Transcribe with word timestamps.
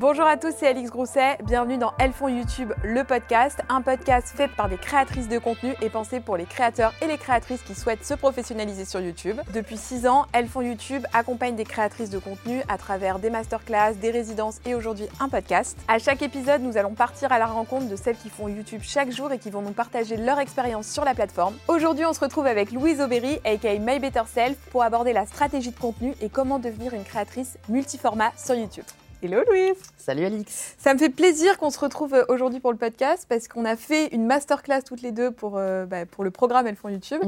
Bonjour 0.00 0.26
à 0.26 0.36
tous, 0.36 0.54
c'est 0.56 0.68
Alix 0.68 0.90
Grousset. 0.90 1.38
Bienvenue 1.42 1.76
dans 1.76 1.92
Elles 1.98 2.12
font 2.12 2.28
YouTube, 2.28 2.72
le 2.84 3.02
podcast, 3.02 3.58
un 3.68 3.82
podcast 3.82 4.28
fait 4.28 4.46
par 4.46 4.68
des 4.68 4.76
créatrices 4.76 5.26
de 5.26 5.40
contenu 5.40 5.74
et 5.82 5.90
pensé 5.90 6.20
pour 6.20 6.36
les 6.36 6.44
créateurs 6.44 6.94
et 7.02 7.08
les 7.08 7.18
créatrices 7.18 7.62
qui 7.62 7.74
souhaitent 7.74 8.04
se 8.04 8.14
professionnaliser 8.14 8.84
sur 8.84 9.00
YouTube. 9.00 9.40
Depuis 9.52 9.76
6 9.76 10.06
ans, 10.06 10.26
Elles 10.32 10.46
font 10.46 10.60
YouTube 10.60 11.02
accompagne 11.12 11.56
des 11.56 11.64
créatrices 11.64 12.10
de 12.10 12.20
contenu 12.20 12.62
à 12.68 12.78
travers 12.78 13.18
des 13.18 13.28
masterclass, 13.28 13.94
des 13.94 14.12
résidences 14.12 14.60
et 14.64 14.76
aujourd'hui 14.76 15.08
un 15.18 15.28
podcast. 15.28 15.76
À 15.88 15.98
chaque 15.98 16.22
épisode, 16.22 16.62
nous 16.62 16.76
allons 16.76 16.94
partir 16.94 17.32
à 17.32 17.40
la 17.40 17.46
rencontre 17.46 17.88
de 17.88 17.96
celles 17.96 18.18
qui 18.18 18.30
font 18.30 18.46
YouTube 18.46 18.82
chaque 18.84 19.10
jour 19.10 19.32
et 19.32 19.40
qui 19.40 19.50
vont 19.50 19.62
nous 19.62 19.72
partager 19.72 20.16
leur 20.16 20.38
expérience 20.38 20.86
sur 20.86 21.04
la 21.04 21.16
plateforme. 21.16 21.56
Aujourd'hui, 21.66 22.04
on 22.06 22.12
se 22.12 22.20
retrouve 22.20 22.46
avec 22.46 22.70
Louise 22.70 23.00
Aubéry, 23.00 23.40
aka 23.44 23.76
My 23.80 23.98
Better 23.98 24.22
Self, 24.32 24.58
pour 24.70 24.84
aborder 24.84 25.12
la 25.12 25.26
stratégie 25.26 25.72
de 25.72 25.78
contenu 25.80 26.14
et 26.20 26.28
comment 26.28 26.60
devenir 26.60 26.94
une 26.94 27.02
créatrice 27.02 27.58
multiformat 27.68 28.30
sur 28.36 28.54
YouTube. 28.54 28.84
Hello 29.20 29.40
Louise 29.50 29.74
Salut 29.96 30.24
Alix 30.24 30.76
Ça 30.78 30.94
me 30.94 30.98
fait 31.00 31.08
plaisir 31.08 31.58
qu'on 31.58 31.70
se 31.70 31.80
retrouve 31.80 32.14
euh, 32.14 32.24
aujourd'hui 32.28 32.60
pour 32.60 32.70
le 32.70 32.78
podcast 32.78 33.26
parce 33.28 33.48
qu'on 33.48 33.64
a 33.64 33.74
fait 33.74 34.14
une 34.14 34.24
masterclass 34.24 34.82
toutes 34.86 35.02
les 35.02 35.10
deux 35.10 35.32
pour, 35.32 35.56
euh, 35.56 35.86
bah, 35.86 36.06
pour 36.06 36.22
le 36.22 36.30
programme 36.30 36.68
Elles 36.68 36.76
font 36.76 36.88
YouTube. 36.88 37.20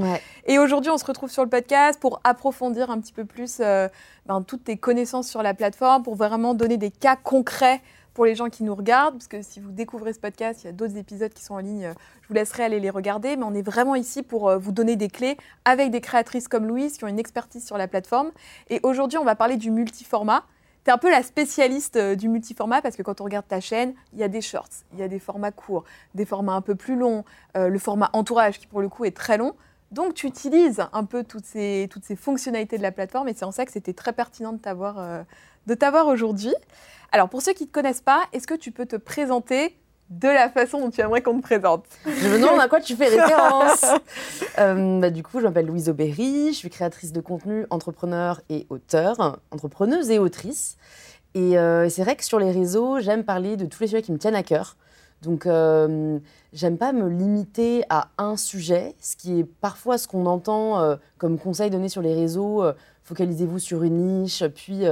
Et 0.46 0.60
aujourd'hui 0.60 0.92
on 0.92 0.98
se 0.98 1.04
retrouve 1.04 1.32
sur 1.32 1.42
le 1.42 1.50
podcast 1.50 1.98
pour 1.98 2.20
approfondir 2.22 2.92
un 2.92 3.00
petit 3.00 3.12
peu 3.12 3.24
plus 3.24 3.58
euh, 3.58 3.88
ben, 4.26 4.40
toutes 4.42 4.62
tes 4.62 4.76
connaissances 4.76 5.28
sur 5.28 5.42
la 5.42 5.52
plateforme, 5.52 6.04
pour 6.04 6.14
vraiment 6.14 6.54
donner 6.54 6.76
des 6.76 6.92
cas 6.92 7.16
concrets 7.16 7.80
pour 8.14 8.24
les 8.24 8.36
gens 8.36 8.50
qui 8.50 8.62
nous 8.62 8.76
regardent, 8.76 9.14
parce 9.14 9.26
que 9.26 9.42
si 9.42 9.58
vous 9.58 9.72
découvrez 9.72 10.12
ce 10.12 10.20
podcast, 10.20 10.62
il 10.62 10.66
y 10.66 10.70
a 10.70 10.72
d'autres 10.72 10.96
épisodes 10.96 11.32
qui 11.32 11.42
sont 11.42 11.54
en 11.54 11.58
ligne, 11.58 11.92
je 12.22 12.28
vous 12.28 12.34
laisserai 12.34 12.62
aller 12.62 12.78
les 12.78 12.90
regarder, 12.90 13.34
mais 13.34 13.44
on 13.44 13.54
est 13.54 13.62
vraiment 13.62 13.96
ici 13.96 14.22
pour 14.22 14.56
vous 14.58 14.70
donner 14.70 14.94
des 14.94 15.08
clés 15.08 15.36
avec 15.64 15.90
des 15.90 16.00
créatrices 16.00 16.46
comme 16.46 16.68
Louise 16.68 16.98
qui 16.98 17.04
ont 17.04 17.08
une 17.08 17.18
expertise 17.18 17.66
sur 17.66 17.78
la 17.78 17.88
plateforme. 17.88 18.30
Et 18.68 18.78
aujourd'hui, 18.84 19.18
on 19.18 19.24
va 19.24 19.34
parler 19.34 19.56
du 19.56 19.72
multiformat. 19.72 20.44
Tu 20.84 20.90
es 20.90 20.92
un 20.92 20.98
peu 20.98 21.10
la 21.10 21.22
spécialiste 21.22 21.96
euh, 21.96 22.14
du 22.14 22.28
multiformat 22.28 22.80
parce 22.80 22.96
que 22.96 23.02
quand 23.02 23.20
on 23.20 23.24
regarde 23.24 23.46
ta 23.46 23.60
chaîne, 23.60 23.94
il 24.12 24.18
y 24.18 24.22
a 24.22 24.28
des 24.28 24.40
shorts, 24.40 24.68
il 24.94 24.98
y 24.98 25.02
a 25.02 25.08
des 25.08 25.18
formats 25.18 25.50
courts, 25.50 25.84
des 26.14 26.24
formats 26.24 26.54
un 26.54 26.62
peu 26.62 26.74
plus 26.74 26.96
longs, 26.96 27.24
euh, 27.56 27.68
le 27.68 27.78
format 27.78 28.08
entourage 28.14 28.58
qui 28.58 28.66
pour 28.66 28.80
le 28.80 28.88
coup 28.88 29.04
est 29.04 29.16
très 29.16 29.36
long. 29.36 29.54
Donc 29.90 30.14
tu 30.14 30.26
utilises 30.26 30.82
un 30.92 31.04
peu 31.04 31.24
toutes 31.24 31.44
ces, 31.44 31.88
toutes 31.90 32.04
fonctionnalités 32.14 32.78
de 32.78 32.82
la 32.82 32.92
plateforme 32.92 33.28
et 33.28 33.34
c'est 33.34 33.44
en 33.44 33.52
ça 33.52 33.66
que 33.66 33.72
c'était 33.72 33.92
très 33.92 34.12
pertinent 34.12 34.52
de 34.52 34.58
t'avoir 34.58 34.98
euh, 34.98 36.04
aujourd'hui. 36.04 36.54
Alors 37.12 37.28
pour 37.28 37.42
ceux 37.42 37.52
qui 37.52 37.64
ne 37.64 37.68
te 37.68 37.72
connaissent 37.72 38.00
pas, 38.00 38.22
est-ce 38.32 38.46
que 38.46 38.54
tu 38.54 38.70
peux 38.70 38.86
te 38.86 38.96
présenter 38.96 39.76
de 40.10 40.26
la 40.26 40.50
façon 40.50 40.80
dont 40.80 40.90
tu 40.90 41.00
aimerais 41.00 41.22
qu'on 41.22 41.36
te 41.38 41.42
présente. 41.42 41.84
Je 42.04 42.28
me 42.28 42.40
demande 42.40 42.58
à 42.58 42.68
quoi 42.68 42.80
tu 42.80 42.96
fais 42.96 43.08
référence. 43.08 43.84
Euh, 44.58 45.00
bah, 45.00 45.10
du 45.10 45.22
coup, 45.22 45.38
je 45.38 45.44
m'appelle 45.44 45.66
Louise 45.66 45.88
Aubéry, 45.88 46.48
je 46.52 46.56
suis 46.56 46.68
créatrice 46.68 47.12
de 47.12 47.20
contenu, 47.20 47.66
entrepreneur 47.70 48.40
et 48.50 48.66
auteur, 48.68 49.38
entrepreneuse 49.50 50.10
et 50.10 50.18
autrice. 50.18 50.76
Et, 51.34 51.56
euh, 51.56 51.88
c'est 51.88 52.02
vrai 52.02 52.16
que 52.16 52.24
sur 52.24 52.38
les 52.38 52.50
réseaux, 52.50 52.98
j'aime 53.00 53.24
parler 53.24 53.56
de 53.56 53.64
tous 53.64 53.80
les 53.80 53.86
sujets 53.86 54.02
qui 54.02 54.12
me 54.12 54.18
tiennent 54.18 54.34
à 54.34 54.42
cœur. 54.42 54.76
Donc, 55.22 55.46
euh, 55.46 56.18
j'aime 56.52 56.76
pas 56.76 56.92
me 56.92 57.08
limiter 57.08 57.84
à 57.88 58.08
un 58.18 58.36
sujet, 58.36 58.96
ce 59.00 59.16
qui 59.16 59.38
est 59.38 59.44
parfois 59.44 59.96
ce 59.96 60.08
qu'on 60.08 60.26
entend 60.26 60.96
comme 61.16 61.38
conseil 61.38 61.70
donné 61.70 61.88
sur 61.88 62.02
les 62.02 62.14
réseaux. 62.14 62.62
Focalisez-vous 63.04 63.60
sur 63.60 63.82
une 63.82 64.22
niche, 64.22 64.44
puis 64.54 64.84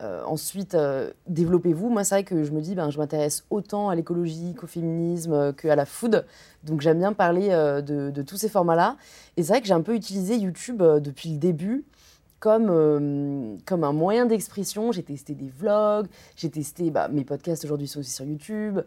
euh, 0.00 0.22
ensuite, 0.24 0.74
euh, 0.74 1.10
développez-vous. 1.26 1.88
Moi, 1.88 2.04
c'est 2.04 2.14
vrai 2.14 2.24
que 2.24 2.44
je 2.44 2.52
me 2.52 2.60
dis, 2.60 2.74
ben, 2.74 2.90
je 2.90 2.98
m'intéresse 2.98 3.44
autant 3.50 3.88
à 3.88 3.96
l'écologie 3.96 4.54
qu'au 4.54 4.68
féminisme, 4.68 5.32
euh, 5.32 5.52
qu'à 5.52 5.74
la 5.74 5.86
food. 5.86 6.24
Donc, 6.62 6.80
j'aime 6.80 6.98
bien 6.98 7.12
parler 7.12 7.48
de, 7.48 8.22
tous 8.22 8.36
ces 8.36 8.48
formats-là. 8.48 8.96
Et 9.36 9.42
c'est 9.42 9.52
vrai 9.52 9.60
que 9.60 9.66
j'ai 9.66 9.74
un 9.74 9.80
peu 9.80 9.94
utilisé 9.94 10.36
YouTube 10.36 10.82
depuis 10.82 11.30
le 11.30 11.38
début 11.38 11.84
comme, 12.40 13.58
comme 13.64 13.84
un 13.84 13.92
moyen 13.92 14.26
d'expression. 14.26 14.92
J'ai 14.92 15.02
testé 15.02 15.34
des 15.34 15.48
vlogs, 15.48 16.06
j'ai 16.36 16.50
testé, 16.50 16.90
bah, 16.90 17.08
mes 17.08 17.24
podcasts 17.24 17.64
aujourd'hui 17.64 17.86
sont 17.86 18.00
aussi 18.00 18.10
sur 18.10 18.24
YouTube. 18.24 18.80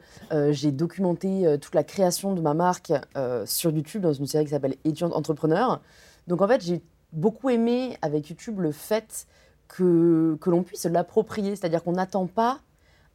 j'ai 0.50 0.72
documenté 0.72 1.58
toute 1.62 1.73
la 1.73 1.84
création 1.84 2.34
de 2.34 2.42
ma 2.42 2.54
marque 2.54 2.92
sur 3.45 3.72
YouTube 3.72 4.02
dans 4.02 4.14
une 4.14 4.28
série 4.28 4.45
qui 4.45 4.52
s'appelle 4.52 4.76
Étudiante 4.84 5.14
Entrepreneur. 5.14 5.82
Donc, 6.27 6.42
en 6.42 6.48
fait, 6.48 6.61
j'ai 6.61 6.82
beaucoup 7.14 7.50
aimé 7.50 7.98
avec 8.02 8.30
YouTube 8.30 8.60
le 8.60 8.71
fait 8.71 9.27
que, 9.71 10.37
que 10.42 10.49
l'on 10.49 10.64
puisse 10.64 10.86
l'approprier, 10.86 11.55
c'est-à-dire 11.55 11.83
qu'on 11.83 11.93
n'attend 11.93 12.27
pas 12.27 12.59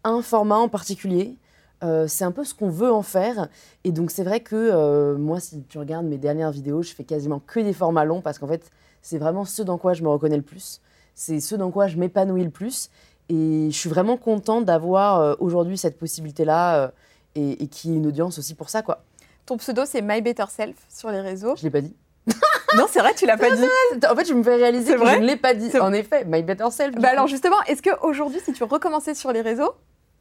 un 0.05 0.23
format 0.23 0.57
en 0.57 0.69
particulier. 0.69 1.37
Euh, 1.85 2.07
c'est 2.09 2.25
un 2.25 2.33
peu 2.33 2.45
ce 2.45 2.55
qu'on 2.55 2.71
veut 2.71 2.91
en 2.91 3.03
faire. 3.03 3.49
Et 3.85 3.93
donc, 3.93 4.11
c'est 4.11 4.25
vrai 4.25 4.41
que 4.41 4.57
euh, 4.57 5.19
moi, 5.19 5.39
si 5.39 5.63
tu 5.65 5.79
regardes 5.79 6.07
mes 6.07 6.17
dernières 6.17 6.51
vidéos, 6.51 6.83
je 6.83 6.95
fais 6.95 7.05
quasiment 7.05 7.41
que 7.41 7.61
des 7.61 7.75
formats 7.75 8.07
longs 8.07 8.23
parce 8.23 8.39
qu'en 8.39 8.47
fait, 8.49 8.71
c'est 9.03 9.19
vraiment 9.19 9.45
ce 9.45 9.63
dans 9.63 9.77
quoi 9.77 9.93
je 9.93 10.03
me 10.03 10.09
reconnais 10.09 10.37
le 10.37 10.43
plus. 10.43 10.81
C'est 11.15 11.41
ce 11.41 11.55
dans 11.55 11.71
quoi 11.71 11.89
je 11.89 11.99
m'épanouis 11.99 12.45
le 12.45 12.51
plus. 12.51 12.89
Et 13.29 13.69
je 13.71 13.77
suis 13.77 13.91
vraiment 13.91 14.17
contente 14.17 14.65
d'avoir 14.65 15.21
euh, 15.21 15.35
aujourd'hui 15.41 15.77
cette 15.77 15.99
possibilité-là 15.99 16.93
et, 17.35 17.63
et 17.63 17.67
qui 17.67 17.93
est 17.93 17.97
une 17.97 18.07
audience 18.07 18.39
aussi 18.39 18.55
pour 18.55 18.71
ça. 18.71 18.81
quoi. 18.81 19.03
Ton 19.45 19.59
pseudo, 19.59 19.83
c'est 19.85 20.01
My 20.01 20.23
Better 20.23 20.47
Self 20.49 20.77
sur 20.89 21.11
les 21.11 21.21
réseaux. 21.21 21.55
Je 21.57 21.65
l'ai 21.65 21.71
pas 21.71 21.83
dit 21.83 21.95
non, 22.77 22.87
c'est 22.91 23.01
vrai, 23.01 23.15
tu 23.15 23.27
l'as 23.27 23.37
pas 23.37 23.51
dit. 23.51 23.65
En 24.11 24.15
fait, 24.15 24.27
je 24.27 24.35
me 24.35 24.43
fais 24.43 24.57
réaliser 24.57 24.95
que 24.95 25.07
je 25.07 25.19
ne 25.19 25.27
l'ai 25.27 25.37
pas 25.37 25.55
dit. 25.55 25.77
En 25.79 25.93
effet, 25.93 26.25
My 26.27 26.43
Better 26.43 26.71
Self. 26.71 26.95
Bah 26.97 27.09
alors 27.11 27.27
justement, 27.27 27.61
est-ce 27.67 27.83
qu'aujourd'hui, 27.83 28.41
si 28.45 28.53
tu 28.53 28.65
recommençais 28.65 29.15
sur 29.15 29.33
les 29.33 29.41
réseaux, 29.41 29.75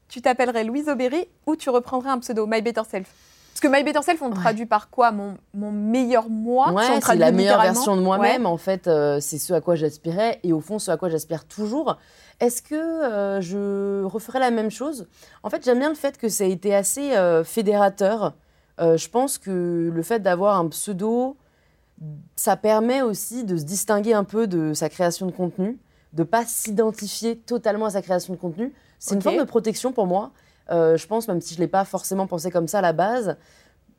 tu 0.07 0.21
t'appellerais 0.21 0.63
Louise 0.63 0.89
Aubéry 0.89 1.27
ou 1.45 1.55
tu 1.55 1.69
reprendrais 1.69 2.09
un 2.09 2.19
pseudo, 2.19 2.45
My 2.47 2.61
Better 2.61 2.83
Self? 2.89 3.07
Parce 3.55 3.61
que 3.61 3.67
My 3.67 3.83
Better 3.83 4.01
Self, 4.01 4.21
on 4.21 4.31
traduit 4.31 4.65
par 4.65 4.89
quoi? 4.89 5.11
Mon, 5.11 5.37
mon, 5.53 5.71
meilleur 5.71 6.29
moi 6.29 6.73
Ouais, 6.73 6.83
c'est 7.01 7.15
la 7.15 7.31
meilleure 7.31 7.61
version 7.61 7.95
de 7.95 8.01
moi-même. 8.01 8.45
En 8.45 8.57
fait, 8.57 8.87
euh, 8.87 9.19
c'est 9.21 9.37
ce 9.37 9.53
à 9.53 9.61
quoi 9.61 9.75
j'aspirais 9.75 10.41
et 10.43 10.51
au 10.51 10.59
fond, 10.59 10.77
ce 10.77 10.91
à 10.91 10.97
quoi 10.97 11.07
j'aspire 11.07 11.45
toujours. 11.45 11.97
Est-ce 12.41 12.61
que 12.61 12.75
euh, 12.75 13.39
je 13.39 14.03
referais 14.03 14.39
la 14.39 14.51
même 14.51 14.71
chose? 14.71 15.07
En 15.41 15.49
fait, 15.49 15.63
j'aime 15.63 15.79
bien 15.79 15.87
le 15.87 15.95
fait 15.95 16.17
que 16.17 16.27
ça 16.27 16.43
a 16.43 16.47
été 16.47 16.75
assez 16.75 17.15
euh, 17.15 17.45
fédérateur. 17.45 18.33
je 18.77 19.07
pense 19.07 19.37
que 19.37 19.89
le 19.89 20.03
fait 20.03 20.19
d'avoir 20.19 20.59
un 20.59 20.67
pseudo 20.67 21.37
ça 22.35 22.57
permet 22.57 23.01
aussi 23.01 23.43
de 23.43 23.57
se 23.57 23.63
distinguer 23.63 24.13
un 24.13 24.23
peu 24.23 24.47
de 24.47 24.73
sa 24.73 24.89
création 24.89 25.25
de 25.25 25.31
contenu, 25.31 25.79
de 26.13 26.23
pas 26.23 26.45
s'identifier 26.45 27.37
totalement 27.37 27.85
à 27.85 27.91
sa 27.91 28.01
création 28.01 28.33
de 28.33 28.39
contenu. 28.39 28.73
C'est 28.99 29.15
une 29.15 29.21
forme 29.21 29.37
de 29.37 29.43
protection 29.43 29.91
pour 29.91 30.07
moi. 30.07 30.31
Euh, 30.71 30.97
je 30.97 31.07
pense, 31.07 31.27
même 31.27 31.41
si 31.41 31.53
je 31.53 31.59
ne 31.59 31.65
l'ai 31.65 31.69
pas 31.69 31.85
forcément 31.85 32.27
pensé 32.27 32.51
comme 32.51 32.67
ça 32.67 32.79
à 32.79 32.81
la 32.81 32.93
base. 32.93 33.37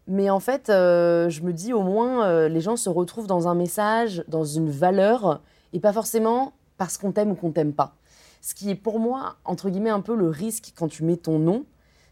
Mais 0.08 0.30
en 0.30 0.40
fait, 0.40 0.68
euh, 0.68 1.28
je 1.28 1.42
me 1.42 1.52
dis 1.52 1.72
au 1.72 1.82
moins, 1.82 2.26
euh, 2.26 2.48
les 2.48 2.60
gens 2.60 2.76
se 2.76 2.88
retrouvent 2.88 3.26
dans 3.26 3.48
un 3.48 3.54
message, 3.54 4.24
dans 4.28 4.44
une 4.44 4.70
valeur, 4.70 5.42
et 5.72 5.80
pas 5.80 5.92
forcément 5.92 6.52
parce 6.78 6.98
qu'on 6.98 7.12
t'aime 7.12 7.32
ou 7.32 7.34
qu'on 7.34 7.50
t'aime 7.50 7.72
pas. 7.72 7.96
Ce 8.40 8.54
qui 8.54 8.70
est 8.70 8.76
pour 8.76 9.00
moi, 9.00 9.36
entre 9.44 9.70
guillemets, 9.70 9.90
un 9.90 10.00
peu 10.00 10.14
le 10.14 10.28
risque 10.28 10.72
quand 10.76 10.88
tu 10.88 11.02
mets 11.02 11.16
ton 11.16 11.38
nom, 11.38 11.64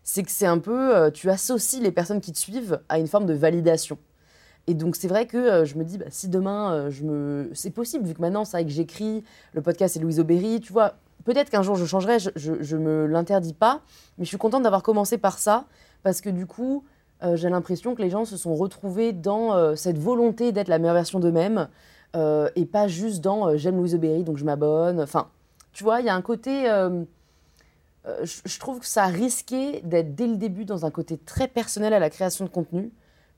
c'est 0.03 0.23
que 0.23 0.31
c'est 0.31 0.47
un 0.47 0.59
peu, 0.59 1.11
tu 1.13 1.31
associes 1.31 1.81
les 1.81 1.93
personnes 1.93 2.21
qui 2.21 2.33
te 2.33 2.39
suivent 2.39 2.81
à 2.89 2.99
une 2.99 3.07
forme 3.07 3.27
de 3.27 3.35
validation. 3.35 3.97
Et 4.67 4.75
donc 4.75 4.97
c'est 4.97 5.09
vrai 5.09 5.27
que 5.27 5.37
euh, 5.37 5.65
je 5.65 5.77
me 5.77 5.85
dis, 5.85 5.99
bah, 5.99 6.07
si 6.11 6.29
demain, 6.29 6.73
euh, 6.73 6.91
je 6.91 7.05
me... 7.05 7.51
c'est 7.53 7.71
possible, 7.71 8.07
vu 8.07 8.15
que 8.15 8.21
maintenant 8.21 8.45
c'est 8.45 8.57
vrai 8.57 8.65
que 8.65 8.71
j'écris, 8.71 9.23
le 9.53 9.63
podcast 9.63 9.95
c'est 9.95 10.01
Louise 10.01 10.21
Aubéry, 10.21 10.61
tu 10.61 10.73
vois, 10.73 10.95
peut-être 11.25 11.51
qu'un 11.51 11.63
jour 11.63 11.77
je 11.77 11.85
changerai, 11.85 12.19
je, 12.19 12.31
je, 12.35 12.77
me 12.77 13.07
l'interdis 13.07 13.53
pas, 13.53 13.83
mais 14.17 14.25
je 14.25 14.29
suis 14.29 14.39
contente 14.39 14.63
d'avoir 14.63 14.83
commencé 14.83 15.19
par 15.19 15.39
ça, 15.39 15.67
parce 16.03 16.21
que 16.21 16.31
du 16.31 16.47
coup, 16.47 16.85
euh, 17.23 17.37
j'ai 17.37 17.51
l'impression 17.51 17.95
que 17.95 18.01
les 18.01 18.11
gens 18.11 18.25
se 18.25 18.37
sont 18.37 18.55
retrouvés 18.55 19.13
dans 19.13 19.77
cette 19.77 19.99
volonté 19.99 20.53
d'être 20.53 20.69
la 20.69 20.79
meilleure 20.79 20.95
version 20.95 21.21
d'eux-mêmes, 21.21 21.69
et 22.15 22.65
pas 22.65 22.87
juste 22.87 23.23
dans 23.23 23.57
j'aime 23.57 23.77
Louise 23.77 23.95
Aubéry, 23.95 24.23
donc 24.23 24.37
je 24.37 24.45
m'abonne. 24.45 25.01
Enfin, 25.01 25.29
tu 25.73 25.83
vois, 25.83 26.01
il 26.01 26.07
y 26.07 26.09
a 26.09 26.15
un 26.15 26.23
côté... 26.23 26.65
Je 28.07 28.59
trouve 28.61 28.79
que 28.79 28.87
ça 28.87 29.05
a 29.05 29.09
risqué 29.09 29.81
d'être 29.83 30.15
dès 30.15 30.29
le 30.29 30.37
début 30.37 30.65
dans 30.65 30.87
un 30.87 30.91
côté 30.91 31.19
très 31.19 31.49
personnel 31.49 31.93
à 31.93 31.99
la 31.99 32.11
création 32.11 32.45
de 32.45 32.51
contenu, 32.51 32.93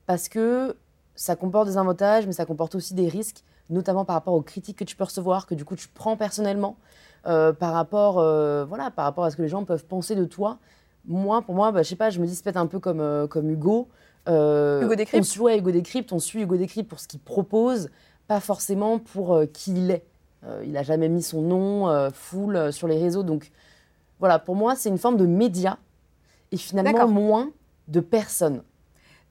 parce 0.05 0.29
que 0.29 0.75
ça 1.17 1.35
comporte 1.35 1.67
des 1.67 1.77
avantages, 1.77 2.25
mais 2.25 2.31
ça 2.31 2.45
comporte 2.45 2.75
aussi 2.75 2.93
des 2.93 3.09
risques, 3.09 3.43
notamment 3.69 4.05
par 4.05 4.13
rapport 4.13 4.35
aux 4.35 4.41
critiques 4.41 4.77
que 4.77 4.83
tu 4.83 4.95
peux 4.95 5.03
recevoir, 5.03 5.47
que 5.47 5.55
du 5.55 5.65
coup 5.65 5.75
tu 5.75 5.89
prends 5.89 6.15
personnellement, 6.15 6.77
euh, 7.25 7.51
par, 7.51 7.73
rapport, 7.73 8.19
euh, 8.19 8.63
voilà, 8.63 8.91
par 8.91 9.03
rapport 9.03 9.25
à 9.25 9.31
ce 9.31 9.35
que 9.35 9.41
les 9.41 9.49
gens 9.49 9.65
peuvent 9.65 9.83
penser 9.83 10.15
de 10.15 10.23
toi. 10.23 10.59
Moi, 11.05 11.41
pour 11.41 11.55
moi, 11.55 11.71
bah, 11.71 11.83
je 11.83 11.89
sais 11.89 11.95
pas, 11.95 12.09
je 12.09 12.21
me 12.21 12.27
dis 12.27 12.39
peut-être 12.41 12.57
un 12.57 12.67
peu 12.67 12.79
comme, 12.79 13.01
euh, 13.01 13.27
comme 13.27 13.49
Hugo. 13.49 13.89
Hugo 14.27 14.95
Décrypte 14.95 15.21
On 15.21 15.23
suit 15.23 15.57
Hugo 15.57 15.71
Décrypte, 15.71 16.13
on 16.13 16.19
suit 16.19 16.43
Hugo 16.43 16.55
Décrypte 16.55 16.89
pour 16.89 16.99
ce 16.99 17.07
qu'il 17.07 17.19
propose, 17.19 17.89
pas 18.27 18.39
forcément 18.39 18.99
pour 18.99 19.41
qui 19.53 19.71
il 19.71 19.91
est. 19.91 20.05
il 20.63 20.73
n'a 20.73 20.83
jamais 20.83 21.07
mis 21.07 21.23
son 21.23 21.41
nom 21.41 22.09
full 22.13 22.73
sur 22.73 22.89
les 22.89 22.99
réseaux. 22.99 23.23
Donc 23.23 23.51
voilà, 24.19 24.37
pour 24.37 24.55
moi, 24.55 24.75
c'est 24.75 24.89
une 24.89 24.97
forme 24.97 25.15
de 25.15 25.25
média 25.25 25.77
et 26.51 26.57
finalement 26.57 27.07
moins 27.07 27.51
de 27.87 28.01
personne. 28.01 28.63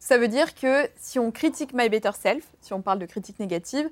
Ça 0.06 0.18
veut 0.18 0.28
dire 0.28 0.54
que 0.54 0.88
si 0.94 1.18
on 1.18 1.32
critique 1.32 1.74
My 1.74 1.88
Better 1.88 2.12
Self, 2.16 2.44
si 2.60 2.72
on 2.72 2.80
parle 2.80 3.00
de 3.00 3.06
critique 3.06 3.40
négative, 3.40 3.88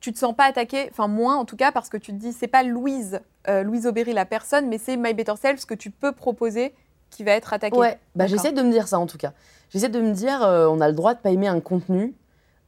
tu 0.00 0.10
te 0.10 0.18
sens 0.18 0.34
pas 0.34 0.46
attaqué, 0.46 0.88
enfin 0.90 1.06
moins 1.06 1.36
en 1.36 1.44
tout 1.44 1.58
cas, 1.58 1.70
parce 1.70 1.90
que 1.90 1.98
tu 1.98 2.12
te 2.12 2.16
dis 2.16 2.32
c'est 2.32 2.48
pas 2.48 2.62
Louise, 2.62 3.20
euh, 3.46 3.62
Louise 3.62 3.86
Aubéry 3.86 4.14
la 4.14 4.24
personne, 4.24 4.68
mais 4.70 4.78
c'est 4.78 4.96
My 4.96 5.12
Better 5.12 5.34
Self 5.36 5.60
ce 5.60 5.66
que 5.66 5.74
tu 5.74 5.90
peux 5.90 6.12
proposer 6.12 6.72
qui 7.10 7.24
va 7.24 7.32
être 7.32 7.52
attaqué. 7.52 7.76
Ouais, 7.76 7.98
bah, 8.16 8.26
j'essaie 8.26 8.52
de 8.52 8.62
me 8.62 8.70
dire 8.72 8.88
ça 8.88 8.98
en 8.98 9.06
tout 9.06 9.18
cas. 9.18 9.34
J'essaie 9.68 9.90
de 9.90 10.00
me 10.00 10.12
dire 10.12 10.42
euh, 10.42 10.66
on 10.66 10.80
a 10.80 10.88
le 10.88 10.94
droit 10.94 11.12
de 11.12 11.18
pas 11.18 11.28
aimer 11.28 11.48
un 11.48 11.60
contenu, 11.60 12.14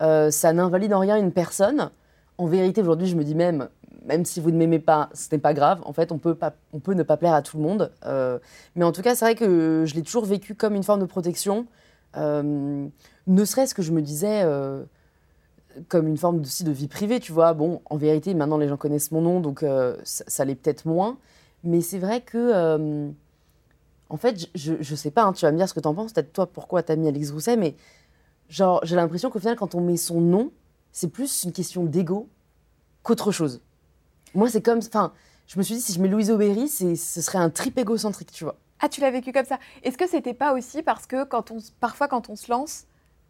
euh, 0.03 0.31
ça 0.31 0.53
n'invalide 0.53 0.93
en 0.93 0.99
rien 0.99 1.17
une 1.17 1.33
personne. 1.33 1.91
En 2.37 2.45
vérité 2.45 2.83
aujourd'hui 2.83 3.09
je 3.09 3.17
me 3.17 3.25
dis 3.25 3.35
même 3.35 3.71
même 4.05 4.27
si 4.27 4.39
vous 4.39 4.51
ne 4.51 4.59
m'aimez 4.59 4.81
pas, 4.81 5.09
ce 5.15 5.29
n'est 5.33 5.41
pas 5.41 5.55
grave. 5.55 5.81
En 5.87 5.95
fait, 5.95 6.11
on 6.13 6.19
peut, 6.19 6.35
pas, 6.35 6.53
on 6.73 6.81
peut 6.81 6.93
ne 6.93 7.05
pas 7.05 7.17
plaire 7.17 7.35
à 7.35 7.41
tout 7.41 7.57
le 7.57 7.63
monde. 7.63 7.93
Mais 8.75 8.85
en 8.85 8.91
tout 8.91 9.01
cas, 9.01 9.15
c'est 9.15 9.25
vrai 9.25 9.35
que 9.37 9.85
je 9.87 9.95
l'ai 9.95 10.03
toujours 10.03 10.25
vécu 10.25 10.57
comme 10.57 10.75
une 10.75 10.83
forme 10.83 10.99
de 11.01 11.07
protection. 11.07 11.69
Euh, 12.17 12.87
ne 13.27 13.45
serait-ce 13.45 13.75
que 13.75 13.83
je 13.83 13.93
me 13.93 14.03
disais 14.03 14.45
comme 15.89 16.07
une 16.07 16.19
forme 16.19 16.41
aussi 16.41 16.65
de 16.65 16.73
vie 16.73 16.89
privée, 16.89 17.21
tu 17.21 17.33
vois. 17.33 17.55
Bon, 17.55 17.81
en 17.87 17.97
vérité, 17.97 18.35
maintenant 18.35 18.59
les 18.59 18.69
gens 18.69 18.77
connaissent 18.77 19.11
mon 19.11 19.23
nom, 19.23 19.41
donc 19.41 19.65
ça, 20.05 20.25
ça 20.27 20.45
l'est 20.45 20.55
peut-être 20.55 20.87
moins. 20.87 21.19
Mais 21.65 21.81
c'est 21.81 21.99
vrai 21.99 22.21
que, 22.21 23.13
en 24.11 24.17
fait, 24.17 24.49
je, 24.55 24.75
je 24.81 24.95
sais 24.95 25.11
pas, 25.11 25.23
hein, 25.25 25.33
tu 25.33 25.47
vas 25.47 25.53
me 25.53 25.57
dire 25.57 25.69
ce 25.69 25.75
que 25.75 25.81
tu 25.81 25.89
en 25.89 25.95
penses, 25.95 26.13
peut-être 26.13 26.33
toi 26.33 26.47
pourquoi 26.47 26.83
tu 26.83 26.93
as 26.93 26.97
mis 26.97 27.09
Alex 27.09 27.31
Grousset, 27.31 27.57
mais 27.57 27.75
genre, 28.49 28.81
j'ai 28.85 28.97
l'impression 28.97 29.31
qu'au 29.31 29.39
final, 29.39 29.57
quand 29.57 29.75
on 29.75 29.81
met 29.81 29.97
son 29.97 30.21
nom, 30.21 30.51
c'est 30.93 31.09
plus 31.09 31.45
une 31.45 31.53
question 31.53 31.85
d'ego 31.85 32.29
qu'autre 33.03 33.33
chose. 33.33 33.61
Moi, 34.35 34.49
c'est 34.49 34.63
comme. 34.63 34.79
Enfin, 34.79 35.13
je 35.47 35.59
me 35.59 35.63
suis 35.63 35.77
dit, 35.77 35.81
si 35.81 35.93
je 35.93 36.01
mets 36.01 36.09
Louise 36.09 36.31
Aubéry, 36.31 36.69
ce 36.69 36.95
serait 36.95 37.39
un 37.39 37.51
trip 37.51 37.79
égocentrique, 37.79 38.31
tu 38.33 38.45
vois. 38.45 38.57
Ah, 38.85 38.89
tu 38.89 39.01
l'as 39.01 39.13
vécu 39.13 39.33
comme 39.33 39.45
ça. 39.45 39.59
Est-ce 39.85 39.97
que 39.97 40.09
c'était 40.09 40.35
pas 40.35 40.53
aussi 40.53 40.83
parce 40.83 41.07
que 41.07 41.23
quand 41.23 41.53
on, 41.53 41.59
parfois, 41.79 42.09
quand 42.09 42.29
on 42.29 42.37
se 42.37 42.51
lance, 42.51 42.87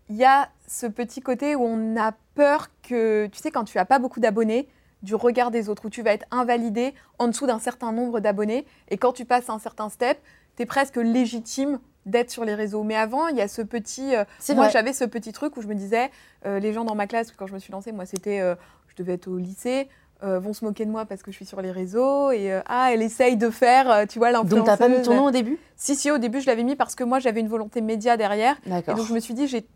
il 0.08 0.16
y 0.16 0.25
a 0.25 0.49
ce 0.66 0.87
petit 0.87 1.20
côté 1.20 1.54
où 1.54 1.62
on 1.62 1.96
a 1.96 2.12
peur 2.34 2.69
que, 2.82 3.26
tu 3.31 3.38
sais, 3.38 3.50
quand 3.50 3.64
tu 3.64 3.78
as 3.78 3.84
pas 3.84 3.99
beaucoup 3.99 4.19
d'abonnés, 4.19 4.66
du 5.02 5.14
regard 5.14 5.50
des 5.50 5.69
autres, 5.69 5.87
où 5.87 5.90
tu 5.90 6.02
vas 6.02 6.12
être 6.12 6.26
invalidé 6.31 6.94
en 7.19 7.28
dessous 7.28 7.46
d'un 7.46 7.58
certain 7.58 7.93
nombre 7.93 8.20
d'abonnés, 8.20 8.64
et 8.88 8.96
quand 8.96 9.12
tu 9.12 9.26
passes 9.26 9.50
un 9.50 9.58
certain 9.58 9.90
step, 9.90 10.19
tu 10.56 10.62
es 10.62 10.66
presque 10.66 10.96
légitime 10.96 11.81
d'être 12.06 12.31
sur 12.31 12.44
les 12.44 12.54
réseaux. 12.54 12.82
Mais 12.82 12.96
avant, 12.96 13.28
il 13.28 13.37
y 13.37 13.43
a 13.43 13.49
ce 13.49 13.60
petit. 13.62 14.16
Euh, 14.16 14.25
moi, 14.54 14.70
j'avais 14.70 14.94
ce 14.94 15.04
petit 15.04 15.32
truc 15.32 15.56
où 15.58 15.62
je 15.62 15.69
me 15.69 15.75
disais, 15.75 16.10
euh, 16.46 16.60
les 16.60 16.72
gens 16.72 16.84
dans 16.84 16.94
ma 16.94 17.06
classe, 17.06 17.31
quand 17.32 17.46
je 17.46 17.52
me 17.52 17.58
suis 17.58 17.72
lancée, 17.72 17.93
moi, 17.93 18.06
c'était. 18.06 18.40
Euh, 18.40 18.54
je 18.88 19.02
devais 19.02 19.14
être 19.14 19.28
au 19.28 19.38
lycée. 19.38 19.88
Vont 20.23 20.53
se 20.53 20.65
moquer 20.65 20.85
de 20.85 20.91
moi 20.91 21.05
parce 21.05 21.23
que 21.23 21.31
je 21.31 21.37
suis 21.37 21.47
sur 21.47 21.61
les 21.61 21.71
réseaux 21.71 22.31
et 22.31 22.53
ah 22.67 22.91
elle 22.93 23.03
essaye 23.03 23.37
de 23.37 23.51
faire 23.51 24.07
tu 24.09 24.19
vois 24.19 24.31
l'influenceuse. 24.31 24.59
Donc 24.59 24.67
t'as 24.67 24.77
pas 24.77 24.89
mis 24.89 25.03
ton 25.03 25.15
nom 25.15 25.27
au 25.27 25.31
début? 25.31 25.59
Si 25.77 25.97
si 25.97 26.11
au 26.11 26.19
début 26.19 26.41
je 26.41 26.47
l'avais 26.47 26.63
mis 26.63 26.77
parce 26.77 26.95
que 26.95 27.05
moi 27.05 27.19
j'avais 27.19 27.41
une 27.41 27.49
volonté 27.49 27.81
média 27.81 28.17
derrière 28.17 28.57
et 28.67 28.93
donc 28.93 29.07
je 29.07 29.13
me 29.13 29.21
suis 29.21 29.35
dit 29.35 29.47
j'ai 29.47 29.67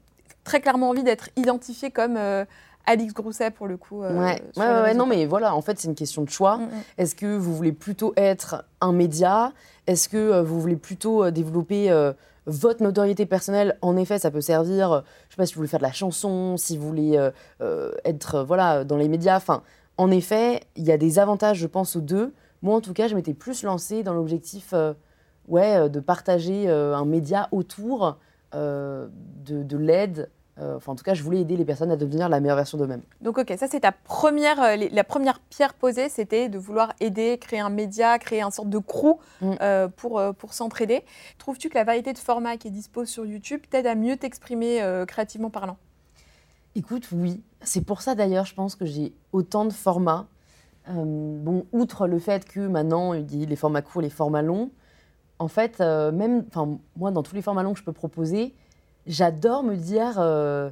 très 0.44 0.60
clairement 0.60 0.90
envie 0.90 1.02
d'être 1.02 1.30
identifiée 1.36 1.90
comme 1.90 2.18
Alix 2.86 3.12
Grousset 3.12 3.50
pour 3.50 3.66
le 3.66 3.76
coup. 3.76 4.02
ouais, 4.02 4.40
ouais, 4.56 4.64
ouais 4.64 4.94
non 4.94 5.06
mais 5.06 5.26
voilà 5.26 5.54
en 5.54 5.62
fait 5.62 5.78
c'est 5.78 5.88
une 5.88 5.96
question 5.96 6.22
de 6.22 6.30
choix. 6.30 6.58
Mm, 6.58 6.62
mm. 6.62 6.82
Est-ce 6.98 7.14
que 7.14 7.36
vous 7.36 7.54
voulez 7.54 7.72
plutôt 7.72 8.12
être 8.16 8.64
un 8.80 8.92
média? 8.92 9.52
Est-ce 9.86 10.08
que 10.08 10.40
vous 10.42 10.60
voulez 10.60 10.76
plutôt 10.76 11.30
développer 11.30 11.90
votre 12.46 12.82
notoriété 12.82 13.26
personnelle, 13.26 13.76
en 13.82 13.96
effet, 13.96 14.18
ça 14.18 14.30
peut 14.30 14.40
servir, 14.40 14.92
euh, 14.92 15.00
je 15.28 15.34
sais 15.34 15.36
pas 15.36 15.46
si 15.46 15.54
vous 15.54 15.58
voulez 15.58 15.68
faire 15.68 15.80
de 15.80 15.84
la 15.84 15.92
chanson, 15.92 16.56
si 16.56 16.78
vous 16.78 16.86
voulez 16.86 17.16
euh, 17.16 17.30
euh, 17.60 17.92
être 18.04 18.44
voilà, 18.44 18.84
dans 18.84 18.96
les 18.96 19.08
médias. 19.08 19.36
Enfin, 19.36 19.62
en 19.98 20.10
effet, 20.10 20.62
il 20.76 20.84
y 20.84 20.92
a 20.92 20.98
des 20.98 21.18
avantages, 21.18 21.58
je 21.58 21.66
pense, 21.66 21.96
aux 21.96 22.00
deux. 22.00 22.34
Moi, 22.62 22.74
en 22.74 22.80
tout 22.80 22.92
cas, 22.92 23.08
je 23.08 23.14
m'étais 23.14 23.34
plus 23.34 23.62
lancée 23.62 24.02
dans 24.02 24.14
l'objectif 24.14 24.74
ouais, 25.48 25.88
de 25.88 26.00
partager 26.00 26.68
un 26.68 27.04
média 27.04 27.48
autour 27.52 28.18
de, 28.52 29.08
de 29.44 29.76
l'aide 29.76 30.30
euh, 30.58 30.76
enfin, 30.76 30.92
en 30.92 30.96
tout 30.96 31.04
cas, 31.04 31.14
je 31.14 31.22
voulais 31.22 31.40
aider 31.40 31.56
les 31.56 31.64
personnes 31.64 31.90
à 31.90 31.96
devenir 31.96 32.28
la 32.28 32.40
meilleure 32.40 32.56
version 32.56 32.78
d'eux-mêmes. 32.78 33.02
Donc, 33.20 33.36
ok, 33.38 33.52
ça 33.58 33.66
c'est 33.68 33.80
ta 33.80 33.92
première, 33.92 34.62
euh, 34.62 34.76
la 34.90 35.04
première 35.04 35.40
pierre 35.40 35.74
posée, 35.74 36.08
c'était 36.08 36.48
de 36.48 36.58
vouloir 36.58 36.94
aider, 37.00 37.36
créer 37.38 37.60
un 37.60 37.68
média, 37.68 38.18
créer 38.18 38.40
un 38.40 38.50
sorte 38.50 38.70
de 38.70 38.78
crew 38.78 39.18
mm. 39.42 39.52
euh, 39.60 39.88
pour, 39.88 40.22
pour 40.38 40.54
s'entraider. 40.54 41.04
Trouves-tu 41.38 41.68
que 41.68 41.74
la 41.74 41.84
variété 41.84 42.12
de 42.12 42.18
formats 42.18 42.56
qui 42.56 42.68
est 42.68 42.70
dispo 42.70 43.04
sur 43.04 43.26
YouTube 43.26 43.60
t'aide 43.68 43.86
à 43.86 43.94
mieux 43.94 44.16
t'exprimer 44.16 44.80
créativement 45.06 45.50
parlant? 45.50 45.76
Écoute, 46.76 47.08
oui. 47.12 47.42
C'est 47.62 47.84
pour 47.84 48.02
ça 48.02 48.14
d'ailleurs, 48.14 48.44
je 48.46 48.54
pense 48.54 48.76
que 48.76 48.84
j'ai 48.84 49.12
autant 49.32 49.64
de 49.64 49.72
formats. 49.72 50.26
bon, 50.86 51.66
outre 51.72 52.06
le 52.06 52.20
fait 52.20 52.46
que 52.46 52.60
maintenant, 52.60 53.12
il 53.14 53.26
dit 53.26 53.46
les 53.46 53.56
formats 53.56 53.82
courts, 53.82 54.02
les 54.02 54.10
formats 54.10 54.42
longs, 54.42 54.70
en 55.38 55.48
fait, 55.48 55.80
même, 55.80 56.44
enfin, 56.48 56.78
moi, 56.96 57.10
dans 57.10 57.22
tous 57.22 57.34
les 57.34 57.42
formats 57.42 57.62
longs 57.62 57.72
que 57.72 57.80
je 57.80 57.84
peux 57.84 57.92
proposer, 57.92 58.54
j'adore 59.06 59.62
me 59.62 59.76
dire 59.76 60.16
euh, 60.18 60.70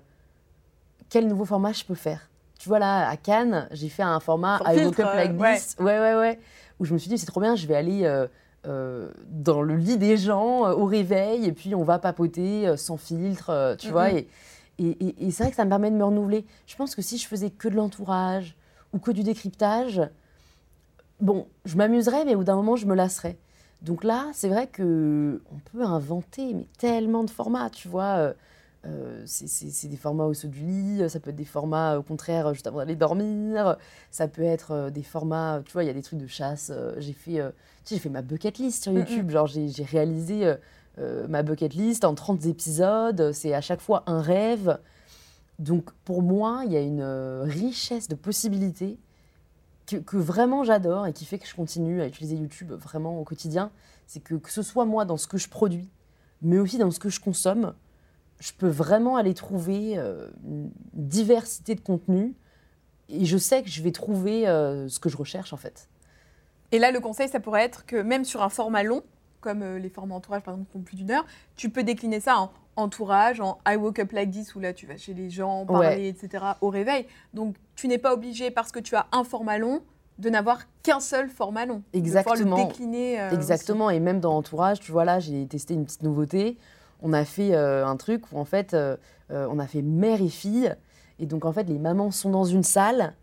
quel 1.09 1.29
nouveau 1.29 1.45
format 1.45 1.73
je 1.73 1.85
peux 1.85 1.95
faire. 1.95 2.29
Tu 2.59 2.69
vois, 2.69 2.79
là, 2.79 3.09
à 3.09 3.17
Cannes, 3.17 3.69
j'ai 3.73 3.89
fait 3.89 4.03
un 4.03 4.21
format 4.21 4.61
I 4.67 4.85
Woke 4.85 5.01
Up 5.01 5.09
Like 5.15 5.37
This. 5.37 5.77
Ouais. 5.79 5.99
ouais, 5.99 6.15
ouais, 6.15 6.39
Où 6.79 6.85
je 6.85 6.93
me 6.93 6.99
suis 6.99 7.09
dit, 7.09 7.19
c'est 7.19 7.27
trop 7.27 7.41
bien, 7.41 7.57
je 7.57 7.67
vais 7.67 7.75
aller 7.75 8.05
euh, 8.05 8.27
euh, 8.67 9.11
dans 9.29 9.63
le 9.63 9.77
lit 9.77 9.99
des 9.99 10.17
gens 10.17 10.71
au 10.73 10.85
réveil 10.85 11.45
et 11.47 11.53
puis 11.53 11.75
on 11.75 11.85
va 11.85 11.99
papoter 11.99 12.77
sans 12.77 12.97
filtre, 12.97 13.77
tu 13.79 13.91
vois. 13.91 14.11
Et, 14.13 14.29
et, 14.79 15.27
et, 15.27 15.31
c'est 15.31 15.45
vrai 15.45 15.51
que 15.51 15.57
ça 15.57 15.65
me 15.65 15.71
permet 15.71 15.91
de 15.91 15.97
me 15.97 16.05
renouveler. 16.05 16.45
Je 16.67 16.77
pense 16.77 16.95
que 16.95 17.03
si 17.03 17.19
je 17.19 17.27
faisais 17.27 17.51
que 17.51 17.69
de 17.69 17.77
l'entourage 17.77 18.57
ou 18.93 18.99
que 18.99 19.11
du 19.11 19.23
décryptage, 19.23 20.03
bon, 21.21 21.47
je 21.65 21.77
m'amuserais, 21.77 22.25
mais 22.25 22.35
au 22.35 22.39
bout 22.39 22.45
d'un 22.45 22.57
moment, 22.57 22.77
je 22.77 22.87
me 22.87 22.95
lasserais. 22.95 23.37
Donc 23.83 24.03
là, 24.03 24.31
c'est 24.33 24.49
vrai 24.49 24.67
que 24.67 25.43
on 25.53 25.59
peut 25.71 25.85
inventer 25.85 26.55
mais 26.55 26.67
tellement 26.79 27.25
de 27.25 27.31
formats, 27.31 27.71
tu 27.71 27.89
vois. 27.89 28.17
Euh, 28.17 28.33
euh, 28.87 29.23
c'est 29.25 29.89
des 29.89 29.97
formats 29.97 30.27
au 30.27 30.35
saut 30.35 30.49
du 30.49 30.61
lit, 30.61 31.09
ça 31.09 31.19
peut 31.19 31.31
être 31.31 31.37
des 31.37 31.47
formats 31.47 31.97
au 31.97 32.03
contraire 32.03 32.53
juste 32.53 32.67
avant 32.67 32.79
d'aller 32.81 32.97
dormir, 32.97 33.77
ça 34.11 34.29
peut 34.29 34.43
être 34.43 34.91
des 34.91 35.03
formats, 35.03 35.63
tu 35.65 35.73
vois, 35.73 35.85
il 35.85 35.87
y 35.87 35.91
a 35.91 35.95
des 35.95 36.03
trucs 36.03 36.19
de 36.19 36.27
chasse. 36.27 36.71
j'ai 36.99 37.15
fait, 37.15 37.41
j'ai 37.87 37.99
fait 37.99 38.11
ma 38.11 38.21
bucket 38.21 38.59
list 38.59 38.83
sur 38.83 38.93
YouTube, 38.93 39.31
genre 39.31 39.47
j'ai 39.47 39.71
réalisé 39.85 40.55
ma 40.99 41.43
bucket 41.43 41.75
list 41.75 42.05
en 42.05 42.15
30 42.15 42.47
épisodes, 42.47 43.33
c'est 43.33 43.55
à 43.55 43.61
chaque 43.61 43.81
fois 43.81 44.05
un 44.07 44.21
rêve. 44.21 44.79
Donc 45.59 45.93
pour 46.05 46.23
moi, 46.23 46.63
il 46.67 46.73
y 46.73 46.77
a 46.77 46.81
une 46.81 47.05
richesse 47.45 48.09
de 48.09 48.15
possibilités 48.15 48.99
que, 49.87 50.17
vraiment 50.17 50.65
j'adore 50.65 51.07
et 51.07 51.13
qui 51.13 51.25
fait 51.25 51.39
que 51.39 51.47
je 51.47 51.55
continue 51.55 52.01
à 52.01 52.07
utiliser 52.07 52.37
YouTube 52.37 52.73
vraiment 52.73 53.21
au 53.21 53.25
quotidien, 53.25 53.71
c'est 54.07 54.21
que 54.21 54.35
que 54.35 54.51
ce 54.51 54.63
soit 54.63 54.85
moi 54.85 55.05
dans 55.05 55.17
ce 55.17 55.27
que 55.27 55.39
je 55.39 55.49
produis, 55.49 55.89
mais 56.43 56.59
aussi 56.59 56.79
dans 56.79 56.91
ce 56.91 56.99
que 56.99 57.09
je 57.09 57.21
consomme, 57.21 57.75
je 58.41 58.53
peux 58.53 58.69
vraiment 58.69 59.17
aller 59.17 59.35
trouver 59.35 59.99
euh, 59.99 60.29
une 60.45 60.71
diversité 60.93 61.75
de 61.75 61.81
contenus 61.81 62.35
et 63.09 63.25
je 63.25 63.39
sais 63.39 63.63
que 63.63 63.69
je 63.69 63.83
vais 63.83 63.93
trouver 63.93 64.49
euh, 64.49 64.89
ce 64.89 64.99
que 64.99 65.09
je 65.09 65.17
recherche 65.17 65.53
en 65.53 65.57
fait. 65.57 65.89
Et 66.73 66.79
là, 66.79 66.91
le 66.91 67.01
conseil, 67.01 67.29
ça 67.29 67.39
pourrait 67.39 67.63
être 67.63 67.87
que 67.87 67.97
même 67.97 68.25
sur 68.25 68.43
un 68.43 68.49
format 68.49 68.83
long, 68.83 69.03
comme 69.45 69.63
euh, 69.63 69.79
les 69.79 69.91
formats 69.91 70.15
entourage 70.15 70.43
par 70.43 70.55
exemple 70.55 70.71
qui 70.71 70.77
ont 70.79 70.83
plus 70.83 70.97
d'une 70.97 71.11
heure, 71.11 71.27
tu 71.55 71.69
peux 71.69 71.83
décliner 71.83 72.21
ça 72.21 72.39
en 72.39 72.51
entourage, 72.77 73.41
en 73.41 73.59
I 73.69 73.77
woke 73.77 74.01
up 74.01 74.13
like 74.13 74.31
this, 74.31 74.55
où 74.55 74.61
là 74.61 74.73
tu 74.73 74.87
vas 74.87 74.97
chez 74.97 75.15
les 75.15 75.31
gens, 75.31 75.65
parler, 75.67 76.09
etc., 76.09 76.45
au 76.61 76.71
réveil. 76.71 77.07
Donc 77.33 77.55
tu 77.77 77.87
n'es 77.87 77.99
pas 77.99 78.13
obligé, 78.13 78.51
parce 78.51 78.73
que 78.73 78.81
tu 78.81 78.97
as 78.97 79.07
un 79.13 79.23
format 79.23 79.59
long, 79.59 79.83
de 80.19 80.31
n'avoir 80.31 80.61
qu'un 80.83 81.01
seul 81.01 81.29
format 81.29 81.67
long. 81.67 81.83
Exactement. 81.93 82.57
De 82.57 82.63
le 82.63 82.69
décliner. 82.69 83.21
Euh, 83.21 83.31
Exactement. 83.31 83.91
Et 83.91 84.01
même 84.01 84.21
dans 84.21 84.37
Entourage, 84.37 84.81
tu 84.81 84.93
vois, 84.93 85.05
là, 85.05 85.19
j'ai 85.19 85.47
testé 85.47 85.75
une 85.75 85.85
petite 85.85 86.03
nouveauté. 86.03 86.57
On 87.03 87.13
a 87.13 87.25
fait 87.25 87.55
euh, 87.55 87.87
un 87.87 87.97
truc 87.97 88.33
où, 88.33 88.39
en 88.39 88.45
fait, 88.45 88.75
euh, 88.75 88.97
on 89.31 89.59
a 89.59 89.67
fait 89.67 89.83
mère 89.83 90.23
et 90.23 90.29
fille. 90.29 90.75
Et 91.19 91.27
donc, 91.27 91.45
en 91.45 91.53
fait, 91.53 91.65
les 91.65 91.79
mamans 91.79 92.11
sont 92.11 92.31
dans 92.31 92.45
une 92.45 92.63
salle 92.63 93.15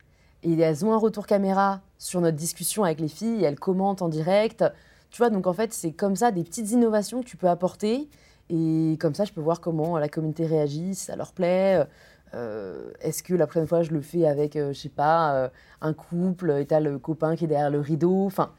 et 0.44 0.60
elles 0.60 0.86
ont 0.86 0.94
un 0.94 0.98
retour 0.98 1.28
caméra 1.28 1.82
sur 1.98 2.20
notre 2.20 2.38
discussion 2.38 2.84
avec 2.84 3.00
les 3.00 3.08
filles 3.08 3.42
et 3.42 3.44
elles 3.44 3.60
commentent 3.60 4.02
en 4.02 4.10
direct. 4.10 4.66
Tu 5.12 5.18
vois, 5.18 5.30
donc 5.30 5.46
en 5.46 5.54
fait, 5.54 5.74
c'est 5.74 5.92
comme 5.92 6.16
ça 6.16 6.32
des 6.32 6.44
petites 6.44 6.72
innovations 6.72 7.22
que 7.22 7.28
tu 7.28 7.38
peux 7.38 7.50
apporter 7.50 8.10
et 8.50 8.98
comme 9.00 9.14
ça, 9.14 9.24
je 9.24 9.32
peux 9.32 9.42
voir 9.42 9.62
comment 9.62 9.98
la 9.98 10.10
communauté 10.10 10.46
réagit, 10.46 10.96
si 10.96 11.06
ça 11.06 11.16
leur 11.16 11.32
plaît. 11.32 11.86
Euh, 12.34 12.92
est-ce 13.02 13.24
que 13.24 13.34
la 13.34 13.48
prochaine 13.48 13.68
fois, 13.68 13.84
je 13.84 13.92
le 13.92 14.02
fais 14.02 14.26
avec, 14.26 14.56
euh, 14.56 14.74
je 14.74 14.80
sais 14.80 14.90
pas, 14.90 15.36
euh, 15.36 15.50
un 15.82 15.94
couple 15.94 16.52
et 16.60 16.66
t'as 16.66 16.80
le 16.80 16.98
copain 16.98 17.36
qui 17.36 17.46
est 17.46 17.48
derrière 17.48 17.70
le 17.70 17.80
rideau 17.80 18.26
Enfin, 18.26 18.52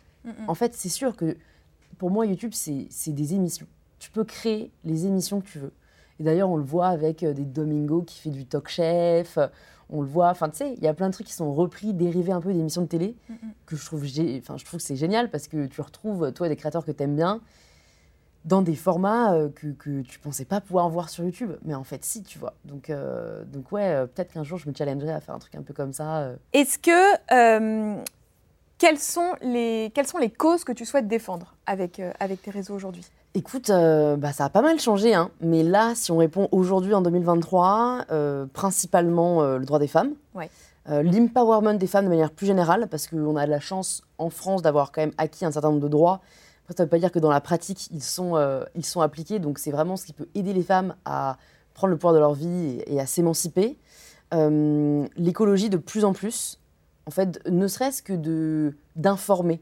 en 0.47 0.55
fait, 0.55 0.75
c'est 0.75 0.89
sûr 0.89 1.17
que 1.17 1.37
pour 1.99 2.11
moi, 2.11 2.27
YouTube, 2.27 2.53
c'est 2.55 3.13
des 3.13 3.35
émissions. 3.35 3.67
Tu 3.99 4.11
peux 4.11 4.25
créer 4.25 4.71
les 4.85 5.07
émissions 5.07 5.41
que 5.41 5.47
tu 5.47 5.59
veux. 5.59 5.73
Et 6.21 6.23
d'ailleurs, 6.23 6.51
on 6.51 6.57
le 6.57 6.65
voit 6.65 6.89
avec 6.89 7.25
des 7.25 7.45
Domingo 7.45 8.03
qui 8.03 8.21
fait 8.21 8.31
du 8.31 8.47
talk 8.47 8.69
chef. 8.69 9.39
On 9.93 10.01
le 10.01 10.09
voit, 10.09 10.31
enfin, 10.31 10.49
tu 10.49 10.57
sais, 10.57 10.75
il 10.75 10.83
y 10.83 10.89
a 10.89 10.95
plein 10.95 11.09
de 11.09 11.13
trucs 11.13 11.27
qui 11.27 11.35
sont 11.35 11.53
repris, 11.53 11.93
dérivés 11.93 12.33
un 12.33 12.41
peu 12.41 12.53
d'émissions 12.53 12.83
de 12.83 12.87
télé, 12.87 13.15
que 13.67 13.77
je 13.77 13.85
trouve, 13.85 14.03
enfin, 14.03 14.57
je 14.57 14.65
trouve 14.65 14.81
que 14.81 14.87
c'est 14.87 14.97
génial 14.97 15.31
parce 15.31 15.49
que 15.49 15.67
tu 15.67 15.81
retrouves, 15.81 16.33
toi, 16.33 16.49
des 16.49 16.57
créateurs 16.57 16.85
que 16.85 16.93
tu 16.93 17.03
aimes 17.03 17.15
bien 17.15 17.41
dans 18.45 18.63
des 18.63 18.75
formats 18.75 19.35
euh, 19.35 19.49
que, 19.49 19.69
que 19.69 20.03
tu 20.03 20.19
pensais 20.19 20.45
pas 20.45 20.61
pouvoir 20.61 20.89
voir 20.89 21.09
sur 21.09 21.25
YouTube. 21.25 21.53
Mais 21.65 21.75
en 21.75 21.85
fait, 21.85 22.05
si, 22.05 22.23
tu 22.23 22.39
vois. 22.39 22.55
Donc, 22.65 22.91
euh, 22.91 23.45
donc 23.45 23.71
ouais, 23.73 23.89
euh, 23.89 24.07
peut-être 24.07 24.33
qu'un 24.33 24.45
jour, 24.45 24.59
je 24.59 24.69
me 24.69 24.75
challengerai 24.75 25.13
à 25.13 25.21
faire 25.21 25.35
un 25.35 25.39
truc 25.39 25.55
un 25.55 25.63
peu 25.63 25.75
comme 25.75 25.93
ça. 25.93 26.33
Est-ce 26.53 26.79
que... 26.79 27.99
quelles, 28.79 28.99
sont 28.99 29.35
les, 29.43 29.93
quelles 29.95 30.07
sont 30.07 30.19
les 30.19 30.31
causes 30.31 30.65
que 30.65 30.73
tu 30.73 30.85
souhaites 30.85 31.07
défendre 31.07 31.55
avec, 31.67 32.01
avec 32.19 32.43
tes 32.43 32.51
réseaux 32.51 32.75
aujourd'hui? 32.75 33.05
Écoute, 33.35 33.69
bah, 33.69 34.33
ça 34.33 34.45
a 34.45 34.51
pas 34.51 34.61
mal 34.61 34.79
changé, 34.79 35.15
hein. 35.15 35.31
mais 35.41 35.62
là, 35.62 35.95
si 35.95 36.12
on 36.12 36.19
répond 36.19 36.49
aujourd'hui 36.53 36.93
en 36.93 37.01
2023, 37.01 38.07
principalement 38.53 39.43
le 39.57 39.65
droit 39.65 39.79
des 39.79 39.87
femmes, 39.87 40.12
ouais. 40.35 40.51
l'empowerment 40.87 41.75
des 41.75 41.87
femmes 41.87 42.05
de 42.05 42.11
manière 42.11 42.31
plus 42.31 42.47
générale, 42.47 42.89
parce 42.91 43.07
qu'on 43.07 43.37
a 43.37 43.47
de 43.47 43.51
la 43.51 43.61
chance 43.61 44.03
en 44.19 44.29
France 44.29 44.61
d'avoir 44.61 44.93
quand 44.93 45.01
même 45.01 45.15
acquis 45.17 45.47
un 45.47 45.51
certain 45.51 45.71
nombre 45.71 45.81
de 45.81 45.89
droits 45.89 46.21
ça 46.77 46.83
ne 46.83 46.87
veut 46.87 46.91
pas 46.91 46.99
dire 46.99 47.12
que 47.12 47.19
dans 47.19 47.31
la 47.31 47.41
pratique, 47.41 47.89
ils 47.91 48.03
sont, 48.03 48.37
euh, 48.37 48.65
ils 48.75 48.85
sont 48.85 49.01
appliqués. 49.01 49.39
Donc, 49.39 49.59
c'est 49.59 49.71
vraiment 49.71 49.97
ce 49.97 50.05
qui 50.05 50.12
peut 50.12 50.29
aider 50.35 50.53
les 50.53 50.62
femmes 50.62 50.95
à 51.05 51.39
prendre 51.75 51.91
le 51.91 51.97
pouvoir 51.97 52.15
de 52.15 52.19
leur 52.19 52.35
vie 52.35 52.83
et, 52.87 53.01
à 53.01 53.07
s'émanciper. 53.07 53.79
Euh, 54.35 55.07
l'écologie, 55.17 55.71
de 55.71 55.77
plus 55.77 56.05
en 56.05 56.12
plus. 56.12 56.59
en 57.07 57.11
fait, 57.11 57.41
ne 57.49 57.67
serait-ce 57.67 58.03
que 58.03 58.73
d'informer. 58.97 59.61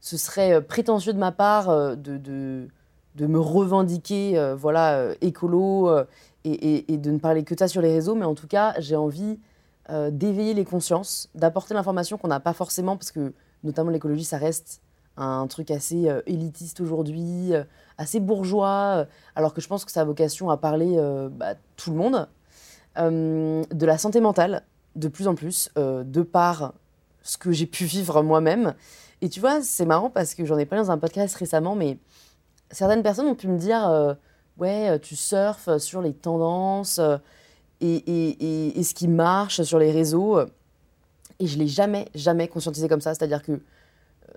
Ce 0.00 0.16
serait 0.16 0.62
prétentieux 0.62 1.12
de 1.12 1.18
ma 1.18 1.32
part 1.32 1.96
de, 1.96 2.16
de, 2.16 2.68
de, 3.16 3.26
me 3.26 3.40
revendiquer, 3.40 4.54
voilà, 4.56 5.08
écolo 5.20 5.90
et, 6.44 6.96
de 6.96 7.10
ne 7.10 7.18
parler 7.18 7.44
que 7.44 7.54
de 7.54 7.58
ça 7.58 7.68
sur 7.68 7.82
les 7.82 7.92
réseaux, 7.92 8.14
mais 8.14 8.24
en 8.24 8.34
tout 8.34 8.46
cas, 8.46 8.74
j'ai 8.78 8.96
envie 8.96 9.38
d'éveiller 10.10 10.54
les 10.54 10.64
consciences, 10.64 11.28
d'apporter 11.34 11.74
l'information 11.74 12.16
qu'on 12.18 12.28
n'a 12.28 12.40
pas 12.40 12.52
forcément, 12.52 12.96
parce 12.96 13.10
que 13.10 13.32
notamment 13.64 13.90
l'écologie, 13.90 14.24
ça 14.24 14.38
reste 14.38 14.80
un 15.18 15.46
truc 15.46 15.70
assez 15.70 16.08
euh, 16.08 16.20
élitiste 16.26 16.80
aujourd'hui, 16.80 17.54
euh, 17.54 17.64
assez 17.98 18.20
bourgeois, 18.20 18.94
euh, 18.98 19.04
alors 19.34 19.52
que 19.52 19.60
je 19.60 19.68
pense 19.68 19.84
que 19.84 19.90
ça 19.90 20.02
a 20.02 20.04
vocation 20.04 20.50
à 20.50 20.56
parler 20.56 20.96
bah, 21.32 21.54
tout 21.76 21.90
le 21.90 21.96
monde. 21.96 22.28
de 22.96 23.86
la 23.86 23.98
santé 23.98 24.20
mentale, 24.20 24.62
de 24.96 25.08
plus 25.08 25.28
en 25.28 25.34
plus, 25.34 25.70
de 25.76 26.22
par 26.22 26.74
ce 27.22 27.38
que 27.38 27.52
j'ai 27.52 27.66
pu 27.66 27.84
vivre 27.84 28.22
moi-même. 28.22 28.74
Et 29.20 29.28
tu 29.28 29.40
vois, 29.40 29.62
c'est 29.62 29.86
marrant 29.86 30.10
parce 30.10 30.34
que 30.34 30.44
j'en 30.44 30.58
ai 30.58 30.66
parlé 30.66 30.84
dans 30.84 30.90
un 30.90 30.98
podcast 30.98 31.34
récemment, 31.36 31.74
mais 31.74 31.98
certaines 32.70 33.02
personnes 33.02 33.26
ont 33.26 33.34
pu 33.34 33.48
me 33.48 33.58
dire 33.58 34.16
Ouais, 34.58 34.98
tu 35.00 35.16
surfes 35.16 35.78
sur 35.78 36.02
les 36.02 36.12
tendances 36.12 37.00
et, 37.80 38.78
et, 38.78 38.82
ce 38.82 38.94
qui 38.94 39.08
marche 39.08 39.62
sur 39.62 39.78
les 39.78 39.92
réseaux. 39.92 40.40
Et 41.40 41.46
je 41.46 41.58
l'ai 41.58 41.68
jamais, 41.68 42.08
jamais 42.14 42.48
conscientisé 42.48 42.88
comme 42.88 43.00
ça. 43.00 43.14
C'est-à-dire 43.14 43.42
que 43.42 43.60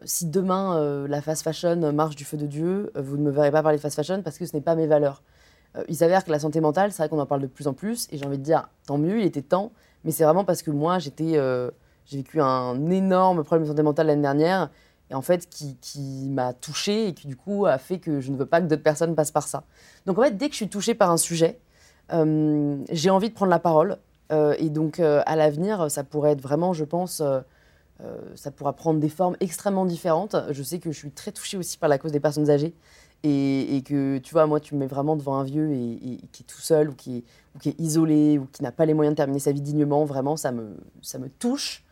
si 0.05 0.25
demain 0.25 0.77
euh, 0.77 1.07
la 1.07 1.21
fast 1.21 1.43
fashion 1.43 1.91
marche 1.93 2.15
du 2.15 2.25
feu 2.25 2.37
de 2.37 2.45
Dieu, 2.45 2.91
euh, 2.95 3.01
vous 3.01 3.17
ne 3.17 3.23
me 3.23 3.31
verrez 3.31 3.51
pas 3.51 3.61
parler 3.61 3.77
de 3.77 3.81
fast 3.81 3.95
fashion 3.95 4.21
parce 4.21 4.37
que 4.37 4.45
ce 4.45 4.55
n'est 4.55 4.61
pas 4.61 4.75
mes 4.75 4.87
valeurs. 4.87 5.21
Euh, 5.75 5.83
il 5.87 5.95
s'avère 5.95 6.23
que 6.23 6.31
la 6.31 6.39
santé 6.39 6.59
mentale, 6.61 6.91
c'est 6.91 6.97
vrai 6.99 7.09
qu'on 7.09 7.19
en 7.19 7.25
parle 7.25 7.41
de 7.41 7.47
plus 7.47 7.67
en 7.67 7.73
plus 7.73 8.07
et 8.11 8.17
j'ai 8.17 8.25
envie 8.25 8.37
de 8.37 8.43
dire 8.43 8.67
tant 8.87 8.97
mieux, 8.97 9.19
il 9.19 9.25
était 9.25 9.41
temps, 9.41 9.71
mais 10.03 10.11
c'est 10.11 10.23
vraiment 10.23 10.45
parce 10.45 10.61
que 10.61 10.71
moi 10.71 10.99
j'étais, 10.99 11.37
j'ai 12.05 12.17
vécu 12.17 12.41
un 12.41 12.89
énorme 12.89 13.43
problème 13.43 13.63
de 13.63 13.69
santé 13.69 13.83
mentale 13.83 14.07
l'année 14.07 14.21
dernière 14.21 14.69
et 15.09 15.13
en 15.13 15.21
fait 15.21 15.47
qui, 15.49 16.27
m'a 16.29 16.53
touchée 16.53 17.09
et 17.09 17.13
qui 17.13 17.27
du 17.27 17.35
coup 17.35 17.65
a 17.65 17.77
fait 17.77 17.99
que 17.99 18.21
je 18.21 18.31
ne 18.31 18.37
veux 18.37 18.45
pas 18.45 18.61
que 18.61 18.67
d'autres 18.67 18.83
personnes 18.83 19.15
passent 19.15 19.31
par 19.31 19.47
ça. 19.47 19.63
Donc 20.05 20.17
en 20.17 20.23
fait, 20.23 20.37
dès 20.37 20.47
que 20.47 20.53
je 20.53 20.57
suis 20.57 20.69
touchée 20.69 20.93
par 20.93 21.11
un 21.11 21.17
sujet, 21.17 21.59
j'ai 22.09 23.09
envie 23.09 23.29
de 23.29 23.33
prendre 23.33 23.51
la 23.51 23.59
parole 23.59 23.97
et 24.31 24.69
donc 24.69 24.99
à 24.99 25.35
l'avenir, 25.35 25.91
ça 25.91 26.03
pourrait 26.03 26.31
être 26.31 26.41
vraiment, 26.41 26.73
je 26.73 26.85
pense, 26.85 27.21
euh, 28.03 28.17
ça 28.35 28.51
pourra 28.51 28.73
prendre 28.73 28.99
des 28.99 29.09
formes 29.09 29.35
extrêmement 29.39 29.85
différentes. 29.85 30.35
Je 30.51 30.63
sais 30.63 30.79
que 30.79 30.91
je 30.91 30.97
suis 30.97 31.11
très 31.11 31.31
touchée 31.31 31.57
aussi 31.57 31.77
par 31.77 31.89
la 31.89 31.97
cause 31.97 32.11
des 32.11 32.19
personnes 32.19 32.49
âgées. 32.49 32.73
Et, 33.23 33.83
que, 33.85 34.17
tu 34.17 34.33
vois, 34.33 34.47
moi, 34.47 34.59
tu 34.59 34.73
me 34.73 34.79
mets 34.79 34.87
vraiment 34.87 35.15
devant 35.15 35.35
un 35.35 35.43
vieux 35.43 35.71
et, 35.71 36.17
qui 36.31 36.41
est 36.41 36.47
tout 36.47 36.59
seul 36.59 36.89
ou 36.89 36.93
qui 36.93 37.17
est, 37.17 37.23
ou 37.55 37.59
qui 37.59 37.69
est 37.69 37.79
isolé 37.79 38.39
ou 38.39 38.47
qui 38.51 38.63
n'a 38.63 38.71
pas 38.71 38.85
les 38.85 38.95
moyens 38.95 39.13
de 39.13 39.17
terminer 39.17 39.37
sa 39.37 39.51
vie 39.51 39.61
dignement, 39.61 40.05
vraiment, 40.05 40.37
ça 40.37 40.51
me, 40.51 40.75
ça 41.03 41.19
me 41.19 41.29
touche. 41.29 41.83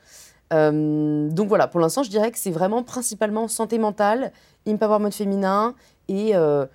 Euh, 0.54 1.30
donc 1.30 1.48
voilà, 1.48 1.68
pour 1.68 1.80
l'instant, 1.80 2.04
je 2.04 2.10
dirais 2.10 2.32
que 2.32 2.40
c'est 2.40 2.52
vraiment 2.52 2.84
principalement 2.84 3.48
santé 3.48 3.78
mentale, 3.78 4.32
empowerment 4.68 5.04
mode 5.04 5.14
féminin 5.14 5.76
et 6.08 6.36
euh, 6.36 6.66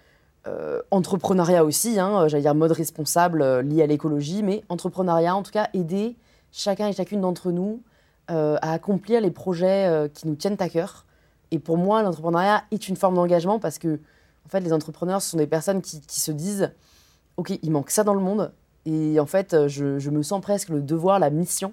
entrepreneuriat 0.90 1.64
aussi, 1.64 1.99
hein, 1.99 2.28
j'allais 2.28 2.43
dire 2.43 2.54
mode 2.54 2.73
responsable 2.73 3.61
lié 3.61 3.83
à 3.83 3.87
l'écologie, 3.87 4.43
mais 4.43 4.62
entrepreneuriat, 4.69 5.35
en 5.35 5.43
tout 5.43 5.52
cas, 5.52 5.69
aider 5.73 6.16
chacun 6.52 6.88
et 6.88 6.93
chacune 6.93 7.21
d'entre 7.21 7.50
nous 7.50 7.83
euh, 8.31 8.57
à 8.62 8.73
accomplir 8.73 9.21
les 9.21 9.31
projets 9.31 9.87
euh, 9.87 10.09
qui 10.09 10.28
nous 10.28 10.35
tiennent 10.35 10.57
à 10.61 10.69
cœur. 10.69 11.04
Et 11.50 11.59
pour 11.59 11.76
moi, 11.76 12.02
l'entrepreneuriat 12.02 12.64
est 12.71 12.88
une 12.88 12.97
forme 12.97 13.14
d'engagement 13.16 13.59
parce 13.59 13.78
que, 13.78 14.00
en 14.47 14.49
fait, 14.49 14.61
les 14.61 14.73
entrepreneurs, 14.73 15.21
ce 15.21 15.31
sont 15.31 15.37
des 15.37 15.47
personnes 15.47 15.83
qui, 15.83 16.00
se 16.09 16.33
disent 16.33 16.73
Ok, 17.37 17.59
il 17.62 17.71
manque 17.71 17.90
ça 17.90 18.04
dans 18.04 18.14
le 18.14 18.21
monde. 18.21 18.52
Et 18.87 19.19
en 19.19 19.26
fait, 19.26 19.69
je, 19.69 20.11
me 20.11 20.23
sens 20.23 20.40
presque 20.40 20.69
le 20.69 20.81
devoir, 20.81 21.19
la 21.19 21.31
mission 21.31 21.73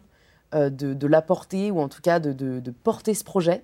euh, 0.54 0.70
de, 0.70 1.08
l'apporter 1.08 1.72
ou 1.72 1.80
en 1.80 1.88
tout 1.88 2.02
cas 2.02 2.20
de, 2.20 2.72
porter 2.84 3.14
ce 3.14 3.24
projet. 3.24 3.64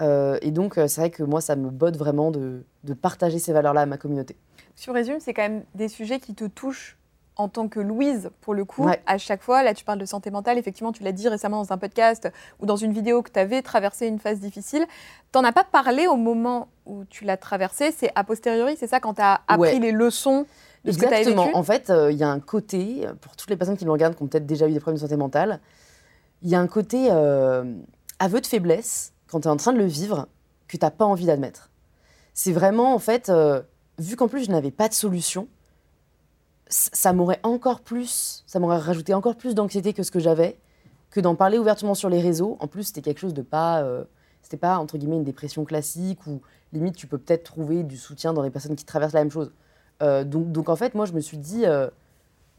et 0.00 0.50
donc, 0.50 0.74
c'est 0.74 1.00
vrai 1.00 1.10
que 1.10 1.22
moi, 1.22 1.40
ça 1.40 1.56
me 1.56 1.70
botte 1.70 1.96
vraiment 1.96 2.30
de, 2.30 2.64
partager 3.00 3.38
ces 3.38 3.52
valeurs-là 3.52 3.82
à 3.82 3.86
ma 3.86 3.98
communauté. 3.98 4.36
Si 4.76 4.88
on 4.88 4.92
résume, 4.92 5.20
c'est 5.20 5.34
quand 5.34 5.42
même 5.42 5.64
des 5.74 5.88
sujets 5.88 6.20
qui 6.20 6.34
te 6.34 6.44
touchent 6.44 6.96
en 7.40 7.48
tant 7.48 7.68
que 7.68 7.80
Louise, 7.80 8.30
pour 8.42 8.54
le 8.54 8.64
coup, 8.64 8.86
à 9.06 9.18
chaque 9.18 9.42
fois, 9.42 9.62
là 9.62 9.72
tu 9.72 9.84
parles 9.84 9.98
de 9.98 10.04
santé 10.04 10.30
mentale, 10.30 10.58
effectivement 10.58 10.92
tu 10.92 11.02
l'as 11.02 11.12
dit 11.12 11.26
récemment 11.26 11.62
dans 11.62 11.72
un 11.72 11.78
podcast 11.78 12.30
ou 12.60 12.66
dans 12.66 12.76
une 12.76 12.92
vidéo 12.92 13.22
que 13.22 13.30
tu 13.30 13.38
avais 13.38 13.62
traversé 13.62 14.06
une 14.06 14.18
phase 14.18 14.40
difficile, 14.40 14.86
t'en 15.32 15.42
as 15.44 15.52
pas 15.52 15.64
parlé 15.64 16.06
au 16.06 16.16
moment 16.16 16.68
où 16.84 17.04
tu 17.06 17.24
l'as 17.24 17.38
traversé, 17.38 17.92
c'est 17.92 18.10
a 18.14 18.24
posteriori, 18.24 18.76
c'est 18.78 18.88
ça 18.88 19.00
quand 19.00 19.14
tu 19.14 19.22
as 19.22 19.40
appris 19.48 19.80
les 19.80 19.92
leçons 19.92 20.44
de 20.84 20.90
Exactement. 20.90 21.24
ce 21.24 21.30
que 21.30 21.30
tu 21.30 21.46
vécu 21.46 21.56
En 21.56 21.62
fait, 21.62 21.90
euh, 21.90 22.12
il 22.12 22.18
y 22.18 22.24
a 22.24 22.28
un 22.28 22.40
côté, 22.40 23.06
pour 23.20 23.36
toutes 23.36 23.48
les 23.48 23.56
personnes 23.56 23.76
qui 23.76 23.86
me 23.86 23.90
regardent, 23.90 24.16
qui 24.16 24.22
ont 24.22 24.26
peut-être 24.26 24.46
déjà 24.46 24.68
eu 24.68 24.72
des 24.72 24.80
problèmes 24.80 24.96
de 24.96 25.00
santé 25.00 25.16
mentale, 25.16 25.60
il 26.42 26.48
y 26.48 26.54
a 26.54 26.60
un 26.60 26.66
côté 26.66 27.08
euh, 27.10 27.64
aveu 28.18 28.40
de 28.40 28.46
faiblesse 28.46 29.12
quand 29.26 29.40
tu 29.40 29.48
es 29.48 29.50
en 29.50 29.56
train 29.56 29.72
de 29.72 29.78
le 29.78 29.86
vivre 29.86 30.28
que 30.68 30.76
tu 30.76 30.84
n'as 30.84 30.90
pas 30.90 31.04
envie 31.04 31.26
d'admettre. 31.26 31.70
C'est 32.34 32.52
vraiment, 32.52 32.94
en 32.94 32.98
fait, 32.98 33.28
euh, 33.28 33.62
vu 33.98 34.16
qu'en 34.16 34.28
plus 34.28 34.44
je 34.44 34.50
n'avais 34.50 34.70
pas 34.70 34.88
de 34.88 34.94
solution, 34.94 35.48
ça 36.68 37.12
m'aurait 37.12 37.40
encore 37.42 37.80
plus, 37.80 38.44
ça 38.46 38.60
m'aurait 38.60 38.78
rajouté 38.78 39.12
encore 39.12 39.36
plus 39.36 39.54
d'anxiété 39.54 39.92
que 39.92 40.02
ce 40.02 40.10
que 40.10 40.20
j'avais, 40.20 40.58
que 41.10 41.20
d'en 41.20 41.34
parler 41.34 41.58
ouvertement 41.58 41.94
sur 41.94 42.08
les 42.08 42.20
réseaux. 42.20 42.56
En 42.60 42.68
plus, 42.68 42.84
c'était 42.84 43.02
quelque 43.02 43.18
chose 43.18 43.34
de 43.34 43.42
pas, 43.42 43.82
euh, 43.82 44.04
c'était 44.42 44.56
pas 44.56 44.78
entre 44.78 44.96
guillemets 44.96 45.16
une 45.16 45.24
dépression 45.24 45.64
classique 45.64 46.26
ou 46.28 46.40
limite 46.72 46.94
tu 46.94 47.08
peux 47.08 47.18
peut-être 47.18 47.42
trouver 47.42 47.82
du 47.82 47.96
soutien 47.96 48.32
dans 48.32 48.44
des 48.44 48.50
personnes 48.50 48.76
qui 48.76 48.84
traversent 48.84 49.14
la 49.14 49.20
même 49.20 49.32
chose. 49.32 49.52
Donc, 50.00 50.70
en 50.70 50.76
fait, 50.76 50.94
moi 50.94 51.04
je 51.04 51.12
me 51.12 51.20
suis 51.20 51.36
dit, 51.36 51.64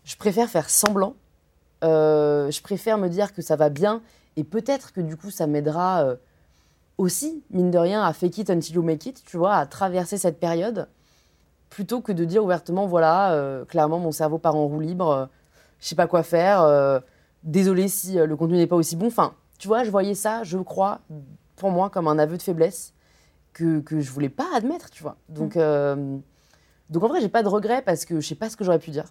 je 0.03 0.15
préfère 0.15 0.47
faire 0.47 0.69
semblant, 0.69 1.15
je 1.81 2.61
préfère 2.61 2.97
me 2.97 3.07
dire 3.07 3.33
que 3.33 3.41
ça 3.41 3.55
va 3.55 3.69
bien 3.69 4.01
et 4.37 4.43
peut-être 4.43 4.93
que 4.93 5.01
du 5.01 5.17
coup 5.17 5.31
ça 5.31 5.47
m'aidera 5.47 6.15
aussi 6.97 7.43
mine 7.49 7.71
de 7.71 7.77
rien 7.77 8.03
à 8.03 8.13
fake 8.13 8.39
it 8.39 8.49
until 8.49 8.75
you 8.75 8.83
make 8.83 9.05
it, 9.05 9.23
tu 9.25 9.37
vois, 9.37 9.55
à 9.55 9.65
traverser 9.65 10.17
cette 10.17 10.39
période 10.39 10.87
plutôt 11.71 12.01
que 12.01 12.11
de 12.11 12.25
dire 12.25 12.43
ouvertement, 12.43 12.85
voilà, 12.85 13.33
euh, 13.33 13.65
clairement, 13.65 13.97
mon 13.97 14.11
cerveau 14.11 14.37
part 14.37 14.55
en 14.55 14.67
roue 14.67 14.81
libre, 14.81 15.15
je 15.15 15.21
euh, 15.23 15.27
sais 15.79 15.95
pas 15.95 16.05
quoi 16.05 16.21
faire, 16.21 16.61
euh, 16.61 16.99
désolé 17.43 17.87
si 17.87 18.15
le 18.15 18.35
contenu 18.35 18.57
n'est 18.57 18.67
pas 18.67 18.75
aussi 18.75 18.95
bon. 18.95 19.07
Enfin, 19.07 19.33
tu 19.57 19.67
vois, 19.67 19.83
je 19.83 19.89
voyais 19.89 20.13
ça, 20.13 20.43
je 20.43 20.57
crois, 20.57 20.99
pour 21.55 21.71
moi, 21.71 21.89
comme 21.89 22.07
un 22.07 22.19
aveu 22.19 22.37
de 22.37 22.41
faiblesse 22.41 22.93
que, 23.53 23.79
que 23.79 24.01
je 24.01 24.11
voulais 24.11 24.29
pas 24.29 24.47
admettre, 24.53 24.89
tu 24.89 25.01
vois. 25.01 25.15
Donc, 25.29 25.55
mm. 25.55 26.21
donc 26.89 27.03
en 27.03 27.07
vrai, 27.07 27.21
j'ai 27.21 27.29
pas 27.29 27.41
de 27.41 27.47
regrets 27.47 27.81
parce 27.81 28.05
que 28.05 28.19
je 28.19 28.27
sais 28.27 28.35
pas 28.35 28.49
ce 28.49 28.57
que 28.57 28.63
j'aurais 28.63 28.79
pu 28.79 28.91
dire. 28.91 29.05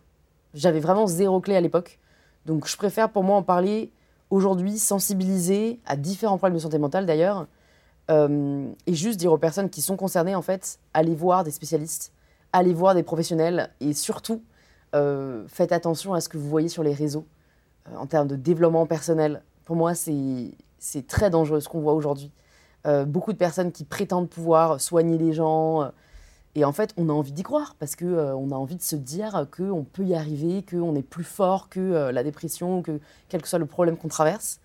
J'avais 0.52 0.80
vraiment 0.80 1.06
zéro 1.06 1.40
clé 1.40 1.56
à 1.56 1.60
l'époque. 1.60 1.98
Donc, 2.46 2.66
je 2.66 2.76
préfère 2.76 3.10
pour 3.10 3.22
moi 3.22 3.36
en 3.36 3.42
parler 3.42 3.92
aujourd'hui, 4.30 4.78
sensibiliser 4.78 5.80
à 5.86 5.96
différents 5.96 6.38
problèmes 6.38 6.56
de 6.56 6.62
santé 6.62 6.78
mentale 6.78 7.06
d'ailleurs, 7.06 7.46
et 8.08 8.94
juste 8.94 9.20
dire 9.20 9.32
aux 9.32 9.38
personnes 9.38 9.70
qui 9.70 9.80
sont 9.80 9.96
concernées, 9.96 10.34
en 10.34 10.42
fait, 10.42 10.80
allez 10.94 11.14
voir 11.14 11.44
des 11.44 11.52
spécialistes 11.52 12.12
allez 12.52 12.74
voir 12.74 12.94
des 12.94 13.02
professionnels 13.02 13.70
et 13.80 13.92
surtout, 13.92 14.42
euh, 14.94 15.44
faites 15.46 15.72
attention 15.72 16.14
à 16.14 16.20
ce 16.20 16.28
que 16.28 16.36
vous 16.36 16.48
voyez 16.48 16.68
sur 16.68 16.82
les 16.82 16.92
réseaux 16.92 17.26
euh, 17.88 17.96
en 17.96 18.06
termes 18.06 18.28
de 18.28 18.36
développement 18.36 18.86
personnel. 18.86 19.42
Pour 19.64 19.76
moi, 19.76 19.94
c'est 19.94 21.06
très 21.06 21.30
dangereux 21.30 21.60
ce 21.60 21.68
qu'on 21.68 21.80
voit 21.80 21.94
aujourd'hui. 21.94 22.32
Euh, 22.86 23.04
beaucoup 23.04 23.32
de 23.32 23.38
personnes 23.38 23.72
qui 23.72 23.84
prétendent 23.84 24.28
pouvoir 24.28 24.80
soigner 24.80 25.18
les 25.18 25.32
gens. 25.32 25.90
Et 26.54 26.64
en 26.64 26.72
fait, 26.72 26.92
on 26.96 27.08
a 27.08 27.12
envie 27.12 27.32
d'y 27.32 27.42
croire 27.42 27.76
parce 27.78 27.94
qu'on 27.94 28.06
on 28.06 28.50
a 28.50 28.54
envie 28.54 28.76
de 28.76 28.82
se 28.82 28.96
dire 28.96 29.46
qu'on 29.56 29.84
peut 29.84 30.04
y 30.04 30.14
arriver, 30.14 30.64
qu'on 30.68 30.96
est 30.96 31.02
plus 31.02 31.24
fort 31.24 31.68
que 31.68 32.10
la 32.10 32.22
dépression, 32.24 32.82
que 32.82 33.00
quel 33.28 33.40
que 33.40 33.48
soit 33.48 33.60
le 33.60 33.66
problème 33.66 33.96
qu'on 33.96 34.08
traverse. 34.08 34.60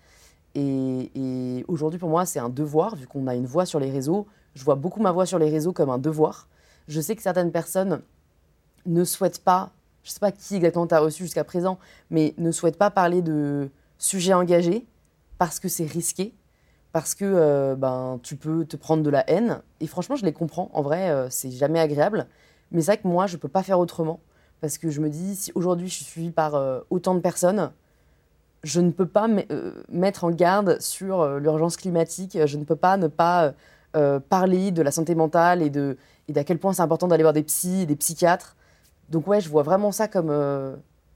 Et, 0.55 1.65
aujourd'hui, 1.67 1.99
pour 1.99 2.09
moi, 2.09 2.25
c'est 2.25 2.39
un 2.39 2.49
devoir, 2.49 2.95
vu 2.95 3.07
qu'on 3.07 3.27
a 3.27 3.35
une 3.35 3.45
voix 3.45 3.65
sur 3.65 3.79
les 3.79 3.91
réseaux. 3.91 4.25
Je 4.55 4.63
vois 4.63 4.75
beaucoup 4.75 5.01
ma 5.01 5.11
voix 5.11 5.25
sur 5.25 5.37
les 5.37 5.49
réseaux 5.49 5.73
comme 5.73 5.89
un 5.89 5.97
devoir. 5.97 6.47
Je 6.87 7.01
sais 7.01 7.15
que 7.15 7.21
certaines 7.21 7.51
personnes 7.51 8.01
ne 8.85 9.03
souhaitent 9.03 9.43
pas, 9.43 9.71
je 10.03 10.09
ne 10.09 10.13
sais 10.13 10.19
pas 10.19 10.31
qui 10.31 10.55
exactement 10.55 10.87
tu 10.87 10.93
as 10.93 10.99
reçu 10.99 11.23
jusqu'à 11.23 11.43
présent, 11.43 11.77
mais 12.09 12.33
ne 12.37 12.51
souhaitent 12.51 12.77
pas 12.77 12.91
parler 12.91 13.21
de 13.21 13.69
sujets 13.97 14.33
engagés 14.33 14.85
parce 15.37 15.59
que 15.59 15.67
c'est 15.67 15.85
risqué, 15.85 16.33
parce 16.95 17.13
que 17.13 17.25
euh, 17.25 17.75
ben, 17.75 18.21
tu 18.23 18.37
peux 18.37 18.63
te 18.63 18.77
prendre 18.77 19.03
de 19.03 19.09
la 19.09 19.29
haine. 19.29 19.61
Et 19.81 19.85
franchement, 19.85 20.15
je 20.15 20.23
les 20.23 20.31
comprends. 20.31 20.69
En 20.71 20.81
vrai, 20.81 21.09
euh, 21.09 21.29
c'est 21.29 21.51
jamais 21.51 21.81
agréable. 21.81 22.25
Mais 22.71 22.79
c'est 22.79 22.93
vrai 22.93 22.97
que 22.99 23.07
moi, 23.09 23.27
je 23.27 23.35
ne 23.35 23.41
peux 23.41 23.49
pas 23.49 23.63
faire 23.63 23.79
autrement. 23.79 24.21
Parce 24.61 24.77
que 24.77 24.89
je 24.89 25.01
me 25.01 25.09
dis, 25.09 25.35
si 25.35 25.51
aujourd'hui 25.55 25.89
je 25.89 25.95
suis 25.95 26.05
suivie 26.05 26.31
par 26.31 26.55
euh, 26.55 26.79
autant 26.89 27.13
de 27.13 27.19
personnes, 27.19 27.73
je 28.63 28.79
ne 28.79 28.91
peux 28.91 29.07
pas 29.07 29.27
mettre 29.89 30.23
en 30.23 30.31
garde 30.31 30.79
sur 30.79 31.37
l'urgence 31.37 31.75
climatique. 31.75 32.37
Je 32.45 32.57
ne 32.57 32.63
peux 32.63 32.77
pas 32.77 32.95
ne 32.95 33.09
pas 33.09 33.53
parler 34.29 34.71
de 34.71 34.81
la 34.81 34.91
santé 34.91 35.15
mentale 35.15 35.61
et 35.61 35.69
de, 35.69 35.97
et 36.29 36.33
d'à 36.33 36.45
quel 36.45 36.59
point 36.59 36.71
c'est 36.71 36.81
important 36.81 37.09
d'aller 37.09 37.23
voir 37.23 37.33
des 37.33 37.43
psys, 37.43 37.85
des 37.85 37.97
psychiatres. 37.97 38.55
Donc 39.09 39.27
ouais, 39.27 39.41
je 39.41 39.49
vois 39.49 39.63
vraiment 39.63 39.91
ça 39.91 40.07
comme, 40.07 40.33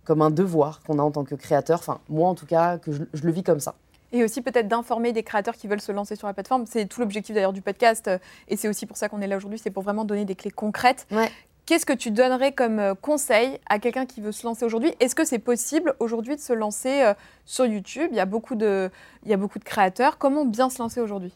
comme 0.03 0.21
un 0.21 0.29
devoir 0.29 0.81
qu'on 0.83 0.99
a 0.99 1.01
en 1.01 1.11
tant 1.11 1.23
que 1.23 1.35
créateur, 1.35 1.79
enfin 1.79 2.01
moi 2.09 2.27
en 2.27 2.35
tout 2.35 2.45
cas, 2.45 2.77
que 2.77 2.91
je, 2.91 3.03
le 3.23 3.31
vis 3.31 3.43
comme 3.43 3.61
ça. 3.61 3.75
Et 4.11 4.23
aussi 4.23 4.41
peut-être 4.41 4.67
d'informer 4.67 5.13
des 5.13 5.23
créateurs 5.23 5.55
qui 5.55 5.67
veulent 5.67 5.81
se 5.81 5.91
lancer 5.91 6.15
sur 6.15 6.27
la 6.27 6.33
plateforme. 6.33 6.65
C'est 6.65 6.85
tout 6.87 6.99
l'objectif 6.99 7.35
d'ailleurs 7.35 7.53
du 7.53 7.61
podcast, 7.61 8.09
et 8.47 8.57
c'est 8.57 8.67
aussi 8.67 8.85
pour 8.85 8.97
ça 8.97 9.09
qu'on 9.09 9.21
est 9.21 9.27
là 9.27 9.37
aujourd'hui, 9.37 9.59
c'est 9.59 9.69
pour 9.69 9.83
vraiment 9.83 10.05
donner 10.05 10.25
des 10.25 10.35
clés 10.35 10.51
concrètes. 10.51 11.07
Qu'est-ce 11.69 11.85
que 11.85 11.93
tu 11.93 12.09
donnerais 12.09 12.51
comme 12.51 12.79
euh, 12.79 12.95
conseil 12.95 13.59
à 13.69 13.77
quelqu'un 13.77 14.07
qui 14.07 14.21
veut 14.21 14.31
se 14.31 14.43
lancer 14.43 14.65
aujourd'hui? 14.65 14.91
Est-ce 14.99 15.13
que 15.13 15.23
c'est 15.23 15.37
possible 15.37 15.93
aujourd'hui 15.99 16.35
de 16.35 16.41
se 16.41 16.51
lancer 16.51 17.03
euh, 17.03 17.13
sur 17.45 17.67
YouTube? 17.67 18.07
Il 18.09 18.17
y, 18.17 18.19
a 18.19 18.25
beaucoup 18.25 18.55
de, 18.55 18.89
il 19.23 19.29
y 19.29 19.35
a 19.35 19.37
beaucoup 19.37 19.59
de 19.59 19.63
créateurs. 19.63 20.17
Comment 20.17 20.45
bien 20.45 20.71
se 20.71 20.81
lancer 20.81 20.99
aujourd'hui? 20.99 21.31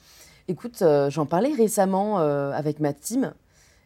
Écoute, 0.47 0.81
euh, 0.81 1.11
j'en 1.11 1.27
parlais 1.27 1.53
récemment 1.53 2.17
avec 2.17 2.79
ma 2.79 2.93
team 2.93 3.35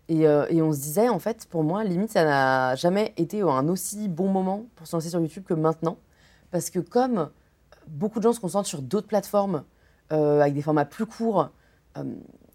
et, 0.08 0.22
et, 0.22 0.62
on 0.62 0.72
se 0.72 0.80
disait, 0.80 1.10
en 1.10 1.20
fait, 1.20 1.48
pour 1.50 1.66
moi, 1.66 1.84
limite, 1.84 2.12
ça 2.12 2.24
n'a 2.24 2.76
jamais 2.76 3.14
été 3.18 3.42
un 3.42 3.68
aussi 3.68 4.08
bon 4.08 4.30
moment 4.30 4.68
pour 4.78 4.88
se 4.88 4.96
lancer 4.96 5.10
sur 5.10 5.20
YouTube 5.20 5.44
que 5.46 5.54
maintenant. 5.54 5.98
Parce 6.52 6.70
que 6.70 6.80
comme 6.80 7.30
beaucoup 7.88 8.20
de 8.20 8.24
gens 8.24 8.34
se 8.34 8.40
concentrent 8.40 8.68
sur 8.68 8.82
d'autres 8.82 9.08
plateformes 9.08 9.64
avec 10.10 10.54
des 10.54 10.62
formats 10.62 10.86
plus 10.86 11.06
courts, 11.06 11.50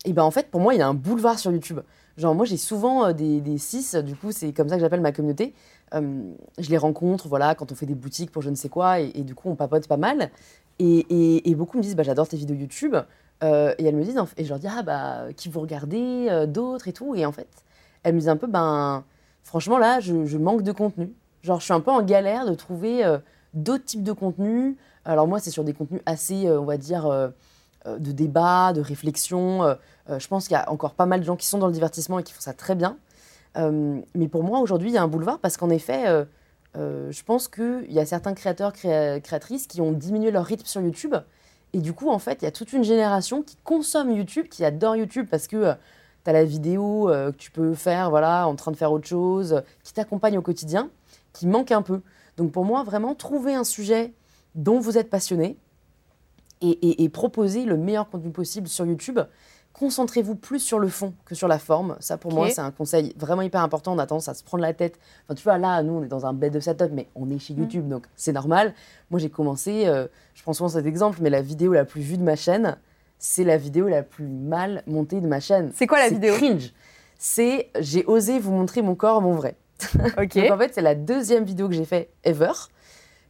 et 0.05 0.13
ben 0.13 0.23
en 0.23 0.31
fait, 0.31 0.51
pour 0.51 0.61
moi, 0.61 0.75
il 0.75 0.79
y 0.79 0.83
a 0.83 0.89
un 0.89 0.95
boulevard 0.95 1.39
sur 1.39 1.53
YouTube. 1.53 1.81
Genre, 2.17 2.35
moi, 2.35 2.45
j'ai 2.45 2.57
souvent 2.57 3.07
euh, 3.07 3.13
des, 3.13 3.41
des 3.41 3.57
du 4.03 4.15
coup, 4.17 4.33
c'est 4.33 4.53
comme 4.53 4.69
ça 4.69 4.77
que 4.77 4.81
j'appelle 4.81 5.01
ma 5.01 5.13
communauté. 5.13 5.55
Euh, 5.95 6.23
je 6.59 6.71
les 6.71 6.77
rencontre, 6.77 7.29
voilà, 7.29 7.55
quand 7.55 7.73
on 7.73 7.75
fait 7.75 7.87
des 7.87 7.95
boutiques 7.95 8.31
pour 8.31 8.43
je 8.43 8.51
ne 8.51 8.55
sais 8.55 8.69
quoi, 8.69 9.01
et, 9.01 9.23
du 9.23 9.35
coup, 9.35 9.49
on 9.49 9.55
papote 9.55 9.87
pas 9.87 9.97
mal. 9.97 10.31
Et, 10.79 11.55
beaucoup 11.57 11.79
me 11.79 11.83
disent, 11.83 11.97
bah, 11.97 12.03
j'adore 12.03 12.29
tes 12.29 12.37
vidéos 12.37 12.57
YouTube. 12.57 12.97
Euh, 13.43 13.75
et 13.79 13.85
elles 13.85 13.97
me 13.97 14.05
disent, 14.05 14.21
et 14.37 14.45
je 14.45 14.49
leur 14.49 14.59
dis, 14.59 14.69
ah, 14.69 14.83
bah, 14.83 15.33
qui 15.37 15.49
vous 15.49 15.61
regardez, 15.61 16.47
d'autres 16.49 16.89
et 16.89 16.93
tout. 16.93 17.15
Et 17.15 17.25
en 17.25 17.33
fait, 17.33 17.49
elles 18.03 18.15
me 18.15 18.21
disent 18.21 18.29
un 18.29 18.37
peu, 18.37 18.47
ben, 18.47 19.05
franchement, 19.43 19.79
là, 19.79 20.01
je, 20.01 20.27
je, 20.27 20.39
manque 20.39 20.63
de 20.63 20.73
contenu. 20.73 21.13
Genre, 21.43 21.61
je 21.61 21.65
suis 21.65 21.75
un 21.75 21.81
peu 21.81 21.91
en 21.91 22.03
galère 22.03 22.47
de 22.47 22.55
trouver 22.55 23.05
d'autres 23.55 23.85
types 23.85 24.03
de 24.03 24.13
contenus. 24.13 24.77
Alors, 25.05 25.27
moi, 25.27 25.41
c'est 25.41 25.51
sur 25.51 25.65
des 25.65 25.73
contenus 25.73 26.01
assez, 26.07 26.49
on 26.51 26.65
va 26.65 26.77
dire, 26.77 27.33
de 27.87 28.13
débat, 28.13 28.73
de 28.73 28.81
réflexion. 28.81 29.77
Euh, 30.09 30.19
je 30.19 30.29
pense 30.29 30.49
qu'il 30.49 30.55
y 30.55 30.59
a 30.59 30.71
encore 30.71 30.95
pas 30.95 31.07
mal 31.07 31.21
de 31.21 31.25
gens 31.25 31.37
qui 31.37 31.47
sont 31.47 31.59
dans 31.59 31.67
le 31.67 31.73
divertissement 31.73 32.19
et 32.19 32.23
qui 32.23 32.33
font 32.33 32.41
ça 32.41 32.53
très 32.53 32.75
bien. 32.75 32.97
Euh, 33.57 34.01
mais 34.15 34.29
pour 34.29 34.43
moi, 34.43 34.61
aujourd'hui, 34.61 34.91
il 34.91 34.95
y 34.95 34.99
a 34.99 35.03
un 35.03 35.09
boulevard 35.09 35.39
parce 35.39 35.57
qu'en 35.57 35.71
effet, 35.71 36.07
euh, 36.77 37.11
je 37.11 37.23
pense 37.23 37.49
qu'il 37.49 37.91
y 37.93 38.01
a 38.01 38.07
certains 38.07 38.35
créateurs, 38.35 38.73
créatrices 38.73 39.67
qui 39.67 39.81
ont 39.81 39.93
diminué 39.93 40.31
leur 40.31 40.45
rythme 40.45 40.67
sur 40.67 40.81
YouTube. 40.81 41.15
Et 41.75 41.81
du 41.81 41.93
coup, 41.93 42.11
en 42.11 42.19
fait, 42.19 42.43
il 42.43 42.45
y 42.45 42.49
a 42.49 42.51
toute 42.51 42.73
une 42.73 42.85
génération 42.85 43.43
qui 43.43 43.57
consomme 43.65 44.11
YouTube, 44.11 44.47
qui 44.49 44.65
adore 44.65 44.97
YouTube 44.97 45.27
parce 45.31 45.47
que 45.47 45.73
tu 46.25 46.31
as 46.31 46.33
la 46.33 46.45
vidéo 46.45 47.07
que 47.09 47.37
tu 47.37 47.51
peux 47.51 47.75
faire 47.75 48.11
voilà, 48.11 48.47
en 48.47 48.55
train 48.57 48.73
de 48.73 48.77
faire 48.77 48.93
autre 48.93 49.07
chose, 49.07 49.63
qui 49.83 49.93
t'accompagne 49.95 50.37
au 50.37 50.43
quotidien, 50.43 50.91
qui 51.33 51.47
manque 51.47 51.73
un 51.73 51.83
peu. 51.83 52.03
Donc 52.37 52.53
pour 52.53 52.65
moi, 52.65 52.83
vraiment, 52.85 53.15
trouver 53.15 53.55
un 53.55 53.65
sujet 53.65 54.13
dont 54.55 54.81
vous 54.81 54.99
êtes 54.99 55.11
passionné 55.11 55.57
et 56.61 57.09
proposer 57.09 57.65
le 57.65 57.77
meilleur 57.77 58.09
contenu 58.09 58.31
possible 58.31 58.69
sur 58.69 58.87
YouTube 58.87 59.19
concentrez-vous 59.73 60.37
plus 60.37 60.61
sur 60.61 60.79
le 60.79 60.89
fond 60.89 61.15
que 61.25 61.35
sur 61.35 61.49
la 61.49 61.59
forme. 61.59 61.97
Ça, 62.01 62.17
pour 62.17 62.33
moi, 62.33 62.51
c'est 62.51 62.61
un 62.61 62.71
conseil 62.71 63.15
vraiment 63.17 63.43
hyper 63.43 63.63
important. 63.63 63.93
On 63.95 63.99
a 63.99 64.07
tendance 64.07 64.29
à 64.29 64.35
se 64.35 64.45
prendre 64.45 64.63
la 64.63 64.73
tête. 64.73 64.99
Enfin, 65.25 65.35
tu 65.35 65.43
vois, 65.43 65.59
là, 65.59 65.83
nous, 65.83 65.95
on 65.95 66.03
est 66.03 66.09
dans 66.09 66.27
un 66.27 66.33
bed 66.33 66.53
de 66.53 66.61
setup, 66.61 66.91
mais 66.93 67.09
on 67.15 67.31
est 67.31 67.39
chez 67.39 67.55
mm. 67.55 67.59
YouTube, 67.59 67.89
donc 67.89 68.07
c'est 68.17 68.33
normal. 68.33 68.75
Moi, 69.11 69.21
j'ai 69.21 69.31
commencé, 69.31 69.87
euh, 69.87 70.07
je 70.35 70.43
prends 70.43 70.53
souvent 70.53 70.69
cet 70.69 70.87
exemple, 70.87 71.19
mais 71.23 71.31
la 71.31 71.43
vidéo 71.43 71.73
la 71.73 71.85
plus 71.85 72.03
vue 72.03 72.19
de 72.19 72.23
ma 72.23 72.37
chaîne, 72.37 72.77
c'est 73.19 73.45
la 73.45 73.57
vidéo 73.57 73.89
la 73.89 74.03
plus 74.03 74.27
mal 74.27 74.83
montée 74.87 75.21
de 75.21 75.27
ma 75.27 75.41
chaîne. 75.41 75.71
C'est 75.75 75.87
quoi 75.87 75.99
la 75.99 76.09
vidéo? 76.09 76.35
cringe. 76.35 76.73
C'est 77.19 77.71
j'ai 77.79 78.05
osé 78.07 78.41
vous 78.41 78.53
montrer 78.53 78.83
mon 78.83 78.95
corps, 78.95 79.23
mon 79.23 79.35
vrai. 79.35 79.57
Ok. 80.19 80.35
donc, 80.35 80.51
en 80.51 80.59
fait, 80.59 80.75
c'est 80.75 80.83
la 80.83 80.95
deuxième 80.95 81.45
vidéo 81.45 81.69
que 81.69 81.75
j'ai 81.75 81.85
fait 81.85 82.11
ever. 82.25 82.53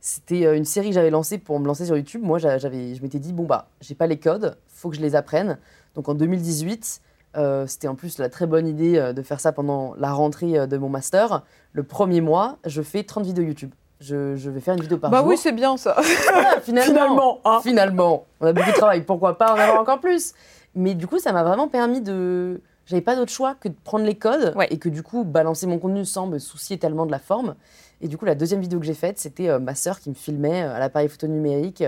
C'était 0.04 0.47
euh, 0.47 0.56
une 0.56 0.64
série 0.64 0.88
que 0.88 0.94
j'avais 0.94 1.11
lancée 1.11 1.38
pour 1.38 1.61
me 1.61 1.66
lancer 1.66 1.87
sur 1.87 1.97
YouTube. 1.97 2.23
Moi, 2.25 2.38
j'avais, 2.38 2.97
je 2.97 3.02
m'étais 3.02 3.21
dit, 3.21 3.32
bon, 3.32 3.44
bah, 3.44 3.68
j'ai 3.80 3.94
pas 3.94 4.09
les 4.09 4.18
codes, 4.18 4.59
faut 4.66 4.90
que 4.90 4.97
je 4.97 5.00
les 5.00 5.14
apprenne. 5.14 5.59
Donc 5.94 6.09
en 6.09 6.14
2018, 6.14 7.00
euh, 7.37 7.68
c'était 7.68 7.87
en 7.87 7.94
plus 7.94 8.18
la 8.18 8.28
très 8.28 8.49
bonne 8.49 8.66
idée 8.66 8.99
euh, 8.99 9.12
de 9.12 9.23
faire 9.23 9.38
ça 9.38 9.52
pendant 9.52 9.94
la 9.97 10.12
rentrée 10.12 10.66
de 10.66 10.76
mon 10.76 10.88
master. 10.88 11.44
Le 11.73 11.85
premier 11.85 12.21
mois, 12.21 12.59
je 12.66 12.82
fais 12.82 13.04
30 13.04 13.25
vidéos 13.25 13.44
YouTube. 13.44 13.71
Je, 14.00 14.35
vais 14.35 14.59
faire 14.59 14.75
une 14.75 14.80
vidéo 14.80 14.99
par 14.99 15.09
bah 15.09 15.18
jour. 15.18 15.26
Bah 15.26 15.30
oui, 15.30 15.37
c'est 15.37 15.52
bien 15.52 15.76
ça. 15.76 15.97
finalement, 16.62 17.38
hein. 17.44 17.61
finalement, 17.62 18.26
on 18.40 18.47
a 18.47 18.52
beaucoup 18.52 18.73
de 18.73 18.76
travail. 18.76 19.02
Pourquoi 19.02 19.38
pas 19.38 19.54
en 19.54 19.56
avoir 19.56 19.80
encore 19.80 20.00
plus? 20.00 20.35
Mais 20.75 20.94
du 20.94 21.06
coup, 21.06 21.21
ça 21.21 21.30
m'a 21.32 21.44
vraiment 21.44 21.68
permis 21.68 22.00
de. 22.00 22.61
J'avais 22.87 23.03
pas 23.03 23.17
d'autre 23.17 23.33
choix 23.33 23.55
que 23.55 23.69
de 23.69 23.75
prendre 23.85 24.05
les 24.05 24.17
codes 24.17 24.55
et 24.71 24.79
que 24.79 24.89
du 24.89 25.03
coup 25.03 25.25
balancer 25.25 25.67
mon 25.67 25.79
contenu 25.79 26.05
sans 26.05 26.27
me 26.27 26.39
soucier 26.39 26.79
tellement 26.79 27.07
de 27.07 27.12
la 27.12 27.19
forme. 27.19 27.55
Et 28.01 28.09
du 28.09 28.19
coup, 28.19 28.25
la 28.25 28.35
deuxième 28.35 28.61
vidéo 28.61 28.80
que 28.80 28.87
j'ai 28.87 28.95
faite, 28.95 29.19
c'était 29.19 29.59
ma 29.61 29.76
sœur 29.76 30.00
qui 30.00 30.11
me 30.11 30.15
filmait 30.15 30.63
à 30.63 30.80
l'appareil 30.80 31.09
photo 31.09 31.28
numérique 31.28 31.85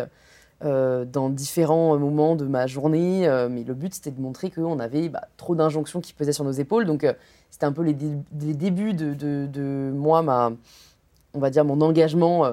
euh, 0.65 1.05
dans 1.05 1.29
différents 1.29 1.99
moments 1.99 2.37
de 2.37 2.47
ma 2.47 2.67
journée. 2.67 3.29
Euh, 3.29 3.49
mais 3.51 3.65
le 3.65 3.75
but, 3.75 3.93
c'était 3.93 4.13
de 4.13 4.21
montrer 4.21 4.51
qu'on 4.51 4.79
avait 4.79 5.11
bah, 5.11 5.27
trop 5.37 5.55
d'injonctions 5.55 6.01
qui 6.01 6.15
pesaient 6.15 6.33
sur 6.33 6.45
nos 6.45 6.53
épaules. 6.53 6.87
Donc, 6.87 7.05
euh, 7.05 7.13
c'était 7.51 7.67
un 7.67 7.73
peu 7.73 7.83
les, 7.83 7.93
débuts 7.93 8.95
de, 8.95 9.13
de, 9.13 9.91
moi, 9.93 10.23
ma, 10.23 10.53
on 11.35 11.39
va 11.39 11.51
dire 11.51 11.65
mon 11.67 11.81
engagement 11.83 12.51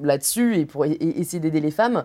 là-dessus 0.00 0.56
et 0.56 0.66
pour 0.66 0.84
essayer 0.84 1.40
d'aider 1.40 1.60
les 1.60 1.70
femmes. 1.70 2.04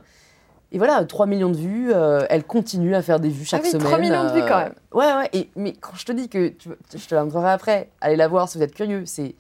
Et 0.74 0.78
voilà, 0.78 1.06
3 1.06 1.28
millions 1.28 1.52
de 1.52 1.58
vues, 1.58 1.94
elle 2.30 2.44
continue 2.44 2.96
à 2.96 3.02
faire 3.02 3.20
des 3.20 3.30
vues 3.30 3.46
chaque 3.46 3.62
ah 3.62 3.66
oui, 3.66 3.72
semaine. 3.72 3.88
3 3.88 4.00
millions 4.00 4.24
de 4.26 4.32
vues 4.32 4.46
quand 4.48 4.58
même. 4.58 4.74
Ouais, 4.92 5.14
ouais. 5.14 5.30
Et, 5.32 5.50
mais 5.56 5.74
quand 5.74 5.96
je 5.96 6.06
te 6.06 6.12
dis 6.12 6.28
que, 6.28 6.52
je 6.94 7.08
te 7.08 7.16
la 7.16 7.24
montrerai 7.24 7.52
après, 7.52 7.90
allez 8.02 8.16
la 8.16 8.28
voir 8.28 8.50
si 8.50 8.58
vous 8.58 8.64
êtes 8.64 8.74
curieux, 8.74 9.06
c'est 9.06 9.36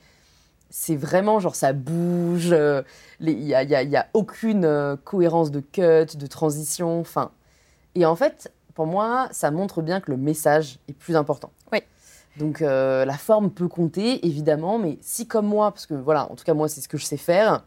c'est 0.75 0.95
vraiment 0.95 1.39
genre 1.39 1.55
ça 1.55 1.71
bouge, 1.71 2.49
euh, 2.51 2.81
il 3.19 3.37
n'y 3.37 3.53
a, 3.53 3.61
y 3.61 3.75
a, 3.75 3.83
y 3.83 3.95
a, 3.95 4.07
aucune 4.13 4.65
euh, 4.65 4.95
cohérence 4.95 5.51
de 5.51 5.59
cut, 5.59 6.17
de 6.17 6.27
transition, 6.27 6.99
enfin. 6.99 7.29
Et 7.93 8.07
en 8.07 8.15
fait, 8.15 8.51
pour 8.73 8.87
moi, 8.87 9.27
ça 9.31 9.51
montre 9.51 9.83
bien 9.83 10.01
que 10.01 10.09
le 10.09 10.17
message 10.17 10.79
est 10.87 10.93
plus 10.93 11.15
important. 11.15 11.51
Oui. 11.71 11.83
Donc 12.37 12.63
euh, 12.63 13.05
la 13.05 13.13
forme 13.13 13.51
peut 13.51 13.67
compter, 13.67 14.25
évidemment, 14.25 14.79
mais 14.79 14.97
si 15.01 15.27
comme 15.27 15.45
moi, 15.45 15.69
parce 15.71 15.85
que 15.85 15.93
voilà, 15.93 16.31
en 16.31 16.35
tout 16.35 16.43
cas 16.43 16.55
moi 16.55 16.67
c'est 16.67 16.81
ce 16.81 16.87
que 16.87 16.97
je 16.97 17.05
sais 17.05 17.17
faire, 17.17 17.63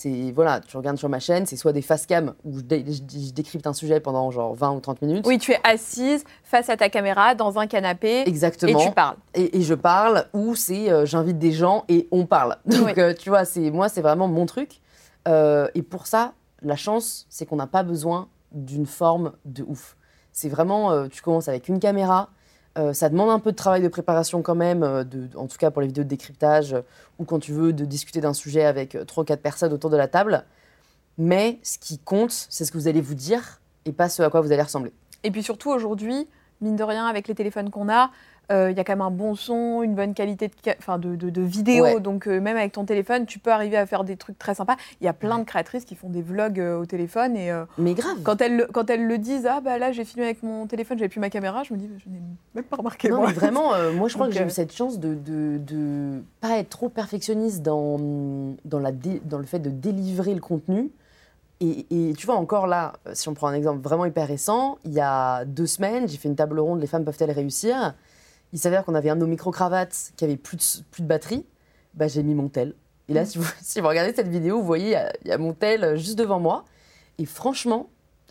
c'est 0.00 0.32
voilà, 0.34 0.60
tu 0.60 0.78
regardes 0.78 0.96
sur 0.96 1.10
ma 1.10 1.20
chaîne, 1.20 1.44
c'est 1.44 1.56
soit 1.56 1.74
des 1.74 1.82
face 1.82 2.06
cam 2.06 2.32
où 2.44 2.58
je, 2.58 2.62
décrypte 2.62 3.66
un 3.66 3.74
sujet 3.74 4.00
pendant 4.00 4.30
genre 4.30 4.54
20 4.54 4.70
ou 4.70 4.80
30 4.80 5.02
minutes. 5.02 5.26
Oui, 5.26 5.36
tu 5.36 5.52
es 5.52 5.60
assise 5.62 6.24
face 6.42 6.70
à 6.70 6.78
ta 6.78 6.88
caméra 6.88 7.34
dans 7.34 7.58
un 7.58 7.66
canapé. 7.66 8.22
Exactement. 8.26 8.78
Et 8.78 8.86
tu 8.86 8.92
parles. 8.92 9.16
Et, 9.34 9.60
je 9.60 9.74
parle, 9.74 10.24
ou 10.32 10.54
c'est 10.54 10.90
euh, 10.90 11.04
j'invite 11.04 11.38
des 11.38 11.52
gens 11.52 11.84
et 11.90 12.08
on 12.12 12.24
parle. 12.24 12.56
Donc 12.64 12.96
euh, 12.96 13.12
tu 13.12 13.28
vois, 13.28 13.44
c'est 13.44 13.70
moi 13.70 13.90
c'est 13.90 14.00
vraiment 14.00 14.26
mon 14.26 14.46
truc. 14.46 14.80
Euh, 15.28 15.68
et 15.74 15.82
pour 15.82 16.06
ça, 16.06 16.32
la 16.62 16.76
chance, 16.76 17.26
c'est 17.28 17.44
qu'on 17.44 17.56
n'a 17.56 17.66
pas 17.66 17.82
besoin 17.82 18.28
d'une 18.52 18.86
forme 18.86 19.32
de 19.44 19.62
ouf. 19.64 19.98
C'est 20.32 20.48
vraiment, 20.48 21.08
tu 21.08 21.20
commences 21.20 21.48
avec 21.48 21.68
une 21.68 21.78
caméra, 21.78 22.30
euh, 22.80 22.92
ça 22.94 23.10
demande 23.10 23.28
un 23.30 23.38
peu 23.38 23.52
de 23.52 23.56
travail 23.56 23.82
de 23.82 23.88
préparation 23.88 24.40
quand 24.42 24.54
même, 24.54 24.82
euh, 24.82 25.04
en 25.36 25.46
tout 25.46 25.58
cas 25.58 25.70
pour 25.70 25.82
les 25.82 25.88
vidéos 25.88 26.04
de 26.04 26.08
décryptage 26.08 26.72
euh, 26.72 26.80
ou 27.18 27.24
quand 27.24 27.38
tu 27.38 27.52
veux 27.52 27.74
de 27.74 27.84
discuter 27.84 28.20
d'un 28.20 28.32
sujet 28.32 28.64
avec 28.64 28.96
trois 29.06 29.22
ou 29.22 29.24
quatre 29.24 29.42
personnes 29.42 29.72
autour 29.72 29.90
de 29.90 29.96
la 29.96 30.08
table. 30.08 30.44
Mais 31.18 31.58
ce 31.62 31.78
qui 31.78 31.98
compte, 31.98 32.32
c'est 32.32 32.64
ce 32.64 32.72
que 32.72 32.78
vous 32.78 32.88
allez 32.88 33.02
vous 33.02 33.14
dire 33.14 33.60
et 33.84 33.92
pas 33.92 34.08
ce 34.08 34.22
à 34.22 34.30
quoi 34.30 34.40
vous 34.40 34.52
allez 34.52 34.62
ressembler. 34.62 34.92
Et 35.24 35.30
puis 35.30 35.42
surtout 35.42 35.70
aujourd'hui, 35.70 36.26
mine 36.62 36.76
de 36.76 36.82
rien, 36.82 37.06
avec 37.06 37.28
les 37.28 37.34
téléphones 37.34 37.70
qu'on 37.70 37.90
a, 37.90 38.10
euh, 38.50 38.70
il 38.70 38.76
y 38.76 38.80
a 38.80 38.84
quand 38.84 38.92
même 38.92 39.00
un 39.00 39.10
bon 39.10 39.34
son, 39.34 39.82
une 39.82 39.94
bonne 39.94 40.14
qualité 40.14 40.48
de, 40.48 40.54
enfin 40.78 40.98
de, 40.98 41.14
de, 41.14 41.42
vidéo. 41.42 42.00
Donc, 42.00 42.26
euh, 42.26 42.40
même 42.40 42.56
avec 42.56 42.72
ton 42.72 42.84
téléphone, 42.84 43.26
tu 43.26 43.38
peux 43.38 43.52
arriver 43.52 43.76
à 43.76 43.86
faire 43.86 44.02
des 44.02 44.16
trucs 44.16 44.38
très 44.38 44.54
sympas. 44.54 44.76
Il 45.00 45.04
y 45.04 45.08
a 45.08 45.12
plein 45.12 45.38
de 45.38 45.44
créatrices 45.44 45.84
qui 45.84 45.94
font 45.94 46.08
des 46.08 46.22
vlogs 46.22 46.58
euh, 46.58 46.80
au 46.80 46.86
téléphone. 46.86 47.36
Et, 47.36 47.52
Mais 47.78 47.94
grave. 47.94 48.18
Quand 48.24 48.40
elles, 48.40 48.66
quand 48.72 48.90
elles 48.90 49.06
le 49.06 49.18
disent, 49.18 49.46
ah 49.46 49.60
bah 49.60 49.78
là, 49.78 49.92
j'ai 49.92 50.04
filmé 50.04 50.24
avec 50.24 50.42
mon 50.42 50.66
téléphone, 50.66 50.98
j'avais 50.98 51.08
plus 51.08 51.20
ma 51.20 51.30
caméra, 51.30 51.62
je 51.62 51.72
me 51.72 51.78
dis, 51.78 51.88
je 52.04 52.10
n'ai 52.10 52.20
même 52.54 52.64
pas 52.64 52.76
remarqué. 52.76 53.08
Non, 53.08 53.26
mais 53.26 53.32
vraiment, 53.32 53.70
moi, 53.94 54.08
je 54.08 54.14
crois 54.14 54.26
que 54.26 54.34
j'ai 54.34 54.44
eu 54.44 54.50
cette 54.50 54.74
chance 54.74 54.98
de 54.98 55.16
ne 55.74 56.20
pas 56.40 56.58
être 56.58 56.70
trop 56.70 56.88
perfectionniste 56.88 57.62
dans, 57.62 57.98
dans, 58.64 58.80
la 58.80 58.90
dans 59.24 59.38
le 59.38 59.46
fait 59.46 59.60
de 59.60 59.70
délivrer 59.70 60.34
le 60.34 60.40
contenu. 60.40 60.90
Et, 61.62 61.86
et, 61.90 62.14
tu 62.14 62.24
vois, 62.24 62.36
encore 62.36 62.66
là, 62.66 62.94
si 63.12 63.28
on 63.28 63.34
prend 63.34 63.48
un 63.48 63.52
exemple 63.52 63.82
vraiment 63.82 64.06
hyper 64.06 64.26
récent, 64.26 64.78
il 64.84 64.92
y 64.92 65.00
a 65.00 65.44
deux 65.44 65.66
semaines, 65.66 66.08
j'ai 66.08 66.16
fait 66.16 66.28
une 66.28 66.36
table 66.36 66.58
ronde 66.58 66.80
Les 66.80 66.86
femmes 66.86 67.04
peuvent-elles 67.04 67.30
réussir? 67.30 67.94
Il 68.52 68.58
s'avère 68.58 68.84
qu'on 68.84 68.94
avait 68.94 69.10
un 69.10 69.16
de 69.16 69.20
nos 69.20 69.26
micro-cravates 69.26 70.12
qui 70.16 70.24
avait 70.24 70.36
plus 70.36 70.56
de, 70.56 70.84
plus 70.90 71.02
de 71.02 71.08
batterie. 71.08 71.46
Bah, 71.94 72.08
j'ai 72.08 72.22
mis 72.22 72.34
mon 72.34 72.48
tel. 72.48 72.74
Et 73.08 73.14
là, 73.14 73.22
mm. 73.22 73.26
si 73.26 73.38
vous, 73.38 73.44
si 73.62 73.80
vous, 73.80 73.88
regardez 73.88 74.14
cette 74.14 74.28
vidéo, 74.28 74.58
vous 74.58 74.66
voyez, 74.66 74.98
il 75.24 75.28
y, 75.28 75.32
a 75.32 75.38
mon 75.38 75.52
tel 75.52 75.84
euh, 75.84 75.96
juste 75.96 76.18
devant 76.18 76.40
moi. 76.40 76.64
Et 77.18 77.26
franchement, 77.26 77.88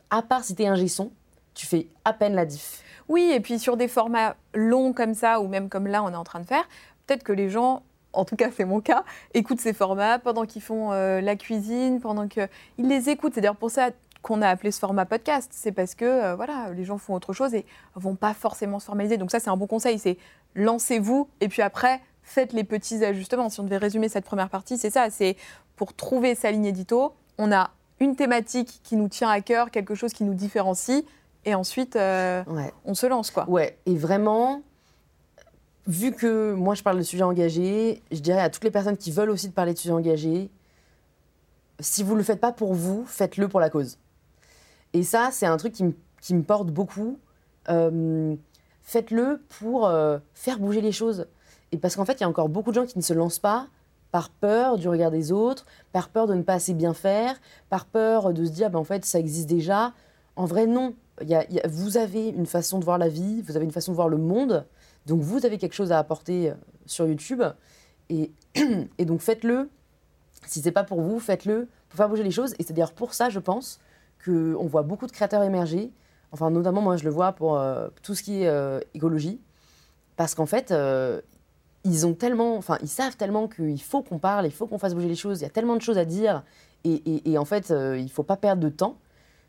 à 0.10 0.22
part 0.22 0.44
si 0.44 0.56
t'es 0.56 0.68
un 0.68 0.88
son, 0.88 1.12
tu 1.54 1.66
fais 1.66 1.88
à 2.06 2.14
peine 2.14 2.34
la 2.34 2.46
diff. 2.46 2.84
Oui, 3.08 3.32
et 3.34 3.40
puis 3.40 3.60
sur 3.60 3.76
des 3.76 3.88
formats 3.88 4.36
longs 4.54 4.94
comme 4.94 5.14
ça, 5.14 5.40
ou 5.40 5.48
même 5.48 5.70
comme 5.70 5.88
là, 5.88 6.04
on 6.04 6.12
est 6.12 6.16
en 6.16 6.24
train 6.24 6.40
de 6.40 6.46
faire, 6.46 6.68
peut-être 7.06 7.24
que 7.24 7.34
les 7.34 7.50
gens 7.50 7.84
en 8.14 8.26
tout 8.26 8.36
cas 8.36 8.50
c'est 8.56 8.66
mon 8.66 8.82
cas, 8.82 9.04
écoutent 9.34 9.60
ces 9.60 9.74
formats 9.74 10.20
pendant 10.20 10.46
qu'ils 10.46 10.62
font 10.62 10.92
euh, 10.92 11.22
la 11.22 11.36
cuisine, 11.36 12.00
pendant 12.00 12.28
qu'ils 12.28 12.50
les 12.78 13.10
écoutent. 13.10 13.34
C'est 13.36 13.42
d'ailleurs 13.42 13.56
pour 13.56 13.72
ça 13.72 13.92
qu'on 14.22 14.42
a 14.42 14.50
appelé 14.50 14.72
ce 14.72 14.80
format 14.80 15.06
podcast. 15.06 15.50
C'est 15.54 15.72
parce 15.72 15.96
que 15.96 16.06
euh, 16.06 16.36
voilà, 16.36 16.72
les 16.76 16.84
gens 16.84 16.98
font 16.98 17.14
autre 17.14 17.34
chose 17.34 17.54
et 17.54 17.66
vont 17.96 18.16
pas 18.16 18.34
forcément 18.34 18.80
se 18.80 18.86
formaliser. 18.86 19.18
Donc 19.18 19.32
ça, 19.32 19.40
c'est 19.40 19.50
un 19.50 19.58
bon 19.58 19.68
conseil. 19.68 20.00
C'est 20.00 20.18
lancez-vous 20.56 21.30
et 21.42 21.48
puis 21.48 21.62
après, 21.62 22.02
faites 22.24 22.54
les 22.54 22.64
petits 22.64 23.04
ajustements. 23.04 23.50
Si 23.50 23.60
on 23.60 23.64
devait 23.64 23.78
résumer 23.78 24.10
cette 24.10 24.26
première 24.26 24.50
partie, 24.50 24.78
c'est 24.78 24.90
ça. 24.90 25.10
C'est 25.10 25.36
pour 25.76 25.94
trouver 25.94 26.36
sa 26.36 26.52
ligne 26.52 26.66
édito, 26.66 27.14
on 27.38 27.52
a 27.52 27.72
une 28.00 28.16
thématique 28.16 28.82
qui 28.84 28.96
nous 28.96 29.08
tient 29.08 29.30
à 29.30 29.42
cœur, 29.42 29.72
quelque 29.72 29.96
chose 29.96 30.14
qui 30.14 30.24
nous 30.24 30.34
différencie, 30.34 31.04
et 31.46 31.56
ensuite, 31.56 31.96
euh, 31.96 32.44
on 32.86 32.94
se 32.94 33.06
lance, 33.06 33.32
quoi. 33.32 33.50
Ouais, 33.50 33.78
et 33.86 33.96
vraiment, 33.96 34.62
vu 35.88 36.12
que 36.14 36.54
moi 36.54 36.76
je 36.76 36.84
parle 36.84 36.98
de 36.98 37.04
sujets 37.04 37.24
engagés, 37.24 38.04
je 38.12 38.20
dirais 38.20 38.42
à 38.42 38.50
toutes 38.50 38.64
les 38.64 38.72
personnes 38.72 38.98
qui 38.98 39.12
veulent 39.12 39.30
aussi 39.30 39.50
parler 39.50 39.74
de 39.74 39.80
sujets 39.80 39.94
engagés, 39.94 40.50
si 41.80 42.04
vous 42.04 42.14
ne 42.14 42.18
le 42.18 42.24
faites 42.24 42.42
pas 42.42 42.52
pour 42.52 42.74
vous, 42.74 43.06
faites-le 43.06 43.48
pour 43.48 43.60
la 43.60 43.70
cause. 43.70 43.98
Et 44.94 45.04
ça, 45.04 45.30
c'est 45.32 45.46
un 45.46 45.58
truc 45.58 45.74
qui 45.74 46.34
me, 46.34 46.44
porte 46.44 46.70
beaucoup. 46.70 47.20
Euh, 47.70 48.36
faites-le 48.82 49.42
pour 49.60 49.88
euh, 49.88 50.18
faire 50.34 50.60
bouger 50.60 50.82
les 50.82 50.92
choses. 50.92 51.28
Et 51.72 51.78
parce 51.78 51.96
qu'en 51.96 52.06
fait, 52.06 52.14
il 52.14 52.22
y 52.22 52.24
a 52.24 52.30
encore 52.30 52.50
beaucoup 52.50 52.72
de 52.72 52.76
gens 52.76 52.86
qui 52.86 52.98
ne 52.98 53.04
se 53.04 53.14
lancent 53.14 53.40
pas 53.40 53.68
par 54.12 54.30
peur 54.30 54.78
du 54.78 54.90
regard 54.90 55.12
des 55.12 55.32
autres, 55.32 55.66
par 55.92 56.10
peur 56.10 56.28
de 56.28 56.34
ne 56.34 56.42
pas 56.42 56.54
assez 56.54 56.74
bien 56.74 56.94
faire, 56.94 57.40
par 57.70 57.86
peur 57.86 58.34
de 58.34 58.44
se 58.46 58.50
dire, 58.50 58.70
ben, 58.70 58.80
en 58.80 58.84
fait, 58.84 59.06
ça 59.06 59.20
existe 59.20 59.48
déjà. 59.48 59.94
En 60.36 60.46
vrai, 60.46 60.66
non. 60.66 60.96
Vous 61.70 61.98
avez 61.98 62.30
une 62.30 62.46
façon 62.46 62.80
de 62.80 62.86
voir 62.86 62.98
la 62.98 63.10
vie, 63.10 63.42
vous 63.42 63.56
avez 63.56 63.66
une 63.66 63.72
façon 63.72 63.92
de 63.92 63.96
voir 63.96 64.10
le 64.10 64.18
monde. 64.18 64.66
Donc, 65.06 65.22
vous 65.22 65.46
avez 65.46 65.58
quelque 65.58 65.74
chose 65.74 65.92
à 65.92 66.00
apporter 66.00 66.50
euh, 66.50 66.54
sur 66.86 67.06
YouTube. 67.08 67.44
Et, 68.10 68.32
et 68.98 69.06
donc, 69.06 69.22
faites-le. 69.22 69.70
Si 70.48 70.62
c'est 70.62 70.72
pas 70.72 70.84
pour 70.84 71.02
vous, 71.02 71.20
faites-le 71.20 71.68
pour 71.90 71.98
faire 71.98 72.10
bouger 72.10 72.24
les 72.24 72.32
choses. 72.32 72.56
Et 72.58 72.64
c'est 72.64 72.74
d'ailleurs 72.74 72.94
pour 72.94 73.14
ça, 73.14 73.30
je 73.30 73.40
pense, 73.40 73.80
qu'on 74.24 74.66
voit 74.66 74.84
beaucoup 74.84 75.08
de 75.08 75.12
créateurs 75.12 75.44
émerger. 75.44 75.92
Enfin, 76.32 76.50
notamment, 76.52 76.82
moi, 76.82 76.98
je 76.98 77.04
le 77.04 77.10
vois 77.10 77.32
pour 77.32 77.58
euh, 77.58 77.88
tout 78.04 78.16
ce 78.16 78.24
qui 78.24 78.44
est 78.44 78.48
euh, 78.48 78.80
écologie. 78.94 79.40
Parce 80.16 80.36
qu'en 80.36 80.46
fait, 80.46 80.72
euh, 80.72 81.22
ils 81.84 82.06
ont 82.06 82.14
tellement, 82.14 82.58
enfin, 82.58 82.78
ils 82.82 82.90
savent 82.90 83.16
tellement 83.16 83.48
qu'il 83.48 83.82
faut 83.82 84.02
qu'on 84.02 84.20
parle, 84.20 84.46
il 84.46 84.52
faut 84.52 84.68
qu'on 84.68 84.78
fasse 84.78 84.94
bouger 84.94 85.08
les 85.08 85.16
choses. 85.16 85.40
Il 85.40 85.44
y 85.44 85.48
a 85.48 85.50
tellement 85.50 85.76
de 85.76 85.82
choses 85.82 85.98
à 85.98 86.06
dire. 86.06 86.44
Et, 86.86 87.38
en 87.38 87.46
fait, 87.46 87.70
il 87.70 88.04
ne 88.04 88.10
faut 88.10 88.24
pas 88.24 88.38
perdre 88.38 88.62
de 88.62 88.70
temps 88.70 88.98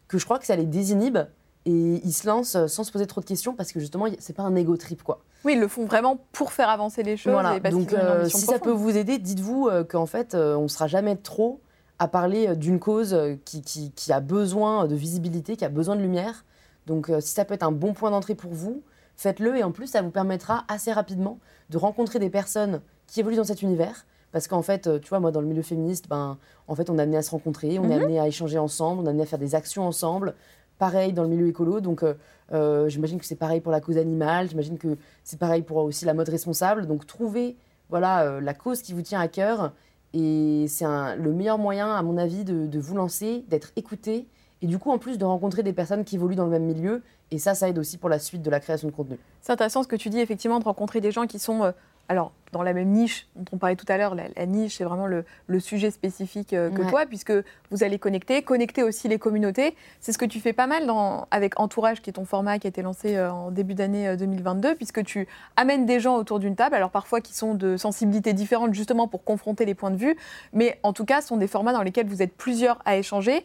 que 0.08 0.18
je 0.18 0.24
crois 0.24 0.40
que 0.40 0.46
ça 0.46 0.56
les 0.56 0.66
désinhibe 0.66 1.18
et 1.64 2.00
ils 2.04 2.12
se 2.12 2.26
lancent 2.26 2.66
sans 2.66 2.82
se 2.82 2.90
poser 2.90 3.06
trop 3.06 3.20
de 3.20 3.26
questions 3.26 3.54
parce 3.54 3.70
que 3.70 3.78
justement, 3.78 4.06
c'est 4.18 4.32
pas 4.32 4.42
un 4.42 4.56
ego 4.56 4.76
trip, 4.76 5.04
quoi. 5.04 5.20
Oui, 5.44 5.52
ils 5.52 5.60
le 5.60 5.68
font 5.68 5.84
vraiment 5.84 6.18
pour 6.32 6.52
faire 6.52 6.68
avancer 6.68 7.04
les 7.04 7.16
choses. 7.16 7.32
Voilà. 7.32 7.60
Donc, 7.60 7.94
si 8.26 8.40
ça 8.40 8.58
peut 8.58 8.72
vous 8.72 8.96
aider, 8.96 9.18
dites-vous 9.18 9.70
qu'en 9.88 10.06
fait, 10.06 10.34
on 10.34 10.62
ne 10.62 10.68
sera 10.68 10.88
jamais 10.88 11.14
trop 11.14 11.60
à 12.00 12.08
parler 12.08 12.48
euh, 12.48 12.54
d'une 12.56 12.80
cause 12.80 13.14
euh, 13.14 13.36
qui, 13.44 13.62
qui, 13.62 14.12
a 14.12 14.20
besoin 14.20 14.88
de 14.88 14.96
visibilité, 14.96 15.54
qui 15.54 15.64
a 15.64 15.68
besoin 15.68 15.94
de 15.94 16.00
lumière. 16.00 16.44
Donc 16.86 17.10
euh, 17.10 17.20
si 17.20 17.34
ça 17.34 17.44
peut 17.44 17.54
être 17.54 17.62
un 17.62 17.72
bon 17.72 17.92
point 17.92 18.10
d'entrée 18.10 18.34
pour 18.34 18.52
vous, 18.52 18.82
faites-le 19.16 19.56
et 19.56 19.62
en 19.62 19.70
plus 19.70 19.86
ça 19.86 20.02
vous 20.02 20.10
permettra 20.10 20.64
assez 20.66 20.90
rapidement 20.90 21.38
de 21.68 21.76
rencontrer 21.76 22.18
des 22.18 22.30
personnes 22.30 22.80
qui 23.06 23.20
évoluent 23.20 23.36
dans 23.36 23.44
cet 23.44 23.62
univers. 23.62 24.06
Parce 24.32 24.48
qu'en 24.48 24.62
fait, 24.62 25.00
tu 25.00 25.08
vois, 25.08 25.20
moi 25.20 25.32
dans 25.32 25.40
le 25.40 25.46
milieu 25.46 25.62
féministe, 25.62 26.06
ben, 26.08 26.38
en 26.68 26.74
fait 26.74 26.88
on 26.88 26.98
est 26.98 27.02
amené 27.02 27.18
à 27.18 27.22
se 27.22 27.32
rencontrer, 27.32 27.78
on 27.78 27.84
est 27.84 27.96
mhm. 27.96 28.02
amené 28.02 28.20
à 28.20 28.26
échanger 28.26 28.58
ensemble, 28.58 29.02
on 29.02 29.06
est 29.06 29.10
amené 29.10 29.24
à 29.24 29.26
faire 29.26 29.40
des 29.40 29.54
actions 29.54 29.86
ensemble. 29.86 30.34
Pareil 30.78 31.12
dans 31.12 31.24
le 31.24 31.28
milieu 31.28 31.48
écolo, 31.48 31.80
donc 31.80 32.02
j'imagine 32.50 33.18
que 33.18 33.26
c'est 33.26 33.36
pareil 33.36 33.60
pour 33.60 33.72
la 33.72 33.80
cause 33.80 33.98
animale, 33.98 34.48
j'imagine 34.48 34.78
que 34.78 34.96
c'est 35.24 35.38
pareil 35.38 35.62
pour 35.62 35.78
aussi 35.78 36.06
la 36.06 36.14
mode 36.14 36.28
responsable. 36.28 36.86
Donc 36.86 37.06
trouvez 37.06 37.56
voilà, 37.90 38.40
la 38.40 38.54
cause 38.54 38.80
qui 38.80 38.94
vous 38.94 39.02
tient 39.02 39.20
à 39.20 39.28
cœur 39.28 39.72
et 40.12 40.66
c'est 40.68 40.84
le 41.16 41.32
meilleur 41.32 41.58
moyen, 41.58 41.94
à 41.94 42.02
mon 42.02 42.16
avis, 42.16 42.44
de, 42.44 42.78
vous 42.78 42.94
lancer, 42.94 43.44
d'être 43.48 43.72
écouté 43.76 44.26
et 44.62 44.66
du 44.66 44.78
coup, 44.78 44.90
en 44.90 44.98
plus, 44.98 45.16
de 45.16 45.24
rencontrer 45.24 45.62
des 45.62 45.72
personnes 45.72 46.04
qui 46.04 46.16
évoluent 46.16 46.36
dans 46.36 46.44
le 46.44 46.50
même 46.50 46.64
milieu. 46.64 47.02
Et 47.30 47.38
ça, 47.38 47.54
ça 47.54 47.68
aide 47.68 47.78
aussi 47.78 47.96
pour 47.96 48.08
la 48.08 48.18
suite 48.18 48.42
de 48.42 48.50
la 48.50 48.60
création 48.60 48.88
de 48.88 48.92
contenu. 48.92 49.18
C'est 49.40 49.52
intéressant 49.52 49.82
ce 49.82 49.88
que 49.88 49.96
tu 49.96 50.10
dis, 50.10 50.20
effectivement, 50.20 50.58
de 50.58 50.64
rencontrer 50.64 51.00
des 51.00 51.12
gens 51.12 51.26
qui 51.26 51.38
sont 51.38 51.62
euh, 51.62 51.72
alors, 52.10 52.32
dans 52.50 52.64
la 52.64 52.72
même 52.72 52.88
niche 52.88 53.28
dont 53.36 53.44
on 53.52 53.56
parlait 53.56 53.76
tout 53.76 53.86
à 53.86 53.96
l'heure, 53.96 54.16
la, 54.16 54.46
niche, 54.46 54.78
c'est 54.78 54.84
vraiment 54.84 55.06
le, 55.06 55.24
sujet 55.60 55.92
spécifique 55.92 56.52
euh, 56.54 56.68
que 56.68 56.82
toi, 56.82 57.06
puisque 57.06 57.32
vous 57.70 57.84
allez 57.84 58.00
connecter, 58.00 58.42
connecter 58.42 58.82
aussi 58.82 59.06
les 59.06 59.20
communautés. 59.20 59.76
C'est 60.00 60.10
ce 60.10 60.18
que 60.18 60.24
tu 60.24 60.40
fais 60.40 60.52
pas 60.52 60.66
mal 60.66 60.90
avec 61.30 61.60
Entourage, 61.60 62.02
qui 62.02 62.10
est 62.10 62.14
ton 62.14 62.24
format 62.24 62.58
qui 62.58 62.66
a 62.66 62.70
été 62.70 62.82
lancé 62.82 63.14
euh, 63.14 63.30
en 63.30 63.52
début 63.52 63.74
d'année 63.74 64.16
2022, 64.16 64.70
euh, 64.70 64.74
puisque 64.74 65.04
tu 65.04 65.28
amènes 65.54 65.86
des 65.86 66.00
gens 66.00 66.16
autour 66.16 66.40
d'une 66.40 66.56
table, 66.56 66.74
alors 66.74 66.90
parfois 66.90 67.20
qui 67.20 67.32
sont 67.32 67.54
de 67.54 67.76
sensibilités 67.76 68.32
différentes, 68.32 68.74
justement 68.74 69.06
pour 69.06 69.22
confronter 69.22 69.64
les 69.64 69.76
points 69.76 69.92
de 69.92 69.96
vue, 69.96 70.16
mais 70.52 70.80
en 70.82 70.92
tout 70.92 71.04
cas, 71.04 71.20
ce 71.20 71.28
sont 71.28 71.36
des 71.36 71.46
formats 71.46 71.72
dans 71.72 71.84
lesquels 71.84 72.08
vous 72.08 72.22
êtes 72.22 72.36
plusieurs 72.36 72.80
à 72.84 72.96
échanger. 72.96 73.44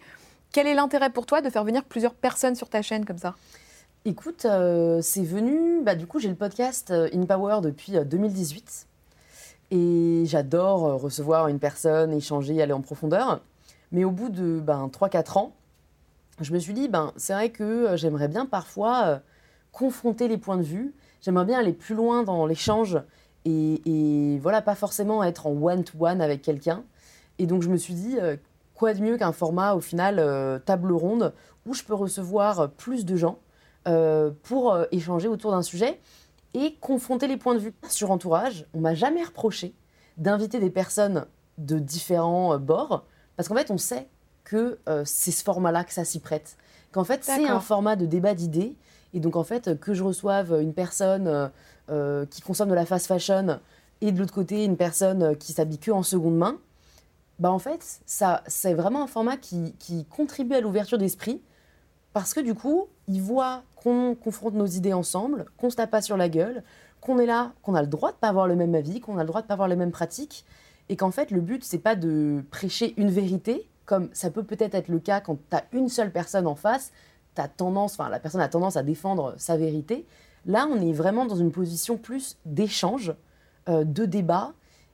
Quel 0.51 0.65
est 0.65 0.73
l'intérêt 0.73 1.11
pour 1.11 1.27
toi 1.27 1.41
de 1.41 1.51
faire 1.51 1.65
venir 1.65 1.83
plusieurs 1.83 2.15
personnes 2.15 2.55
sur 2.55 2.67
ta 2.67 2.81
chaîne 2.81 3.05
comme 3.05 3.19
ça? 3.19 3.35
Écoute, 4.07 4.45
euh, 4.45 5.01
c'est 5.01 5.23
venu. 5.23 5.81
Bah, 5.81 5.95
du 5.95 6.05
coup, 6.05 6.19
j'ai 6.19 6.29
le 6.29 6.35
podcast 6.35 6.91
euh, 6.91 7.09
In 7.11 7.25
Power 7.25 7.61
depuis 7.63 7.93
2018. 7.93 8.87
Euh, 9.73 9.75
et 9.75 10.25
j'adore 10.27 11.01
recevoir 11.01 11.47
une 11.47 11.57
personne, 11.57 12.13
échanger, 12.13 12.61
aller 12.61 12.71
en 12.71 12.81
profondeur. 12.81 13.41
Mais 13.91 14.03
au 14.03 14.11
bout 14.11 14.29
de 14.29 14.59
ben, 14.59 14.91
3-4 14.93 15.39
ans, 15.39 15.53
je 16.39 16.53
me 16.53 16.59
suis 16.59 16.73
dit, 16.73 16.87
ben, 16.87 17.13
c'est 17.17 17.33
vrai 17.33 17.49
que 17.49 17.95
j'aimerais 17.95 18.27
bien 18.27 18.45
parfois 18.45 19.21
confronter 19.71 20.27
les 20.27 20.37
points 20.37 20.57
de 20.57 20.63
vue. 20.63 20.93
J'aimerais 21.23 21.45
bien 21.45 21.57
aller 21.57 21.73
plus 21.73 21.95
loin 21.95 22.21
dans 22.21 22.45
l'échange 22.45 22.99
et, 23.43 23.81
et, 23.87 24.37
voilà, 24.37 24.61
pas 24.61 24.75
forcément 24.75 25.23
être 25.23 25.47
en 25.47 25.53
one-to-one 25.59 26.21
avec 26.21 26.43
quelqu'un. 26.43 26.83
Et 27.39 27.47
donc, 27.47 27.63
je 27.63 27.69
me 27.69 27.77
suis 27.77 27.95
dit, 27.95 28.17
quoi 28.75 28.93
de 28.93 29.01
mieux 29.01 29.17
qu'un 29.17 29.31
format, 29.31 29.73
au 29.73 29.81
final, 29.81 30.61
table 30.63 30.91
ronde, 30.91 31.33
où 31.65 31.73
je 31.73 31.83
peux 31.83 31.95
recevoir 31.95 32.69
plus 32.69 33.03
de 33.03 33.15
gens 33.15 33.39
euh, 33.87 34.31
pour 34.41 34.73
euh, 34.73 34.85
échanger 34.91 35.27
autour 35.27 35.51
d'un 35.51 35.61
sujet 35.61 35.99
et 36.55 36.73
confronter 36.81 37.27
les 37.27 37.37
points 37.37 37.53
de 37.53 37.59
vue. 37.59 37.73
Sur 37.87 38.09
Entourage, 38.09 38.65
on 38.73 38.79
m'a 38.79 38.95
jamais 38.95 39.23
reproché 39.23 39.75
d'inviter 40.17 40.59
des 40.59 40.71
personnes 40.71 41.27
de 41.59 41.77
différents 41.77 42.53
euh, 42.53 42.57
bords, 42.57 43.05
parce 43.37 43.47
qu'en 43.47 43.55
fait, 43.55 43.69
on 43.69 43.77
sait 43.77 44.07
que 44.43 44.79
c'est 45.05 45.31
ce 45.31 45.43
format-là 45.43 45.83
que 45.83 45.91
ça 45.91 46.05
s'y 46.05 46.19
prête. 46.19 46.55
Qu'en 46.91 47.03
fait, 47.03 47.23
c'est 47.23 47.47
un 47.47 47.59
format 47.59 47.95
de 47.95 48.05
débat 48.05 48.35
d'idées, 48.35 48.75
et 49.13 49.19
donc 49.19 49.35
en 49.35 49.43
fait, 49.43 49.79
que 49.79 49.93
je 49.95 50.03
reçoive 50.03 50.61
une 50.61 50.73
personne 50.73 51.51
qui 52.29 52.41
consomme 52.41 52.69
de 52.69 52.75
la 52.75 52.85
fast 52.85 53.07
fashion 53.07 53.59
et 54.01 54.11
de 54.11 54.19
l'autre 54.19 54.33
côté, 54.33 54.63
une 54.63 54.77
personne 54.77 55.35
qui 55.37 55.51
s'habille 55.51 55.79
que 55.79 55.89
en 55.89 56.03
seconde 56.03 56.37
main, 56.37 56.59
bah 57.39 57.51
en 57.51 57.57
fait, 57.57 57.99
ça, 58.05 58.43
c'est 58.45 58.75
vraiment 58.75 59.03
un 59.03 59.07
format 59.07 59.35
qui, 59.35 59.73
qui 59.79 60.05
contribue 60.05 60.53
à 60.53 60.61
l'ouverture 60.61 60.99
d'esprit, 60.99 61.41
parce 62.13 62.35
que 62.35 62.39
du 62.39 62.53
coup, 62.53 62.87
ils 63.07 63.21
voient 63.21 63.63
qu'on 63.75 64.15
confronte 64.15 64.55
nos 64.55 64.65
idées 64.65 64.93
ensemble, 64.93 65.45
qu'on 65.57 65.69
se 65.69 65.75
tape 65.75 65.91
pas 65.91 66.01
sur 66.01 66.17
la 66.17 66.29
gueule, 66.29 66.63
qu'on 67.01 67.19
est 67.19 67.25
là, 67.25 67.53
qu'on 67.61 67.75
a 67.75 67.81
le 67.81 67.87
droit 67.87 68.11
de 68.11 68.17
pas 68.17 68.29
avoir 68.29 68.47
le 68.47 68.55
même 68.55 68.73
avis, 68.73 68.99
qu'on 68.99 69.17
a 69.17 69.21
le 69.21 69.27
droit 69.27 69.41
de 69.41 69.47
pas 69.47 69.53
avoir 69.53 69.67
les 69.67 69.75
mêmes 69.75 69.91
pratiques, 69.91 70.45
et 70.89 70.95
qu'en 70.95 71.11
fait, 71.11 71.31
le 71.31 71.41
but, 71.41 71.63
c'est 71.63 71.79
pas 71.79 71.95
de 71.95 72.43
prêcher 72.51 72.93
une 72.97 73.09
vérité, 73.09 73.67
comme 73.85 74.09
ça 74.13 74.31
peut 74.31 74.43
peut-être 74.43 74.75
être 74.75 74.89
le 74.89 74.99
cas 74.99 75.21
quand 75.21 75.37
tu 75.49 75.55
as 75.55 75.63
une 75.71 75.89
seule 75.89 76.11
personne 76.11 76.47
en 76.47 76.55
face, 76.55 76.91
as 77.37 77.47
tendance, 77.47 77.97
la 77.97 78.19
personne 78.19 78.41
a 78.41 78.47
tendance 78.47 78.77
à 78.77 78.83
défendre 78.83 79.35
sa 79.37 79.57
vérité. 79.57 80.05
Là, 80.45 80.67
on 80.71 80.79
est 80.79 80.93
vraiment 80.93 81.25
dans 81.25 81.35
une 81.35 81.51
position 81.51 81.97
plus 81.97 82.37
d'échange, 82.45 83.13
euh, 83.67 83.83
de 83.83 84.05
débat, 84.05 84.53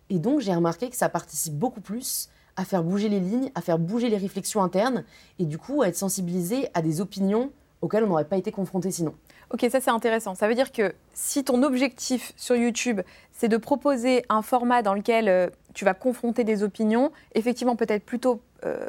et 0.10 0.20
donc 0.20 0.40
j'ai 0.40 0.54
remarqué 0.54 0.90
que 0.90 0.96
ça 0.96 1.08
participe 1.08 1.54
beaucoup 1.54 1.82
plus 1.82 2.30
à 2.56 2.66
faire 2.66 2.84
bouger 2.84 3.10
les 3.10 3.20
lignes, 3.20 3.52
à 3.56 3.62
faire 3.62 3.80
bouger 3.80 4.10
les 4.10 4.18
réflexions 4.18 4.62
internes 4.62 5.04
et 5.40 5.46
du 5.46 5.58
coup 5.58 5.82
à 5.82 5.88
être 5.88 5.96
sensibilisé 5.96 6.68
à 6.74 6.82
des 6.82 7.00
opinions 7.00 7.52
auxquelles 7.82 8.04
on 8.04 8.08
n'aurait 8.08 8.26
pas 8.26 8.38
été 8.38 8.52
confronté 8.52 8.92
sinon. 8.92 9.14
Ok, 9.52 9.66
ça 9.70 9.82
c'est 9.82 9.92
intéressant. 9.92 10.36
Ça 10.36 10.48
veut 10.48 10.56
dire 10.56 10.72
que 10.72 10.94
si 11.14 11.44
ton 11.44 11.64
objectif 11.64 12.34
sur 12.38 12.56
YouTube, 12.56 13.02
c'est 13.32 13.50
de 13.50 13.58
proposer 13.58 14.24
un 14.30 14.42
format 14.42 14.82
dans 14.82 14.94
lequel 14.94 15.28
euh, 15.28 15.50
tu 15.74 15.84
vas 15.84 15.94
confronter 15.94 16.44
des 16.44 16.64
opinions, 16.64 17.12
effectivement 17.36 17.76
peut-être 17.76 18.06
plutôt 18.06 18.42
euh, 18.66 18.88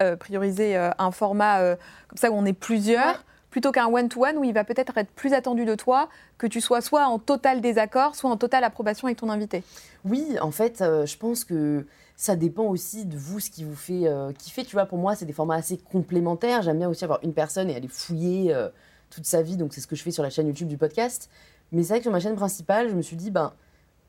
euh, 0.00 0.16
prioriser 0.16 0.76
un 0.76 1.10
format 1.10 1.76
comme 2.08 2.18
ça 2.18 2.30
où 2.30 2.34
on 2.34 2.44
est 2.44 2.52
plusieurs. 2.52 3.24
plutôt 3.50 3.70
qu'un 3.70 3.86
one-to-one 3.86 4.38
où 4.38 4.44
il 4.44 4.54
va 4.54 4.64
peut-être 4.64 4.96
être 4.96 5.10
plus 5.10 5.34
attendu 5.34 5.66
de 5.66 5.74
toi 5.74 6.08
que 6.38 6.46
tu 6.46 6.62
sois 6.62 6.80
soit 6.80 7.04
en 7.04 7.18
total 7.18 7.60
désaccord, 7.60 8.16
soit 8.16 8.30
en 8.30 8.38
totale 8.38 8.64
approbation 8.64 9.08
avec 9.08 9.18
ton 9.18 9.28
invité. 9.28 9.62
Oui, 10.06 10.38
en 10.40 10.50
fait, 10.50 10.78
je 10.78 11.16
pense 11.18 11.44
que 11.44 11.84
ça 12.22 12.36
dépend 12.36 12.66
aussi 12.66 13.04
de 13.04 13.16
vous, 13.16 13.40
ce 13.40 13.50
qui 13.50 13.64
vous 13.64 13.74
fait 13.74 14.06
euh, 14.06 14.30
kiffer. 14.32 14.64
Tu 14.64 14.76
vois, 14.76 14.86
pour 14.86 14.96
moi, 14.96 15.16
c'est 15.16 15.24
des 15.24 15.32
formats 15.32 15.56
assez 15.56 15.76
complémentaires. 15.76 16.62
J'aime 16.62 16.78
bien 16.78 16.88
aussi 16.88 17.02
avoir 17.02 17.18
une 17.24 17.32
personne 17.32 17.68
et 17.68 17.74
aller 17.74 17.88
fouiller 17.88 18.54
euh, 18.54 18.68
toute 19.10 19.26
sa 19.26 19.42
vie. 19.42 19.56
Donc, 19.56 19.74
c'est 19.74 19.80
ce 19.80 19.88
que 19.88 19.96
je 19.96 20.04
fais 20.04 20.12
sur 20.12 20.22
la 20.22 20.30
chaîne 20.30 20.46
YouTube 20.46 20.68
du 20.68 20.78
podcast. 20.78 21.28
Mais 21.72 21.82
c'est 21.82 21.88
vrai 21.88 21.98
que 21.98 22.04
sur 22.04 22.12
ma 22.12 22.20
chaîne 22.20 22.36
principale, 22.36 22.88
je 22.90 22.94
me 22.94 23.02
suis 23.02 23.16
dit, 23.16 23.32
ben, 23.32 23.52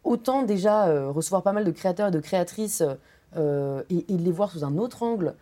autant 0.04 0.43
déjà 0.43 0.89
euh, 0.89 1.10
recevoir 1.10 1.41
pas 1.41 1.54
mal 1.54 1.63
de 1.63 1.71
créateurs 1.71 2.10
et 2.10 2.12
de 2.12 2.19
créatrices 2.19 2.84
et, 3.36 4.06
et, 4.13 4.17
les 4.19 4.32
voir 4.32 4.52
sous 4.52 4.63
un 4.63 4.78
autre 4.78 5.02
angle 5.02 5.34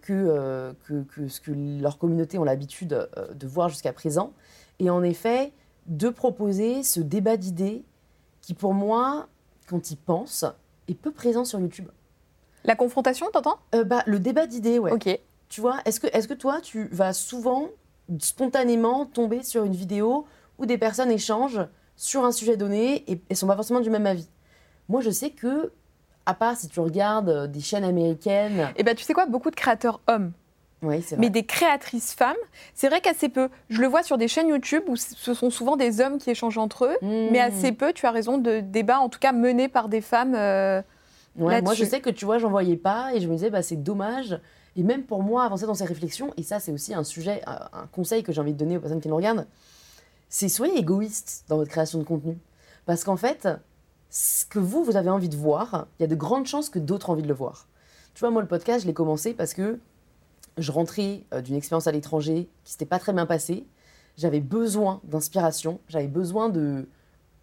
que, 0.00 0.72
ce 1.26 1.40
que 1.40 1.50
leur 1.50 1.98
communauté 1.98 2.38
ont 2.38 2.44
l'habitude 2.44 3.08
de 3.34 3.46
voir 3.48 3.68
jusqu'à 3.68 3.92
présent. 3.92 4.32
Et 4.78 4.90
en 4.90 5.02
effet, 5.02 5.52
de 5.88 6.08
proposer 6.08 6.84
ce 6.84 7.00
débat 7.00 7.36
d'idées 7.36 7.82
qui, 8.42 8.54
pour 8.54 8.74
moi, 8.74 9.26
quand 9.66 9.90
ils 9.90 9.96
pensent, 9.96 10.44
est 10.86 10.94
peu 10.94 11.10
présent 11.10 11.44
sur 11.44 11.58
YouTube. 11.58 11.88
La 12.64 12.76
confrontation, 12.76 13.26
t'entends? 13.32 13.58
Euh, 13.74 13.84
bah, 13.84 14.02
Le 14.06 14.18
débat 14.18 14.46
d'idées, 14.46 14.78
ouais. 14.78 14.92
Ok. 14.92 15.18
Tu 15.48 15.60
vois, 15.60 15.78
est-ce 15.84 16.00
que, 16.00 16.06
est 16.06 16.26
que 16.26 16.34
toi, 16.34 16.60
tu 16.62 16.88
vas 16.92 17.12
souvent, 17.12 17.68
spontanément, 18.18 19.06
tomber 19.06 19.42
sur 19.42 19.64
une 19.64 19.74
vidéo 19.74 20.26
où 20.58 20.66
des 20.66 20.78
personnes 20.78 21.10
échangent 21.10 21.66
sur 21.96 22.24
un 22.24 22.32
sujet 22.32 22.56
donné 22.56 23.04
et, 23.10 23.20
ne 23.28 23.34
sont 23.34 23.46
pas 23.46 23.56
forcément 23.56 23.80
du 23.80 23.90
même 23.90 24.06
avis? 24.06 24.28
Moi, 24.88 25.00
je 25.00 25.10
sais 25.10 25.30
que, 25.30 25.72
à 26.24 26.34
part 26.34 26.56
si 26.56 26.68
tu 26.68 26.80
regardes 26.80 27.28
euh, 27.28 27.46
des 27.46 27.60
chaînes 27.60 27.84
américaines... 27.84 28.70
Eh 28.76 28.82
ben, 28.82 28.94
tu 28.94 29.04
sais 29.04 29.12
quoi? 29.12 29.26
Beaucoup 29.26 29.50
de 29.50 29.56
créateurs 29.56 30.00
hommes 30.06 30.32
mais 31.16 31.30
des 31.30 31.44
créatrices 31.44 32.12
femmes, 32.12 32.36
c'est 32.74 32.88
vrai 32.88 33.00
qu'assez 33.00 33.28
peu. 33.28 33.48
Je 33.70 33.80
le 33.80 33.86
vois 33.86 34.02
sur 34.02 34.18
des 34.18 34.28
chaînes 34.28 34.48
YouTube 34.48 34.82
où 34.88 34.96
ce 34.96 35.34
sont 35.34 35.50
souvent 35.50 35.76
des 35.76 36.00
hommes 36.00 36.18
qui 36.18 36.30
échangent 36.30 36.58
entre 36.58 36.86
eux, 36.86 36.96
mais 37.02 37.38
mmh. 37.38 37.52
assez 37.52 37.72
peu, 37.72 37.92
tu 37.92 38.06
as 38.06 38.10
raison, 38.10 38.38
de 38.38 38.60
débats, 38.60 38.98
en 38.98 39.08
tout 39.08 39.20
cas 39.20 39.32
menés 39.32 39.68
par 39.68 39.88
des 39.88 40.00
femmes. 40.00 40.34
Euh, 40.34 40.82
moi, 41.36 41.74
je 41.74 41.84
sais 41.84 42.00
que 42.00 42.10
tu 42.10 42.24
vois, 42.24 42.38
j'en 42.38 42.50
voyais 42.50 42.76
pas 42.76 43.14
et 43.14 43.20
je 43.20 43.28
me 43.28 43.34
disais, 43.34 43.50
bah, 43.50 43.62
c'est 43.62 43.82
dommage. 43.82 44.40
Et 44.76 44.82
même 44.82 45.04
pour 45.04 45.22
moi, 45.22 45.44
avancer 45.44 45.66
dans 45.66 45.74
ces 45.74 45.84
réflexions, 45.84 46.32
et 46.36 46.42
ça, 46.42 46.60
c'est 46.60 46.72
aussi 46.72 46.94
un 46.94 47.04
sujet, 47.04 47.42
un 47.46 47.86
conseil 47.92 48.22
que 48.22 48.32
j'ai 48.32 48.40
envie 48.40 48.54
de 48.54 48.58
donner 48.58 48.76
aux 48.76 48.80
personnes 48.80 49.00
qui 49.00 49.08
nous 49.08 49.16
regardent, 49.16 49.46
c'est 50.28 50.48
soyez 50.48 50.78
égoïste 50.78 51.44
dans 51.48 51.56
votre 51.56 51.70
création 51.70 51.98
de 51.98 52.04
contenu. 52.04 52.38
Parce 52.86 53.04
qu'en 53.04 53.16
fait, 53.16 53.48
ce 54.08 54.46
que 54.46 54.58
vous, 54.58 54.82
vous 54.82 54.96
avez 54.96 55.10
envie 55.10 55.28
de 55.28 55.36
voir, 55.36 55.86
il 55.98 56.02
y 56.02 56.04
a 56.04 56.08
de 56.08 56.14
grandes 56.14 56.46
chances 56.46 56.70
que 56.70 56.78
d'autres 56.78 57.08
aient 57.08 57.12
envie 57.12 57.22
de 57.22 57.28
le 57.28 57.34
voir. 57.34 57.68
Tu 58.14 58.20
vois, 58.20 58.30
moi, 58.30 58.42
le 58.42 58.48
podcast, 58.48 58.82
je 58.82 58.86
l'ai 58.86 58.94
commencé 58.94 59.34
parce 59.34 59.54
que 59.54 59.78
je 60.58 60.72
rentrais 60.72 61.24
euh, 61.32 61.40
d'une 61.40 61.54
expérience 61.54 61.86
à 61.86 61.92
l'étranger 61.92 62.48
qui 62.64 62.72
s'était 62.72 62.86
pas 62.86 62.98
très 62.98 63.12
bien 63.12 63.26
passée. 63.26 63.66
J'avais 64.16 64.40
besoin 64.40 65.00
d'inspiration, 65.04 65.80
j'avais 65.88 66.08
besoin 66.08 66.50
de, 66.50 66.88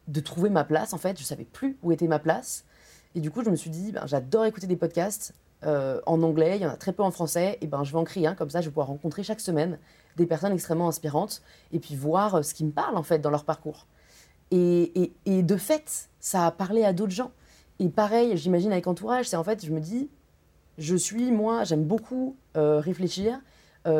de 0.07 0.19
trouver 0.19 0.49
ma 0.49 0.63
place, 0.63 0.93
en 0.93 0.97
fait. 0.97 1.19
Je 1.19 1.23
savais 1.23 1.45
plus 1.45 1.77
où 1.81 1.91
était 1.91 2.07
ma 2.07 2.19
place. 2.19 2.65
Et 3.15 3.21
du 3.21 3.31
coup, 3.31 3.43
je 3.43 3.49
me 3.49 3.55
suis 3.55 3.69
dit, 3.69 3.91
ben, 3.91 4.05
j'adore 4.05 4.45
écouter 4.45 4.67
des 4.67 4.75
podcasts 4.75 5.33
euh, 5.65 5.99
en 6.05 6.21
anglais, 6.23 6.57
il 6.57 6.61
y 6.61 6.65
en 6.65 6.69
a 6.69 6.77
très 6.77 6.93
peu 6.93 7.03
en 7.03 7.11
français, 7.11 7.57
et 7.61 7.67
ben, 7.67 7.83
je 7.83 7.91
vais 7.91 7.97
en 7.97 8.03
créer 8.03 8.27
un, 8.27 8.35
comme 8.35 8.49
ça 8.49 8.61
je 8.61 8.65
vais 8.65 8.71
pouvoir 8.71 8.87
rencontrer 8.87 9.23
chaque 9.23 9.41
semaine 9.41 9.77
des 10.15 10.25
personnes 10.25 10.53
extrêmement 10.53 10.87
inspirantes, 10.87 11.41
et 11.71 11.79
puis 11.79 11.95
voir 11.95 12.35
euh, 12.35 12.41
ce 12.43 12.53
qui 12.53 12.63
me 12.63 12.71
parle 12.71 12.95
en 12.95 13.03
fait 13.03 13.19
dans 13.19 13.29
leur 13.29 13.43
parcours. 13.43 13.87
Et, 14.51 15.11
de 15.27 15.57
fait, 15.57 16.09
ça 16.19 16.47
a 16.47 16.51
parlé 16.51 16.83
à 16.83 16.91
d'autres 16.91 17.11
gens. 17.11 17.31
Et 17.77 17.87
pareil, 17.89 18.35
j'imagine 18.35 18.71
avec 18.71 18.87
Entourage, 18.87 19.27
c'est 19.27 19.35
en 19.35 19.43
fait, 19.43 19.63
je 19.63 19.71
me 19.71 19.79
dis, 19.79 20.09
je 20.77 20.95
suis, 20.95 21.31
moi, 21.31 21.65
j'aime 21.65 21.83
beaucoup 21.83 22.35
euh, 22.57 22.79
réfléchir, 22.79 23.39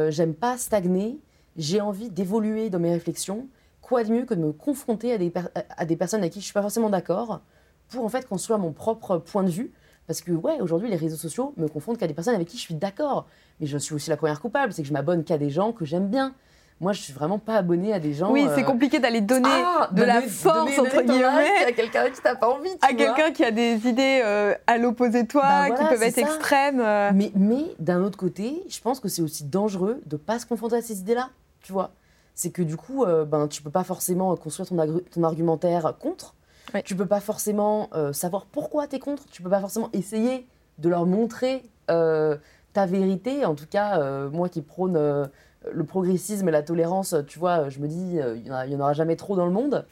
j'aime 0.09 0.35
pas 0.35 0.57
stagner, 0.57 1.19
j'ai 1.57 1.81
envie 1.81 2.09
d'évoluer 2.09 2.69
dans 2.69 2.79
mes 2.79 2.91
réflexions. 2.91 3.47
Quoi 3.81 4.03
de 4.03 4.11
mieux 4.11 4.25
que 4.25 4.35
de 4.35 4.39
me 4.39 4.51
confronter 4.51 5.13
à 5.13 5.17
des, 5.17 5.31
à 5.55 5.85
des 5.85 5.95
personnes 5.95 6.19
avec 6.19 6.33
qui 6.33 6.39
je 6.39 6.45
suis 6.45 6.53
pas 6.53 6.61
forcément 6.61 6.89
d'accord 6.89 7.41
pour 7.89 8.05
en 8.05 8.09
fait 8.09 8.27
construire 8.27 8.59
mon 8.59 8.71
propre 8.71 9.17
point 9.17 9.43
de 9.43 9.49
vue. 9.49 9.71
Parce 10.07 10.21
que, 10.21 10.31
ouais, 10.31 10.59
aujourd'hui, 10.59 10.89
les 10.89 10.95
réseaux 10.95 11.17
sociaux 11.17 11.53
me 11.57 11.67
confondent 11.67 11.97
qu'à 11.97 12.07
des 12.07 12.15
personnes 12.15 12.33
avec 12.33 12.47
qui 12.47 12.57
je 12.57 12.63
suis 12.63 12.73
d'accord. 12.73 13.27
Mais 13.59 13.67
je 13.67 13.77
suis 13.77 13.93
aussi 13.93 14.09
la 14.09 14.17
première 14.17 14.41
coupable, 14.41 14.73
c'est 14.73 14.81
que 14.81 14.87
je 14.87 14.93
m'abonne 14.93 15.23
qu'à 15.23 15.37
des 15.37 15.51
gens 15.51 15.71
que 15.71 15.85
j'aime 15.85 16.07
bien. 16.07 16.33
Moi, 16.81 16.93
je 16.93 17.01
suis 17.01 17.13
vraiment 17.13 17.39
pas 17.39 17.57
abonnée 17.57 17.93
à 17.93 17.99
des 17.99 18.13
gens. 18.13 18.31
Oui, 18.31 18.47
c'est 18.55 18.63
euh, 18.63 18.65
compliqué 18.65 18.99
d'aller 18.99 19.19
donner 19.19 19.49
ah, 19.51 19.89
de 19.91 20.01
la 20.01 20.21
force 20.21 20.79
entre 20.79 21.01
guillemets 21.01 21.65
à 21.67 21.71
quelqu'un 21.73 22.09
qui 22.09 22.21
t'a 22.21 22.35
pas 22.35 22.49
envie. 22.49 22.69
à 22.81 22.93
quelqu'un 22.93 23.31
qui 23.31 23.43
a 23.43 23.51
des 23.51 23.85
idées 23.85 24.21
euh, 24.23 24.55
à 24.65 24.77
l'opposé 24.77 25.23
de 25.23 25.27
toi, 25.27 25.43
bah 25.43 25.75
qui 25.75 25.83
peuvent 25.83 26.01
être 26.01 26.17
extrêmes. 26.17 26.79
Euh. 26.79 27.11
Mais, 27.13 27.31
mais 27.35 27.65
d'un 27.79 28.01
autre 28.01 28.17
côté, 28.17 28.63
je 28.69 28.79
pense 28.79 29.01
que 29.01 29.09
c'est 29.09 29.21
aussi 29.21 29.43
dangereux 29.43 30.01
de 30.05 30.15
pas 30.15 30.39
se 30.39 30.45
confronter 30.45 30.77
à 30.77 30.81
ces 30.81 31.01
idées-là. 31.01 31.29
Tu 31.61 31.73
vois, 31.73 31.91
c'est 32.33 32.51
que 32.51 32.61
du 32.61 32.77
coup, 32.77 33.05
ben 33.27 33.49
tu 33.49 33.61
peux 33.61 33.71
pas 33.71 33.83
forcément 33.83 34.33
construire 34.37 34.69
ton, 34.69 35.01
ton 35.11 35.23
argumentaire 35.23 35.93
contre. 35.99 36.33
Tu 36.73 36.83
Tu 36.83 36.95
peux 36.95 37.05
pas 37.05 37.19
forcément 37.19 37.89
savoir 38.13 38.45
pourquoi 38.45 38.87
tu 38.87 38.95
es 38.95 38.99
contre. 38.99 39.25
Tu 39.31 39.41
peux 39.41 39.49
pas 39.49 39.59
forcément 39.59 39.89
essayer 39.93 40.47
de 40.77 40.89
leur 40.89 41.05
montrer 41.05 41.63
ta 41.87 42.85
vérité. 42.85 43.45
En 43.45 43.55
tout 43.55 43.67
cas, 43.69 44.29
moi 44.29 44.49
qui 44.49 44.61
prône 44.61 45.29
le 45.71 45.83
progressisme 45.83 46.47
et 46.47 46.51
la 46.51 46.63
tolérance, 46.63 47.15
tu 47.27 47.39
vois, 47.39 47.69
je 47.69 47.79
me 47.79 47.87
dis, 47.87 48.19
euh, 48.19 48.37
il 48.37 48.43
n'y 48.43 48.75
en, 48.75 48.79
aura 48.79 48.93
jamais 48.93 49.15
trop 49.15 49.35
dans 49.35 49.45
le 49.45 49.51
monde. 49.51 49.85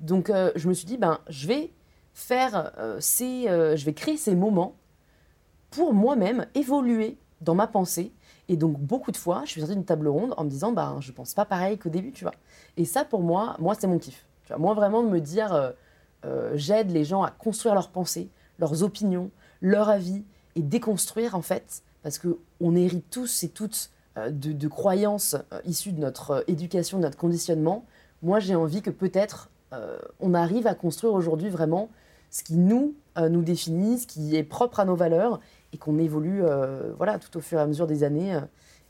Donc 0.00 0.30
euh, 0.30 0.50
je 0.56 0.68
me 0.68 0.74
suis 0.74 0.86
dit, 0.86 0.96
ben, 0.96 1.18
je 1.28 1.46
vais 1.46 1.70
faire 2.12 2.72
euh, 2.78 2.96
ces, 3.00 3.44
je 3.46 3.84
vais 3.84 3.92
créer 3.94 4.16
ces 4.16 4.34
moments 4.34 4.74
pour 5.70 5.94
moi-même 5.94 6.46
évoluer 6.54 7.16
dans 7.40 7.54
ma 7.54 7.66
pensée. 7.66 8.12
Et 8.48 8.56
donc 8.56 8.78
beaucoup 8.78 9.12
de 9.12 9.16
fois, 9.16 9.42
je 9.44 9.52
suis 9.52 9.60
sortie 9.60 9.76
d'une 9.76 9.84
table 9.84 10.08
ronde 10.08 10.34
en 10.36 10.44
me 10.44 10.50
disant, 10.50 10.72
ben, 10.72 10.98
je 11.00 11.12
pense 11.12 11.34
pas 11.34 11.44
pareil 11.44 11.78
qu'au 11.78 11.88
début, 11.88 12.12
tu 12.12 12.24
vois. 12.24 12.34
Et 12.76 12.84
ça, 12.84 13.04
pour 13.04 13.22
moi, 13.22 13.56
moi, 13.58 13.74
c'est 13.78 13.86
mon 13.86 13.98
kiff. 13.98 14.26
Tu 14.44 14.52
moi, 14.58 14.74
vraiment, 14.74 15.02
me 15.02 15.20
dire, 15.20 15.72
j'aide 16.54 16.90
les 16.90 17.04
gens 17.04 17.22
à 17.22 17.30
construire 17.30 17.74
leurs 17.74 17.90
pensées, 17.90 18.28
leurs 18.58 18.82
opinions, 18.82 19.30
leur 19.60 19.88
avis, 19.88 20.24
et 20.56 20.62
déconstruire, 20.62 21.34
en 21.34 21.42
fait, 21.42 21.82
parce 22.02 22.18
qu'on 22.18 22.74
hérite 22.74 23.08
tous 23.10 23.44
et 23.44 23.48
toutes 23.48 23.90
euh, 24.18 24.30
de, 24.30 24.68
croyances 24.68 25.36
euh, 25.52 25.60
issues 25.64 25.92
de 25.92 26.00
notre 26.00 26.30
euh, 26.30 26.42
éducation, 26.48 26.98
de 26.98 27.02
notre 27.04 27.16
conditionnement, 27.16 27.84
moi 28.22 28.40
j'ai 28.40 28.54
envie 28.54 28.82
que 28.82 28.90
peut-être 28.90 29.50
on 30.18 30.34
arrive 30.34 30.66
à 30.66 30.74
construire 30.74 31.14
aujourd'hui 31.14 31.48
vraiment 31.48 31.90
ce 32.28 32.42
qui 32.42 32.56
nous, 32.56 32.96
nous 33.16 33.42
définit, 33.42 34.00
ce 34.00 34.06
qui 34.08 34.34
est 34.34 34.42
propre 34.42 34.80
à 34.80 34.84
nos 34.84 34.96
valeurs 34.96 35.38
et 35.72 35.78
qu'on 35.78 35.96
évolue 36.00 36.42
voilà, 36.96 37.20
tout 37.20 37.36
au 37.36 37.40
fur 37.40 37.60
et 37.60 37.62
à 37.62 37.68
mesure 37.68 37.86
des 37.86 38.02
années. 38.02 38.36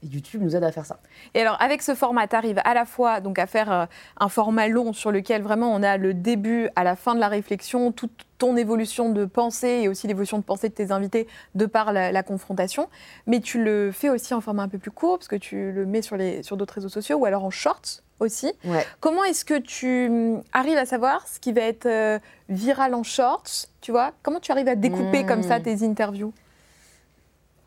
Et 0.02 0.06
YouTube 0.06 0.42
nous 0.42 0.56
aide 0.56 0.64
à 0.64 0.72
faire 0.72 0.86
ça. 0.86 0.98
Et 1.34 1.40
alors, 1.40 1.60
avec 1.60 1.82
ce 1.82 1.94
format, 1.94 2.26
tu 2.26 2.36
arrives 2.36 2.60
à 2.64 2.74
la 2.74 2.84
fois 2.84 3.20
donc, 3.20 3.38
à 3.38 3.46
faire 3.46 3.88
un 4.18 4.28
format 4.28 4.68
long 4.68 4.92
sur 4.92 5.12
lequel 5.12 5.42
vraiment 5.42 5.72
on 5.74 5.82
a 5.82 5.96
le 5.96 6.14
début 6.14 6.68
à 6.76 6.84
la 6.84 6.96
fin 6.96 7.14
de 7.14 7.20
la 7.20 7.28
réflexion, 7.28 7.92
toute 7.92 8.26
ton 8.40 8.56
évolution 8.56 9.10
de 9.10 9.26
pensée 9.26 9.80
et 9.82 9.88
aussi 9.88 10.08
l'évolution 10.08 10.38
de 10.38 10.42
pensée 10.42 10.70
de 10.70 10.74
tes 10.74 10.90
invités 10.90 11.28
de 11.54 11.66
par 11.66 11.92
la, 11.92 12.22
confrontation. 12.22 12.88
Mais 13.26 13.40
tu 13.40 13.62
le 13.62 13.92
fais 13.92 14.08
aussi 14.08 14.34
en 14.34 14.40
format 14.40 14.64
un 14.64 14.68
peu 14.68 14.78
plus 14.78 14.90
court, 14.90 15.18
parce 15.18 15.28
que 15.28 15.36
tu 15.36 15.70
le 15.70 15.86
mets 15.86 16.02
sur, 16.02 16.16
les, 16.16 16.42
sur 16.42 16.56
d'autres 16.56 16.74
réseaux 16.74 16.88
sociaux 16.88 17.18
ou 17.18 17.26
alors 17.26 17.44
en 17.44 17.50
shorts 17.50 18.02
aussi. 18.18 18.52
Comment 19.00 19.24
est-ce 19.24 19.44
que 19.44 19.58
tu 19.58 20.08
hum, 20.08 20.42
arrives 20.52 20.78
à 20.78 20.86
savoir 20.86 21.26
ce 21.28 21.38
qui 21.38 21.52
va 21.52 21.62
être 21.62 21.86
euh, 21.86 22.18
viral 22.48 22.94
en 22.94 23.02
shorts 23.02 23.66
Tu 23.80 23.92
vois? 23.92 24.12
Comment 24.22 24.40
tu 24.40 24.52
arrives 24.52 24.68
à 24.68 24.74
découper 24.74 25.24
comme 25.24 25.42
ça 25.42 25.58
hmm. 25.58 25.62
tes 25.62 25.84
interviews? 25.84 26.32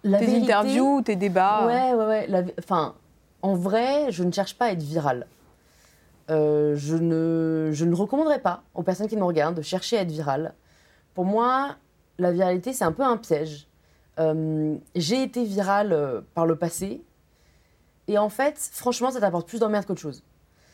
La 0.03 0.19
Tes 0.19 0.35
interviews, 0.35 1.01
tes 1.01 1.15
débats 1.15 1.65
Ouais, 1.65 1.93
ouais, 1.93 2.27
ouais. 2.29 2.55
Enfin, 2.59 2.95
en 3.41 3.55
vrai, 3.55 4.11
je 4.11 4.23
ne 4.23 4.31
cherche 4.31 4.55
pas 4.57 4.65
à 4.65 4.71
être 4.71 4.83
viral. 4.83 5.27
Euh, 6.29 6.75
je, 6.77 6.95
ne, 6.95 7.69
je 7.73 7.85
ne 7.85 7.93
recommanderais 7.93 8.39
pas 8.39 8.63
aux 8.73 8.83
personnes 8.83 9.07
qui 9.07 9.17
nous 9.17 9.27
regardent 9.27 9.55
de 9.55 9.61
chercher 9.61 9.97
à 9.97 10.01
être 10.01 10.11
viral. 10.11 10.53
Pour 11.13 11.25
moi, 11.25 11.75
la 12.17 12.31
viralité, 12.31 12.73
c'est 12.73 12.85
un 12.85 12.91
peu 12.91 13.03
un 13.03 13.17
piège. 13.17 13.67
Euh, 14.19 14.75
j'ai 14.95 15.23
été 15.23 15.43
virale 15.43 15.91
euh, 15.91 16.21
par 16.33 16.45
le 16.45 16.55
passé. 16.55 17.01
Et 18.07 18.17
en 18.17 18.29
fait, 18.29 18.57
franchement, 18.57 19.11
ça 19.11 19.19
t'apporte 19.19 19.47
plus 19.47 19.59
d'emmerde 19.59 19.85
qu'autre 19.85 20.01
chose. 20.01 20.23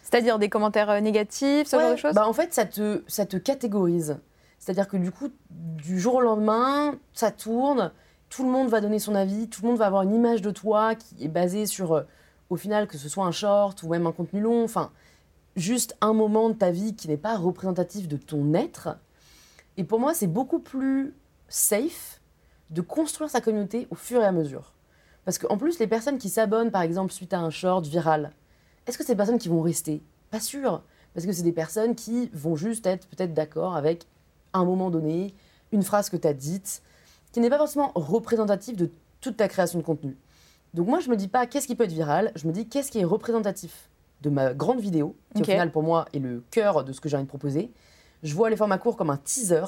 C'est-à-dire 0.03 0.39
des 0.39 0.49
commentaires 0.49 1.01
négatifs, 1.01 1.67
ce 1.67 1.79
genre 1.79 1.91
de 1.91 1.95
choses? 1.95 2.15
bah 2.15 2.27
En 2.27 2.33
fait, 2.33 2.53
ça 2.53 2.65
te, 2.65 3.03
ça 3.07 3.25
te 3.25 3.37
catégorise. 3.37 4.17
C'est-à-dire 4.57 4.87
que 4.87 4.97
du 4.97 5.11
coup, 5.11 5.29
du 5.49 5.99
jour 5.99 6.15
au 6.15 6.21
lendemain, 6.21 6.95
ça 7.13 7.31
tourne, 7.31 7.91
tout 8.29 8.43
le 8.43 8.49
monde 8.49 8.69
va 8.69 8.81
donner 8.81 8.99
son 8.99 9.15
avis, 9.15 9.49
tout 9.49 9.61
le 9.63 9.69
monde 9.69 9.77
va 9.77 9.87
avoir 9.87 10.03
une 10.03 10.13
image 10.13 10.41
de 10.41 10.51
toi 10.51 10.95
qui 10.95 11.23
est 11.23 11.29
basée 11.29 11.65
sur, 11.65 12.05
au 12.49 12.55
final, 12.55 12.87
que 12.87 12.97
ce 12.97 13.09
soit 13.09 13.25
un 13.25 13.31
short 13.31 13.81
ou 13.83 13.89
même 13.89 14.07
un 14.07 14.11
contenu 14.11 14.39
long, 14.39 14.63
enfin, 14.63 14.91
juste 15.55 15.97
un 16.01 16.13
moment 16.13 16.49
de 16.49 16.53
ta 16.53 16.71
vie 16.71 16.95
qui 16.95 17.07
n'est 17.07 17.17
pas 17.17 17.37
représentatif 17.37 18.07
de 18.07 18.17
ton 18.17 18.53
être. 18.53 18.97
Et 19.77 19.83
pour 19.83 19.99
moi, 19.99 20.13
c'est 20.13 20.27
beaucoup 20.27 20.59
plus 20.59 21.13
safe 21.47 22.21
de 22.69 22.81
construire 22.81 23.29
sa 23.29 23.41
communauté 23.41 23.87
au 23.89 23.95
fur 23.95 24.21
et 24.21 24.25
à 24.25 24.31
mesure. 24.31 24.73
Parce 25.25 25.37
qu'en 25.37 25.57
plus, 25.57 25.79
les 25.79 25.87
personnes 25.87 26.17
qui 26.17 26.29
s'abonnent, 26.29 26.71
par 26.71 26.81
exemple, 26.81 27.11
suite 27.11 27.33
à 27.33 27.39
un 27.39 27.49
short 27.49 27.85
viral, 27.85 28.31
est-ce 28.87 28.97
que 28.97 29.03
c'est 29.03 29.13
des 29.13 29.17
personnes 29.17 29.37
qui 29.37 29.49
vont 29.49 29.61
rester? 29.61 30.01
Pas 30.31 30.39
sûr. 30.39 30.83
Parce 31.13 31.25
que 31.25 31.31
c'est 31.31 31.43
des 31.43 31.51
personnes 31.51 31.95
qui 31.95 32.29
vont 32.33 32.55
juste 32.55 32.85
être 32.85 33.07
peut-être 33.07 33.33
d'accord 33.33 33.75
avec 33.75 34.05
un 34.53 34.65
moment 34.65 34.89
donné, 34.89 35.33
une 35.71 35.83
phrase 35.83 36.09
que 36.09 36.17
tu 36.17 36.27
as 36.27 36.33
dite, 36.33 36.81
qui 37.31 37.39
n'est 37.39 37.49
pas 37.49 37.57
forcément 37.57 37.91
représentative 37.95 38.75
de 38.75 38.91
toute 39.21 39.37
ta 39.37 39.47
création 39.47 39.79
de 39.79 39.83
contenu. 39.83 40.17
Donc 40.73 40.87
moi, 40.87 40.99
je 40.99 41.09
me 41.09 41.15
dis 41.15 41.27
pas 41.27 41.47
qu'est-ce 41.47 41.67
qui 41.67 41.75
peut 41.75 41.83
être 41.83 41.91
viral, 41.91 42.31
je 42.35 42.47
me 42.47 42.53
dis 42.53 42.67
qu'est-ce 42.67 42.91
qui 42.91 42.99
est 42.99 43.05
représentatif 43.05 43.89
de 44.21 44.29
ma 44.29 44.53
grande 44.53 44.79
vidéo, 44.79 45.15
qui 45.33 45.41
au 45.41 45.45
final 45.45 45.71
pour 45.71 45.83
moi 45.83 46.05
est 46.13 46.19
le 46.19 46.43
cœur 46.51 46.83
de 46.83 46.91
ce 46.91 46.99
que 47.01 47.09
j'ai 47.09 47.15
envie 47.15 47.25
de 47.25 47.29
proposer, 47.29 47.71
je 48.21 48.35
vois 48.35 48.49
les 48.49 48.57
formats 48.57 48.77
courts 48.77 48.97
comme 48.97 49.09
un 49.09 49.17
teaser, 49.17 49.63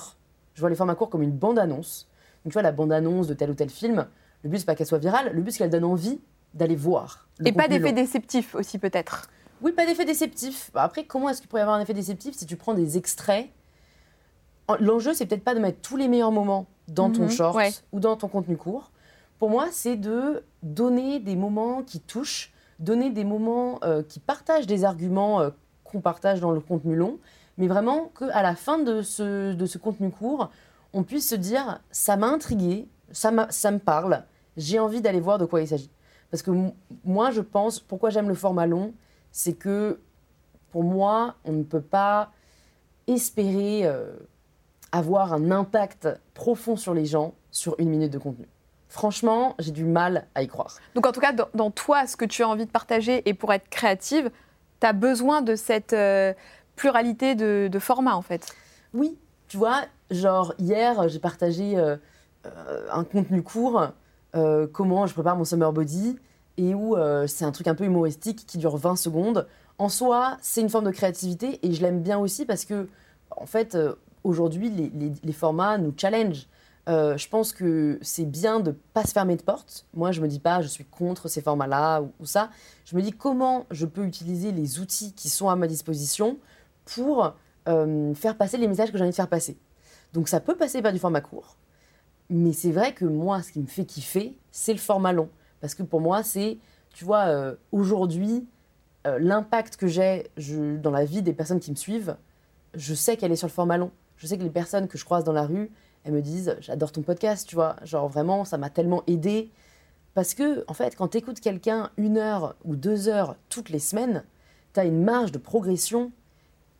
je 0.53 0.59
vois 0.59 0.69
les 0.69 0.75
formats 0.75 0.95
courts 0.95 1.09
comme 1.09 1.21
une 1.21 1.31
bande-annonce. 1.31 2.09
Donc 2.43 2.51
tu 2.51 2.53
vois, 2.53 2.61
la 2.61 2.71
bande-annonce 2.71 3.27
de 3.27 3.33
tel 3.33 3.49
ou 3.49 3.53
tel 3.53 3.69
film, 3.69 4.07
le 4.43 4.49
but, 4.49 4.59
c'est 4.59 4.65
pas 4.65 4.75
qu'elle 4.75 4.87
soit 4.87 4.97
virale, 4.97 5.31
le 5.33 5.41
but, 5.41 5.51
c'est 5.51 5.59
qu'elle 5.59 5.69
donne 5.69 5.85
envie 5.85 6.19
d'aller 6.53 6.75
voir. 6.75 7.27
Et 7.45 7.51
pas 7.51 7.67
d'effet 7.67 7.93
déceptif 7.93 8.55
aussi, 8.55 8.77
peut-être 8.77 9.29
Oui, 9.61 9.71
pas 9.71 9.85
d'effet 9.85 10.05
déceptif. 10.05 10.71
Bah, 10.73 10.83
après, 10.83 11.05
comment 11.05 11.29
est-ce 11.29 11.39
qu'il 11.39 11.47
pourrait 11.47 11.61
y 11.61 11.63
avoir 11.63 11.77
un 11.77 11.81
effet 11.81 11.93
déceptif 11.93 12.35
si 12.35 12.45
tu 12.45 12.55
prends 12.55 12.73
des 12.73 12.97
extraits? 12.97 13.49
L'enjeu, 14.79 15.13
c'est 15.13 15.25
peut-être 15.25 15.43
pas 15.43 15.53
de 15.53 15.59
mettre 15.59 15.81
tous 15.81 15.97
les 15.97 16.07
meilleurs 16.07 16.31
moments 16.31 16.65
dans 16.93 17.09
ton 17.09 17.23
mhm, 17.23 17.31
short 17.31 17.83
ou 17.91 17.99
dans 17.99 18.15
ton 18.15 18.27
contenu 18.27 18.57
court. 18.57 18.91
Pour 19.39 19.49
moi, 19.49 19.67
c'est 19.71 19.95
de 19.95 20.43
donner 20.61 21.19
des 21.19 21.35
moments 21.35 21.83
qui 21.83 21.99
touchent, 21.99 22.53
donner 22.79 23.09
des 23.09 23.23
moments 23.23 23.79
euh, 23.83 24.03
qui 24.03 24.19
partagent 24.19 24.67
des 24.67 24.83
arguments 24.83 25.41
euh, 25.41 25.49
qu'on 25.83 26.01
partage 26.01 26.39
dans 26.41 26.51
le 26.51 26.59
contenu 26.59 26.95
long, 26.95 27.17
mais 27.57 27.67
vraiment 27.67 28.11
qu'à 28.17 28.43
la 28.43 28.55
fin 28.55 28.79
de 28.79 29.01
ce, 29.01 29.53
de 29.53 29.65
ce 29.65 29.77
contenu 29.77 30.11
court, 30.11 30.51
on 30.93 31.03
puisse 31.03 31.29
se 31.29 31.35
dire 31.35 31.81
ça 31.91 32.17
m'a 32.17 32.27
intrigué, 32.27 32.87
ça, 33.11 33.47
ça 33.49 33.71
me 33.71 33.79
parle, 33.79 34.23
j'ai 34.57 34.79
envie 34.79 35.01
d'aller 35.01 35.21
voir 35.21 35.37
de 35.37 35.45
quoi 35.45 35.61
il 35.61 35.67
s'agit. 35.67 35.91
Parce 36.29 36.43
que 36.43 36.51
moi, 37.03 37.31
je 37.31 37.41
pense, 37.41 37.79
pourquoi 37.79 38.09
j'aime 38.09 38.29
le 38.29 38.35
format 38.35 38.65
long, 38.65 38.93
c'est 39.31 39.53
que 39.53 39.99
pour 40.71 40.83
moi, 40.83 41.35
on 41.45 41.51
ne 41.51 41.63
peut 41.63 41.81
pas 41.81 42.31
espérer 43.07 43.81
euh, 43.85 44.13
avoir 44.91 45.33
un 45.33 45.51
impact 45.51 46.07
profond 46.33 46.75
sur 46.75 46.93
les 46.93 47.05
gens 47.05 47.33
sur 47.51 47.75
une 47.79 47.89
minute 47.89 48.11
de 48.11 48.17
contenu. 48.17 48.47
Franchement, 48.91 49.55
j'ai 49.57 49.71
du 49.71 49.85
mal 49.85 50.27
à 50.35 50.43
y 50.43 50.47
croire. 50.47 50.77
Donc 50.95 51.05
en 51.05 51.13
tout 51.13 51.21
cas, 51.21 51.31
dans, 51.31 51.71
toi, 51.71 52.07
ce 52.07 52.17
que 52.17 52.25
tu 52.25 52.43
as 52.43 52.49
envie 52.49 52.65
de 52.65 52.71
partager 52.71 53.27
et 53.27 53.33
pour 53.33 53.53
être 53.53 53.69
créative, 53.69 54.29
tu 54.81 54.87
as 54.87 54.91
besoin 54.91 55.41
de 55.41 55.55
cette 55.55 55.93
euh, 55.93 56.33
pluralité 56.75 57.35
de, 57.35 57.79
formats 57.79 58.17
en 58.17 58.21
fait. 58.21 58.53
Oui, 58.93 59.17
tu 59.47 59.55
vois, 59.55 59.83
genre 60.09 60.53
hier, 60.59 61.07
j'ai 61.07 61.19
partagé 61.19 61.77
euh, 61.77 61.95
euh, 62.45 62.87
un 62.91 63.05
contenu 63.05 63.41
court, 63.43 63.87
comment 64.73 65.07
je 65.07 65.13
prépare 65.13 65.37
mon 65.37 65.45
summer 65.45 65.71
body, 65.71 66.17
et 66.57 66.75
où 66.75 66.97
c'est 67.27 67.45
un 67.45 67.51
truc 67.51 67.67
un 67.67 67.75
peu 67.75 67.85
humoristique 67.85 68.45
qui 68.45 68.57
dure 68.57 68.75
20 68.75 68.97
secondes. 68.97 69.47
En 69.77 69.87
soi, 69.87 70.37
c'est 70.41 70.61
une 70.61 70.69
forme 70.69 70.85
de 70.85 70.91
créativité 70.91 71.59
et 71.65 71.73
je 71.73 71.81
l'aime 71.81 72.01
bien 72.01 72.17
aussi 72.17 72.45
parce 72.45 72.65
que, 72.65 72.87
en 73.31 73.45
fait, 73.45 73.77
aujourd'hui, 74.23 74.69
les, 74.69 75.13
les, 75.23 75.33
formats 75.33 75.77
nous 75.77 75.93
challenge. 75.95 76.47
Euh, 76.89 77.15
je 77.17 77.29
pense 77.29 77.53
que 77.53 77.99
c'est 78.01 78.25
bien 78.25 78.59
de 78.59 78.71
ne 78.71 78.75
pas 78.93 79.03
se 79.03 79.11
fermer 79.11 79.35
de 79.35 79.43
porte. 79.43 79.85
Moi, 79.93 80.11
je 80.11 80.21
me 80.21 80.27
dis 80.27 80.39
pas, 80.39 80.61
je 80.61 80.67
suis 80.67 80.85
contre 80.85 81.27
ces 81.27 81.41
formats-là 81.41 82.01
ou, 82.01 82.25
ça. 82.25 82.49
Je 82.85 82.95
me 82.95 83.01
dis 83.01 83.11
comment 83.11 83.65
je 83.71 83.85
peux 83.85 84.03
utiliser 84.05 84.51
les 84.51 84.79
outils 84.79 85.13
qui 85.13 85.29
sont 85.29 85.49
à 85.49 85.55
ma 85.55 85.67
disposition 85.67 86.39
pour 86.85 87.35
euh, 87.67 88.13
faire 88.15 88.35
passer 88.35 88.57
les 88.57 88.67
messages 88.67 88.91
que 88.91 88.97
j'ai 88.97 89.03
envie 89.03 89.11
de 89.11 89.15
faire 89.15 89.27
passer. 89.29 89.57
Donc, 90.13 90.27
ça 90.27 90.39
peut 90.39 90.55
passer 90.55 90.81
par 90.81 90.91
du 90.91 90.99
format 90.99 91.21
court. 91.21 91.55
Mais 92.29 92.53
c'est 92.53 92.71
vrai 92.71 92.93
que 92.93 93.05
moi, 93.05 93.41
ce 93.41 93.51
qui 93.51 93.59
me 93.59 93.67
fait 93.67 93.85
kiffer, 93.85 94.37
c'est 94.51 94.73
le 94.73 94.79
format 94.79 95.13
long. 95.13 95.29
Parce 95.59 95.75
que 95.75 95.83
pour 95.83 96.01
moi, 96.01 96.23
c'est, 96.23 96.57
tu 96.93 97.05
vois, 97.05 97.25
euh, 97.27 97.55
aujourd'hui, 97.71 98.47
l'impact 99.03 99.77
que 99.77 99.87
j'ai 99.87 100.29
dans 100.37 100.91
la 100.91 101.05
vie 101.05 101.23
des 101.23 101.33
personnes 101.33 101.59
qui 101.59 101.71
me 101.71 101.75
suivent, 101.75 102.15
je 102.75 102.93
sais 102.93 103.17
qu'elle 103.17 103.31
est 103.31 103.35
sur 103.35 103.47
le 103.47 103.51
format 103.51 103.77
long. 103.77 103.91
Je 104.21 104.27
sais 104.27 104.37
que 104.37 104.43
les 104.43 104.51
personnes 104.51 104.87
que 104.87 104.99
je 104.99 105.03
croise 105.03 105.23
dans 105.23 105.33
la 105.33 105.47
rue, 105.47 105.71
elles 106.03 106.13
me 106.13 106.21
disent 106.21 106.55
j'adore 106.59 106.91
ton 106.91 107.01
podcast, 107.01 107.49
tu 107.49 107.55
vois. 107.55 107.75
Genre 107.83 108.07
vraiment, 108.07 108.45
ça 108.45 108.59
m'a 108.59 108.69
tellement 108.69 109.01
aidé. 109.07 109.49
Parce 110.13 110.35
que, 110.35 110.63
en 110.67 110.75
fait, 110.75 110.95
quand 110.95 111.07
tu 111.07 111.17
écoutes 111.17 111.39
quelqu'un 111.39 111.89
une 111.97 112.19
heure 112.19 112.55
ou 112.63 112.75
deux 112.75 113.07
heures 113.07 113.35
toutes 113.49 113.69
les 113.69 113.79
semaines, 113.79 114.23
tu 114.75 114.79
as 114.79 114.85
une 114.85 115.03
marge 115.03 115.31
de 115.31 115.39
progression 115.39 116.11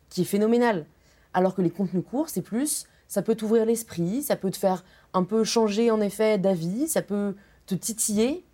qui 0.09 0.21
est 0.21 0.25
phénoménale. 0.25 0.85
Alors 1.33 1.55
que 1.55 1.63
les 1.63 1.71
contenus 1.71 2.03
courts, 2.07 2.29
c'est 2.29 2.43
plus, 2.43 2.85
ça 3.07 3.23
peut 3.23 3.33
t'ouvrir 3.33 3.65
l'esprit, 3.65 4.21
ça 4.21 4.35
peut 4.35 4.51
te 4.51 4.57
faire 4.57 4.83
un 5.15 5.23
peu 5.23 5.43
changer 5.43 5.89
en 5.89 5.99
effet 5.99 6.37
d'avis, 6.37 6.87
ça 6.87 7.01
peut 7.01 7.35
te 7.65 7.73
titiller, 7.73 8.45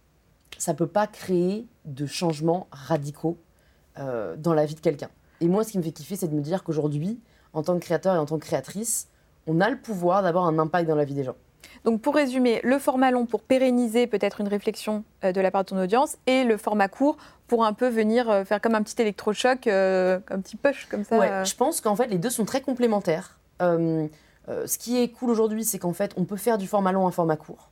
ça 0.58 0.73
peut 0.73 0.88
pas 0.88 1.08
créer 1.08 1.67
de 1.84 2.06
changements 2.06 2.67
radicaux 2.71 3.38
euh, 4.00 4.38
dans 4.38 4.54
la 4.54 4.65
vie 4.65 4.76
de 4.76 4.80
quelqu'un. 4.80 5.10
Et 5.41 5.50
moi, 5.50 5.65
ce 5.65 5.73
qui 5.73 5.78
me 5.78 5.84
fait 5.84 5.91
kiffer, 5.91 6.15
c'est 6.15 6.30
de 6.30 6.36
me 6.36 6.41
dire 6.41 6.63
qu'aujourd'hui, 6.63 7.19
en 7.58 7.63
tant 7.63 7.74
que 7.74 7.84
créateur 7.84 8.15
et 8.15 8.20
en 8.20 8.26
tant 8.26 8.38
que 8.38 8.46
créatrice, 8.46 9.08
on 9.48 9.60
a 9.62 9.70
le 9.70 9.78
pouvoir 9.78 10.22
d'avoir 10.22 10.46
un 10.46 10.60
impact 10.60 10.88
dans 10.88 10.96
la 10.96 11.06
vie 11.06 11.15
des 11.15 11.24
gens. 11.24 11.36
Donc 11.86 12.02
pour 12.02 12.13
résumer, 12.13 12.62
le 12.63 12.78
format 12.78 13.10
long 13.10 13.26
pour 13.26 13.41
pérenniser 13.41 14.06
peut-être 14.06 14.41
une 14.41 14.48
réflexion 14.48 15.04
euh, 15.24 15.32
de 15.32 15.41
la 15.41 15.50
part 15.50 15.63
de 15.63 15.70
ton 15.70 15.82
audience 15.82 16.17
et 16.28 16.43
le 16.43 16.58
format 16.58 16.88
court 16.88 17.17
pour 17.48 17.65
un 17.65 17.74
peu 17.74 17.88
venir 17.88 18.30
euh, 18.30 18.43
faire 18.43 18.62
comme 18.62 18.76
un 18.76 18.84
petit 18.84 19.02
électrochoc, 19.02 19.65
euh, 19.65 20.20
un 20.30 20.39
petit 20.39 20.56
push 20.56 20.86
comme 20.86 21.04
ça. 21.04 21.17
Ouais, 21.17 21.46
je 21.46 21.56
pense 21.56 21.82
qu'en 21.82 21.96
fait 21.96 22.08
les 22.08 22.20
deux 22.20 22.30
sont 22.30 22.46
très 22.46 22.62
complémentaires. 22.62 23.39
ce 23.60 24.78
qui 24.78 25.02
est 25.02 25.10
cool 25.10 25.32
aujourd'hui, 25.32 25.65
c'est 25.65 25.80
qu'en 25.80 25.93
fait 25.93 26.13
on 26.15 26.26
peut 26.26 26.38
faire 26.38 26.60
du 26.60 26.67
format 26.67 26.91
long 26.91 27.08
un 27.08 27.12
format 27.12 27.38
court. 27.38 27.72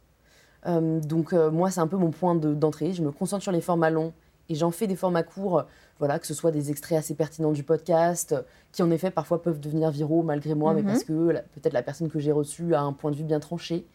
donc 0.66 1.34
moi 1.34 1.70
c'est 1.70 1.82
un 1.82 1.88
peu 1.88 1.98
mon 1.98 2.10
point 2.10 2.34
d'entrée. 2.34 2.94
je 2.94 3.04
me 3.04 3.12
concentre 3.12 3.44
sur 3.44 3.52
les 3.52 3.62
formats 3.62 3.92
longs 3.92 4.14
et 4.50 4.56
j'en 4.56 4.72
fais 4.72 4.88
des 4.88 4.96
formats 4.96 5.24
courts 5.24 5.66
voilà, 6.00 6.20
que 6.20 6.28
ce 6.28 6.34
soit 6.34 6.52
des 6.52 6.72
extraits 6.72 6.98
assez 6.98 7.14
pertinents 7.14 7.52
du 7.52 7.64
podcast, 7.64 8.36
qui 8.72 8.84
en 8.84 8.92
effet 8.92 9.12
parfois 9.12 9.42
peuvent 9.42 9.60
devenir 9.60 9.92
viraux 9.92 10.24
malgré 10.24 10.54
moi, 10.54 10.74
mais 10.74 10.82
mhm. 10.82 10.88
parce 10.88 11.04
que 11.04 11.14
peut-être 11.14 11.74
la 11.74 11.84
personne 11.84 12.10
que 12.10 12.20
j'ai 12.20 12.32
reçue 12.32 12.76
a 12.76 12.82
un 12.82 12.94
point 12.94 13.12
de 13.12 13.16
vue 13.16 13.24
bien 13.24 13.40
tranché. 13.40 13.86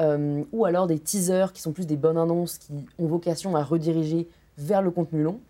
Euh, 0.00 0.44
ou 0.52 0.64
alors 0.64 0.86
des 0.86 0.98
teasers 0.98 1.52
qui 1.52 1.60
sont 1.60 1.72
plus 1.72 1.86
des 1.86 1.96
bonnes 1.96 2.16
annonces 2.16 2.56
qui 2.56 2.72
ont 2.98 3.06
vocation 3.06 3.54
à 3.54 3.62
rediriger 3.62 4.28
vers 4.56 4.80
le 4.80 4.90
contenu 4.90 5.22
long. 5.22 5.40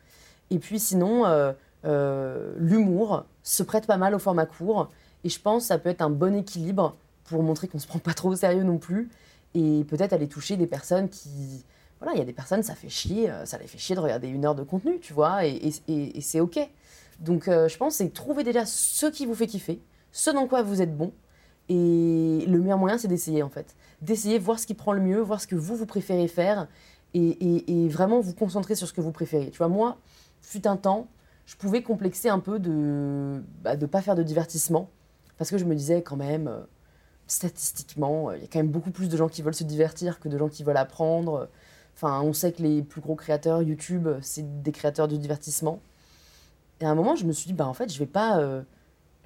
Et 0.50 0.58
puis 0.58 0.80
sinon, 0.80 1.24
euh, 1.26 1.52
euh, 1.84 2.52
l'humour 2.58 3.24
se 3.42 3.62
prête 3.62 3.86
pas 3.86 3.96
mal 3.96 4.14
au 4.14 4.18
format 4.18 4.46
court. 4.46 4.88
Et 5.22 5.28
je 5.28 5.40
pense 5.40 5.64
que 5.64 5.68
ça 5.68 5.78
peut 5.78 5.90
être 5.90 6.02
un 6.02 6.10
bon 6.10 6.34
équilibre 6.34 6.96
pour 7.24 7.42
montrer 7.42 7.68
qu'on 7.68 7.78
se 7.78 7.86
prend 7.86 7.98
pas 8.00 8.14
trop 8.14 8.30
au 8.30 8.36
sérieux 8.36 8.64
non 8.64 8.78
plus. 8.78 9.08
Et 9.54 9.84
peut-être 9.84 10.12
aller 10.12 10.28
toucher 10.28 10.56
des 10.56 10.66
personnes 10.66 11.08
qui, 11.08 11.64
voilà, 12.00 12.14
il 12.14 12.18
y 12.18 12.22
a 12.22 12.24
des 12.24 12.32
personnes, 12.32 12.62
ça 12.62 12.74
fait 12.74 12.88
chier, 12.88 13.30
euh, 13.30 13.44
ça 13.44 13.58
les 13.58 13.66
fait 13.66 13.78
chier 13.78 13.94
de 13.94 14.00
regarder 14.00 14.28
une 14.28 14.44
heure 14.46 14.54
de 14.54 14.62
contenu, 14.62 14.98
tu 15.00 15.12
vois, 15.12 15.44
et, 15.44 15.70
c'est 16.20 16.40
OK. 16.40 16.58
Donc, 17.20 17.46
euh, 17.46 17.68
je 17.68 17.76
pense, 17.76 17.96
c'est 17.96 18.08
trouver 18.08 18.42
déjà 18.42 18.64
ce 18.64 19.06
qui 19.06 19.26
vous 19.26 19.34
fait 19.34 19.46
kiffer, 19.46 19.82
ce 20.10 20.30
dans 20.30 20.46
quoi 20.46 20.62
vous 20.62 20.80
êtes 20.80 20.96
bon, 20.96 21.12
et 21.68 22.44
le 22.48 22.58
meilleur 22.58 22.78
moyen, 22.78 22.96
c'est 22.96 23.06
d'essayer, 23.06 23.42
en 23.42 23.50
fait. 23.50 23.76
D'essayer, 24.00 24.38
voir 24.38 24.58
ce 24.58 24.66
qui 24.66 24.74
prend 24.74 24.92
le 24.92 25.02
mieux, 25.02 25.20
voir 25.20 25.40
ce 25.40 25.46
que 25.46 25.54
vous, 25.54 25.76
vous 25.76 25.86
préférez 25.86 26.26
faire, 26.26 26.68
et, 27.12 27.88
vraiment 27.88 28.20
vous 28.20 28.34
concentrer 28.34 28.74
sur 28.74 28.88
ce 28.88 28.94
que 28.94 29.02
vous 29.02 29.12
préférez. 29.12 29.50
Tu 29.50 29.58
vois, 29.58 29.68
moi, 29.68 29.98
fut 30.40 30.66
un 30.66 30.76
temps, 30.76 31.06
je 31.44 31.56
pouvais 31.56 31.82
complexer 31.82 32.30
un 32.30 32.38
peu 32.38 32.58
de 32.58 32.70
ne 32.70 33.42
bah, 33.62 33.76
pas 33.76 34.00
faire 34.00 34.14
de 34.14 34.22
divertissement, 34.22 34.88
parce 35.36 35.50
que 35.50 35.58
je 35.58 35.66
me 35.66 35.74
disais 35.74 36.00
quand 36.00 36.16
même, 36.16 36.48
euh, 36.48 36.60
statistiquement, 37.26 38.32
il 38.32 38.40
y 38.40 38.44
a 38.44 38.46
quand 38.50 38.58
même 38.58 38.70
beaucoup 38.70 38.90
plus 38.90 39.10
de 39.10 39.16
gens 39.18 39.28
qui 39.28 39.42
veulent 39.42 39.54
se 39.54 39.64
divertir 39.64 40.18
que 40.18 40.30
de 40.30 40.38
gens 40.38 40.48
qui 40.48 40.64
veulent 40.64 40.78
apprendre. 40.78 41.50
Enfin, 42.02 42.22
on 42.22 42.32
sait 42.32 42.52
que 42.52 42.62
les 42.62 42.82
plus 42.82 43.02
gros 43.02 43.14
créateurs 43.14 43.60
YouTube, 43.60 44.08
c'est 44.22 44.62
des 44.62 44.72
créateurs 44.72 45.06
de 45.06 45.16
divertissement. 45.16 45.80
Et 46.80 46.86
à 46.86 46.90
un 46.90 46.94
moment, 46.94 47.14
je 47.14 47.26
me 47.26 47.32
suis 47.32 47.48
dit, 47.48 47.52
bah 47.52 47.66
en 47.66 47.74
fait, 47.74 47.92
je 47.92 47.98
vais 47.98 48.08
euh, 48.16 48.62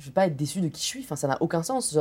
vais 0.01 0.11
pas 0.11 0.27
être 0.27 0.35
déçu 0.35 0.61
de 0.61 0.67
qui 0.67 0.81
je 0.81 0.87
suis. 0.87 1.01
Enfin, 1.05 1.15
ça 1.15 1.29
n'a 1.29 1.41
aucun 1.41 1.63
sens. 1.63 1.97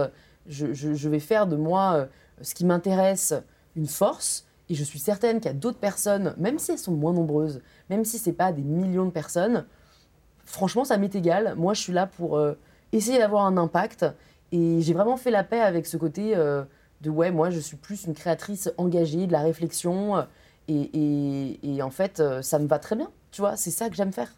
Je, 0.47 0.73
je, 0.73 1.09
vais 1.09 1.19
faire 1.19 1.45
de 1.45 1.55
moi 1.55 1.93
euh, 1.93 2.05
ce 2.41 2.55
qui 2.55 2.65
m'intéresse 2.65 3.35
une 3.75 3.85
force. 3.85 4.47
Et 4.67 4.73
je 4.73 4.83
suis 4.83 4.97
certaine 4.97 5.41
qu'il 5.41 5.45
y 5.45 5.53
a 5.53 5.57
d'autres 5.57 5.77
personnes, 5.77 6.33
même 6.39 6.57
si 6.57 6.71
elles 6.71 6.79
sont 6.79 6.93
moins 6.93 7.13
nombreuses, 7.13 7.61
même 7.91 8.03
si 8.03 8.17
c'est 8.17 8.33
pas 8.33 8.51
des 8.51 8.63
millions 8.63 9.05
de 9.05 9.11
personnes, 9.11 9.65
franchement, 10.43 10.85
ça 10.85 10.97
m'est 10.97 11.13
égal. 11.13 11.53
Moi, 11.55 11.75
je 11.75 11.81
suis 11.81 11.93
là 11.93 12.07
pour 12.07 12.35
euh, 12.35 12.53
essayer 12.93 13.19
d'avoir 13.19 13.45
un 13.45 13.57
impact. 13.57 14.07
Et 14.51 14.81
j'ai 14.81 14.93
vraiment 14.93 15.17
fait 15.17 15.29
la 15.29 15.43
paix 15.43 15.61
avec 15.61 15.85
ce 15.85 15.97
côté 15.97 16.35
de 16.35 17.09
ouais, 17.09 17.29
moi, 17.29 17.51
je 17.51 17.59
suis 17.59 17.77
plus 17.77 18.05
une 18.05 18.15
créatrice 18.15 18.71
engagée, 18.77 19.27
de 19.27 19.31
la 19.31 19.41
réflexion 19.41 20.25
et, 20.67 21.81
en 21.81 21.89
fait, 21.89 22.19
euh, 22.19 22.41
ça 22.41 22.59
me 22.59 22.67
va 22.67 22.79
très 22.79 22.95
bien. 22.95 23.09
Tu 23.31 23.41
vois, 23.41 23.55
c'est 23.55 23.71
ça 23.71 23.89
que 23.89 23.95
j'aime 23.95 24.13
faire. 24.13 24.33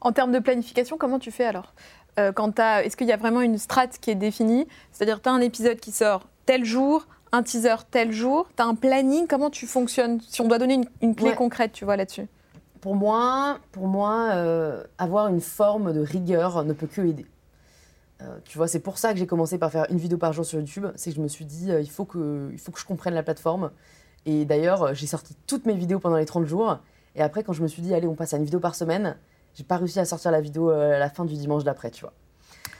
En 0.00 0.12
termes 0.12 0.32
de 0.32 0.38
planification, 0.38 0.96
comment 0.98 1.18
tu 1.18 1.30
fais 1.30 1.44
alors? 1.44 1.74
Euh, 2.18 2.32
Est-ce 2.32 2.96
qu'il 2.96 3.06
y 3.06 3.12
a 3.12 3.16
vraiment 3.16 3.40
une 3.40 3.58
strate 3.58 3.98
qui 3.98 4.10
est 4.10 4.14
définie? 4.14 4.66
C'est-à-dire, 4.92 5.20
tu 5.20 5.28
as 5.28 5.32
un 5.32 5.40
épisode 5.40 5.78
qui 5.78 5.92
sort 5.92 6.28
tel 6.46 6.64
jour, 6.64 7.06
un 7.32 7.42
teaser 7.42 7.76
tel 7.90 8.12
jour, 8.12 8.48
tu 8.56 8.62
as 8.62 8.66
un 8.66 8.74
planning, 8.74 9.26
comment 9.26 9.50
tu 9.50 9.66
fonctionnes? 9.66 10.20
Si 10.26 10.40
on 10.40 10.48
doit 10.48 10.58
donner 10.58 10.80
une, 11.02 11.14
clé 11.14 11.34
concrète, 11.34 11.72
tu 11.72 11.84
vois, 11.84 11.96
là-dessus. 11.96 12.26
Pour 12.80 12.94
moi, 12.94 13.58
pour 13.72 13.88
moi 13.88 14.30
euh, 14.32 14.84
avoir 14.98 15.28
une 15.28 15.40
forme 15.40 15.92
de 15.92 16.00
rigueur 16.00 16.64
ne 16.64 16.72
peut 16.72 16.86
que 16.86 17.02
aider. 17.02 17.26
tu 18.44 18.56
vois, 18.56 18.68
c'est 18.68 18.80
pour 18.80 18.96
ça 18.96 19.12
que 19.12 19.18
j'ai 19.18 19.26
commencé 19.26 19.58
par 19.58 19.72
faire 19.72 19.86
une 19.90 19.98
vidéo 19.98 20.18
par 20.18 20.32
jour 20.32 20.46
sur 20.46 20.58
YouTube. 20.58 20.86
C'est 20.94 21.10
que 21.10 21.16
je 21.16 21.22
me 21.22 21.28
suis 21.28 21.44
dit, 21.44 21.70
il, 21.70 21.90
faut 21.90 22.04
que, 22.04 22.48
il 22.52 22.58
faut 22.58 22.70
que 22.70 22.78
je 22.78 22.86
comprenne 22.86 23.14
la 23.14 23.22
plateforme. 23.22 23.70
Et 24.26 24.44
d'ailleurs, 24.44 24.82
euh, 24.82 24.94
j'ai 24.94 25.06
sorti 25.06 25.34
toutes 25.46 25.66
mes 25.66 25.74
vidéos 25.74 26.00
pendant 26.00 26.16
les 26.16 26.26
30 26.26 26.44
jours. 26.44 26.78
Et 27.14 27.22
après, 27.22 27.42
quand 27.42 27.52
je 27.52 27.62
me 27.62 27.68
suis 27.68 27.80
dit, 27.80 27.94
allez, 27.94 28.06
on 28.06 28.14
passe 28.14 28.34
à 28.34 28.36
une 28.36 28.44
vidéo 28.44 28.60
par 28.60 28.74
semaine, 28.74 29.16
j'ai 29.54 29.64
pas 29.64 29.78
réussi 29.78 29.98
à 29.98 30.04
sortir 30.04 30.30
la 30.32 30.40
vidéo 30.40 30.70
euh, 30.70 30.96
à 30.96 30.98
la 30.98 31.08
fin 31.08 31.24
du 31.24 31.34
dimanche 31.34 31.64
d'après, 31.64 31.90
tu 31.90 32.02
vois. 32.02 32.12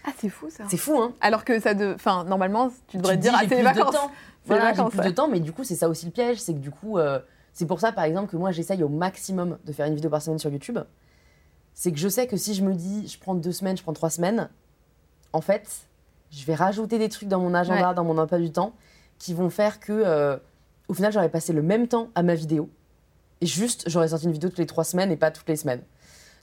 Ah, 0.04 0.10
c'est 0.18 0.28
fou 0.28 0.48
ça. 0.50 0.64
C'est 0.68 0.76
fou, 0.76 0.98
hein. 1.00 1.12
Alors 1.20 1.44
que 1.44 1.58
ça 1.58 1.74
de. 1.74 1.94
Enfin, 1.94 2.24
normalement, 2.24 2.70
tu 2.88 2.98
devrais 2.98 3.16
te 3.16 3.22
dire, 3.22 3.32
ah, 3.34 3.44
c'est 3.48 3.56
les 3.56 3.62
vacances. 3.62 3.92
De 3.92 3.96
temps. 3.96 4.10
Voilà, 4.44 4.72
j'ai 4.74 4.84
plus 4.84 5.00
de 5.00 5.10
temps, 5.10 5.28
mais 5.28 5.40
du 5.40 5.52
coup, 5.52 5.64
c'est 5.64 5.74
ça 5.74 5.88
aussi 5.88 6.06
le 6.06 6.12
piège. 6.12 6.38
C'est 6.38 6.52
que 6.52 6.58
du 6.58 6.70
coup, 6.70 6.98
euh, 6.98 7.18
c'est 7.52 7.66
pour 7.66 7.80
ça, 7.80 7.90
par 7.90 8.04
exemple, 8.04 8.30
que 8.30 8.36
moi, 8.36 8.52
j'essaye 8.52 8.82
au 8.84 8.88
maximum 8.88 9.58
de 9.64 9.72
faire 9.72 9.86
une 9.86 9.94
vidéo 9.94 10.10
par 10.10 10.22
semaine 10.22 10.38
sur 10.38 10.50
YouTube. 10.50 10.78
C'est 11.74 11.90
que 11.90 11.98
je 11.98 12.08
sais 12.08 12.26
que 12.26 12.36
si 12.36 12.54
je 12.54 12.62
me 12.62 12.74
dis, 12.74 13.08
je 13.08 13.18
prends 13.18 13.34
deux 13.34 13.52
semaines, 13.52 13.76
je 13.76 13.82
prends 13.82 13.92
trois 13.92 14.10
semaines, 14.10 14.48
en 15.32 15.40
fait, 15.40 15.68
je 16.30 16.44
vais 16.44 16.54
rajouter 16.54 16.98
des 16.98 17.08
trucs 17.08 17.28
dans 17.28 17.40
mon 17.40 17.54
agenda, 17.54 17.92
dans 17.92 18.04
mon 18.04 18.16
emploi 18.18 18.38
du 18.38 18.52
temps, 18.52 18.72
qui 19.18 19.34
vont 19.34 19.50
faire 19.50 19.80
que 19.80 20.38
au 20.88 20.94
final, 20.94 21.12
j'aurais 21.12 21.28
passé 21.28 21.52
le 21.52 21.62
même 21.62 21.88
temps 21.88 22.10
à 22.14 22.22
ma 22.22 22.34
vidéo. 22.34 22.68
Et 23.40 23.46
juste, 23.46 23.84
j'aurais 23.88 24.08
sorti 24.08 24.26
une 24.26 24.32
vidéo 24.32 24.50
toutes 24.50 24.58
les 24.58 24.66
trois 24.66 24.84
semaines 24.84 25.10
et 25.10 25.16
pas 25.16 25.30
toutes 25.30 25.48
les 25.48 25.56
semaines. 25.56 25.82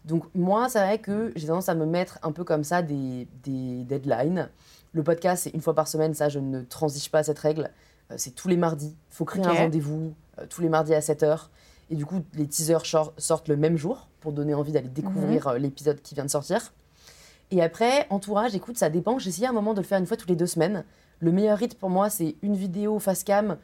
Donc 0.05 0.25
moi, 0.35 0.67
c'est 0.69 0.79
vrai 0.79 0.99
que 0.99 1.31
j'ai 1.35 1.47
tendance 1.47 1.69
à 1.69 1.75
me 1.75 1.85
mettre 1.85 2.19
un 2.23 2.31
peu 2.31 2.43
comme 2.43 2.63
ça 2.63 2.81
des, 2.81 3.27
deadlines. 3.45 4.49
Le 4.91 5.01
podcast, 5.03 5.43
c'est 5.43 5.49
une 5.51 5.61
fois 5.61 5.73
par 5.73 5.87
semaine, 5.87 6.13
ça, 6.13 6.29
je 6.29 6.39
ne 6.39 6.61
transige 6.61 7.09
pas 7.09 7.19
à 7.19 7.23
cette 7.23 7.39
règle. 7.39 7.71
Euh, 8.11 8.15
c'est 8.17 8.31
tous 8.31 8.47
les 8.47 8.57
mardis. 8.57 8.95
Il 9.11 9.15
faut 9.15 9.25
créer 9.25 9.43
un 9.45 9.53
rendez-vous 9.53 10.13
euh, 10.39 10.45
tous 10.47 10.61
les 10.61 10.69
mardis 10.69 10.93
à 10.93 10.99
7h. 10.99 11.47
Et 11.89 11.95
du 11.95 12.05
coup, 12.05 12.21
les 12.33 12.47
teasers 12.47 12.83
sortent 13.17 13.47
le 13.47 13.57
même 13.57 13.77
jour 13.77 14.07
pour 14.19 14.33
donner 14.33 14.53
envie 14.53 14.71
d'aller 14.71 14.89
découvrir 14.89 15.47
mhm. 15.47 15.53
euh, 15.53 15.57
l'épisode 15.57 16.01
qui 16.01 16.15
vient 16.15 16.25
de 16.25 16.29
sortir. 16.29 16.73
Et 17.49 17.61
après, 17.61 18.07
entourage, 18.09 18.55
écoute, 18.55 18.77
ça 18.77 18.89
dépend. 18.89 19.19
J'ai 19.19 19.29
essayé 19.29 19.47
à 19.47 19.49
un 19.49 19.53
moment 19.53 19.73
de 19.73 19.81
le 19.81 19.85
faire 19.85 19.99
une 19.99 20.05
fois 20.05 20.17
toutes 20.17 20.29
les 20.29 20.35
deux 20.35 20.47
semaines. 20.47 20.83
Le 21.19 21.31
meilleur 21.31 21.57
rythme 21.57 21.77
pour 21.77 21.89
moi, 21.89 22.09
c'est 22.09 22.35
une 22.41 22.55
vidéo 22.55 22.99
face 22.99 23.23
cam 23.23 23.57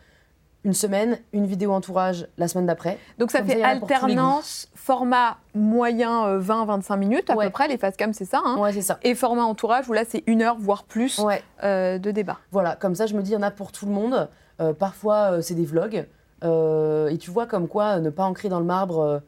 une 0.65 0.73
semaine, 0.73 1.17
une 1.31 1.45
vidéo 1.45 1.71
entourage 1.71 2.27
la 2.37 2.47
semaine 2.47 2.65
d'après. 2.65 2.97
Donc 3.17 3.31
ça 3.31 3.43
fait 3.43 3.63
alternance, 3.63 4.67
format 4.75 5.37
moyen 5.55 6.37
20-25 6.37 6.93
euh, 6.93 6.97
minutes 6.97 7.29
à 7.29 7.35
peu 7.35 7.49
près, 7.49 7.67
les 7.67 7.77
cam 7.77 8.13
c'est 8.13 8.25
ça, 8.25 8.41
hein 8.43 8.57
Ouais, 8.57 8.73
c'est 8.73 8.81
ça. 8.81 8.99
Et 9.03 9.15
format 9.15 9.43
entourage 9.43 9.87
où 9.87 9.93
là 9.93 10.03
c'est 10.07 10.23
une 10.27 10.41
heure 10.41 10.57
voire 10.59 10.83
plus 10.83 11.19
ouais. 11.19 11.41
Euh, 11.63 11.97
de 11.97 12.11
débat. 12.11 12.39
Voilà, 12.51 12.75
comme 12.75 12.95
ça 12.95 13.05
je 13.05 13.15
me 13.15 13.21
dis 13.21 13.31
il 13.31 13.35
y 13.35 13.37
en 13.37 13.41
a 13.41 13.51
pour 13.51 13.71
tout 13.71 13.85
le 13.85 13.91
monde. 13.91 14.27
Euh, 14.59 14.73
parfois 14.73 15.41
c'est 15.41 15.55
des 15.55 15.65
vlogs. 15.65 16.05
et 16.43 17.17
tu 17.17 17.31
vois 17.31 17.45
comme 17.45 17.67
quoi 17.69 17.99
ne 17.99 18.09
pas 18.09 18.23
ancrer 18.23 18.49
dans 18.49 18.59
le 18.59 18.65
marbre. 18.65 19.21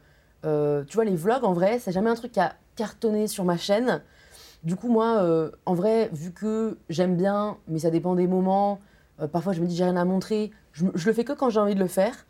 tu 0.43 0.95
vois, 0.95 1.05
les 1.05 1.15
vlogs, 1.15 1.45
en 1.45 1.53
vrai, 1.53 1.79
c'est 1.79 1.93
jamais 1.93 2.09
un 2.09 2.15
truc 2.15 2.33
qui 2.33 2.41
a 2.41 2.53
cartonné 2.75 3.27
sur 3.27 3.45
ma 3.45 3.57
chaîne. 3.57 4.01
Du 4.63 4.75
coup, 4.75 4.89
moi, 4.89 5.23
en 5.65 5.73
vrai, 5.73 6.09
vu 6.11 6.31
que 6.31 6.77
j'aime 6.89 7.15
bien, 7.15 7.57
mais 7.69 7.79
ça 7.79 7.89
dépend 7.89 8.15
des 8.15 8.27
moments, 8.27 8.79
parfois 9.31 9.53
je 9.53 9.61
me 9.61 9.65
dis 9.65 9.75
j'ai 9.75 9.85
rien 9.85 9.95
à 9.95 10.05
montrer, 10.05 10.51
je, 10.73 10.85
le 10.85 11.13
fais 11.13 11.23
que 11.23 11.33
quand 11.33 11.49
j'ai 11.49 11.59
envie 11.59 11.75
de 11.75 11.79
le 11.79 11.87
faire. 11.87 12.25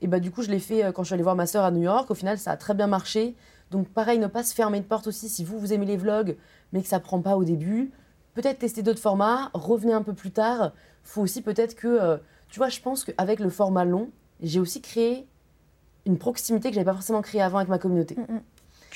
Et 0.00 0.06
bah, 0.06 0.20
du 0.20 0.30
coup, 0.30 0.42
je 0.42 0.50
l'ai 0.50 0.58
fait 0.58 0.92
quand 0.94 1.02
je 1.02 1.06
suis 1.06 1.14
allée 1.14 1.22
voir 1.22 1.36
ma 1.36 1.46
sœur 1.46 1.64
à 1.64 1.70
New 1.70 1.82
York. 1.82 2.10
Au 2.10 2.14
final, 2.14 2.38
ça 2.38 2.52
a 2.52 2.56
très 2.56 2.74
bien 2.74 2.86
marché. 2.86 3.34
Donc 3.70 3.88
pareil, 3.88 4.18
ne 4.18 4.26
pas 4.26 4.42
se 4.42 4.54
fermer 4.54 4.80
de 4.80 4.84
porte 4.84 5.06
aussi 5.06 5.28
si 5.28 5.44
vous, 5.44 5.58
vous 5.58 5.72
aimez 5.72 5.86
les 5.86 5.96
vlogs, 5.96 6.36
mais 6.72 6.82
que 6.82 6.88
ça 6.88 7.00
prend 7.00 7.20
pas 7.20 7.36
au 7.36 7.44
début. 7.44 7.90
Peut-être 8.34 8.58
tester 8.58 8.82
d'autres 8.82 9.00
formats, 9.00 9.50
revenez 9.54 9.92
un 9.92 10.02
peu 10.02 10.12
plus 10.12 10.30
tard. 10.30 10.72
faut 11.02 11.22
aussi 11.22 11.42
peut-être 11.42 11.74
que, 11.74 11.88
euh, 11.88 12.16
tu 12.48 12.58
vois, 12.58 12.68
je 12.68 12.80
pense 12.80 13.04
qu'avec 13.04 13.40
le 13.40 13.48
format 13.48 13.84
long, 13.84 14.10
j'ai 14.42 14.60
aussi 14.60 14.82
créé 14.82 15.26
une 16.04 16.18
proximité 16.18 16.68
que 16.68 16.74
j'avais 16.74 16.84
pas 16.84 16.92
forcément 16.92 17.22
créée 17.22 17.40
avant 17.40 17.58
avec 17.58 17.68
ma 17.68 17.78
communauté. 17.78 18.14
Mm, 18.14 18.34
mm. 18.34 18.40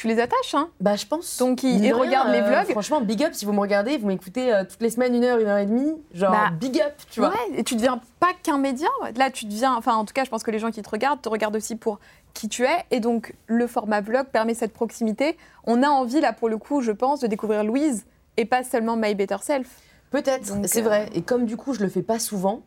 Tu 0.01 0.09
les 0.09 0.19
attaches, 0.19 0.55
hein 0.55 0.71
Bah, 0.81 0.97
je 0.97 1.05
pense. 1.05 1.37
Donc, 1.37 1.63
ils, 1.63 1.93
regardent 1.93 2.33
les 2.33 2.41
euh, 2.41 2.49
vlogs. 2.49 2.71
franchement, 2.71 3.03
big 3.03 3.23
up 3.23 3.35
si 3.35 3.45
vous 3.45 3.53
me 3.53 3.61
regardez, 3.61 3.99
vous 3.99 4.07
m'écoutez 4.07 4.51
euh, 4.51 4.65
toutes 4.65 4.81
les 4.81 4.89
semaines, 4.89 5.15
une 5.15 5.25
heure, 5.25 5.39
une 5.39 5.47
heure 5.47 5.59
et 5.59 5.67
demie. 5.67 5.93
Genre, 6.15 6.31
bah, 6.33 6.49
big 6.59 6.81
up, 6.81 6.95
tu 7.11 7.21
vois. 7.21 7.29
Ouais, 7.29 7.59
et 7.59 7.65
tu 7.65 7.75
deviens 7.75 8.01
pas 8.19 8.31
qu'un 8.43 8.57
média. 8.57 8.89
Là, 9.17 9.31
tu 9.31 9.45
deviens. 9.45 9.75
Enfin, 9.75 9.97
en 9.97 10.07
tout 10.07 10.15
cas, 10.15 10.25
je 10.25 10.31
pense 10.31 10.43
que 10.43 10.51
les 10.51 10.59
gens 10.59 10.71
qui 10.71 10.81
te 10.81 10.89
regardent 10.89 11.21
te 11.21 11.29
regardent 11.29 11.57
aussi 11.57 11.77
pour 11.77 11.99
qui 12.33 12.49
tu 12.49 12.65
es. 12.65 12.87
Et 12.91 13.01
donc, 13.01 13.35
le 13.47 13.67
format 13.67 14.01
vlog 14.01 14.29
permet 14.29 14.55
cette 14.55 14.73
proximité. 14.73 15.37
On 15.65 15.83
a 15.83 15.89
envie, 15.89 16.23
là, 16.23 16.33
pour 16.33 16.49
le 16.49 16.57
coup, 16.57 16.81
je 16.81 16.93
pense, 16.93 17.21
de 17.21 17.27
découvrir 17.27 17.63
Louise 17.63 18.07
et 18.39 18.47
pas 18.47 18.65
seulement 18.65 18.97
My 18.97 19.15
Better 19.15 19.37
Self. 19.43 19.69
Peut-être, 20.11 20.67
c'est 20.67 20.81
vrai. 20.81 21.09
Euh, 21.11 21.19
et 21.19 21.21
comme 21.21 21.45
du 21.45 21.59
coup, 21.59 21.75
je 21.75 21.81
le 21.81 21.91
fais 21.91 22.03
pas 22.03 22.19
souvent, 22.19 22.63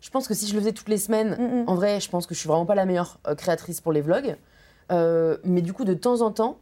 je 0.00 0.08
pense 0.08 0.26
que 0.26 0.32
si 0.32 0.46
je 0.46 0.54
le 0.54 0.60
faisais 0.60 0.72
toutes 0.72 0.88
les 0.88 0.96
semaines, 0.96 1.36
mm, 1.38 1.64
mm. 1.64 1.68
en 1.68 1.74
vrai, 1.74 2.00
je 2.00 2.08
pense 2.08 2.26
que 2.26 2.34
je 2.34 2.40
suis 2.40 2.48
vraiment 2.48 2.64
pas 2.64 2.74
la 2.74 2.86
meilleure 2.86 3.18
créatrice 3.36 3.82
pour 3.82 3.92
les 3.92 4.00
vlogs. 4.00 4.36
mais 5.44 5.60
du 5.60 5.74
coup, 5.74 5.84
de 5.84 5.92
temps 5.92 6.22
en 6.22 6.30
temps, 6.30 6.56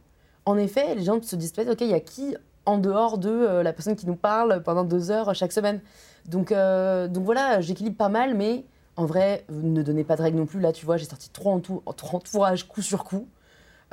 en 0.47 0.57
effet, 0.57 0.95
les 0.95 1.03
gens 1.03 1.21
se 1.21 1.35
disent 1.35 1.51
peut-être, 1.51 1.71
OK, 1.71 1.81
il 1.81 1.89
y 1.89 1.93
a 1.93 1.99
qui 1.99 2.35
en 2.65 2.77
dehors 2.77 3.17
de 3.17 3.29
euh, 3.29 3.63
la 3.63 3.73
personne 3.73 3.97
qui 3.97 4.07
nous 4.07 4.15
parle 4.15 4.63
pendant 4.63 4.85
deux 4.85 5.11
heures 5.11 5.35
chaque 5.35 5.51
semaine? 5.51 5.81
Donc, 6.25 6.53
euh, 6.53 7.09
voilà, 7.13 7.59
j'équilibre 7.59 7.97
pas 7.97 8.07
mal, 8.07 8.33
mais 8.33 8.63
en 8.95 9.05
vrai, 9.05 9.43
ne 9.49 9.81
donnez 9.83 10.05
pas 10.05 10.15
de 10.15 10.21
règles 10.21 10.37
non 10.37 10.45
plus. 10.45 10.61
Là, 10.61 10.71
tu 10.71 10.85
vois, 10.85 10.95
j'ai 10.95 11.03
sorti 11.03 11.29
trois, 11.31 11.59
entourages 11.85 12.65
coup 12.65 12.81
sur 12.81 13.03
coup 13.03 13.27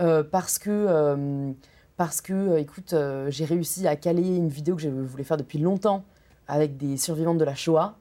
euh, 0.01 0.23
parce 0.23 0.61
que, 0.61 1.55
parce 1.97 2.21
que 2.21 2.57
écoute, 2.59 2.95
j'ai 3.29 3.45
réussi 3.45 3.89
à 3.89 3.97
caler 3.97 4.37
une 4.37 4.49
vidéo 4.49 4.77
que 4.77 4.83
je 4.83 4.89
voulais 4.89 5.25
faire 5.25 5.37
depuis 5.37 5.59
longtemps 5.59 6.05
avec 6.47 6.77
des 6.77 6.97
survivantes 6.97 7.39
de 7.39 7.45
la 7.45 7.57
Shoah. 7.57 7.97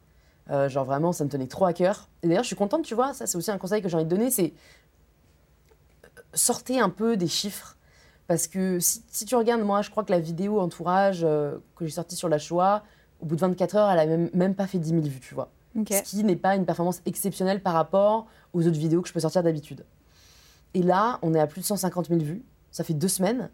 genre 0.68 0.86
vraiment, 0.86 1.12
ça 1.12 1.24
me 1.26 1.30
tenait 1.30 1.48
trop 1.48 1.66
à 1.66 1.74
cœur. 1.74 2.08
Et 2.22 2.28
d'ailleurs, 2.28 2.44
je 2.44 2.48
suis 2.48 2.56
contente, 2.56 2.84
tu 2.84 2.94
vois, 2.94 3.14
ça 3.14 3.26
c'est 3.26 3.38
aussi 3.38 3.50
un 3.50 3.58
conseil 3.58 3.82
que 3.82 3.90
j'ai 3.90 3.96
envie 3.96 4.06
de 4.06 4.10
donner, 4.10 4.30
c'est 4.30 4.54
sortez 6.36 6.80
un 6.80 6.90
peu 6.90 7.18
des 7.18 7.28
chiffres 7.28 7.78
parce 8.28 8.48
que 8.48 8.80
si, 8.80 9.26
tu 9.26 9.36
regardes, 9.36 9.62
moi, 9.62 9.82
je 9.82 9.90
crois 9.90 10.04
que 10.04 10.12
la 10.12 10.20
vidéo 10.20 10.60
entourage 10.60 11.22
euh, 11.24 11.58
que 11.76 11.86
j'ai 11.86 11.92
sortie 11.92 12.16
sur 12.16 12.30
la 12.30 12.40
Shoah, 12.40 12.84
au 13.22 13.26
bout 13.26 13.36
de 13.36 13.42
24 13.42 13.76
heures, 13.76 13.92
elle 13.92 14.00
a 14.00 14.06
même, 14.06 14.30
même 14.34 14.56
pas 14.56 14.68
fait 14.68 14.80
10 14.80 14.90
000 14.90 15.02
vues, 15.02 15.20
tu 15.20 15.36
vois. 15.36 15.50
Ce 15.90 16.04
qui 16.04 16.24
n'est 16.24 16.36
pas 16.36 16.56
une 16.56 16.66
performance 16.66 17.02
exceptionnelle 17.06 17.62
par 17.62 17.74
rapport 17.74 18.28
aux 18.54 18.68
autres 18.68 18.78
vidéos 18.78 19.02
que 19.02 19.08
je 19.08 19.14
peux 19.14 19.20
sortir 19.20 19.42
d'habitude. 19.44 19.86
Et 20.76 20.84
là, 20.84 21.20
on 21.24 21.34
est 21.34 21.40
à 21.40 21.48
plus 21.48 21.62
de 21.62 21.66
150 21.66 22.10
000 22.10 22.20
vues. 22.22 22.44
Ça 22.72 22.84
fait 22.84 22.94
deux 22.94 23.08
semaines. 23.08 23.50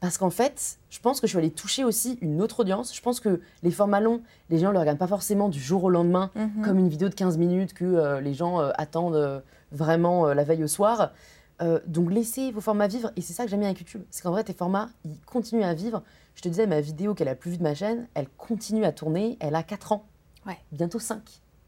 Parce 0.00 0.16
qu'en 0.16 0.30
fait, 0.30 0.78
je 0.90 1.00
pense 1.00 1.20
que 1.20 1.26
je 1.26 1.30
suis 1.30 1.38
allée 1.38 1.50
toucher 1.50 1.84
aussi 1.84 2.18
une 2.20 2.40
autre 2.40 2.60
audience. 2.60 2.94
Je 2.94 3.02
pense 3.02 3.20
que 3.20 3.40
les 3.62 3.70
formats 3.70 4.00
longs, 4.00 4.22
les 4.48 4.58
gens 4.58 4.68
ne 4.68 4.72
le 4.72 4.78
regardent 4.78 4.98
pas 4.98 5.08
forcément 5.08 5.48
du 5.48 5.60
jour 5.60 5.84
au 5.84 5.90
lendemain, 5.90 6.30
mhm. 6.36 6.62
comme 6.64 6.78
une 6.78 6.88
vidéo 6.88 7.08
de 7.08 7.14
15 7.14 7.36
minutes 7.36 7.74
que 7.74 7.84
euh, 7.84 8.20
les 8.20 8.32
gens 8.32 8.60
euh, 8.60 8.70
attendent 8.78 9.42
vraiment 9.72 10.26
la 10.26 10.44
veille 10.44 10.64
au 10.64 10.68
soir. 10.68 11.12
Euh, 11.60 11.80
donc 11.86 12.12
laissez 12.12 12.52
vos 12.52 12.60
formats 12.60 12.86
vivre, 12.86 13.10
et 13.16 13.20
c'est 13.20 13.32
ça 13.32 13.44
que 13.44 13.50
j'aime 13.50 13.60
bien 13.60 13.68
avec 13.68 13.80
YouTube, 13.80 14.02
c'est 14.10 14.22
qu'en 14.22 14.30
vrai 14.30 14.44
tes 14.44 14.52
formats, 14.52 14.90
ils 15.04 15.20
continuent 15.20 15.64
à 15.64 15.74
vivre. 15.74 16.02
Je 16.34 16.42
te 16.42 16.48
disais, 16.48 16.66
ma 16.66 16.80
vidéo 16.80 17.14
qu'elle 17.14 17.28
a 17.28 17.34
plus 17.34 17.52
vue 17.52 17.58
de 17.58 17.62
ma 17.62 17.74
chaîne, 17.74 18.06
elle 18.14 18.28
continue 18.28 18.84
à 18.84 18.92
tourner, 18.92 19.36
elle 19.40 19.56
a 19.56 19.62
4 19.62 19.92
ans, 19.92 20.04
ouais. 20.46 20.58
bientôt 20.70 21.00
5, 21.00 21.20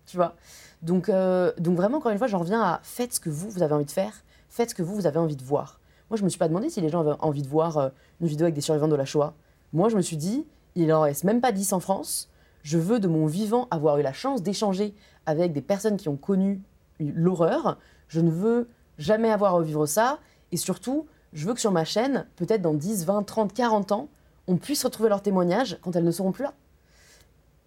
tu 0.06 0.16
vois. 0.16 0.36
Donc, 0.82 1.08
euh, 1.08 1.52
donc 1.58 1.76
vraiment, 1.76 1.98
encore 1.98 2.12
une 2.12 2.18
fois, 2.18 2.28
j'en 2.28 2.38
reviens 2.38 2.62
à 2.62 2.80
faites 2.82 3.14
ce 3.14 3.20
que 3.20 3.30
vous, 3.30 3.50
vous 3.50 3.62
avez 3.62 3.74
envie 3.74 3.84
de 3.84 3.90
faire, 3.90 4.12
faites 4.48 4.70
ce 4.70 4.74
que 4.74 4.82
vous, 4.82 4.94
vous 4.94 5.06
avez 5.06 5.18
envie 5.18 5.36
de 5.36 5.42
voir. 5.42 5.80
Moi, 6.08 6.16
je 6.16 6.24
me 6.24 6.28
suis 6.28 6.38
pas 6.38 6.48
demandé 6.48 6.70
si 6.70 6.80
les 6.80 6.88
gens 6.88 7.00
avaient 7.00 7.18
envie 7.20 7.42
de 7.42 7.48
voir 7.48 7.78
euh, 7.78 7.88
une 8.20 8.28
vidéo 8.28 8.44
avec 8.44 8.54
des 8.54 8.60
survivants 8.60 8.88
de 8.88 8.96
la 8.96 9.04
Shoah. 9.04 9.34
Moi, 9.72 9.88
je 9.88 9.96
me 9.96 10.02
suis 10.02 10.16
dit, 10.16 10.46
il 10.76 10.92
en 10.92 11.02
reste 11.02 11.24
même 11.24 11.40
pas 11.40 11.52
10 11.52 11.72
en 11.72 11.80
France, 11.80 12.28
je 12.62 12.78
veux 12.78 13.00
de 13.00 13.08
mon 13.08 13.26
vivant 13.26 13.68
avoir 13.70 13.98
eu 13.98 14.02
la 14.02 14.12
chance 14.12 14.42
d'échanger 14.42 14.94
avec 15.26 15.52
des 15.52 15.62
personnes 15.62 15.96
qui 15.96 16.08
ont 16.08 16.16
connu 16.16 16.62
l'horreur, 17.00 17.78
je 18.08 18.20
ne 18.20 18.30
veux 18.30 18.68
jamais 19.00 19.30
avoir 19.30 19.54
à 19.54 19.56
revivre 19.56 19.88
ça. 19.88 20.18
Et 20.52 20.56
surtout, 20.56 21.06
je 21.32 21.46
veux 21.46 21.54
que 21.54 21.60
sur 21.60 21.72
ma 21.72 21.84
chaîne, 21.84 22.26
peut-être 22.36 22.62
dans 22.62 22.74
10, 22.74 23.04
20, 23.04 23.24
30, 23.24 23.52
40 23.52 23.92
ans, 23.92 24.08
on 24.46 24.56
puisse 24.56 24.84
retrouver 24.84 25.08
leurs 25.08 25.22
témoignages 25.22 25.78
quand 25.82 25.96
elles 25.96 26.04
ne 26.04 26.10
seront 26.10 26.32
plus 26.32 26.44
là. 26.44 26.54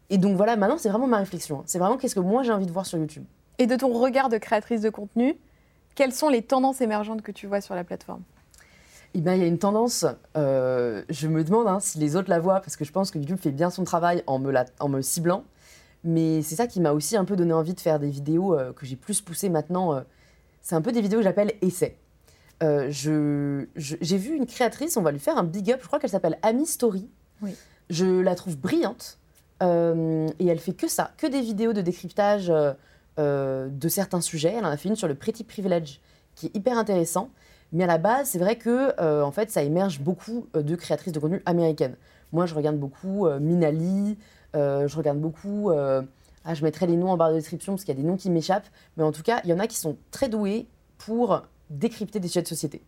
Et 0.10 0.18
donc 0.18 0.38
voilà, 0.38 0.56
maintenant, 0.56 0.78
c'est 0.78 0.90
vraiment 0.90 1.08
ma 1.08 1.18
réflexion. 1.18 1.60
Hein. 1.60 1.64
C'est 1.66 1.80
vraiment 1.80 1.98
qu'est-ce 1.98 2.16
que 2.16 2.20
moi 2.20 2.44
j'ai 2.44 2.52
envie 2.52 2.66
de 2.66 2.72
voir 2.72 2.86
sur 2.86 2.98
YouTube. 2.98 3.24
Et 3.58 3.68
de 3.68 3.76
ton 3.76 3.92
regard 3.94 4.30
de 4.30 4.38
créatrice 4.38 4.82
de 4.82 4.90
contenu, 4.90 5.36
quelles 5.96 6.14
sont 6.14 6.30
les 6.30 6.42
tendances 6.42 6.82
émergentes 6.82 7.22
que 7.22 7.32
tu 7.32 7.48
vois 7.48 7.62
sur 7.62 7.76
la 7.76 7.84
plateforme? 7.84 8.22
Eh 9.16 9.22
ben, 9.22 9.34
il 9.34 9.42
y 9.42 9.44
a 9.44 9.48
une 9.48 9.60
tendance, 9.60 10.06
euh, 10.36 11.04
je 11.10 11.28
me 11.28 11.44
demande 11.44 11.68
hein, 11.68 11.80
si 11.80 12.00
les 12.00 12.16
autres 12.16 12.30
la 12.30 12.40
voient, 12.40 12.62
parce 12.62 12.76
que 12.76 12.84
je 12.84 12.92
pense 12.92 13.12
que 13.12 13.20
YouTube 13.20 13.38
fait 13.40 13.52
bien 13.52 13.70
son 13.70 13.84
travail 13.84 14.24
en 14.26 14.40
me, 14.40 14.52
en 14.80 14.90
me 14.90 15.02
ciblant. 15.02 15.44
Mais 16.04 16.42
c'est 16.42 16.56
ça 16.56 16.68
qui 16.68 16.82
m'a 16.82 16.92
aussi 16.92 17.16
un 17.16 17.24
peu 17.24 17.36
donné 17.36 17.54
envie 17.54 17.76
de 17.76 17.80
faire 17.80 18.00
des 18.00 18.10
vidéos 18.10 18.58
euh, 18.58 18.74
que 18.74 18.86
j'ai 18.86 18.96
plus 18.96 19.22
poussées 19.22 19.50
maintenant. 19.50 19.94
Euh, 19.94 20.02
c'est 20.64 20.76
un 20.76 20.82
peu 20.82 20.92
des 20.92 21.02
vidéos 21.02 21.20
que 21.20 21.24
j'appelle 21.24 21.54
essais. 21.62 21.98
Euh, 22.64 22.88
j'ai 22.90 24.18
vu 24.18 24.36
une 24.36 24.46
créatrice, 24.46 24.96
on 24.96 25.02
va 25.02 25.12
lui 25.12 25.20
faire 25.20 25.38
un 25.38 25.44
big 25.44 25.72
up, 25.72 25.80
je 25.82 25.88
crois 25.88 26.00
qu'elle 26.00 26.10
s'appelle 26.10 26.40
Amy 26.42 26.66
Story. 26.66 27.10
Je 27.90 28.22
la 28.22 28.36
trouve 28.36 28.58
brillante 28.58 29.20
euh, 29.62 30.30
et 30.40 30.48
elle 30.48 30.60
fait 30.60 30.74
que 30.74 30.88
ça, 30.88 31.12
que 31.18 31.28
des 31.28 31.42
vidéos 31.42 31.74
de 31.74 31.82
décryptage 31.82 32.50
euh, 33.20 33.70
de 33.70 33.88
certains 33.90 34.22
sujets. 34.22 34.56
Elle 34.58 34.66
en 34.66 34.70
a 34.70 34.78
fait 34.78 34.88
une 34.88 34.96
sur 34.96 35.10
le 35.10 35.16
Pretty 35.16 35.44
Privilege 35.44 36.00
qui 36.36 36.48
est 36.48 36.56
hyper 36.56 36.78
intéressant. 36.78 37.30
Mais 37.74 37.84
à 37.84 37.88
la 37.88 37.98
base, 37.98 38.30
c'est 38.30 38.40
vrai 38.40 38.56
que 38.56 39.22
en 39.22 39.32
fait, 39.32 39.52
ça 39.52 39.64
émerge 39.64 40.00
beaucoup 40.00 40.48
de 40.54 40.76
créatrices 40.76 41.12
de 41.12 41.20
contenu 41.20 41.42
américaines. 41.46 41.96
Moi, 42.32 42.46
je 42.46 42.54
regarde 42.54 42.78
beaucoup 42.78 43.28
Minali, 43.40 44.18
je 44.54 44.96
regarde 44.96 45.20
beaucoup 45.20 45.72
ah, 46.46 46.54
je 46.54 46.64
mettrai 46.64 46.88
les 46.88 46.98
noms 46.98 47.12
en 47.12 47.18
barre 47.18 47.30
de 47.30 47.36
description 47.36 47.74
parce 47.74 47.84
qu'il 47.84 47.96
y 47.96 47.98
a 47.98 48.02
des 48.02 48.08
noms 48.08 48.18
qui 48.18 48.30
m'échappent. 48.30 48.68
Mais 48.98 49.04
en 49.04 49.12
tout 49.12 49.24
cas, 49.24 49.42
il 49.44 49.50
y 49.50 49.54
en 49.54 49.60
a 49.60 49.68
qui 49.68 49.78
sont 49.78 49.98
très 50.12 50.30
doués 50.30 50.68
pour 50.98 51.44
décrypter 51.70 52.20
des 52.20 52.28
sujets 52.28 52.44
de 52.44 52.48
société. 52.48 52.84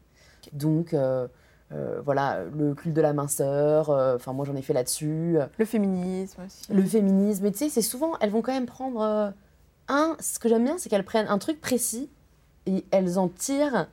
Donc, 0.54 0.94
euh, 0.94 1.28
euh, 1.72 2.02
voilà, 2.04 2.44
le 2.44 2.76
culte 2.76 2.96
de 2.96 3.02
la 3.02 3.14
minceur, 3.14 3.90
euh, 3.90 4.16
enfin, 4.16 4.34
moi 4.34 4.46
j'en 4.46 4.56
ai 4.56 4.62
fait 4.62 4.74
là-dessus. 4.74 5.38
Le 5.58 5.66
féminisme 5.66 6.42
aussi. 6.46 6.72
Le 6.72 6.84
féminisme. 6.84 7.44
Mais 7.44 7.52
tu 7.52 7.60
sais, 7.60 7.70
c'est 7.70 7.82
souvent, 7.82 8.14
elles 8.20 8.30
vont 8.30 8.42
quand 8.42 8.54
même 8.54 8.66
prendre. 8.66 9.34
un, 9.88 10.18
ce 10.20 10.40
que 10.40 10.50
j'aime 10.50 10.64
bien, 10.64 10.78
c'est 10.78 10.90
qu'elles 10.90 11.06
prennent 11.06 11.28
un 11.28 11.38
truc 11.38 11.62
précis 11.62 12.10
et 12.66 12.86
elles 12.92 13.18
en 13.18 13.30
tirent 13.30 13.88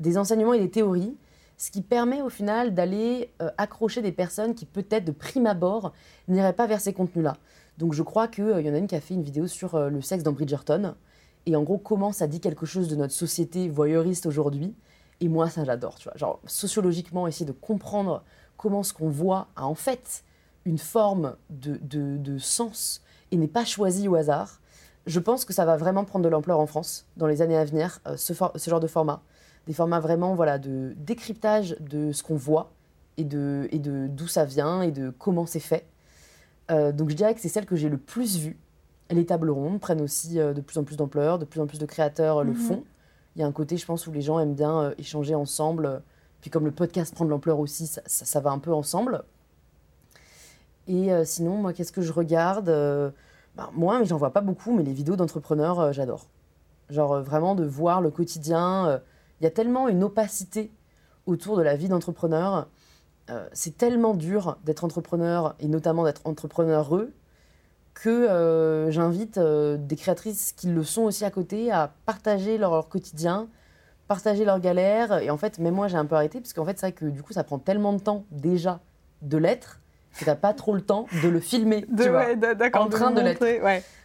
des 0.00 0.18
enseignements 0.18 0.54
et 0.54 0.60
des 0.60 0.70
théories 0.70 1.16
ce 1.56 1.70
qui 1.70 1.82
permet 1.82 2.20
au 2.20 2.28
final 2.28 2.74
d'aller 2.74 3.30
accrocher 3.58 4.02
des 4.02 4.10
personnes 4.10 4.56
qui 4.56 4.66
peut-être 4.66 5.04
de 5.04 5.12
prime 5.12 5.46
abord 5.46 5.92
n'iraient 6.26 6.52
pas 6.52 6.66
vers 6.66 6.80
ces 6.80 6.92
contenus-là. 6.92 7.36
Donc 7.78 7.92
je 7.92 8.02
crois 8.02 8.28
qu'il 8.28 8.44
euh, 8.44 8.60
y 8.60 8.70
en 8.70 8.74
a 8.74 8.78
une 8.78 8.86
qui 8.86 8.94
a 8.94 9.00
fait 9.00 9.14
une 9.14 9.22
vidéo 9.22 9.46
sur 9.46 9.74
euh, 9.74 9.88
le 9.88 10.00
sexe 10.00 10.22
dans 10.22 10.32
Bridgerton. 10.32 10.94
Et 11.46 11.56
en 11.56 11.62
gros, 11.62 11.78
comment 11.78 12.12
ça 12.12 12.26
dit 12.26 12.40
quelque 12.40 12.66
chose 12.66 12.88
de 12.88 12.96
notre 12.96 13.12
société 13.12 13.68
voyeuriste 13.68 14.26
aujourd'hui. 14.26 14.74
Et 15.20 15.28
moi, 15.28 15.48
ça, 15.50 15.64
j'adore, 15.64 15.96
tu 15.96 16.08
vois. 16.08 16.16
Genre, 16.16 16.40
sociologiquement, 16.46 17.26
essayer 17.26 17.46
de 17.46 17.52
comprendre 17.52 18.24
comment 18.56 18.82
ce 18.82 18.92
qu'on 18.92 19.08
voit 19.08 19.48
a 19.56 19.66
en 19.66 19.74
fait 19.74 20.24
une 20.64 20.78
forme 20.78 21.36
de, 21.50 21.78
de, 21.82 22.38
sens 22.38 23.02
et 23.30 23.36
n'est 23.36 23.48
pas 23.48 23.64
choisi 23.64 24.08
au 24.08 24.14
hasard. 24.14 24.60
Je 25.06 25.20
pense 25.20 25.44
que 25.44 25.52
ça 25.52 25.66
va 25.66 25.76
vraiment 25.76 26.04
prendre 26.04 26.24
de 26.24 26.30
l'ampleur 26.30 26.58
en 26.58 26.66
France 26.66 27.06
dans 27.18 27.26
les 27.26 27.42
années 27.42 27.58
à 27.58 27.64
venir, 27.64 28.00
euh, 28.06 28.16
ce, 28.16 28.32
ce, 28.32 28.70
genre 28.70 28.80
de 28.80 28.86
format. 28.86 29.22
Des 29.66 29.74
formats 29.74 30.00
vraiment 30.00 30.34
voilà, 30.34 30.58
de 30.58 30.94
décryptage 30.96 31.76
de 31.80 32.12
ce 32.12 32.22
qu'on 32.22 32.36
voit 32.36 32.72
et 33.16 33.24
de 33.24 33.68
et 33.70 33.78
d'où 33.78 34.26
ça 34.26 34.44
vient 34.44 34.82
et 34.82 34.90
de 34.90 35.10
comment 35.10 35.46
c'est 35.46 35.60
fait. 35.60 35.86
Euh, 36.70 36.92
donc 36.92 37.10
je 37.10 37.14
dirais 37.14 37.34
que 37.34 37.40
c'est 37.40 37.48
celle 37.48 37.66
que 37.66 37.76
j'ai 37.76 37.88
le 37.88 37.98
plus 37.98 38.38
vue. 38.38 38.58
Les 39.10 39.26
tables 39.26 39.50
rondes 39.50 39.80
prennent 39.80 40.00
aussi 40.00 40.40
euh, 40.40 40.54
de 40.54 40.60
plus 40.60 40.78
en 40.78 40.84
plus 40.84 40.96
d'ampleur, 40.96 41.38
de 41.38 41.44
plus 41.44 41.60
en 41.60 41.66
plus 41.66 41.78
de 41.78 41.86
créateurs 41.86 42.38
euh, 42.38 42.44
le 42.44 42.52
mhm. 42.52 42.58
font. 42.58 42.84
Il 43.36 43.40
y 43.40 43.42
a 43.42 43.46
un 43.46 43.52
côté, 43.52 43.76
je 43.76 43.84
pense, 43.84 44.06
où 44.06 44.12
les 44.12 44.22
gens 44.22 44.38
aiment 44.38 44.54
bien 44.54 44.94
échanger 44.96 45.34
ensemble. 45.34 46.02
Puis 46.40 46.50
comme 46.50 46.64
le 46.64 46.70
podcast 46.70 47.14
prend 47.14 47.24
de 47.24 47.30
l'ampleur 47.30 47.58
aussi, 47.58 47.86
ça, 47.86 48.40
va 48.40 48.50
un 48.50 48.60
peu 48.60 48.72
ensemble. 48.72 49.24
Et 50.86 51.10
sinon, 51.24 51.56
moi, 51.56 51.72
qu'est-ce 51.72 51.90
que 51.90 52.00
je 52.00 52.12
regarde 52.12 52.66
ben, 52.66 53.70
Moi, 53.72 53.98
mais 53.98 54.04
j'en 54.04 54.18
vois 54.18 54.32
pas 54.32 54.40
beaucoup, 54.40 54.72
mais 54.72 54.84
les 54.84 54.92
vidéos 54.92 55.16
d'entrepreneurs, 55.16 55.92
j'adore. 55.92 56.28
Genre 56.90 57.22
vraiment 57.22 57.56
de 57.56 57.64
voir 57.64 58.00
le 58.00 58.10
quotidien. 58.12 59.00
Il 59.40 59.44
y 59.44 59.48
a 59.48 59.50
tellement 59.50 59.88
une 59.88 60.04
opacité 60.04 60.70
autour 61.26 61.56
de 61.56 61.62
la 61.62 61.74
vie 61.74 61.88
d'entrepreneur 61.88 62.68
euh, 63.30 63.46
c'est 63.52 63.76
tellement 63.76 64.14
dur 64.14 64.58
d'être 64.64 64.84
entrepreneur 64.84 65.54
et 65.60 65.68
notamment 65.68 66.04
d'être 66.04 66.22
entrepreneureux 66.24 67.12
que 67.94 68.88
j'invite 68.90 69.38
des 69.38 69.96
créatrices 69.96 70.52
qui 70.52 70.66
le 70.66 70.82
sont 70.82 71.02
aussi 71.02 71.24
à 71.24 71.30
côté 71.30 71.70
à 71.70 71.94
partager 72.06 72.58
leur, 72.58 72.88
quotidien, 72.88 73.46
partager 74.08 74.44
leurs 74.44 74.58
galères. 74.58 75.22
Et 75.22 75.30
en 75.30 75.36
fait, 75.36 75.60
même 75.60 75.74
moi, 75.74 75.86
j'ai 75.86 75.96
un 75.96 76.04
peu 76.04 76.16
arrêté, 76.16 76.40
parce 76.40 76.52
qu'en 76.52 76.64
fait, 76.64 76.76
c'est 76.76 76.86
vrai 76.86 76.92
que 76.92 77.04
du 77.04 77.22
coup, 77.22 77.32
ça 77.32 77.44
prend 77.44 77.60
tellement 77.60 77.92
de 77.92 78.00
temps 78.00 78.24
déjà 78.32 78.80
de 79.22 79.38
l'être 79.38 79.78
que 80.18 80.24
t'as 80.24 80.36
pas 80.36 80.52
trop 80.52 80.74
le 80.74 80.80
temps 80.80 81.06
de 81.22 81.28
le 81.28 81.40
filmer, 81.40 81.86
tu 81.96 82.08
vois, 82.08 82.26
en 82.74 82.88
train 82.88 83.10
de, 83.10 83.20
l'être. 83.20 83.44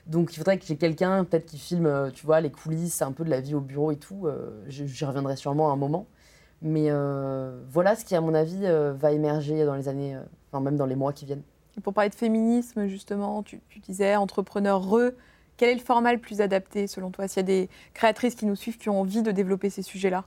Donc 0.07 0.33
il 0.33 0.37
faudrait 0.37 0.57
que 0.57 0.65
j'ai 0.65 0.75
quelqu'un 0.75 1.23
peut-être 1.23 1.45
qui 1.45 1.59
filme, 1.59 1.85
euh, 1.85 2.09
tu 2.09 2.25
vois, 2.25 2.41
les 2.41 2.51
coulisses, 2.51 3.01
un 3.01 3.11
peu 3.11 3.23
de 3.23 3.29
la 3.29 3.41
vie 3.41 3.53
au 3.53 3.59
bureau 3.59 3.91
et 3.91 3.97
tout. 3.97 4.25
Euh, 4.25 4.63
j'y 4.67 5.05
reviendrai 5.05 5.35
sûrement 5.35 5.69
à 5.69 5.73
un 5.73 5.75
moment. 5.75 6.07
Mais 6.61 6.87
euh, 6.89 7.61
voilà 7.69 7.95
ce 7.95 8.03
qui, 8.03 8.15
à 8.15 8.21
mon 8.21 8.33
avis, 8.33 8.65
va 8.97 9.11
émerger 9.11 9.65
dans 9.65 9.75
les 9.75 9.87
années, 9.87 10.17
enfin 10.51 10.61
même 10.61 10.75
dans 10.75 10.85
les 10.85 10.95
mois 10.95 11.13
qui 11.13 11.25
viennent. 11.25 11.43
pour 11.83 11.93
parler 11.93 12.09
de 12.09 12.15
féminisme, 12.15 12.87
justement, 12.87 13.43
tu, 13.43 13.61
tu 13.69 13.79
disais 13.79 14.15
entrepreneur 14.15 14.81
re. 14.81 15.11
Quel 15.55 15.69
est 15.69 15.75
le 15.75 15.81
format 15.81 16.13
le 16.13 16.19
plus 16.19 16.39
adapté 16.41 16.87
selon 16.87 17.11
toi? 17.11 17.27
S'il 17.27 17.37
y 17.37 17.39
a 17.39 17.43
des 17.43 17.69
créatrices 17.93 18.35
qui 18.35 18.45
nous 18.45 18.55
suivent 18.55 18.77
qui 18.77 18.89
ont 18.89 19.01
envie 19.01 19.21
de 19.21 19.31
développer 19.31 19.69
ces 19.69 19.81
sujets-là? 19.81 20.25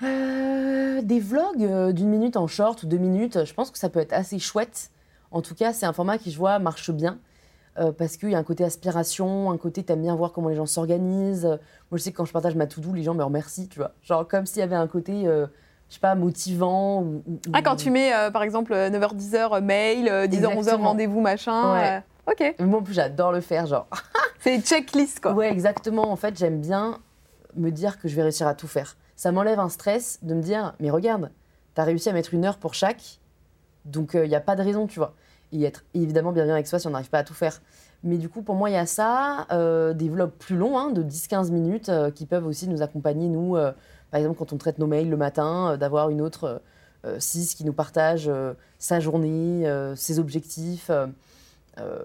Des 0.00 1.20
vlogs 1.20 1.92
d'une 1.92 2.08
minute 2.08 2.36
en 2.36 2.48
short 2.48 2.82
ou 2.82 2.86
deux 2.86 2.98
minutes, 2.98 3.44
je 3.44 3.54
pense 3.54 3.70
que 3.70 3.78
ça 3.78 3.88
peut 3.88 4.00
être 4.00 4.12
assez 4.12 4.40
chouette. 4.40 4.90
En 5.30 5.42
tout 5.42 5.54
cas, 5.54 5.72
c'est 5.72 5.86
un 5.86 5.92
format 5.92 6.18
qui, 6.18 6.32
je 6.32 6.38
vois, 6.38 6.58
marche 6.58 6.90
bien. 6.90 7.18
Euh, 7.78 7.90
parce 7.90 8.18
qu'il 8.18 8.30
y 8.30 8.34
a 8.34 8.38
un 8.38 8.42
côté 8.42 8.64
aspiration, 8.64 9.50
un 9.50 9.56
côté 9.56 9.82
t'aimes 9.82 10.02
bien 10.02 10.14
voir 10.14 10.32
comment 10.32 10.50
les 10.50 10.56
gens 10.56 10.66
s'organisent. 10.66 11.46
Moi, 11.46 11.58
je 11.94 11.98
sais 11.98 12.12
que 12.12 12.16
quand 12.18 12.26
je 12.26 12.32
partage 12.32 12.54
ma 12.54 12.66
to-do, 12.66 12.92
les 12.92 13.02
gens 13.02 13.14
me 13.14 13.24
remercient, 13.24 13.68
tu 13.68 13.78
vois. 13.78 13.92
Genre 14.02 14.28
comme 14.28 14.44
s'il 14.44 14.58
y 14.60 14.62
avait 14.62 14.76
un 14.76 14.86
côté, 14.86 15.26
euh, 15.26 15.46
je 15.88 15.94
sais 15.94 16.00
pas, 16.00 16.14
motivant. 16.14 17.02
Ou, 17.02 17.22
Ah, 17.54 17.62
quand 17.62 17.76
tu 17.76 17.90
mets, 17.90 18.12
euh, 18.14 18.30
par 18.30 18.42
exemple, 18.42 18.74
9h, 18.74 19.14
10h, 19.14 19.62
mail, 19.62 20.04
10h, 20.28 20.54
11h, 20.54 20.76
rendez-vous, 20.76 21.22
machin. 21.22 21.72
Ouais. 21.72 22.02
ok. 22.30 22.56
Moi, 22.60 22.82
j'adore 22.90 23.32
le 23.32 23.40
faire, 23.40 23.66
genre. 23.66 23.86
C'est 24.40 24.60
checklist, 24.60 25.20
quoi. 25.20 25.32
Ouais, 25.32 25.50
exactement. 25.50 26.10
En 26.10 26.16
fait, 26.16 26.36
j'aime 26.36 26.60
bien 26.60 26.98
me 27.56 27.70
dire 27.70 27.98
que 27.98 28.06
je 28.08 28.16
vais 28.16 28.22
réussir 28.22 28.46
à 28.46 28.54
tout 28.54 28.68
faire. 28.68 28.96
Ça 29.16 29.32
m'enlève 29.32 29.60
un 29.60 29.68
stress 29.70 30.18
de 30.22 30.34
me 30.34 30.42
dire, 30.42 30.74
mais 30.78 30.90
regarde, 30.90 31.30
t'as 31.74 31.84
réussi 31.84 32.10
à 32.10 32.12
mettre 32.12 32.34
une 32.34 32.44
heure 32.44 32.58
pour 32.58 32.74
chaque, 32.74 33.20
donc 33.86 34.10
il 34.14 34.28
n'y 34.28 34.34
a 34.34 34.40
pas 34.40 34.56
de 34.56 34.62
raison, 34.62 34.86
tu 34.86 34.98
vois 34.98 35.14
et 35.52 35.64
être 35.64 35.84
évidemment 35.94 36.32
bien 36.32 36.48
avec 36.48 36.66
soi 36.66 36.78
si 36.78 36.86
on 36.86 36.90
n'arrive 36.90 37.10
pas 37.10 37.18
à 37.18 37.24
tout 37.24 37.34
faire. 37.34 37.60
Mais 38.04 38.18
du 38.18 38.28
coup, 38.28 38.42
pour 38.42 38.56
moi, 38.56 38.68
il 38.68 38.72
y 38.72 38.76
a 38.76 38.86
ça, 38.86 39.46
euh, 39.52 39.94
des 39.94 40.08
vlogs 40.08 40.32
plus 40.32 40.56
longs, 40.56 40.76
hein, 40.76 40.90
de 40.90 41.02
10-15 41.02 41.50
minutes, 41.52 41.88
euh, 41.88 42.10
qui 42.10 42.26
peuvent 42.26 42.46
aussi 42.46 42.68
nous 42.68 42.82
accompagner, 42.82 43.28
nous, 43.28 43.56
euh, 43.56 43.72
par 44.10 44.18
exemple, 44.18 44.38
quand 44.38 44.52
on 44.52 44.58
traite 44.58 44.78
nos 44.78 44.88
mails 44.88 45.08
le 45.08 45.16
matin, 45.16 45.76
d'avoir 45.76 46.10
une 46.10 46.20
autre 46.20 46.60
CIS 47.18 47.54
qui 47.56 47.64
nous 47.64 47.72
partage 47.72 48.30
sa 48.78 49.00
journée, 49.00 49.66
ses 49.96 50.18
objectifs. 50.18 50.90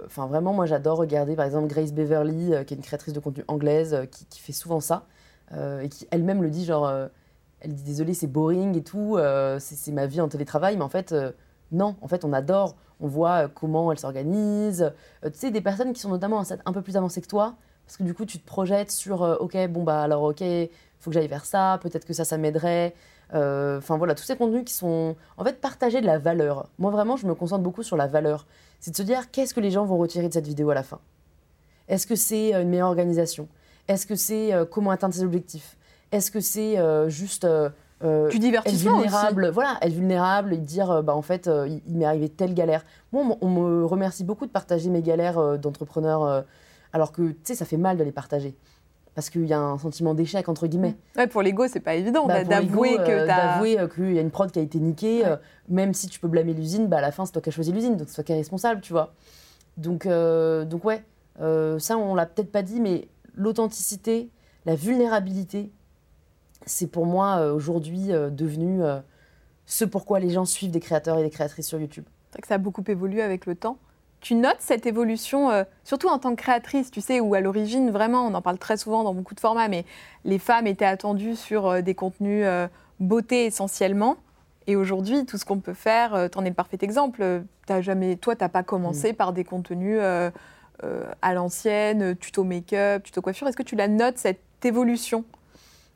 Enfin, 0.06 0.26
vraiment, 0.28 0.54
moi, 0.54 0.66
j'adore 0.66 0.98
regarder, 1.00 1.36
par 1.36 1.46
exemple, 1.46 1.68
Grace 1.68 1.92
Beverly, 1.92 2.54
qui 2.66 2.74
est 2.74 2.78
une 2.78 2.82
créatrice 2.82 3.14
de 3.14 3.20
contenu 3.20 3.44
anglaise, 3.50 4.08
qui, 4.10 4.26
qui, 4.26 4.40
fait 4.40 4.54
souvent 4.54 4.80
ça, 4.80 5.06
et 5.54 5.90
qui 5.90 6.08
elle-même 6.12 6.42
le 6.42 6.50
dit, 6.50 6.64
genre, 6.64 6.90
elle 7.60 7.74
dit, 7.74 7.84
désolé, 7.84 8.14
c'est 8.14 8.28
boring 8.28 8.78
et 8.78 8.84
tout, 8.84 9.20
c'est 9.60 9.92
ma 9.92 10.06
vie 10.06 10.22
en 10.22 10.30
télétravail, 10.30 10.78
mais 10.78 10.84
en 10.84 10.90
fait, 10.90 11.14
non, 11.74 11.98
en 12.02 12.08
fait, 12.08 12.24
on 12.24 12.32
adore 12.32 12.78
on 13.00 13.08
voit 13.08 13.46
euh, 13.46 13.48
comment 13.48 13.92
elle 13.92 14.00
s'organise. 14.00 14.92
Euh, 15.24 15.30
tu 15.30 15.40
sais, 15.40 15.52
des 15.52 15.62
personnes 15.62 15.94
qui 15.94 16.00
sont 16.00 16.10
notamment 16.10 16.44
un 16.66 16.74
peu 16.74 16.82
plus 16.82 16.98
avancées 16.98 17.22
que 17.22 17.28
toi, 17.28 17.56
parce 17.86 17.98
que 17.98 18.04
du 18.04 18.14
coup, 18.14 18.26
tu 18.26 18.40
te 18.40 18.46
projettes 18.46 18.92
sur, 18.92 19.24
euh, 19.24 19.36
ok, 19.38 19.68
bon, 19.68 19.84
bah 19.84 20.02
alors, 20.02 20.24
ok, 20.24 20.44
faut 21.00 21.12
que 21.12 21.14
j'aille 21.14 21.28
vers 21.28 21.46
ça, 21.46 21.80
peut-être 21.82 22.06
que 22.06 22.14
ça, 22.14 22.26
ça 22.26 22.38
m'aiderait. 22.38 22.94
Enfin 23.30 23.98
voilà, 23.98 24.16
tous 24.16 24.24
ces 24.24 24.38
contenus 24.38 24.64
qui 24.64 24.74
sont 24.74 25.18
en 25.36 25.44
fait 25.44 25.60
partager 25.60 26.00
de 26.00 26.06
la 26.06 26.18
valeur. 26.18 26.70
Moi 26.80 26.92
vraiment, 26.92 27.18
je 27.18 27.28
me 27.28 27.36
concentre 27.36 27.62
beaucoup 27.62 27.84
sur 27.84 27.98
la 27.98 28.08
valeur. 28.08 28.48
C'est 28.80 28.92
de 28.92 28.96
se 28.96 29.04
dire 29.04 29.32
qu'est-ce 29.32 29.54
que 29.54 29.60
les 29.60 29.70
gens 29.70 29.84
vont 29.84 29.98
retirer 29.98 30.30
de 30.30 30.34
cette 30.34 30.48
vidéo 30.48 30.70
à 30.70 30.74
la 30.74 30.82
fin? 30.82 31.00
Est-ce 31.90 32.08
que 32.08 32.16
c'est 32.16 32.54
une 32.54 32.70
meilleure 32.70 32.88
organisation? 32.88 33.50
Est-ce 33.90 34.08
que 34.08 34.16
c'est 34.16 34.54
comment 34.72 34.92
atteindre 34.92 35.14
ses 35.14 35.26
objectifs? 35.26 35.76
Est-ce 36.14 36.32
que 36.32 36.40
c'est 36.40 36.78
juste 37.10 37.46
euh, 38.04 38.30
du 38.30 38.38
divertissement 38.38 39.00
vulnérable, 39.00 39.50
voilà, 39.50 39.78
être 39.82 39.94
vulnérable 39.94 40.54
et 40.54 40.58
dire 40.58 40.92
euh, 40.92 41.02
bah 41.02 41.16
en 41.16 41.24
fait 41.24 41.48
euh, 41.48 41.68
il, 41.88 41.98
m'est 41.98 42.06
arrivé 42.06 42.30
telle 42.30 42.54
galère. 42.54 42.86
Moi 43.12 43.38
on, 43.42 43.50
me 43.50 43.86
remercie 43.86 44.24
beaucoup 44.24 44.46
de 44.46 44.52
partager 44.52 44.92
mes 44.92 45.02
galères 45.02 45.58
d'entrepreneur 45.58 46.46
alors 46.94 47.12
que 47.12 47.30
tu 47.30 47.38
sais 47.44 47.56
ça 47.56 47.66
fait 47.66 47.78
mal 47.78 47.98
de 47.98 48.04
les 48.04 48.12
partager 48.12 48.56
parce 49.16 49.32
qu'il 49.32 49.48
y 49.48 49.54
a 49.54 49.60
un 49.60 49.80
sentiment 49.80 50.14
d'échec 50.14 50.48
entre 50.48 50.68
guillemets. 50.68 50.96
Ouais, 51.16 51.26
pour 51.26 51.42
l'ego 51.42 51.68
c'est 51.68 51.80
pas 51.80 51.96
évident 51.96 52.28
bah, 52.28 52.44
d'avouer 52.44 52.98
que 52.98 53.26
d'avouer 53.26 53.80
qu'il 53.96 54.14
y 54.14 54.20
a 54.20 54.22
une 54.22 54.30
prod 54.30 54.52
qui 54.52 54.60
a 54.60 54.62
été 54.62 54.80
niquée, 54.80 55.24
même 55.68 55.96
si 55.96 56.08
tu 56.08 56.20
peux 56.20 56.28
blâmer 56.28 56.54
l'usine, 56.54 56.86
bah 56.86 56.98
à 56.98 57.02
la 57.02 57.12
fin 57.12 57.26
c'est 57.26 57.32
toi 57.32 57.42
qui 57.42 57.50
as 57.50 57.54
choisi 57.54 57.72
l'usine 57.72 57.98
donc 57.98 58.10
c'est 58.10 58.16
toi 58.16 58.24
qui 58.24 58.32
es 58.32 58.36
responsable, 58.36 58.82
tu 58.82 58.94
vois. 58.94 59.16
Donc 59.78 60.08
donc 60.08 60.86
ouais, 60.86 61.04
ça 61.80 61.98
on 61.98 62.14
l'a 62.14 62.28
peut-être 62.28 62.52
pas 62.52 62.62
dit 62.62 62.80
mais 62.80 63.08
l'authenticité, 63.34 64.30
la 64.68 64.76
vulnérabilité 64.76 65.72
c'est 66.66 66.88
pour 66.88 67.06
moi 67.06 67.38
euh, 67.38 67.54
aujourd'hui 67.54 68.12
euh, 68.12 68.30
devenu 68.30 68.84
euh, 68.84 69.00
ce 69.66 69.86
pourquoi 69.86 70.20
les 70.20 70.30
gens 70.30 70.46
suivent 70.46 70.72
des 70.72 70.80
créateurs 70.80 71.18
et 71.18 71.24
des 71.24 71.30
créatrices 71.30 71.68
sur 71.68 71.80
YouTube. 71.80 72.06
C'est 72.32 72.42
que 72.42 72.48
ça 72.48 72.56
a 72.56 72.60
beaucoup 72.60 72.84
évolué 72.88 73.22
avec 73.22 73.46
le 73.46 73.56
temps. 73.56 73.78
Tu 74.20 74.34
notes 74.34 74.58
cette 74.60 74.88
évolution, 74.88 75.52
surtout 75.84 76.08
en 76.08 76.18
tant 76.18 76.32
que 76.32 76.42
créatrice, 76.42 76.90
tu 76.90 77.02
sais, 77.02 77.20
où 77.20 77.36
à 77.36 77.40
l'origine, 77.40 77.92
vraiment, 77.92 78.26
on 78.26 78.34
en 78.34 78.42
parle 78.42 78.58
très 78.58 78.76
souvent 78.76 79.04
dans 79.04 79.14
beaucoup 79.14 79.36
de 79.36 79.40
formats, 79.40 79.68
mais 79.68 79.86
les 80.26 80.40
femmes 80.40 80.66
étaient 80.66 80.86
attendues 80.86 81.36
sur 81.36 81.84
des 81.84 81.94
contenus 81.94 82.44
beauté 83.00 83.46
essentiellement. 83.46 84.18
Et 84.66 84.76
aujourd'hui, 84.76 85.24
tout 85.28 85.38
ce 85.38 85.46
qu'on 85.46 85.60
peut 85.60 85.76
faire, 85.76 86.30
tu 86.32 86.38
en 86.40 86.44
es 86.46 86.50
le 86.50 86.56
parfait 86.56 86.80
exemple. 86.82 87.44
As 87.70 87.82
jamais, 87.82 88.16
toi, 88.16 88.36
tu 88.36 88.44
n'as 88.44 88.50
pas 88.50 88.64
commencé 88.64 89.14
mm. 89.14 89.16
par 89.16 89.34
des 89.34 89.44
contenus 89.44 90.00
à 90.02 91.34
l'ancienne, 91.36 92.16
tuto 92.16 92.44
make-up, 92.44 93.04
tuto 93.04 93.22
coiffure. 93.22 93.48
Est-ce 93.48 93.58
que 93.58 93.64
tu 93.64 93.76
la 93.76 93.88
notes, 93.88 94.18
cette 94.18 94.42
évolution? 94.64 95.26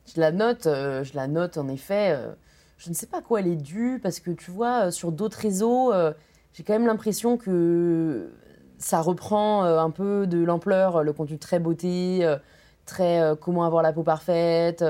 Je 0.06 0.20
la 0.20 0.32
note, 0.32 0.66
euh, 0.66 1.04
je 1.04 1.14
la 1.14 1.28
note 1.28 1.56
en 1.58 1.68
effet. 1.68 2.14
Euh, 2.16 2.32
je 2.78 2.90
ne 2.90 2.94
sais 2.94 3.06
pas 3.06 3.18
à 3.18 3.22
quoi 3.22 3.40
elle 3.40 3.46
est 3.46 3.56
due 3.56 4.00
parce 4.02 4.20
que 4.20 4.30
tu 4.30 4.50
vois, 4.50 4.86
euh, 4.86 4.90
sur 4.90 5.12
d'autres 5.12 5.38
réseaux, 5.38 5.92
j'ai 6.52 6.64
quand 6.64 6.72
même 6.72 6.86
l'impression 6.86 7.36
que 7.36 8.32
ça 8.78 9.00
reprend 9.00 9.62
un 9.62 9.90
peu 9.90 10.26
de 10.26 10.42
l'ampleur, 10.42 11.04
le 11.04 11.12
contenu 11.12 11.38
très 11.38 11.60
beauté, 11.60 12.28
très 12.84 13.36
comment 13.40 13.64
avoir 13.64 13.82
la 13.82 13.92
peau 13.92 14.02
parfaite. 14.02 14.84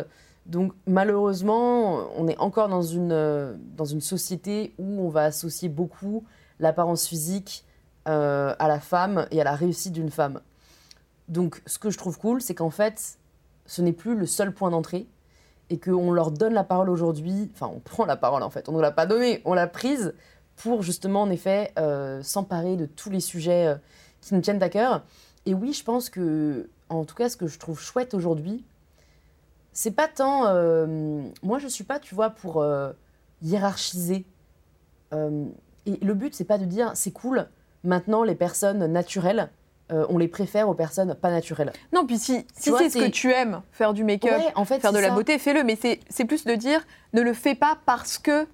Donc 0.46 0.72
malheureusement, 0.86 2.08
on 2.16 2.26
est 2.26 2.38
encore 2.38 2.68
dans 2.68 2.82
une, 2.82 3.58
dans 3.76 3.84
une 3.84 4.00
société 4.00 4.74
où 4.78 5.02
on 5.02 5.10
va 5.10 5.24
associer 5.24 5.68
beaucoup 5.68 6.24
l'apparence 6.58 7.06
physique 7.06 7.64
à 8.06 8.56
la 8.58 8.80
femme 8.80 9.26
et 9.30 9.40
à 9.40 9.44
la 9.44 9.54
réussite 9.54 9.92
d'une 9.92 10.10
femme. 10.10 10.40
Donc 11.28 11.62
ce 11.66 11.78
que 11.78 11.90
je 11.90 11.98
trouve 11.98 12.18
cool, 12.18 12.40
c'est 12.40 12.54
qu'en 12.54 12.70
fait, 12.70 13.18
ce 13.66 13.82
n'est 13.82 13.92
plus 13.92 14.14
le 14.14 14.26
seul 14.26 14.52
point 14.52 14.70
d'entrée 14.70 15.06
et 15.70 15.78
qu'on 15.78 16.12
leur 16.12 16.30
donne 16.30 16.52
la 16.52 16.64
parole 16.64 16.90
aujourd'hui, 16.90 17.50
enfin 17.54 17.70
on 17.74 17.80
prend 17.84 18.04
la 18.04 18.16
parole 18.16 18.42
en 18.42 18.50
fait, 18.50 18.68
on 18.68 18.72
ne 18.72 18.80
l'a 18.80 18.92
pas 18.92 19.06
donnée, 19.06 19.40
on 19.44 19.54
l'a 19.54 19.66
prise 19.66 20.14
pour 20.56 20.82
justement 20.82 21.22
en 21.22 21.30
effet 21.30 21.72
euh, 21.78 22.22
s'emparer 22.22 22.76
de 22.76 22.86
tous 22.86 23.10
les 23.10 23.20
sujets 23.20 23.66
euh, 23.66 23.76
qui 24.20 24.34
nous 24.34 24.40
tiennent 24.40 24.62
à 24.62 24.68
cœur. 24.68 25.02
Et 25.46 25.54
oui, 25.54 25.72
je 25.72 25.82
pense 25.82 26.08
que, 26.08 26.68
en 26.88 27.04
tout 27.04 27.16
cas, 27.16 27.28
ce 27.28 27.36
que 27.36 27.48
je 27.48 27.58
trouve 27.58 27.80
chouette 27.80 28.14
aujourd'hui, 28.14 28.64
c'est 29.72 29.90
pas 29.90 30.06
tant. 30.06 30.46
Euh, 30.46 31.24
moi, 31.42 31.58
je 31.58 31.66
suis 31.66 31.82
pas, 31.82 31.98
tu 31.98 32.14
vois, 32.14 32.30
pour 32.30 32.64
hiérarchiser. 33.42 34.24
et 35.12 35.96
le 36.00 36.14
but, 36.14 36.32
c'est 36.34 36.44
pas 36.44 36.58
de 36.58 36.64
dire 36.64 36.92
c'est 36.94 37.10
cool, 37.10 37.48
maintenant 37.82 38.22
les 38.22 38.36
personnes 38.36 38.86
naturelles, 38.86 39.50
euh, 39.90 40.06
on 40.08 40.18
les 40.18 40.28
préfère 40.28 40.68
aux 40.68 40.74
personnes 40.74 41.14
pas 41.14 41.30
naturelles. 41.30 41.72
Non, 41.92 42.06
puis 42.06 42.18
si, 42.18 42.46
si 42.56 42.72
c'est 42.78 42.90
ce 42.90 42.98
que 42.98 43.10
tu 43.10 43.30
aimes, 43.32 43.62
faire 43.72 43.92
du 43.92 44.04
make-up, 44.04 44.40
en 44.54 44.64
fait, 44.64 44.80
faire 44.80 44.92
de 44.92 44.98
la 44.98 45.10
beauté, 45.10 45.38
fais-le. 45.38 45.64
Mais 45.64 45.76
c'est 45.76 46.24
plus 46.24 46.44
de 46.44 46.54
dire, 46.54 46.80
ne 47.12 47.20
le 47.20 47.34
fais 47.34 47.54
pas 47.54 47.78
parce 47.84 48.18
que 48.18 48.46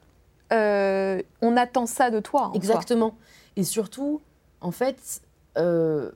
euh, 0.52 1.22
on 1.42 1.56
attend 1.56 1.86
ça 1.86 2.10
de 2.10 2.20
toi. 2.20 2.50
Exactement. 2.54 3.14
Et 3.56 3.64
surtout, 3.64 4.20
en 4.60 4.70
fait, 4.70 5.20
euh, 5.58 6.10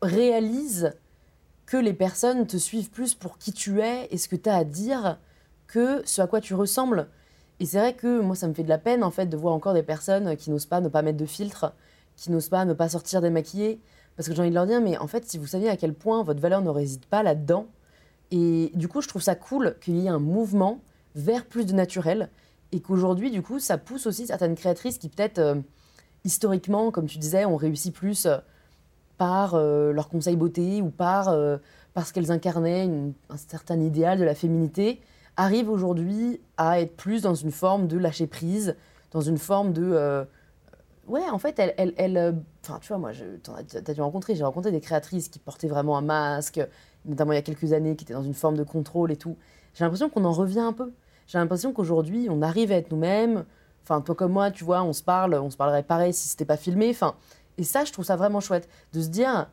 réalise 0.00 0.92
que 1.66 1.76
les 1.76 1.92
personnes 1.92 2.46
te 2.46 2.56
suivent 2.56 2.90
plus 2.90 3.14
pour 3.14 3.38
qui 3.38 3.52
tu 3.52 3.80
es 3.80 4.08
et 4.10 4.18
ce 4.18 4.28
que 4.28 4.36
tu 4.36 4.48
as 4.48 4.56
à 4.56 4.64
dire 4.64 5.18
que 5.66 6.02
ce 6.04 6.20
à 6.20 6.26
quoi 6.26 6.40
tu 6.40 6.54
ressembles. 6.54 7.08
Et 7.60 7.66
c'est 7.66 7.78
vrai 7.78 7.94
que 7.94 8.20
moi, 8.20 8.34
ça 8.34 8.48
me 8.48 8.54
fait 8.54 8.64
de 8.64 8.68
la 8.68 8.78
peine, 8.78 9.04
en 9.04 9.10
fait, 9.10 9.26
de 9.26 9.36
voir 9.36 9.54
encore 9.54 9.74
des 9.74 9.82
personnes 9.82 10.36
qui 10.36 10.50
n'osent 10.50 10.66
pas 10.66 10.80
ne 10.80 10.88
pas 10.88 11.02
mettre 11.02 11.18
de 11.18 11.26
filtre, 11.26 11.72
qui 12.16 12.30
n'osent 12.30 12.48
pas 12.48 12.64
ne 12.64 12.74
pas 12.74 12.88
sortir 12.88 13.20
démaquillées, 13.20 13.80
parce 14.16 14.28
que 14.28 14.34
j'ai 14.34 14.40
envie 14.40 14.50
de 14.50 14.54
leur 14.54 14.66
dire, 14.66 14.80
mais 14.80 14.98
en 14.98 15.06
fait, 15.06 15.24
si 15.28 15.38
vous 15.38 15.46
saviez 15.46 15.68
à 15.68 15.76
quel 15.76 15.94
point 15.94 16.22
votre 16.22 16.40
valeur 16.40 16.62
ne 16.62 16.70
réside 16.70 17.06
pas 17.06 17.22
là-dedans, 17.22 17.66
et 18.30 18.70
du 18.74 18.88
coup, 18.88 19.02
je 19.02 19.08
trouve 19.08 19.22
ça 19.22 19.34
cool 19.34 19.76
qu'il 19.80 19.96
y 19.98 20.06
ait 20.06 20.10
un 20.10 20.18
mouvement 20.18 20.80
vers 21.14 21.44
plus 21.44 21.66
de 21.66 21.72
naturel, 21.72 22.28
et 22.72 22.80
qu'aujourd'hui, 22.80 23.30
du 23.30 23.42
coup, 23.42 23.58
ça 23.58 23.78
pousse 23.78 24.06
aussi 24.06 24.26
certaines 24.26 24.54
créatrices 24.54 24.98
qui 24.98 25.08
peut-être, 25.08 25.38
euh, 25.38 25.56
historiquement, 26.24 26.90
comme 26.90 27.06
tu 27.06 27.18
disais, 27.18 27.44
ont 27.44 27.56
réussi 27.56 27.90
plus 27.90 28.26
euh, 28.26 28.38
par 29.18 29.54
euh, 29.54 29.92
leur 29.92 30.08
conseil 30.08 30.36
beauté 30.36 30.80
ou 30.82 30.90
par 30.90 31.34
parce 31.94 32.10
qu'elles 32.10 32.32
incarnaient 32.32 32.88
un 33.28 33.36
certain 33.36 33.78
idéal 33.78 34.18
de 34.18 34.24
la 34.24 34.34
féminité, 34.34 35.02
arrivent 35.36 35.68
aujourd'hui 35.68 36.40
à 36.56 36.80
être 36.80 36.96
plus 36.96 37.20
dans 37.20 37.34
une 37.34 37.50
forme 37.50 37.86
de 37.86 37.98
lâcher 37.98 38.26
prise, 38.26 38.76
dans 39.10 39.20
une 39.20 39.36
forme 39.36 39.74
de 39.74 40.24
ouais, 41.12 41.28
en 41.30 41.38
fait, 41.38 41.58
elle, 41.58 41.74
elle, 41.76 41.94
elle 41.96 42.42
enfin, 42.64 42.78
tu 42.80 42.88
vois, 42.88 42.98
moi, 42.98 43.12
tu 43.12 43.76
as 43.76 43.94
dû 43.94 44.00
rencontrer, 44.00 44.34
j'ai 44.34 44.44
rencontré 44.44 44.72
des 44.72 44.80
créatrices 44.80 45.28
qui 45.28 45.38
portaient 45.38 45.68
vraiment 45.68 45.96
un 45.98 46.02
masque, 46.02 46.60
notamment 47.04 47.32
il 47.32 47.36
y 47.36 47.38
a 47.38 47.42
quelques 47.42 47.72
années, 47.72 47.94
qui 47.96 48.04
étaient 48.04 48.14
dans 48.14 48.22
une 48.22 48.34
forme 48.34 48.56
de 48.56 48.64
contrôle 48.64 49.12
et 49.12 49.16
tout. 49.16 49.36
J'ai 49.74 49.84
l'impression 49.84 50.08
qu'on 50.08 50.24
en 50.24 50.32
revient 50.32 50.60
un 50.60 50.72
peu. 50.72 50.92
J'ai 51.26 51.38
l'impression 51.38 51.72
qu'aujourd'hui, 51.72 52.28
on 52.30 52.42
arrive 52.42 52.72
à 52.72 52.76
être 52.76 52.90
nous-mêmes. 52.90 53.44
Enfin, 53.82 54.00
toi 54.00 54.14
comme 54.14 54.32
moi, 54.32 54.50
tu 54.50 54.64
vois, 54.64 54.82
on 54.82 54.92
se 54.92 55.02
parle, 55.02 55.34
on 55.34 55.50
se 55.50 55.56
parlerait 55.56 55.82
pareil 55.82 56.14
si 56.14 56.28
c'était 56.28 56.44
pas 56.44 56.56
filmé. 56.56 56.90
Enfin, 56.90 57.14
et 57.58 57.64
ça, 57.64 57.84
je 57.84 57.92
trouve 57.92 58.04
ça 58.04 58.16
vraiment 58.16 58.40
chouette 58.40 58.68
de 58.92 59.00
se 59.02 59.08
dire, 59.08 59.50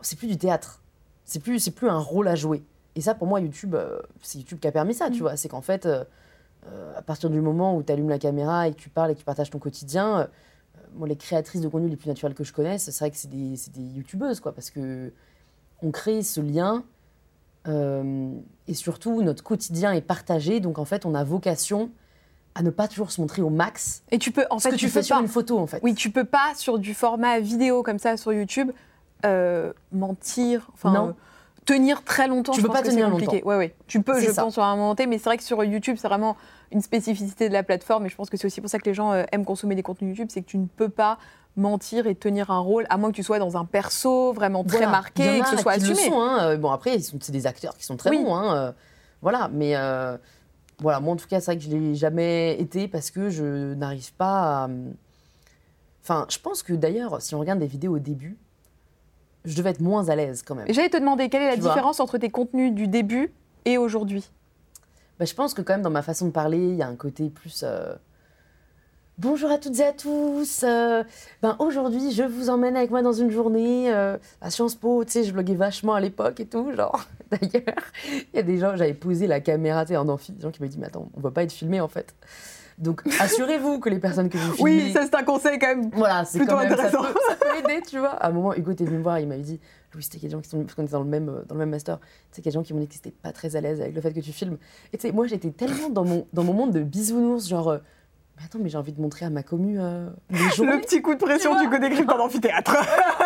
c'est 0.00 0.18
plus 0.18 0.28
du 0.28 0.38
théâtre, 0.38 0.82
c'est 1.24 1.40
plus, 1.40 1.58
c'est 1.58 1.72
plus 1.72 1.88
un 1.88 1.98
rôle 1.98 2.28
à 2.28 2.34
jouer. 2.34 2.64
Et 2.96 3.00
ça, 3.00 3.14
pour 3.14 3.26
moi, 3.26 3.40
YouTube, 3.40 3.74
euh, 3.74 4.00
c'est 4.22 4.38
YouTube 4.38 4.60
qui 4.60 4.68
a 4.68 4.72
permis 4.72 4.94
ça, 4.94 5.10
tu 5.10 5.18
mm. 5.18 5.22
vois. 5.22 5.36
C'est 5.36 5.48
qu'en 5.48 5.60
fait, 5.60 5.86
euh, 5.86 6.04
euh, 6.66 6.92
à 6.96 7.02
partir 7.02 7.30
du 7.30 7.40
moment 7.40 7.76
où 7.76 7.82
tu 7.82 7.92
allumes 7.92 8.08
la 8.08 8.18
caméra 8.18 8.68
et 8.68 8.72
que 8.72 8.78
tu 8.78 8.88
parles 8.88 9.10
et 9.10 9.14
que 9.14 9.20
tu 9.20 9.24
partages 9.24 9.50
ton 9.50 9.58
quotidien, 9.58 10.28
les 11.06 11.16
créatrices 11.16 11.60
de 11.60 11.68
contenu 11.68 11.88
les 11.88 11.96
plus 11.96 12.08
naturelles 12.08 12.34
que 12.34 12.44
je 12.44 12.52
connaisse, 12.52 12.90
c'est 12.90 12.98
vrai 12.98 13.10
que 13.10 13.16
c'est 13.16 13.30
des, 13.30 13.54
des 13.74 13.82
youtubeuses, 13.96 14.40
quoi, 14.40 14.52
parce 14.52 14.70
que 14.70 15.12
on 15.82 15.90
crée 15.90 16.22
ce 16.22 16.40
lien 16.40 16.84
et 17.66 18.74
surtout 18.74 19.22
notre 19.22 19.44
quotidien 19.44 19.92
est 19.92 20.00
partagé, 20.00 20.60
donc 20.60 20.78
en 20.78 20.84
fait, 20.84 21.06
on 21.06 21.14
a 21.14 21.22
vocation 21.24 21.90
à 22.54 22.62
ne 22.62 22.70
pas 22.70 22.88
toujours 22.88 23.12
se 23.12 23.20
montrer 23.20 23.42
au 23.42 23.50
max. 23.50 24.02
Et 24.10 24.18
tu 24.18 24.32
peux, 24.32 24.44
en 24.50 24.58
fait, 24.58 24.70
que 24.70 24.76
tu, 24.76 24.88
fais 24.88 25.02
sur 25.02 25.18
une 25.18 25.28
photo, 25.28 25.58
en 25.58 25.66
fait. 25.66 25.78
Oui, 25.82 25.94
tu 25.94 26.10
peux 26.10 26.24
pas 26.24 26.52
sur 26.56 26.78
du 26.78 26.94
format 26.94 27.38
vidéo 27.38 27.82
comme 27.82 27.98
ça 27.98 28.16
sur 28.16 28.32
YouTube 28.32 28.72
mentir. 29.92 30.68
Enfin, 30.74 30.92
non 30.92 31.14
tenir 31.64 32.02
très 32.02 32.28
longtemps. 32.28 32.52
Tu 32.52 32.62
peux 32.62 32.68
pas 32.68 32.82
tenir 32.82 33.08
longtemps. 33.08 33.32
Ouais, 33.32 33.56
ouais. 33.56 33.74
Tu 33.86 34.02
peux, 34.02 34.20
je 34.20 34.30
pense, 34.30 34.54
sur 34.54 34.62
un 34.62 34.76
moment 34.76 34.94
T, 34.94 35.06
mais 35.06 35.18
c'est 35.18 35.24
vrai 35.24 35.36
que 35.36 35.44
sur 35.44 35.62
YouTube, 35.62 35.96
c'est 36.00 36.08
vraiment 36.08 36.36
une 36.72 36.80
spécificité 36.80 37.48
de 37.48 37.52
la 37.52 37.62
plateforme. 37.62 38.06
Et 38.06 38.08
je 38.08 38.16
pense 38.16 38.30
que 38.30 38.36
c'est 38.36 38.46
aussi 38.46 38.60
pour 38.60 38.70
ça 38.70 38.78
que 38.78 38.84
les 38.84 38.94
gens 38.94 39.12
euh, 39.12 39.24
aiment 39.32 39.44
consommer 39.44 39.74
des 39.74 39.82
contenus 39.82 40.10
YouTube, 40.10 40.28
c'est 40.30 40.42
que 40.42 40.46
tu 40.46 40.58
ne 40.58 40.66
peux 40.66 40.88
pas 40.88 41.18
mentir 41.56 42.06
et 42.06 42.14
tenir 42.14 42.50
un 42.50 42.60
rôle, 42.60 42.86
à 42.90 42.96
moins 42.96 43.10
que 43.10 43.16
tu 43.16 43.22
sois 43.22 43.38
dans 43.38 43.56
un 43.56 43.64
perso 43.64 44.32
vraiment 44.32 44.62
très 44.62 44.86
marqué 44.86 45.38
et 45.38 45.40
que 45.40 45.48
ce 45.48 45.56
soit 45.56 45.72
assumé. 45.72 45.94
Sont, 45.96 46.20
hein. 46.20 46.38
Euh, 46.42 46.56
bon, 46.56 46.70
après, 46.70 46.98
c'est 47.00 47.32
des 47.32 47.46
acteurs 47.46 47.76
qui 47.76 47.84
sont 47.84 47.96
très 47.96 48.10
bons. 48.10 48.34
Hein. 48.34 48.56
Euh, 48.56 48.72
voilà, 49.20 49.50
mais 49.52 49.74
voilà, 50.80 51.00
moi 51.00 51.12
en 51.12 51.16
tout 51.16 51.26
cas, 51.26 51.40
c'est 51.40 51.46
vrai 51.52 51.58
que 51.58 51.64
je 51.64 51.68
l'ai 51.68 51.94
jamais 51.94 52.58
été 52.58 52.88
parce 52.88 53.10
que 53.10 53.28
je 53.28 53.74
n'arrive 53.74 54.14
pas 54.14 54.64
à. 54.64 54.68
Enfin, 56.02 56.24
je 56.30 56.38
pense 56.38 56.62
que 56.62 56.72
d'ailleurs, 56.72 57.20
si 57.20 57.34
on 57.34 57.40
regarde 57.40 57.58
des 57.58 57.66
vidéos 57.66 57.96
au 57.96 57.98
début, 57.98 58.38
je 59.44 59.54
devais 59.56 59.70
être 59.70 59.80
moins 59.80 60.08
à 60.08 60.16
l'aise 60.16 60.42
quand 60.42 60.54
même. 60.54 60.66
J'allais 60.70 60.88
te 60.88 60.96
demander 60.96 61.28
quelle 61.28 61.42
est 61.42 61.50
la 61.50 61.56
différence 61.56 62.00
entre 62.00 62.16
tes 62.16 62.30
contenus 62.30 62.72
du 62.72 62.88
début 62.88 63.32
et 63.66 63.76
aujourd'hui? 63.76 64.30
Bah, 65.20 65.26
Je 65.26 65.34
pense 65.34 65.54
que 65.54 65.62
quand 65.62 65.74
même 65.74 65.82
dans 65.82 65.90
ma 65.90 66.02
façon 66.02 66.26
de 66.26 66.32
parler, 66.32 66.58
il 66.58 66.74
y 66.74 66.82
a 66.82 66.88
un 66.88 66.96
côté 66.96 67.28
plus... 67.30 67.62
Euh, 67.62 67.94
Bonjour 69.18 69.50
à 69.50 69.58
toutes 69.58 69.78
et 69.80 69.84
à 69.84 69.92
tous. 69.92 70.62
Euh, 70.64 71.04
ben 71.42 71.54
aujourd'hui, 71.58 72.10
je 72.10 72.22
vous 72.22 72.48
emmène 72.48 72.74
avec 72.74 72.90
moi 72.90 73.02
dans 73.02 73.12
une 73.12 73.30
journée 73.30 73.92
euh, 73.92 74.16
à 74.40 74.50
Sciences 74.50 74.76
Po. 74.76 75.04
Tu 75.04 75.12
sais, 75.12 75.24
je 75.24 75.32
bloguais 75.34 75.56
vachement 75.56 75.92
à 75.92 76.00
l'époque 76.00 76.40
et 76.40 76.46
tout. 76.46 76.72
Genre, 76.74 77.04
d'ailleurs, 77.30 77.76
il 78.08 78.36
y 78.36 78.38
a 78.38 78.42
des 78.42 78.56
gens, 78.56 78.76
j'avais 78.76 78.94
posé 78.94 79.26
la 79.26 79.40
caméra 79.40 79.84
en 79.90 80.08
amphi, 80.08 80.32
des 80.32 80.40
gens 80.40 80.50
qui 80.50 80.62
m'ont 80.62 80.70
dit, 80.70 80.78
mais 80.78 80.86
attends, 80.86 81.10
on 81.14 81.20
va 81.20 81.30
pas 81.30 81.42
être 81.42 81.52
filmé 81.52 81.82
en 81.82 81.88
fait. 81.88 82.14
Donc 82.78 83.02
assurez-vous 83.20 83.78
que 83.78 83.90
les 83.90 83.98
personnes 83.98 84.30
que 84.30 84.38
vous 84.38 84.54
filmez. 84.54 84.84
Oui, 84.84 84.92
ça 84.94 85.02
c'est 85.04 85.14
un 85.14 85.22
conseil 85.22 85.58
quand 85.58 85.68
même. 85.68 85.90
Voilà, 85.92 86.24
c'est 86.24 86.46
quand 86.46 86.56
même 86.56 86.72
intéressant. 86.72 87.02
Ça 87.02 87.36
peut, 87.38 87.58
aider, 87.58 87.82
tu 87.86 87.98
vois. 87.98 88.12
À 88.12 88.28
un 88.28 88.32
moment, 88.32 88.54
Hugo 88.54 88.70
était 88.70 88.86
venu 88.86 88.96
me 88.96 89.02
voir, 89.02 89.18
il 89.18 89.28
m'avait 89.28 89.42
dit 89.42 89.60
Louis, 89.92 90.02
c'était 90.02 90.18
des 90.18 90.30
gens 90.30 90.40
qui 90.40 90.48
sont 90.48 90.62
parce 90.62 90.74
qu'on 90.74 90.82
était 90.82 90.92
dans 90.92 91.02
le 91.02 91.08
même 91.08 91.26
dans 91.48 91.54
le 91.54 91.58
même 91.58 91.70
master. 91.70 91.98
Sais, 92.30 92.42
des 92.42 92.50
gens 92.50 92.62
qui 92.62 92.72
m'ont 92.72 92.80
dit 92.80 92.88
que 92.88 92.94
c'était 92.94 93.10
pas 93.10 93.32
très 93.32 93.56
à 93.56 93.60
l'aise 93.60 93.80
avec 93.80 93.94
le 93.94 94.00
fait 94.00 94.12
que 94.12 94.20
tu 94.20 94.32
filmes. 94.32 94.58
Et 94.92 94.98
tu 94.98 95.06
sais, 95.06 95.12
moi 95.12 95.26
j'étais 95.26 95.50
tellement 95.50 95.90
dans 95.90 96.04
mon 96.04 96.26
dans 96.32 96.44
mon 96.44 96.52
monde 96.52 96.72
de 96.72 96.82
bisounours, 96.82 97.48
genre. 97.48 97.68
Euh, 97.68 97.78
mais 98.36 98.46
attends, 98.46 98.58
mais 98.62 98.70
j'ai 98.70 98.78
envie 98.78 98.92
de 98.92 99.00
montrer 99.00 99.26
à 99.26 99.30
ma 99.30 99.42
commu 99.42 99.78
euh, 99.78 100.08
Le 100.30 100.80
petit 100.80 101.02
coup 101.02 101.14
de 101.14 101.20
pression 101.20 101.60
du 101.60 101.68
côté 101.68 101.90
grip 101.90 102.06
dans 102.06 102.16
l'amphithéâtre. 102.16 102.74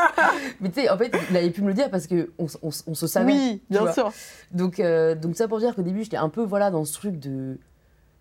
mais 0.60 0.70
tu 0.70 0.80
sais, 0.80 0.90
en 0.90 0.98
fait, 0.98 1.14
il 1.30 1.36
avait 1.36 1.50
pu 1.50 1.62
me 1.62 1.68
le 1.68 1.74
dire 1.74 1.88
parce 1.88 2.08
qu'on 2.08 2.26
on, 2.38 2.48
on, 2.62 2.94
se 2.94 3.06
savait. 3.06 3.32
Oui, 3.32 3.62
bien 3.70 3.92
sûr. 3.92 4.12
Donc, 4.50 4.80
euh, 4.80 5.14
donc 5.14 5.36
ça 5.36 5.46
pour 5.46 5.60
dire 5.60 5.76
qu'au 5.76 5.82
début, 5.82 6.02
j'étais 6.02 6.16
un 6.16 6.30
peu 6.30 6.42
voilà, 6.42 6.72
dans 6.72 6.84
ce 6.84 6.94
truc 6.94 7.20
de 7.20 7.58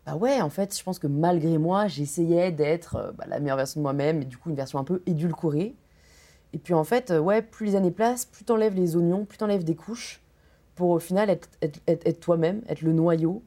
bah 0.06 0.16
ouais, 0.16 0.42
en 0.42 0.50
fait, 0.50 0.78
je 0.78 0.84
pense 0.84 1.00
que 1.00 1.08
malgré 1.08 1.58
moi, 1.58 1.88
j'essayais 1.88 2.52
d'être 2.52 2.96
euh, 2.98 3.12
bah, 3.14 3.26
la 3.28 3.40
meilleure 3.40 3.58
version 3.58 3.80
de 3.80 3.84
moi-même, 3.84 4.22
et 4.22 4.26
du 4.26 4.38
coup, 4.38 4.50
une 4.50 4.56
version 4.56 4.80
un 4.80 4.84
peu 4.84 5.02
édulcorée. 5.06 5.76
Et 6.54 6.60
puis 6.60 6.74
en 6.74 6.84
fait, 6.84 7.12
euh, 7.12 7.20
ouais, 7.20 7.42
plus 7.42 7.66
les 7.66 7.76
années 7.76 7.92
passent, 7.92 8.26
plus 8.26 8.46
t'enlèves 8.46 8.76
les 8.76 8.96
oignons, 8.96 9.26
plus 9.26 9.38
t'enlèves 9.38 9.64
des 9.64 9.76
couches, 9.76 10.22
pour 10.76 10.92
au 10.92 11.00
final 11.00 11.30
être, 11.30 12.20
toi-même, 12.20 12.62
être 12.68 12.82
le 12.82 12.94
noyau. 12.94 13.44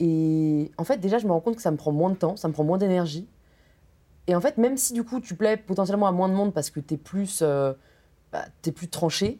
Et 0.00 0.70
en 0.76 0.84
fait, 0.84 0.98
déjà, 0.98 1.18
je 1.18 1.26
me 1.26 1.32
rends 1.32 1.40
compte 1.40 1.56
que 1.56 1.62
ça 1.62 1.70
me 1.70 1.76
prend 1.76 1.92
moins 1.92 2.10
de 2.10 2.16
temps, 2.16 2.36
ça 2.36 2.48
me 2.48 2.52
prend 2.52 2.64
moins 2.64 2.78
d'énergie. 2.78 3.26
Et 4.26 4.34
en 4.34 4.40
fait, 4.40 4.58
même 4.58 4.76
si 4.76 4.92
du 4.92 5.04
coup, 5.04 5.20
tu 5.20 5.34
plais 5.34 5.56
potentiellement 5.56 6.06
à 6.06 6.12
moins 6.12 6.28
de 6.28 6.34
monde 6.34 6.52
parce 6.54 6.70
que 6.70 6.80
t'es 6.80 6.96
plus, 6.96 7.40
euh, 7.42 7.72
bah, 8.32 8.44
es 8.66 8.72
plus 8.72 8.88
tranché, 8.88 9.38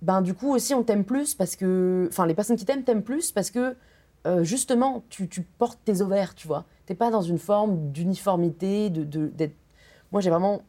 ben 0.00 0.22
du 0.22 0.34
coup 0.34 0.52
aussi, 0.52 0.74
on 0.74 0.84
t'aime 0.84 1.04
plus 1.04 1.34
parce 1.34 1.56
que... 1.56 2.06
Enfin, 2.08 2.26
les 2.26 2.34
personnes 2.34 2.56
qui 2.56 2.64
t'aiment 2.64 2.84
t'aiment 2.84 3.02
plus 3.02 3.32
parce 3.32 3.50
que 3.50 3.76
euh, 4.26 4.44
justement, 4.44 5.04
tu, 5.08 5.28
portes 5.58 5.80
tes 5.84 6.00
ovaires, 6.00 6.34
tu 6.34 6.46
vois. 6.46 6.66
T'es 6.86 6.94
pas 6.94 7.10
dans 7.10 7.22
une 7.22 7.38
forme 7.38 7.90
d'uniformité, 7.90 8.90
de, 8.90 9.28
d'être... 9.28 9.56
Moi, 10.12 10.20
j'ai 10.20 10.30
vraiment 10.30 10.62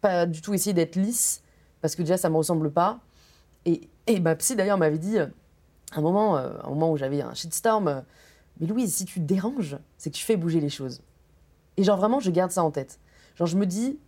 pas 0.00 0.26
du 0.26 0.40
tout 0.40 0.54
essayé 0.54 0.72
d'être 0.74 0.96
lisse, 0.96 1.42
parce 1.80 1.94
que 1.94 2.02
déjà, 2.02 2.16
ça 2.16 2.30
me 2.30 2.36
ressemble 2.36 2.70
pas. 2.70 3.00
Et, 3.64 3.88
et 4.06 4.20
ma 4.20 4.36
psy, 4.36 4.56
d'ailleurs, 4.56 4.78
m'avait 4.78 4.98
dit, 4.98 5.18
euh, 5.18 5.26
un 5.92 6.00
moment, 6.00 6.36
euh, 6.36 6.50
un 6.62 6.68
moment 6.68 6.92
où 6.92 6.96
j'avais 6.96 7.20
un 7.20 7.34
shitstorm, 7.34 8.02
mais 8.60 8.66
Louise, 8.66 8.94
si 8.94 9.04
tu 9.04 9.20
déranges, 9.20 9.76
c'est 9.98 10.10
que 10.10 10.16
tu 10.16 10.24
fais 10.24 10.36
bouger 10.36 10.60
les 10.60 10.68
choses. 10.68 11.02
Et 11.76 11.84
genre, 11.84 11.98
vraiment, 11.98 12.20
je 12.20 12.30
garde 12.30 12.50
ça 12.50 12.62
en 12.62 12.70
tête. 12.70 12.98
Genre, 13.36 13.46
je 13.46 13.56
me 13.56 13.66
dis, 13.66 13.98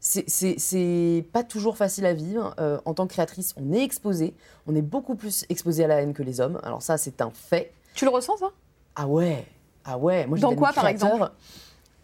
c'est 0.00 1.26
pas 1.32 1.44
toujours 1.44 1.76
facile 1.76 2.04
à 2.06 2.12
vivre. 2.12 2.54
en 2.84 2.94
tant 2.94 3.06
que 3.06 3.12
créatrice, 3.12 3.54
on 3.56 3.72
est 3.72 3.82
exposé. 3.82 4.34
On 4.66 4.74
est 4.74 4.82
beaucoup 4.82 5.14
plus 5.14 5.44
exposé 5.48 5.84
à 5.84 5.86
la 5.86 6.02
haine 6.02 6.14
que 6.14 6.22
les 6.22 6.40
hommes. 6.40 6.60
Alors 6.64 6.82
ça, 6.82 6.98
c'est 6.98 7.20
un 7.20 7.30
fait. 7.30 7.72
Tu 7.94 8.04
le 8.04 8.10
ressens, 8.10 8.38
ça? 8.38 8.50
Ah 8.96 9.06
ouais, 9.06 9.46
ah 9.84 9.98
ouais. 9.98 10.26
Moi, 10.26 10.38
Dans 10.38 10.54
quoi, 10.54 10.72
par 10.72 10.88
exemple? 10.88 11.30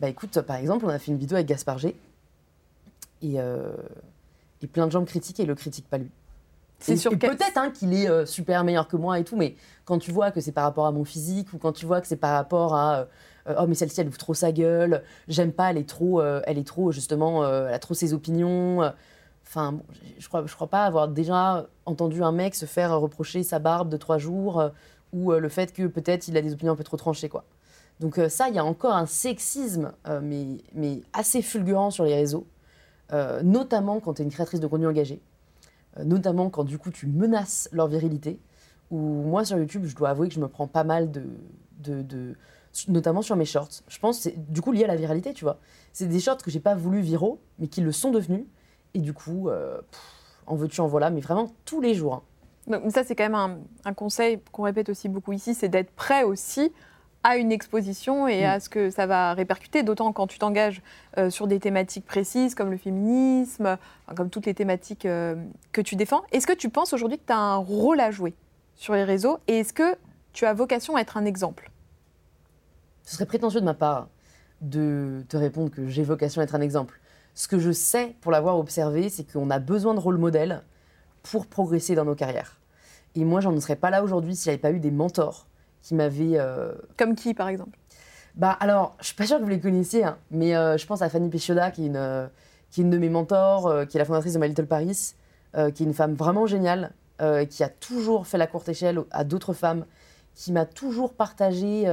Bah 0.00 0.08
écoute, 0.08 0.40
par 0.42 0.56
exemple, 0.56 0.84
on 0.84 0.88
a 0.88 0.98
fait 0.98 1.10
une 1.10 1.18
vidéo 1.18 1.36
avec 1.36 1.46
Gaspard 1.48 1.78
G. 1.78 1.96
Et, 3.22 3.40
euh, 3.40 3.72
et 4.60 4.66
plein 4.66 4.86
de 4.86 4.92
gens 4.92 5.00
me 5.00 5.06
critiquent 5.06 5.40
et 5.40 5.46
le 5.46 5.54
critiquent 5.54 5.88
pas 5.88 5.98
lui. 5.98 6.10
C'est 6.80 6.96
sûr. 6.96 7.16
Peut-être 7.16 7.56
hein, 7.56 7.70
qu'il 7.70 7.94
est 7.94 8.10
euh, 8.10 8.26
super 8.26 8.64
meilleur 8.64 8.88
que 8.88 8.96
moi 8.96 9.20
et 9.20 9.24
tout, 9.24 9.36
mais 9.36 9.54
quand 9.84 9.98
tu 9.98 10.10
vois 10.10 10.32
que 10.32 10.40
c'est 10.40 10.50
par 10.50 10.64
rapport 10.64 10.86
à 10.86 10.92
mon 10.92 11.04
physique 11.04 11.52
ou 11.52 11.58
quand 11.58 11.72
tu 11.72 11.86
vois 11.86 12.00
que 12.00 12.08
c'est 12.08 12.16
par 12.16 12.32
rapport 12.32 12.74
à 12.74 13.06
euh, 13.48 13.54
oh 13.58 13.66
mais 13.68 13.76
celle-ci 13.76 14.00
elle 14.00 14.08
ouvre 14.08 14.18
trop 14.18 14.34
sa 14.34 14.50
gueule, 14.50 15.04
j'aime 15.28 15.52
pas, 15.52 15.70
elle 15.70 15.78
est 15.78 15.88
trop, 15.88 16.20
elle 16.22 16.58
est 16.58 16.66
trop 16.66 16.90
justement, 16.90 17.46
elle 17.46 17.72
a 17.72 17.78
trop 17.78 17.94
ses 17.94 18.12
opinions. 18.14 18.92
Enfin, 19.46 19.78
je 20.18 20.26
crois, 20.26 20.44
je 20.46 20.54
crois 20.54 20.68
pas 20.68 20.84
avoir 20.84 21.06
déjà 21.08 21.68
entendu 21.86 22.22
un 22.22 22.32
mec 22.32 22.54
se 22.54 22.66
faire 22.66 22.98
reprocher 22.98 23.44
sa 23.44 23.60
barbe 23.60 23.88
de 23.88 23.96
trois 23.96 24.18
jours 24.18 24.70
ou 25.12 25.32
le 25.32 25.48
fait 25.48 25.72
que 25.72 25.86
peut-être 25.86 26.26
il 26.26 26.36
a 26.36 26.42
des 26.42 26.52
opinions 26.52 26.72
un 26.72 26.76
peu 26.76 26.84
trop 26.84 26.96
tranchées. 26.96 27.28
Quoi. 27.28 27.44
Donc 28.00 28.18
ça, 28.28 28.48
il 28.48 28.54
y 28.56 28.58
a 28.58 28.64
encore 28.64 28.94
un 28.94 29.06
sexisme, 29.06 29.92
mais, 30.22 30.46
mais 30.74 31.02
assez 31.12 31.42
fulgurant 31.42 31.90
sur 31.90 32.04
les 32.04 32.14
réseaux, 32.14 32.46
notamment 33.10 34.00
quand 34.00 34.14
tu 34.14 34.22
es 34.22 34.24
une 34.24 34.30
créatrice 34.30 34.60
de 34.60 34.66
contenu 34.66 34.86
engagée, 34.86 35.20
notamment 36.02 36.48
quand 36.48 36.64
du 36.64 36.78
coup 36.78 36.90
tu 36.90 37.06
menaces 37.06 37.68
leur 37.72 37.88
virilité, 37.88 38.40
ou 38.90 38.98
moi 38.98 39.44
sur 39.44 39.58
YouTube, 39.58 39.84
je 39.84 39.94
dois 39.94 40.10
avouer 40.10 40.28
que 40.28 40.34
je 40.34 40.40
me 40.40 40.48
prends 40.48 40.66
pas 40.66 40.84
mal 40.84 41.10
de... 41.10 41.24
de, 41.78 42.34
notamment 42.88 43.20
sur 43.20 43.36
mes 43.36 43.44
shorts. 43.44 43.82
Je 43.88 43.98
pense 43.98 44.20
c'est 44.20 44.50
du 44.50 44.62
coup 44.62 44.72
lié 44.72 44.84
à 44.84 44.86
la 44.86 44.96
viralité, 44.96 45.34
tu 45.34 45.44
vois. 45.44 45.58
C'est 45.92 46.06
des 46.06 46.20
shorts 46.20 46.38
que 46.38 46.50
j'ai 46.50 46.60
pas 46.60 46.74
voulu 46.74 47.00
viraux, 47.00 47.38
mais 47.58 47.68
qui 47.68 47.82
le 47.82 47.92
sont 47.92 48.10
devenus, 48.10 48.46
et 48.94 49.00
du 49.00 49.12
coup, 49.12 49.50
en 50.46 50.54
veux-tu, 50.54 50.80
en 50.80 50.86
voilà, 50.86 51.10
mais 51.10 51.20
vraiment 51.20 51.52
tous 51.64 51.80
les 51.80 51.94
jours. 51.94 52.14
Hein. 52.14 52.22
Donc, 52.66 52.92
ça, 52.92 53.04
c'est 53.04 53.16
quand 53.16 53.28
même 53.28 53.60
un, 53.84 53.94
conseil 53.94 54.40
qu'on 54.52 54.62
répète 54.62 54.88
aussi 54.88 55.08
beaucoup 55.08 55.32
ici, 55.32 55.54
c'est 55.54 55.68
d'être 55.68 55.90
prêt 55.90 56.22
aussi 56.22 56.72
à 57.24 57.36
une 57.36 57.52
exposition 57.52 58.26
et 58.26 58.44
à 58.44 58.56
mm. 58.56 58.60
ce 58.60 58.68
que 58.68 58.90
ça 58.90 59.06
va 59.06 59.34
répercuter, 59.34 59.82
d'autant 59.82 60.12
quand 60.12 60.26
tu 60.26 60.38
t'engages 60.38 60.82
euh, 61.18 61.30
sur 61.30 61.46
des 61.46 61.60
thématiques 61.60 62.04
précises 62.04 62.54
comme 62.54 62.70
le 62.70 62.76
féminisme, 62.76 63.78
comme 64.16 64.30
toutes 64.30 64.46
les 64.46 64.54
thématiques 64.54 65.06
euh, 65.06 65.36
que 65.72 65.80
tu 65.80 65.96
défends. 65.96 66.22
Est-ce 66.32 66.46
que 66.46 66.52
tu 66.52 66.68
penses 66.68 66.92
aujourd'hui 66.92 67.18
que 67.18 67.26
tu 67.26 67.32
as 67.32 67.38
un 67.38 67.56
rôle 67.56 68.00
à 68.00 68.10
jouer 68.10 68.34
sur 68.74 68.94
les 68.94 69.04
réseaux 69.04 69.38
et 69.46 69.60
est-ce 69.60 69.72
que 69.72 69.96
tu 70.32 70.46
as 70.46 70.54
vocation 70.54 70.96
à 70.96 71.00
être 71.00 71.16
un 71.16 71.24
exemple? 71.24 71.70
Ce 73.04 73.14
serait 73.14 73.26
prétentieux 73.26 73.60
de 73.60 73.66
ma 73.66 73.74
part 73.74 74.08
de 74.60 75.24
te 75.28 75.36
répondre 75.36 75.70
que 75.70 75.88
j'ai 75.88 76.04
vocation 76.04 76.40
à 76.40 76.44
être 76.44 76.54
un 76.54 76.60
exemple. 76.60 77.00
Ce 77.34 77.48
que 77.48 77.58
je 77.58 77.72
sais 77.72 78.14
pour 78.20 78.30
l'avoir 78.30 78.58
observé, 78.58 79.08
c'est 79.08 79.30
qu'on 79.30 79.50
a 79.50 79.58
besoin 79.58 79.94
de 79.94 80.00
rôle 80.00 80.18
modèle 80.18 80.62
pour 81.22 81.46
progresser 81.46 81.94
dans 81.94 82.04
nos 82.04 82.14
carrières. 82.14 82.60
Et 83.14 83.24
moi, 83.24 83.40
j'en 83.40 83.58
serais 83.60 83.76
pas 83.76 83.90
là 83.90 84.02
aujourd'hui 84.02 84.36
s'il 84.36 84.50
n'y 84.50 84.54
avait 84.54 84.60
pas 84.60 84.72
eu 84.72 84.80
des 84.80 84.90
mentors 84.90 85.46
qui 85.82 85.94
m'avaient. 85.94 86.38
Euh, 86.38 86.72
Comme 86.96 87.14
qui, 87.14 87.34
par 87.34 87.48
exemple? 87.48 87.78
Bah 88.34 88.56
alors, 88.60 88.96
je 89.00 89.06
suis 89.06 89.14
pas 89.14 89.26
sûre 89.26 89.38
que 89.38 89.42
vous 89.42 89.48
les 89.48 89.60
connaissiez, 89.60 90.04
hein, 90.04 90.16
mais 90.30 90.56
euh, 90.56 90.78
je 90.78 90.86
pense 90.86 91.02
à 91.02 91.10
Fanny 91.10 91.28
Péchioda, 91.28 91.70
qui 91.70 91.82
est 91.82 91.86
une, 91.88 91.96
euh, 91.96 92.26
qui 92.70 92.80
est 92.80 92.84
une 92.84 92.90
de 92.90 92.96
mes 92.96 93.10
mentors, 93.10 93.86
qui 93.86 93.98
est 93.98 94.00
la 94.00 94.06
fondatrice 94.06 94.32
de 94.32 94.38
My 94.38 94.48
Little 94.48 94.66
Paris, 94.66 95.14
qui 95.54 95.58
est 95.58 95.80
une 95.80 95.92
femme 95.92 96.14
vraiment 96.14 96.46
géniale, 96.46 96.92
qui 97.50 97.62
a 97.62 97.68
toujours 97.68 98.26
fait 98.26 98.38
la 98.38 98.46
courte 98.46 98.70
échelle 98.70 99.00
à 99.10 99.24
d'autres 99.24 99.52
femmes, 99.52 99.84
qui 100.34 100.50
m'a 100.52 100.64
toujours 100.64 101.12
partagé 101.12 101.84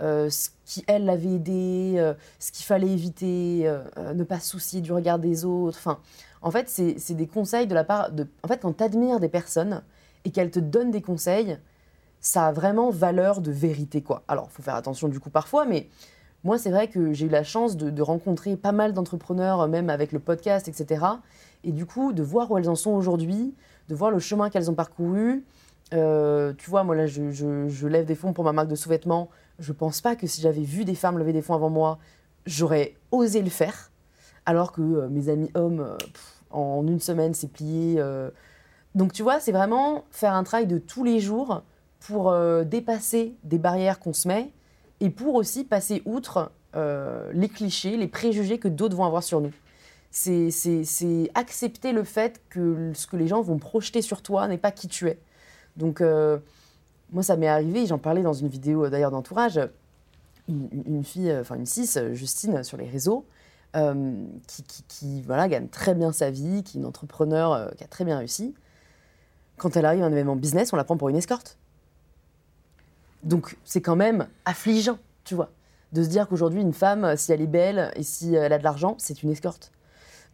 ce 0.00 0.48
qui, 0.64 0.82
elle, 0.88 1.04
l'avait 1.04 1.34
aidé, 1.34 2.14
ce 2.40 2.50
qu'il 2.50 2.66
fallait 2.66 2.88
éviter, 2.88 3.72
ne 3.96 4.24
pas 4.24 4.40
se 4.40 4.50
soucier 4.50 4.80
du 4.80 4.92
regard 4.92 5.20
des 5.20 5.44
autres. 5.44 5.78
Enfin, 5.78 6.00
en 6.42 6.50
fait, 6.50 6.68
c'est 6.68 7.14
des 7.14 7.28
conseils 7.28 7.68
de 7.68 7.74
la 7.74 7.84
part 7.84 8.10
de. 8.10 8.26
En 8.42 8.48
fait, 8.48 8.58
quand 8.58 8.76
tu 8.76 8.82
admires 8.82 9.20
des 9.20 9.28
personnes 9.28 9.82
et 10.24 10.30
qu'elles 10.30 10.50
te 10.50 10.58
donnent 10.58 10.90
des 10.90 11.02
conseils, 11.02 11.56
ça 12.26 12.48
a 12.48 12.52
vraiment 12.52 12.90
valeur 12.90 13.40
de 13.40 13.52
vérité, 13.52 14.02
quoi. 14.02 14.24
Alors, 14.26 14.50
faut 14.50 14.60
faire 14.60 14.74
attention 14.74 15.06
du 15.06 15.20
coup 15.20 15.30
parfois, 15.30 15.64
mais 15.64 15.88
moi, 16.42 16.58
c'est 16.58 16.70
vrai 16.70 16.88
que 16.88 17.12
j'ai 17.12 17.26
eu 17.26 17.28
la 17.28 17.44
chance 17.44 17.76
de, 17.76 18.02
rencontrer 18.02 18.56
pas 18.56 18.72
mal 18.72 18.92
d'entrepreneurs, 18.92 19.68
même 19.68 19.88
avec 19.90 20.10
le 20.10 20.18
podcast, 20.18 20.66
etc. 20.66 21.04
Et 21.62 21.70
du 21.70 21.86
coup, 21.86 22.12
de 22.12 22.24
voir 22.24 22.50
où 22.50 22.58
elles 22.58 22.68
en 22.68 22.74
sont 22.74 22.90
aujourd'hui, 22.90 23.54
de 23.88 23.94
voir 23.94 24.10
le 24.10 24.18
chemin 24.18 24.50
qu'elles 24.50 24.68
ont 24.68 24.74
parcouru. 24.74 25.44
Euh, 25.94 26.52
tu 26.58 26.68
vois, 26.68 26.82
moi 26.82 26.96
là, 26.96 27.06
je, 27.06 27.86
lève 27.86 28.06
des 28.06 28.16
fonds 28.16 28.32
pour 28.32 28.42
ma 28.42 28.52
marque 28.52 28.68
de 28.68 28.74
sous-vêtements. 28.74 29.30
Je 29.60 29.72
pense 29.72 30.00
pas 30.00 30.16
que 30.16 30.26
si 30.26 30.40
j'avais 30.40 30.62
vu 30.62 30.84
des 30.84 30.96
femmes 30.96 31.18
lever 31.18 31.32
des 31.32 31.42
fonds 31.42 31.54
avant 31.54 31.70
moi, 31.70 31.98
j'aurais 32.44 32.94
osé 33.12 33.40
le 33.40 33.50
faire. 33.50 33.92
Alors 34.46 34.72
que 34.72 34.82
euh, 34.82 35.08
mes 35.08 35.28
amis 35.28 35.50
hommes, 35.54 35.78
euh, 35.78 35.96
en 36.50 36.84
une 36.88 37.00
semaine, 37.00 37.34
c'est 37.34 37.52
plié. 37.52 38.02
Donc 38.96 39.12
tu 39.12 39.22
vois, 39.22 39.38
c'est 39.38 39.52
vraiment 39.52 40.04
faire 40.10 40.34
un 40.34 40.42
travail 40.42 40.66
de 40.66 40.78
tous 40.78 41.04
les 41.04 41.20
jours 41.20 41.62
pour 42.00 42.34
dépasser 42.64 43.34
des 43.42 43.58
barrières 43.58 43.98
qu'on 43.98 44.12
se 44.12 44.28
met 44.28 44.52
et 45.00 45.10
pour 45.10 45.34
aussi 45.34 45.64
passer 45.64 46.02
outre 46.04 46.52
euh, 46.76 47.30
les 47.32 47.48
clichés, 47.48 47.96
les 47.96 48.08
préjugés 48.08 48.58
que 48.58 48.68
d'autres 48.68 48.96
vont 48.96 49.04
avoir 49.04 49.22
sur 49.22 49.40
nous. 49.40 49.52
C'est 50.10 51.30
accepter 51.34 51.92
le 51.92 52.04
fait 52.04 52.42
que 52.48 52.92
ce 52.94 53.06
que 53.06 53.16
les 53.16 53.26
gens 53.28 53.42
vont 53.42 53.58
projeter 53.58 54.02
sur 54.02 54.22
toi 54.22 54.48
n'est 54.48 54.58
pas 54.58 54.70
qui 54.70 54.88
tu 54.88 55.08
es. 55.08 55.18
Donc, 55.76 56.00
euh, 56.00 56.38
moi, 57.12 57.22
ça 57.22 57.36
m'est 57.36 57.48
arrivé, 57.48 57.86
j'en 57.86 57.98
parlais 57.98 58.22
dans 58.22 58.32
une 58.32 58.48
vidéo 58.48 58.84
euh, 58.86 58.90
d'ailleurs 58.90 59.10
d'entourage, 59.10 59.60
une, 60.48 61.02
fille, 61.02 61.34
enfin 61.40 61.56
une 61.56 61.66
cis, 61.66 61.98
Justine, 62.12 62.62
sur 62.62 62.76
les 62.76 62.88
réseaux, 62.88 63.26
qui, 64.46 64.62
qui, 64.88 65.22
voilà, 65.22 65.48
gagne 65.48 65.68
très 65.68 65.94
bien 65.94 66.12
sa 66.12 66.30
vie, 66.30 66.62
qui 66.62 66.78
est 66.78 66.80
une 66.80 66.86
entrepreneur 66.86 67.74
qui 67.76 67.84
a 67.84 67.88
très 67.88 68.04
bien 68.04 68.16
réussi. 68.18 68.54
Quand 69.58 69.76
elle 69.76 69.84
arrive 69.84 70.02
à 70.02 70.06
un 70.06 70.12
événement 70.12 70.36
business, 70.36 70.72
on 70.72 70.76
la 70.76 70.84
prend 70.84 70.96
pour 70.96 71.08
une 71.08 71.16
escorte. 71.16 71.58
Donc 73.22 73.56
c'est 73.64 73.80
quand 73.80 73.96
même 73.96 74.26
affligeant, 74.44 74.98
tu 75.24 75.34
vois, 75.34 75.50
de 75.92 76.02
se 76.02 76.08
dire 76.08 76.28
qu'aujourd'hui, 76.28 76.60
une 76.60 76.72
femme, 76.72 77.16
si 77.16 77.32
elle 77.32 77.40
est 77.40 77.46
belle 77.46 77.90
et 77.96 78.02
si 78.02 78.34
elle 78.34 78.52
a 78.52 78.58
de 78.58 78.64
l'argent, 78.64 78.94
c'est 78.98 79.22
une 79.22 79.30
escorte. 79.30 79.72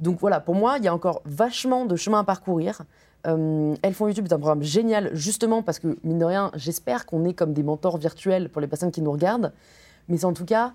Donc 0.00 0.18
voilà, 0.20 0.40
pour 0.40 0.54
moi, 0.54 0.78
il 0.78 0.84
y 0.84 0.88
a 0.88 0.94
encore 0.94 1.22
vachement 1.24 1.86
de 1.86 1.96
chemin 1.96 2.20
à 2.20 2.24
parcourir. 2.24 2.82
Euh, 3.26 3.74
Elles 3.82 3.94
font 3.94 4.08
YouTube 4.08 4.26
est 4.26 4.32
un 4.32 4.38
programme 4.38 4.62
génial, 4.62 5.14
justement 5.14 5.62
parce 5.62 5.78
que, 5.78 5.96
mine 6.02 6.18
de 6.18 6.24
rien, 6.24 6.50
j'espère 6.54 7.06
qu'on 7.06 7.24
est 7.24 7.34
comme 7.34 7.52
des 7.52 7.62
mentors 7.62 7.98
virtuels 7.98 8.48
pour 8.48 8.60
les 8.60 8.66
personnes 8.66 8.90
qui 8.90 9.00
nous 9.00 9.12
regardent. 9.12 9.52
Mais 10.08 10.16
c'est 10.18 10.24
en 10.24 10.32
tout 10.32 10.44
cas 10.44 10.72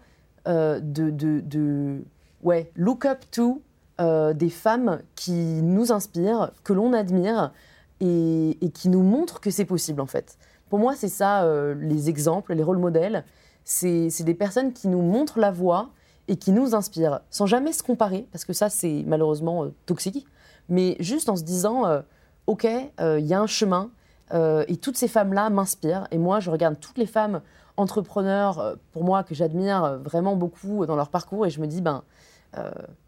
euh, 0.47 0.79
de, 0.79 2.01
ouais, 2.41 2.71
look 2.75 3.05
up 3.05 3.19
to 3.31 3.61
euh, 3.99 4.33
des 4.33 4.49
femmes 4.49 5.01
qui 5.15 5.33
nous 5.33 5.91
inspirent, 5.91 6.51
que 6.63 6.71
l'on 6.71 6.93
admire 6.93 7.51
et, 7.99 8.57
et, 8.61 8.69
qui 8.69 8.87
nous 8.89 9.01
montrent 9.01 9.41
que 9.41 9.49
c'est 9.49 9.65
possible, 9.65 9.99
en 9.99 10.05
fait. 10.05 10.37
Pour 10.69 10.79
moi, 10.79 10.95
c'est 10.95 11.07
ça, 11.07 11.43
euh, 11.43 11.75
les 11.75 12.09
exemples, 12.09 12.53
les 12.53 12.63
rôles 12.63 12.77
modèles. 12.77 13.23
C'est 13.63 14.23
des 14.23 14.33
personnes 14.33 14.73
qui 14.73 14.87
nous 14.87 15.01
montrent 15.01 15.39
la 15.39 15.51
voie 15.51 15.89
et 16.27 16.35
qui 16.37 16.51
nous 16.51 16.75
inspirent, 16.75 17.21
sans 17.29 17.45
jamais 17.45 17.71
se 17.71 17.83
comparer, 17.83 18.27
parce 18.31 18.45
que 18.45 18.53
ça, 18.53 18.69
c'est 18.69 19.03
malheureusement 19.05 19.63
euh, 19.63 19.73
toxique, 19.85 20.25
mais 20.69 20.95
juste 20.99 21.29
en 21.29 21.35
se 21.35 21.43
disant, 21.43 21.85
euh, 21.85 22.01
OK, 22.47 22.65
il 22.65 23.25
y 23.25 23.33
a 23.33 23.41
un 23.41 23.47
chemin, 23.47 23.89
et 24.33 24.77
toutes 24.77 24.97
ces 24.97 25.07
femmes-là 25.07 25.49
m'inspirent. 25.49 26.07
Et 26.11 26.17
moi, 26.17 26.39
je 26.39 26.49
regarde 26.49 26.77
toutes 26.79 26.97
les 26.97 27.05
femmes 27.05 27.41
entrepreneurs, 27.75 28.77
pour 28.91 29.03
moi, 29.03 29.23
que 29.23 29.35
j'admire 29.35 29.99
vraiment 30.03 30.37
beaucoup 30.37 30.85
dans 30.85 30.95
leur 30.95 31.09
parcours, 31.09 31.45
et 31.45 31.49
je 31.49 31.59
me 31.59 31.67
dis, 31.67 31.81
ben, 31.81 32.03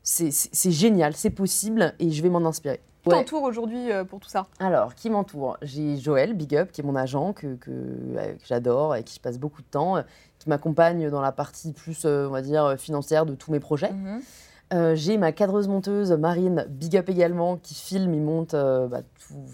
c'est 0.04 0.72
génial, 0.72 1.16
c'est 1.16 1.30
possible, 1.30 1.94
et 2.00 2.12
je 2.12 2.22
vais 2.22 2.30
m'en 2.30 2.46
inspirer. 2.46 2.82
Qui 3.04 3.10
t'entoure 3.10 3.44
aujourd'hui 3.44 3.92
euh, 3.92 4.04
pour 4.04 4.20
tout 4.20 4.30
ça? 4.30 4.48
Alors, 4.60 4.94
qui 4.94 5.10
m'entoure? 5.10 5.58
J'ai 5.62 5.98
Joël, 5.98 6.34
Big 6.34 6.56
Up, 6.56 6.72
qui 6.72 6.82
est 6.82 6.84
mon 6.84 6.96
agent, 6.96 7.34
que, 7.34 7.56
que, 7.56 7.72
euh, 7.72 8.34
j'adore 8.46 8.96
et 8.96 9.04
qui 9.04 9.16
je 9.16 9.22
passe 9.22 9.38
beaucoup 9.38 9.62
de 9.62 9.68
temps, 9.68 9.98
euh, 9.98 10.02
qui 10.38 10.50
m'accompagne 10.50 11.10
dans 11.10 11.22
la 11.22 11.32
partie 11.32 11.72
plus, 11.72 12.06
on 12.06 12.30
va 12.30 12.42
dire, 12.42 12.76
financière 12.78 13.26
de 13.26 13.36
tous 13.36 13.52
mes 13.52 13.60
projets. 13.60 13.92
Mhm. 13.92 14.96
j'ai 14.96 15.18
ma 15.18 15.32
cadreuse 15.32 15.68
monteuse, 15.68 16.12
Marine, 16.12 16.66
Big 16.70 16.96
Up 16.98 17.10
également, 17.10 17.58
qui 17.58 17.76
filme 17.76 18.14
et 18.14 18.20
monte 18.20 18.54
bah, 18.54 19.02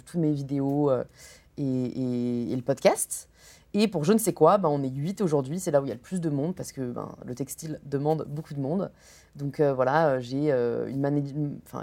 tous 0.06 0.20
mes 0.20 0.32
vidéos 0.32 0.92
et, 1.58 2.52
et, 2.52 2.56
le 2.56 2.62
podcast. 2.62 3.30
Et 3.78 3.90
pour 3.90 4.06
je 4.06 4.14
ne 4.14 4.18
sais 4.18 4.32
quoi, 4.32 4.58
ben, 4.58 4.70
on 4.70 4.82
est 4.84 4.90
8 4.90 5.20
aujourd'hui, 5.20 5.60
c'est 5.60 5.70
là 5.70 5.82
où 5.82 5.86
il 5.86 5.90
y 5.90 5.92
a 5.92 5.96
le 5.96 6.00
plus 6.00 6.22
de 6.22 6.30
monde 6.30 6.56
parce 6.56 6.72
que 6.72 6.80
ben, 6.80 7.10
le 7.26 7.36
textile 7.36 7.82
demande 7.84 8.26
beaucoup 8.26 8.54
de 8.54 8.62
monde. 8.62 8.90
Donc 9.36 9.60
euh, 9.60 9.74
voilà, 9.74 10.08
euh, 10.08 10.20
j'ai 10.22 10.50
euh, 10.50 10.88
une, 10.88 11.02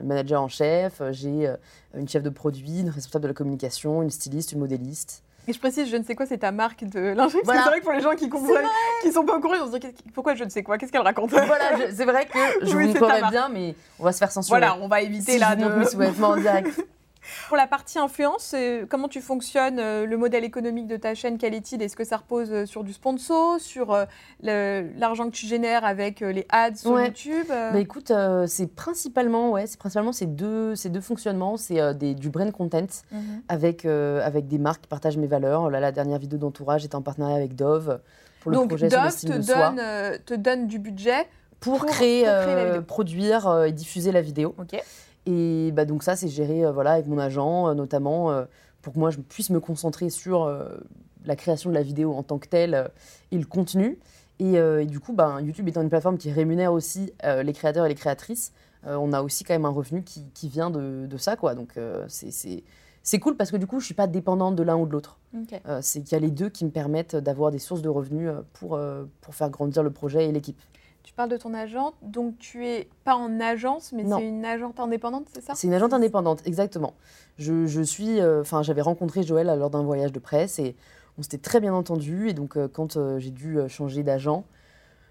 manager 0.02 0.40
en 0.40 0.48
chef, 0.48 1.02
j'ai 1.10 1.50
une 1.94 2.08
chef 2.08 2.22
de 2.22 2.30
produit, 2.30 2.80
une 2.80 2.88
responsable 2.88 3.24
de 3.24 3.28
la 3.28 3.34
communication, 3.34 4.02
une 4.02 4.08
styliste, 4.08 4.52
une 4.52 4.60
modéliste. 4.60 5.22
Et 5.46 5.52
je 5.52 5.58
précise, 5.58 5.90
je 5.90 5.96
ne 5.96 6.02
sais 6.02 6.14
quoi, 6.14 6.24
c'est 6.24 6.38
ta 6.38 6.50
marque 6.50 6.82
de 6.84 7.00
lingerie. 7.00 7.42
C'est 7.44 7.52
vrai 7.52 7.80
que 7.80 7.84
pour 7.84 7.92
les 7.92 8.00
gens 8.00 8.14
qui 8.14 8.30
comprennent, 8.30 8.64
qui 9.02 9.12
sont 9.12 9.26
pas 9.26 9.36
au 9.36 9.40
courant, 9.40 9.54
ils 9.54 9.60
vont 9.60 9.70
se 9.70 9.76
dire 9.76 9.90
pourquoi 10.14 10.34
je 10.34 10.44
ne 10.44 10.48
sais 10.48 10.62
quoi, 10.62 10.78
qu'est-ce 10.78 10.92
qu'elle 10.92 11.02
raconte? 11.02 11.30
Voilà, 11.30 11.92
c'est 11.92 12.06
vrai 12.06 12.24
que 12.24 12.38
je 12.66 12.74
oui, 12.76 12.94
vous 12.94 13.28
bien, 13.30 13.50
mais 13.50 13.74
on 13.98 14.04
va 14.04 14.12
se 14.12 14.18
faire 14.18 14.32
censurer. 14.32 14.60
Voilà, 14.60 14.78
on 14.80 14.88
va 14.88 15.02
éviter 15.02 15.36
là 15.36 15.56
de. 15.56 15.66
mes 15.66 15.84
sous-vêtements 15.84 16.30
en 16.30 16.36
direct. 16.38 16.80
Pour 17.48 17.56
la 17.56 17.66
partie 17.66 17.98
influence, 17.98 18.54
comment 18.88 19.08
tu 19.08 19.20
fonctionnes 19.20 19.78
euh, 19.78 20.06
Le 20.06 20.16
modèle 20.16 20.44
économique 20.44 20.86
de 20.86 20.96
ta 20.96 21.14
chaîne, 21.14 21.38
quel 21.38 21.54
est-il? 21.54 21.80
Est-ce 21.82 21.96
que 21.96 22.04
ça 22.04 22.16
repose 22.16 22.50
euh, 22.50 22.66
sur 22.66 22.82
du 22.82 22.92
sponsor, 22.92 23.60
sur 23.60 23.92
euh, 23.92 24.04
l'argent 24.42 25.26
que 25.26 25.34
tu 25.34 25.46
génères 25.46 25.84
avec 25.84 26.20
les 26.20 26.46
ads 26.48 26.74
sur 26.74 27.00
YouTube 27.00 27.46
bah, 27.48 27.78
Écoute, 27.78 28.12
c'est 28.46 28.74
principalement, 28.74 29.50
ouais, 29.50 29.66
c'est 29.66 29.78
principalement 29.78 30.12
ces 30.12 30.26
deux, 30.26 30.74
ces 30.74 30.88
deux 30.88 31.00
fonctionnements. 31.00 31.56
C'est 31.56 31.94
du 31.94 32.30
brand 32.30 32.50
content 32.50 32.86
mhm. 33.12 33.42
avec, 33.48 33.84
avec 33.84 34.48
des 34.48 34.58
marques 34.58 34.82
qui 34.82 34.88
partagent 34.88 35.16
mes 35.16 35.26
valeurs. 35.26 35.70
Là, 35.70 35.80
la 35.80 35.92
dernière 35.92 36.18
vidéo 36.18 36.38
d'entourage 36.38 36.84
était 36.84 36.96
en 36.96 37.02
partenariat 37.02 37.36
avec 37.36 37.54
Dove 37.54 38.00
pour 38.40 38.50
le 38.50 38.66
projet 38.66 38.88
Dove 38.88 39.14
te, 39.14 39.26
donne, 39.26 40.18
te 40.24 40.34
donne 40.34 40.66
du 40.66 40.78
budget 40.78 41.28
pour, 41.60 41.86
créer, 41.86 42.26
produire 42.86 43.64
et 43.64 43.72
diffuser 43.72 44.10
la 44.10 44.20
vidéo. 44.22 44.54
Ok. 44.58 44.82
Et 45.26 45.70
bah, 45.72 45.84
donc 45.84 46.02
ça, 46.02 46.16
c'est 46.16 46.28
géré 46.28 46.64
euh, 46.64 46.72
voilà, 46.72 46.92
avec 46.92 47.06
mon 47.06 47.18
agent, 47.18 47.68
euh, 47.68 47.74
notamment 47.74 48.30
euh, 48.30 48.44
pour 48.80 48.92
que 48.92 48.98
moi, 48.98 49.10
je 49.10 49.18
puisse 49.18 49.50
me 49.50 49.60
concentrer 49.60 50.10
sur 50.10 50.52
la 51.24 51.36
création 51.36 51.70
de 51.70 51.74
la 51.74 51.82
vidéo 51.82 52.14
en 52.14 52.24
tant 52.24 52.38
que 52.38 52.48
telle 52.48 52.90
et 53.30 53.38
le 53.38 53.46
contenu. 53.46 54.00
Et, 54.40 54.56
du 54.86 54.98
coup, 54.98 55.12
bah, 55.12 55.38
YouTube 55.40 55.68
étant 55.68 55.82
une 55.82 55.88
plateforme 55.88 56.18
qui 56.18 56.32
rémunère 56.32 56.72
aussi 56.72 57.12
les 57.22 57.52
créateurs 57.52 57.86
et 57.86 57.88
les 57.88 57.94
créatrices, 57.94 58.52
on 58.84 59.12
a 59.12 59.22
aussi 59.22 59.44
quand 59.44 59.54
même 59.54 59.66
un 59.66 59.70
revenu 59.70 60.02
qui, 60.02 60.24
qui 60.34 60.48
vient 60.48 60.68
de, 60.68 61.06
de, 61.06 61.16
ça. 61.16 61.36
Quoi. 61.36 61.54
Donc 61.54 61.78
c'est 62.08 63.18
cool 63.20 63.36
parce 63.36 63.52
que 63.52 63.56
du 63.56 63.68
coup, 63.68 63.78
je 63.78 63.84
ne 63.84 63.86
suis 63.86 63.94
pas 63.94 64.08
dépendante 64.08 64.56
de 64.56 64.64
l'un 64.64 64.76
ou 64.76 64.84
de 64.84 64.90
l'autre. 64.90 65.20
c'est 65.80 66.00
qu'il 66.00 66.10
y 66.10 66.16
a 66.16 66.18
les 66.18 66.32
deux 66.32 66.48
qui 66.48 66.64
me 66.64 66.70
permettent 66.70 67.14
d'avoir 67.14 67.52
des 67.52 67.60
sources 67.60 67.82
de 67.82 67.88
revenus 67.88 68.30
pour, 68.52 68.80
pour 69.20 69.34
faire 69.36 69.50
grandir 69.50 69.84
le 69.84 69.92
projet 69.92 70.28
et 70.28 70.32
l'équipe. 70.32 70.60
Tu 71.12 71.16
parles 71.16 71.28
de 71.28 71.36
ton 71.36 71.52
agente, 71.52 71.94
donc 72.00 72.38
tu 72.38 72.66
es 72.66 72.88
pas 73.04 73.16
en 73.16 73.38
agence, 73.38 73.92
mais 73.92 74.02
c'est 74.02 74.26
une 74.26 74.46
agente 74.46 74.80
indépendante, 74.80 75.26
c'est 75.30 75.42
ça? 75.42 75.54
C'est 75.54 75.66
une 75.66 75.74
agente 75.74 75.92
indépendante, 75.92 76.40
exactement. 76.46 76.94
Je, 77.36 77.82
suis, 77.82 78.18
euh, 78.18 78.40
enfin, 78.40 78.62
j'avais 78.62 78.80
rencontré 78.80 79.22
Joël 79.22 79.46
lors 79.58 79.68
d'un 79.68 79.82
voyage 79.82 80.10
de 80.10 80.18
presse 80.18 80.58
et 80.58 80.74
on 81.18 81.22
s'était 81.22 81.36
très 81.36 81.60
bien 81.60 81.74
entendu. 81.74 82.30
Et 82.30 82.32
donc, 82.32 82.56
euh, 82.56 82.66
quand 82.66 82.96
euh, 82.96 83.18
j'ai 83.18 83.28
dû 83.28 83.58
changer 83.68 84.02
d'agent, 84.02 84.46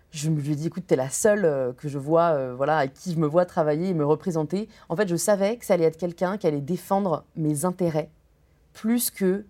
je 0.10 0.32
lui 0.32 0.54
ai 0.54 0.56
dit, 0.56 0.66
écoute, 0.66 0.86
tu 0.88 0.96
es 0.96 0.98
la 0.98 1.12
seule 1.12 1.76
que 1.78 1.88
je 1.88 2.00
vois, 2.00 2.52
voilà, 2.56 2.78
à 2.78 2.88
qui 2.88 3.14
je 3.14 3.20
me 3.20 3.28
vois 3.28 3.46
travailler 3.46 3.90
et 3.90 3.94
me 3.94 4.04
représenter. 4.04 4.70
En 4.90 4.96
fait, 4.96 5.08
je 5.08 5.16
savais 5.16 5.58
que 5.58 5.66
ça 5.66 5.76
allait 5.76 5.86
être 5.86 5.98
quelqu'un 5.98 6.40
qui 6.40 6.48
allait 6.48 6.62
défendre 6.62 7.26
mes 7.36 7.64
intérêts 7.64 8.10
plus 8.74 9.12
que 9.12 9.46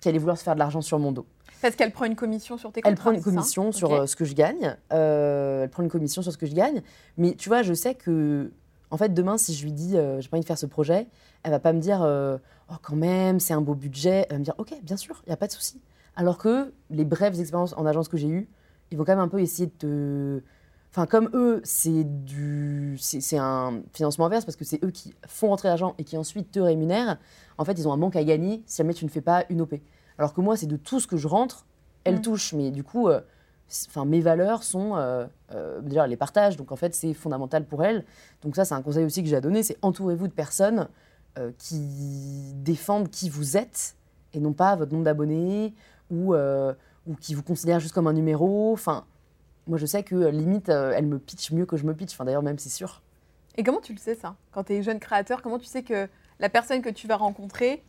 qui 0.00 0.08
allait 0.08 0.18
vouloir 0.18 0.36
se 0.36 0.42
faire 0.42 0.54
de 0.54 0.58
l'argent 0.58 0.80
sur 0.80 0.98
mon 0.98 1.12
dos. 1.12 1.26
Parce 1.62 1.76
qu'elle 1.76 1.92
prend 1.92 2.04
une 2.04 2.16
commission 2.16 2.58
sur 2.58 2.72
tes 2.72 2.82
contrats 2.82 2.90
Elle 2.90 2.96
prend 2.96 3.12
une 3.12 3.22
commission 3.22 3.72
sur 3.72 3.92
euh, 3.92 4.06
ce 4.06 4.16
que 4.16 4.24
je 4.24 4.34
gagne. 4.34 4.76
Euh, 4.92 5.62
elle 5.62 5.70
prend 5.70 5.82
une 5.82 5.88
commission 5.88 6.20
sur 6.20 6.32
ce 6.32 6.36
que 6.36 6.46
je 6.46 6.54
gagne. 6.54 6.82
Mais 7.16 7.34
tu 7.34 7.48
vois, 7.48 7.62
je 7.62 7.72
sais 7.72 7.94
que, 7.94 8.52
en 8.90 8.96
fait, 8.96 9.14
demain, 9.14 9.38
si 9.38 9.54
je 9.54 9.62
lui 9.64 9.72
dis, 9.72 9.96
euh, 9.96 10.20
j'ai 10.20 10.28
pas 10.28 10.36
envie 10.36 10.42
de 10.42 10.46
faire 10.46 10.58
ce 10.58 10.66
projet, 10.66 11.06
elle 11.44 11.52
va 11.52 11.60
pas 11.60 11.72
me 11.72 11.80
dire, 11.80 12.00
oh, 12.02 12.74
quand 12.82 12.96
même, 12.96 13.38
c'est 13.38 13.54
un 13.54 13.60
beau 13.60 13.74
budget. 13.74 14.26
Elle 14.28 14.32
va 14.32 14.38
me 14.40 14.44
dire, 14.44 14.54
ok, 14.58 14.74
bien 14.82 14.96
sûr, 14.96 15.22
il 15.24 15.30
n'y 15.30 15.34
a 15.34 15.36
pas 15.36 15.46
de 15.46 15.52
souci. 15.52 15.80
Alors 16.16 16.36
que 16.36 16.72
les 16.90 17.04
brèves 17.04 17.38
expériences 17.40 17.74
en 17.76 17.86
agence 17.86 18.08
que 18.08 18.16
j'ai 18.16 18.28
eues, 18.28 18.48
ils 18.90 18.98
vont 18.98 19.04
quand 19.04 19.12
même 19.12 19.24
un 19.24 19.28
peu 19.28 19.40
essayer 19.40 19.70
de 19.80 20.42
Enfin, 20.94 21.06
comme 21.06 21.30
eux, 21.32 21.62
c'est 21.64 22.04
du, 22.04 22.98
c'est 22.98 23.38
un 23.38 23.80
financement 23.94 24.26
inverse 24.26 24.44
parce 24.44 24.56
que 24.56 24.64
c'est 24.66 24.84
eux 24.84 24.90
qui 24.90 25.14
font 25.26 25.48
rentrer 25.48 25.68
l'argent 25.68 25.94
et 25.96 26.04
qui 26.04 26.18
ensuite 26.18 26.50
te 26.50 26.60
rémunèrent. 26.60 27.16
En 27.56 27.64
fait, 27.64 27.72
ils 27.78 27.88
ont 27.88 27.94
un 27.94 27.96
manque 27.96 28.14
à 28.14 28.22
gagner 28.22 28.62
si 28.66 28.76
jamais 28.76 28.92
tu 28.92 29.06
ne 29.06 29.10
fais 29.10 29.22
pas 29.22 29.46
une 29.48 29.62
OP. 29.62 29.72
Alors 30.22 30.34
que 30.34 30.40
moi, 30.40 30.56
c'est 30.56 30.68
de 30.68 30.76
tout 30.76 31.00
ce 31.00 31.08
que 31.08 31.16
je 31.16 31.26
rentre, 31.26 31.66
elle 32.04 32.18
mm. 32.18 32.22
touche. 32.22 32.52
Mais 32.52 32.70
du 32.70 32.84
coup, 32.84 33.08
euh, 33.08 33.20
enfin, 33.88 34.04
mes 34.04 34.20
valeurs 34.20 34.62
sont 34.62 34.94
euh, 34.94 35.26
euh, 35.52 35.80
déjà 35.80 36.06
les 36.06 36.16
partages. 36.16 36.56
Donc 36.56 36.70
en 36.70 36.76
fait, 36.76 36.94
c'est 36.94 37.12
fondamental 37.12 37.64
pour 37.64 37.82
elle. 37.82 38.04
Donc 38.40 38.54
ça, 38.54 38.64
c'est 38.64 38.74
un 38.74 38.82
conseil 38.82 39.04
aussi 39.04 39.24
que 39.24 39.28
j'ai 39.28 39.34
à 39.34 39.40
donner, 39.40 39.64
c'est 39.64 39.76
entourez-vous 39.82 40.28
de 40.28 40.32
personnes 40.32 40.88
qui 41.56 42.52
défendent 42.56 43.08
qui 43.08 43.30
vous 43.30 43.56
êtes 43.56 43.96
et 44.34 44.38
non 44.38 44.52
pas 44.52 44.76
votre 44.76 44.92
nombre 44.92 45.06
d'abonnés 45.06 45.72
ou, 46.10 46.34
ou 46.34 47.14
qui 47.18 47.34
vous 47.34 47.42
considèrent 47.42 47.80
juste 47.80 47.94
comme 47.94 48.06
un 48.06 48.12
numéro. 48.12 48.72
Enfin, 48.74 49.06
moi, 49.66 49.78
je 49.78 49.86
sais 49.86 50.02
que 50.02 50.26
limite, 50.26 50.68
elle 50.68 51.06
me 51.06 51.18
pitch 51.18 51.52
mieux 51.52 51.64
que 51.64 51.78
je 51.78 51.84
me 51.84 51.94
pitch. 51.94 52.12
Enfin, 52.12 52.26
d'ailleurs, 52.26 52.42
même, 52.42 52.58
c'est 52.58 52.68
sûr. 52.68 53.00
Et 53.56 53.64
comment 53.64 53.80
tu 53.80 53.92
le 53.94 53.98
sais, 53.98 54.14
ça? 54.14 54.36
Quand 54.52 54.64
tu 54.64 54.74
es 54.74 54.82
jeune 54.82 55.00
créateur, 55.00 55.40
comment 55.40 55.58
tu 55.58 55.64
sais 55.64 55.82
que 55.82 56.06
la 56.38 56.50
personne 56.50 56.82
que 56.82 56.90
tu 56.90 57.08
vas 57.08 57.16
rencontrer, 57.16 57.82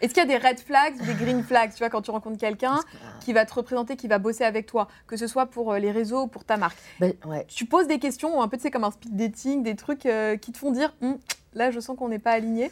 est-ce 0.00 0.14
qu'il 0.14 0.22
y 0.22 0.32
a 0.32 0.38
des 0.38 0.46
red 0.46 0.58
flags 0.58 0.96
des 1.04 1.14
green 1.14 1.42
flags, 1.42 1.72
tu 1.72 1.78
vois, 1.78 1.90
quand 1.90 2.02
tu 2.02 2.10
rencontres 2.10 2.38
quelqu'un 2.38 2.80
qui 3.20 3.32
va 3.32 3.44
te 3.44 3.54
représenter, 3.54 3.96
qui 3.96 4.08
va 4.08 4.18
bosser 4.18 4.44
avec 4.44 4.66
toi, 4.66 4.88
que 5.06 5.16
ce 5.16 5.26
soit 5.26 5.46
pour 5.46 5.72
euh, 5.72 5.78
les 5.78 5.90
réseaux 5.90 6.22
ou 6.22 6.26
pour 6.26 6.44
ta 6.44 6.56
marque? 6.56 6.78
Ben, 6.98 7.12
Tu 7.48 7.66
poses 7.66 7.86
des 7.86 7.98
questions, 7.98 8.42
un 8.42 8.48
peu, 8.48 8.56
tu 8.56 8.64
sais, 8.64 8.70
comme 8.70 8.84
un 8.84 8.90
speed 8.90 9.16
dating, 9.16 9.62
des 9.62 9.76
trucs 9.76 10.06
euh, 10.06 10.36
qui 10.36 10.52
te 10.52 10.58
font 10.58 10.72
dire, 10.72 10.94
hum, 11.02 11.18
là, 11.54 11.70
je 11.70 11.80
sens 11.80 11.96
qu'on 11.96 12.08
n'est 12.08 12.18
pas 12.18 12.32
aligné 12.32 12.70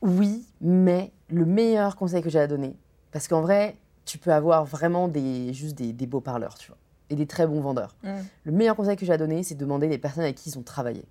Oui, 0.00 0.44
mais 0.60 1.12
le 1.28 1.44
meilleur 1.44 1.96
conseil 1.96 2.22
que 2.22 2.30
j'ai 2.30 2.40
à 2.40 2.46
donner, 2.46 2.76
parce 3.10 3.28
qu'en 3.28 3.40
vrai, 3.40 3.76
tu 4.04 4.18
peux 4.18 4.32
avoir 4.32 4.64
vraiment 4.64 5.08
des, 5.08 5.52
juste 5.52 5.76
des, 5.76 6.06
beaux 6.06 6.20
parleurs, 6.20 6.56
tu 6.56 6.68
vois, 6.68 6.78
et 7.10 7.16
des 7.16 7.26
très 7.26 7.46
bons 7.46 7.60
vendeurs. 7.60 7.96
Hum. 8.04 8.12
Le 8.44 8.52
meilleur 8.52 8.76
conseil 8.76 8.96
que 8.96 9.04
j'ai 9.04 9.12
à 9.12 9.18
donner, 9.18 9.42
c'est 9.42 9.54
de 9.54 9.60
demander 9.60 9.88
des 9.88 9.98
personnes 9.98 10.24
avec 10.24 10.36
qui 10.36 10.50
ils 10.50 10.58
ont 10.58 10.62
travaillé. 10.62 11.04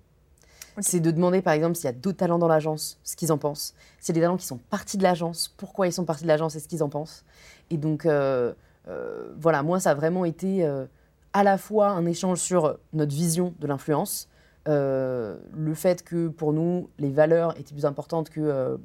C'est 0.80 1.00
de 1.00 1.10
demander, 1.10 1.40
par 1.40 1.52
exemple, 1.52 1.76
s'il 1.76 1.84
y 1.84 1.88
a 1.88 1.92
d'autres 1.92 2.18
talents 2.18 2.38
dans 2.38 2.48
l'agence, 2.48 2.98
ce 3.04 3.16
qu'ils 3.16 3.32
en 3.32 3.38
pensent. 3.38 3.74
S'il 4.00 4.14
y 4.14 4.18
a 4.18 4.20
des 4.20 4.24
talents 4.24 4.36
qui 4.36 4.46
sont 4.46 4.58
partis 4.58 4.98
de 4.98 5.02
l'agence, 5.02 5.54
pourquoi 5.56 5.86
ils 5.86 5.92
sont 5.92 6.04
partis 6.04 6.24
de 6.24 6.28
l'agence 6.28 6.56
et 6.56 6.60
ce 6.60 6.68
qu'ils 6.68 6.82
en 6.82 6.88
pensent. 6.88 7.24
Et 7.70 7.76
donc, 7.76 8.06
euh, 8.06 8.52
euh, 8.88 9.32
voilà, 9.38 9.62
moi, 9.62 9.78
ça 9.80 9.92
a 9.92 9.94
vraiment 9.94 10.24
été 10.24 10.64
euh, 10.64 10.86
à 11.32 11.44
la 11.44 11.58
fois 11.58 11.88
un 11.88 12.06
échange 12.06 12.38
sur 12.38 12.76
notre 12.92 13.14
vision 13.14 13.54
de 13.60 13.66
l'influence, 13.66 14.28
le 14.66 15.74
fait 15.74 16.02
que 16.02 16.28
pour 16.28 16.52
nous, 16.52 16.88
les 16.98 17.10
valeurs 17.10 17.58
étaient 17.58 17.74
plus 17.74 17.84
importantes 17.84 18.30
que 18.30 18.78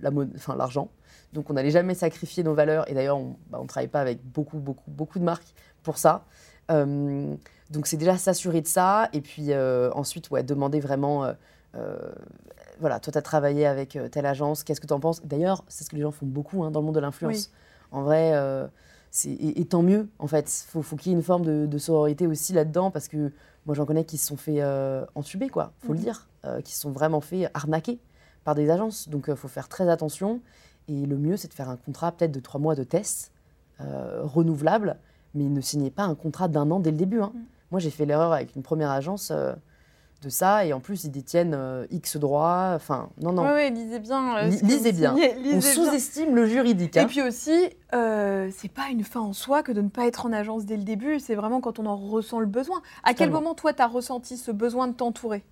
l'argent. 0.00 0.90
Donc, 1.32 1.48
on 1.48 1.54
n'allait 1.54 1.70
jamais 1.70 1.94
sacrifier 1.94 2.42
nos 2.42 2.54
valeurs. 2.54 2.90
Et 2.90 2.94
d'ailleurs, 2.94 3.18
on 3.18 3.28
ne 3.28 3.34
bah, 3.50 3.62
travaille 3.68 3.88
pas 3.88 4.00
avec 4.00 4.20
beaucoup, 4.22 4.58
beaucoup, 4.58 4.90
beaucoup 4.90 5.18
de 5.18 5.24
marques 5.24 5.54
pour 5.82 5.96
ça. 5.96 6.24
Donc 7.72 7.86
c'est 7.86 7.96
déjà 7.96 8.16
s'assurer 8.18 8.60
de 8.60 8.66
ça 8.66 9.08
et 9.12 9.22
puis 9.22 9.52
euh, 9.52 9.90
ensuite 9.94 10.30
ouais, 10.30 10.42
demander 10.42 10.78
vraiment, 10.78 11.24
euh, 11.24 11.32
euh, 11.74 11.96
voilà, 12.80 13.00
toi 13.00 13.12
tu 13.12 13.18
as 13.18 13.22
travaillé 13.22 13.66
avec 13.66 13.98
telle 14.10 14.26
agence, 14.26 14.62
qu'est-ce 14.62 14.80
que 14.80 14.86
tu 14.86 14.92
en 14.92 15.00
penses? 15.00 15.24
D'ailleurs, 15.24 15.64
c'est 15.68 15.84
ce 15.84 15.90
que 15.90 15.96
les 15.96 16.02
gens 16.02 16.10
font 16.10 16.26
beaucoup 16.26 16.62
hein, 16.62 16.70
dans 16.70 16.80
le 16.80 16.86
monde 16.86 16.94
de 16.94 17.00
l'influence. 17.00 17.50
En 17.90 18.02
vrai, 18.02 18.34
c'est 19.10 19.30
et, 19.30 19.64
tant 19.64 19.82
mieux 19.82 20.08
en 20.18 20.26
fait. 20.26 20.48
Faut, 20.68 20.82
faut 20.82 20.96
qu'il 20.96 21.12
y 21.12 21.14
ait 21.14 21.18
une 21.18 21.24
forme 21.24 21.66
de, 21.66 21.78
sororité 21.78 22.26
aussi 22.26 22.52
là-dedans 22.52 22.90
parce 22.90 23.08
que 23.08 23.32
moi 23.64 23.74
j'en 23.74 23.86
connais 23.86 24.04
qui 24.04 24.18
se 24.18 24.26
sont 24.26 24.36
fait 24.36 24.62
entuber, 25.14 25.48
quoi, 25.48 25.72
faut 25.78 25.92
le 25.92 25.98
mhm. 25.98 26.04
dire, 26.04 26.28
qui 26.64 26.74
se 26.74 26.80
sont 26.80 26.90
vraiment 26.90 27.22
fait 27.22 27.48
arnaquer 27.54 27.98
par 28.44 28.54
des 28.54 28.68
agences. 28.68 29.08
Donc 29.08 29.26
il 29.28 29.36
faut 29.36 29.48
faire 29.48 29.68
très 29.68 29.88
attention 29.88 30.40
et 30.88 31.06
le 31.06 31.16
mieux 31.16 31.38
c'est 31.38 31.48
de 31.48 31.54
faire 31.54 31.70
un 31.70 31.76
contrat 31.76 32.12
peut-être 32.12 32.32
de 32.32 32.40
trois 32.40 32.60
mois 32.60 32.74
de 32.74 32.84
test 32.84 33.32
renouvelable 33.78 34.98
mais 35.34 35.44
ne 35.44 35.60
signez 35.60 35.90
pas 35.90 36.04
un 36.04 36.14
contrat 36.14 36.48
d'un 36.48 36.70
an 36.70 36.80
dès 36.80 36.90
le 36.90 36.96
début. 36.96 37.22
Hein. 37.22 37.32
Mhm. 37.34 37.42
Moi, 37.72 37.80
j'ai 37.80 37.90
fait 37.90 38.04
l'erreur 38.04 38.34
avec 38.34 38.54
une 38.54 38.62
première 38.62 38.90
agence 38.90 39.30
euh, 39.30 39.54
de 40.20 40.28
ça, 40.28 40.66
et 40.66 40.74
en 40.74 40.80
plus, 40.80 41.04
ils 41.04 41.10
détiennent 41.10 41.54
euh, 41.54 41.86
X 41.90 42.18
droits. 42.18 42.72
Enfin, 42.76 43.08
non, 43.22 43.32
non. 43.32 43.50
Oui, 43.50 43.70
lisez 43.70 43.98
bien. 43.98 44.36
Euh, 44.36 44.48
lisez 44.62 44.92
bien. 44.92 45.16
On 45.54 45.60
sous-estime 45.62 46.36
le 46.36 46.44
juridique. 46.44 46.98
Et 46.98 47.00
hein. 47.00 47.06
puis 47.06 47.22
aussi, 47.22 47.70
c'est 47.90 48.72
pas 48.72 48.88
une 48.90 49.04
fin 49.04 49.20
en 49.20 49.32
soi 49.32 49.62
que 49.62 49.72
de 49.72 49.80
ne 49.80 49.88
pas 49.88 50.06
être 50.06 50.26
en 50.26 50.34
agence 50.34 50.66
dès 50.66 50.76
le 50.76 50.82
début, 50.84 51.18
c'est 51.18 51.34
vraiment 51.34 51.62
quand 51.62 51.78
on 51.78 51.86
en 51.86 51.96
ressent 51.96 52.40
le 52.40 52.46
besoin. 52.46 52.82
À 53.04 53.14
quel 53.14 53.30
moment, 53.30 53.54
toi, 53.54 53.72
tu 53.72 53.80
as 53.80 53.88
ressenti 53.88 54.36
ce 54.36 54.50
besoin 54.50 54.86
de 54.86 54.92
t'entourer? 54.92 55.42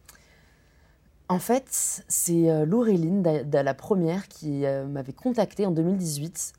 En 1.31 1.39
fait, 1.39 2.05
c'est 2.07 2.67
Laureline, 2.67 3.23
la 3.51 3.75
première, 3.75 4.29
qui 4.29 4.65
m'avait 4.91 5.15
contactée 5.15 5.65
en 5.65 5.71
2018. 5.71 6.53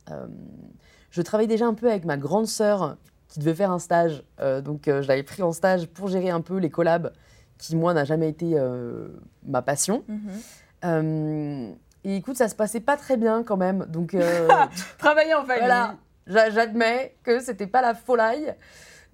je 1.11 1.21
travaillais 1.21 1.47
déjà 1.47 1.67
un 1.67 1.75
peu 1.75 1.87
avec 1.87 2.05
ma 2.05 2.17
grande 2.17 2.47
sœur 2.47 2.97
qui 3.31 3.39
devait 3.39 3.55
faire 3.55 3.71
un 3.71 3.79
stage. 3.79 4.23
Euh, 4.41 4.61
donc 4.61 4.87
euh, 4.87 5.01
je 5.01 5.07
l'avais 5.07 5.23
pris 5.23 5.41
en 5.41 5.53
stage 5.53 5.87
pour 5.87 6.09
gérer 6.09 6.29
un 6.29 6.41
peu 6.41 6.57
les 6.57 6.69
collabs, 6.69 7.11
qui 7.57 7.75
moi 7.75 7.93
n'a 7.93 8.03
jamais 8.03 8.29
été 8.29 8.53
euh, 8.55 9.07
ma 9.43 9.63
passion. 9.63 10.03
Mhm. 10.83 11.75
et 12.03 12.15
écoute, 12.17 12.35
ça 12.35 12.49
se 12.49 12.55
passait 12.55 12.81
pas 12.81 12.97
très 12.97 13.17
bien 13.17 13.43
quand 13.43 13.57
même. 13.57 13.85
Donc 13.87 14.15
travailler 14.99 15.33
en 15.33 15.45
famille. 15.45 15.63
Voilà, 15.63 15.95
j'admets 16.27 17.15
que 17.23 17.39
c'était 17.39 17.67
pas 17.67 17.81
la 17.81 17.95
folie. 17.95 18.47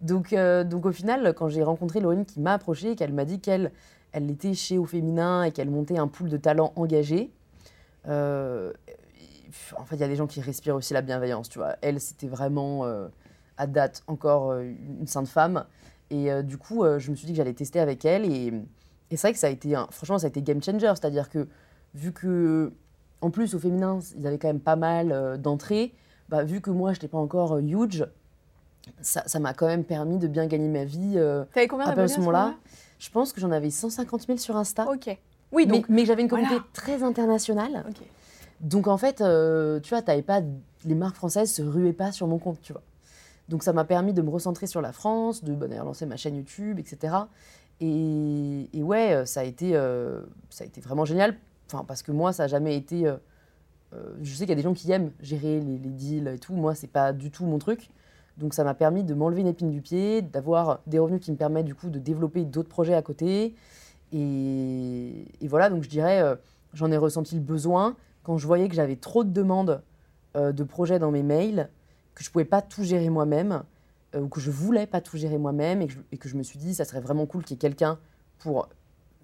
Donc, 0.01 0.33
donc 0.65 0.85
au 0.85 0.91
final, 0.91 1.33
quand 1.35 1.49
j'ai 1.49 1.63
rencontré 1.63 1.99
Laurine 1.99 2.25
qui 2.25 2.39
m'a 2.39 2.53
approché, 2.53 2.95
qu'elle 2.95 3.13
m'a 3.13 3.25
dit 3.25 3.39
qu'elle 3.39 3.71
elle 4.13 4.31
était 4.31 4.53
chez 4.53 4.77
Au 4.79 4.85
Féminin 4.85 5.43
et 5.43 5.51
qu'elle 5.51 5.69
montait 5.69 5.97
un 5.97 6.07
pool 6.07 6.29
de 6.29 6.37
talents 6.37 6.73
engagés. 6.75 7.31
en 8.05 8.71
fait, 9.85 9.95
il 9.95 9.99
y 9.99 10.03
a 10.03 10.07
des 10.07 10.15
gens 10.15 10.27
qui 10.27 10.41
respirent 10.41 10.75
aussi 10.75 10.93
la 10.93 11.01
bienveillance, 11.01 11.49
tu 11.49 11.59
vois. 11.59 11.75
Elle, 11.81 11.99
c'était 11.99 12.27
vraiment 12.27 12.83
à 13.57 13.67
date 13.67 14.03
encore 14.07 14.51
euh, 14.51 14.63
une 14.99 15.07
sainte 15.07 15.27
femme. 15.27 15.65
Et 16.09 16.31
euh, 16.31 16.41
du 16.41 16.57
coup, 16.57 16.83
euh, 16.83 16.99
je 16.99 17.11
me 17.11 17.15
suis 17.15 17.25
dit 17.25 17.33
que 17.33 17.37
j'allais 17.37 17.53
tester 17.53 17.79
avec 17.79 18.05
elle. 18.05 18.25
Et, 18.25 18.53
c'est 19.11 19.21
vrai 19.21 19.33
que 19.33 19.39
ça 19.39 19.47
a 19.47 19.49
été, 19.49 19.73
franchement, 19.91 20.19
ça 20.19 20.25
a 20.25 20.29
été 20.29 20.41
game 20.41 20.61
changer. 20.61 20.91
C'est-à-dire 20.95 21.29
que, 21.29 21.47
vu 21.95 22.11
que, 22.11 22.73
en 23.21 23.29
plus, 23.29 23.55
au 23.55 23.59
féminin, 23.59 23.99
ils 24.17 24.27
avaient 24.27 24.37
quand 24.37 24.49
même 24.49 24.59
pas 24.59 24.75
mal 24.75 25.37
d'entrées, 25.41 25.93
bah, 26.27 26.43
vu 26.43 26.59
que 26.59 26.69
moi, 26.69 26.91
je 26.91 26.97
n'étais 26.97 27.07
pas 27.07 27.17
encore 27.17 27.57
huge, 27.57 28.05
ça 29.01 29.39
m'a 29.39 29.53
quand 29.53 29.67
même 29.67 29.85
permis 29.85 30.17
de 30.17 30.27
bien 30.27 30.45
gagner 30.45 30.67
ma 30.67 30.83
vie. 30.83 31.13
T'avais 31.53 31.69
combien 31.69 31.85
d'abonnés 31.85 32.03
à 32.03 32.07
ce 32.09 32.19
moment-là 32.19 32.55
Je 32.99 33.09
pense 33.09 33.31
que 33.31 33.39
j'en 33.39 33.51
avais 33.51 33.69
150 33.69 34.27
000 34.27 34.37
sur 34.39 34.57
Insta. 34.57 34.91
Ok. 34.91 35.17
Oui, 35.53 35.65
donc. 35.65 35.87
Mais, 35.87 36.05
j'avais 36.05 36.21
une 36.21 36.27
communauté 36.27 36.57
très 36.73 37.01
internationale. 37.01 37.85
Donc 38.59 38.87
en 38.87 38.97
fait, 38.97 39.23
tu 39.83 39.89
vois, 39.89 40.01
t'avais 40.01 40.21
pas. 40.21 40.41
Les 40.83 40.95
marques 40.95 41.15
françaises 41.15 41.53
se 41.53 41.61
ruaient 41.61 41.93
pas 41.93 42.11
sur 42.11 42.27
mon 42.27 42.39
compte, 42.39 42.59
tu 42.61 42.73
vois. 42.73 42.83
Donc 43.49 43.63
ça 43.63 43.73
m'a 43.73 43.85
permis 43.85 44.13
de 44.13 44.21
me 44.21 44.29
recentrer 44.29 44.67
sur 44.67 44.81
la 44.81 44.91
France, 44.91 45.43
de 45.43 45.53
lancer 45.77 46.05
ma 46.05 46.17
chaîne 46.17 46.35
YouTube, 46.35 46.79
etc. 46.79 47.13
Et, 47.79 48.67
ouais, 48.81 49.13
euh, 49.13 49.25
ça 49.25 49.41
a, 49.41 49.43
été, 49.43 49.75
euh, 49.75 50.21
ça 50.49 50.63
a 50.63 50.67
été 50.67 50.81
vraiment 50.81 51.05
génial. 51.05 51.35
Enfin, 51.67 51.83
parce 51.87 52.01
que 52.01 52.11
moi, 52.11 52.33
ça 52.33 52.43
n'a 52.43 52.47
jamais 52.47 52.75
été. 52.75 53.07
Euh, 53.07 53.17
je 54.21 54.33
sais 54.33 54.45
qu'il 54.45 54.49
y 54.49 54.53
a 54.53 54.55
des 54.55 54.61
gens 54.63 54.73
qui 54.73 54.91
aiment 54.91 55.11
gérer 55.21 55.59
les, 55.59 55.77
deals 55.77 56.27
et 56.27 56.39
tout. 56.39 56.53
Moi, 56.53 56.75
c'est 56.75 56.87
pas 56.87 57.13
du 57.13 57.31
tout 57.31 57.45
mon 57.45 57.59
truc. 57.59 57.89
Donc 58.37 58.53
ça 58.53 58.63
m'a 58.63 58.75
permis 58.75 59.03
de 59.03 59.13
m'enlever 59.13 59.41
une 59.41 59.47
épine 59.47 59.71
du 59.71 59.81
pied, 59.81 60.21
d'avoir 60.21 60.79
des 60.85 60.99
revenus 60.99 61.21
qui 61.21 61.31
me 61.31 61.37
permettent 61.37 61.65
du 61.65 61.73
coup 61.73 61.89
de 61.89 61.97
développer 61.97 62.45
d'autres 62.45 62.69
projets 62.69 62.93
à 62.93 63.01
côté. 63.01 63.55
Et, 64.13 65.25
et, 65.41 65.47
voilà, 65.47 65.69
donc 65.69 65.83
je 65.83 65.89
dirais, 65.89 66.21
j'en 66.73 66.91
ai 66.91 66.97
ressenti 66.97 67.35
le 67.35 67.41
besoin 67.41 67.95
quand 68.23 68.37
je 68.37 68.45
voyais 68.45 68.69
que 68.69 68.75
j'avais 68.75 68.95
trop 68.95 69.23
de 69.23 69.31
demandes 69.31 69.81
de 70.35 70.63
projets 70.63 70.99
dans 70.99 71.09
mes 71.09 71.23
mails 71.23 71.67
que 72.17 72.23
je 72.23 72.31
pouvais 72.31 72.45
pas 72.45 72.63
tout 72.63 72.83
gérer 72.83 73.09
moi-même, 73.11 73.63
euh, 74.15 74.21
ou 74.21 74.27
que 74.27 74.39
je 74.39 74.49
voulais 74.49 74.87
pas 74.87 75.01
tout 75.01 75.17
gérer 75.17 75.37
moi-même, 75.37 75.83
et, 75.83 76.17
que 76.17 76.27
je 76.27 76.35
me 76.35 76.41
suis 76.41 76.57
dit, 76.57 76.73
ça 76.73 76.83
serait 76.83 76.99
vraiment 76.99 77.27
cool 77.27 77.43
qu'il 77.43 77.55
y 77.55 77.57
ait 77.57 77.59
quelqu'un 77.59 77.99
pour 78.39 78.69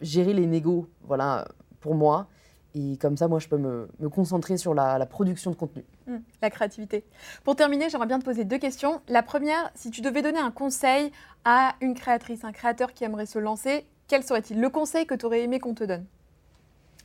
gérer 0.02 0.32
les 0.32 0.46
négos, 0.46 0.88
voilà, 1.02 1.48
pour 1.80 1.96
moi. 1.96 2.28
Et 2.76 2.98
comme 2.98 3.18
ça, 3.18 3.28
moi, 3.28 3.40
je 3.40 3.48
peux 3.48 3.58
me, 3.58 3.88
concentrer 4.10 4.58
sur 4.58 4.76
la, 4.76 5.04
production 5.08 5.50
de 5.50 5.56
contenu. 5.56 5.84
Mmh, 6.06 6.18
la 6.44 6.50
créativité. 6.52 7.04
Pour 7.44 7.56
terminer, 7.56 7.90
j'aimerais 7.90 8.06
bien 8.06 8.20
te 8.20 8.26
poser 8.26 8.46
deux 8.46 8.60
questions. 8.60 9.02
La 9.08 9.24
première, 9.24 9.72
si 9.74 9.90
tu 9.90 10.02
devais 10.02 10.22
donner 10.22 10.40
un 10.40 10.52
conseil 10.52 11.12
à 11.46 11.74
une 11.82 11.96
créatrice, 11.96 12.44
un 12.44 12.52
créateur 12.52 12.94
qui 12.94 13.06
aimerait 13.06 13.26
se 13.26 13.40
lancer, 13.40 13.88
quel 14.08 14.24
serait-il? 14.24 14.62
Le 14.62 14.70
conseil 14.70 15.08
que 15.08 15.16
tu 15.16 15.26
aurais 15.26 15.42
aimé 15.42 15.60
qu'on 15.60 15.74
te 15.74 15.84
donne? 15.84 16.06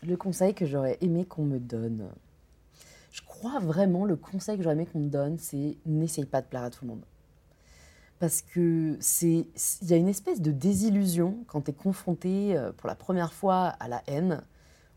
Le 0.07 0.19
conseil 0.19 0.53
que 0.53 0.67
j'aurais 0.67 0.99
aimé 1.01 1.25
qu'on 1.25 1.45
me 1.45 1.59
donne 1.59 2.11
je 3.19 3.25
crois 3.27 3.59
vraiment, 3.59 4.05
le 4.05 4.15
conseil 4.15 4.57
que 4.57 4.63
j'aurais 4.63 4.77
aimé 4.77 4.87
qu'on 4.87 5.01
me 5.01 5.09
donne, 5.09 5.39
c'est 5.39 5.77
n'essaye 5.87 6.25
pas 6.25 6.41
de 6.41 6.47
plaire 6.47 6.63
à 6.63 6.71
tout 6.71 6.85
le 6.85 6.91
monde. 6.91 7.05
Parce 8.21 8.43
que 8.43 8.97
c'est, 9.01 9.47
il 9.83 9.89
y 9.89 9.93
a 9.93 9.97
une 9.97 10.09
espèce 10.09 10.41
de 10.41 10.53
désillusion 10.53 11.39
quand 11.49 11.63
tu 11.63 11.71
es 11.73 11.75
confronté 11.75 12.57
euh, 12.57 12.71
pour 12.73 12.89
la 12.89 12.95
première 12.95 13.33
fois 13.33 13.67
à 13.81 13.89
la 13.89 14.03
haine 14.07 14.43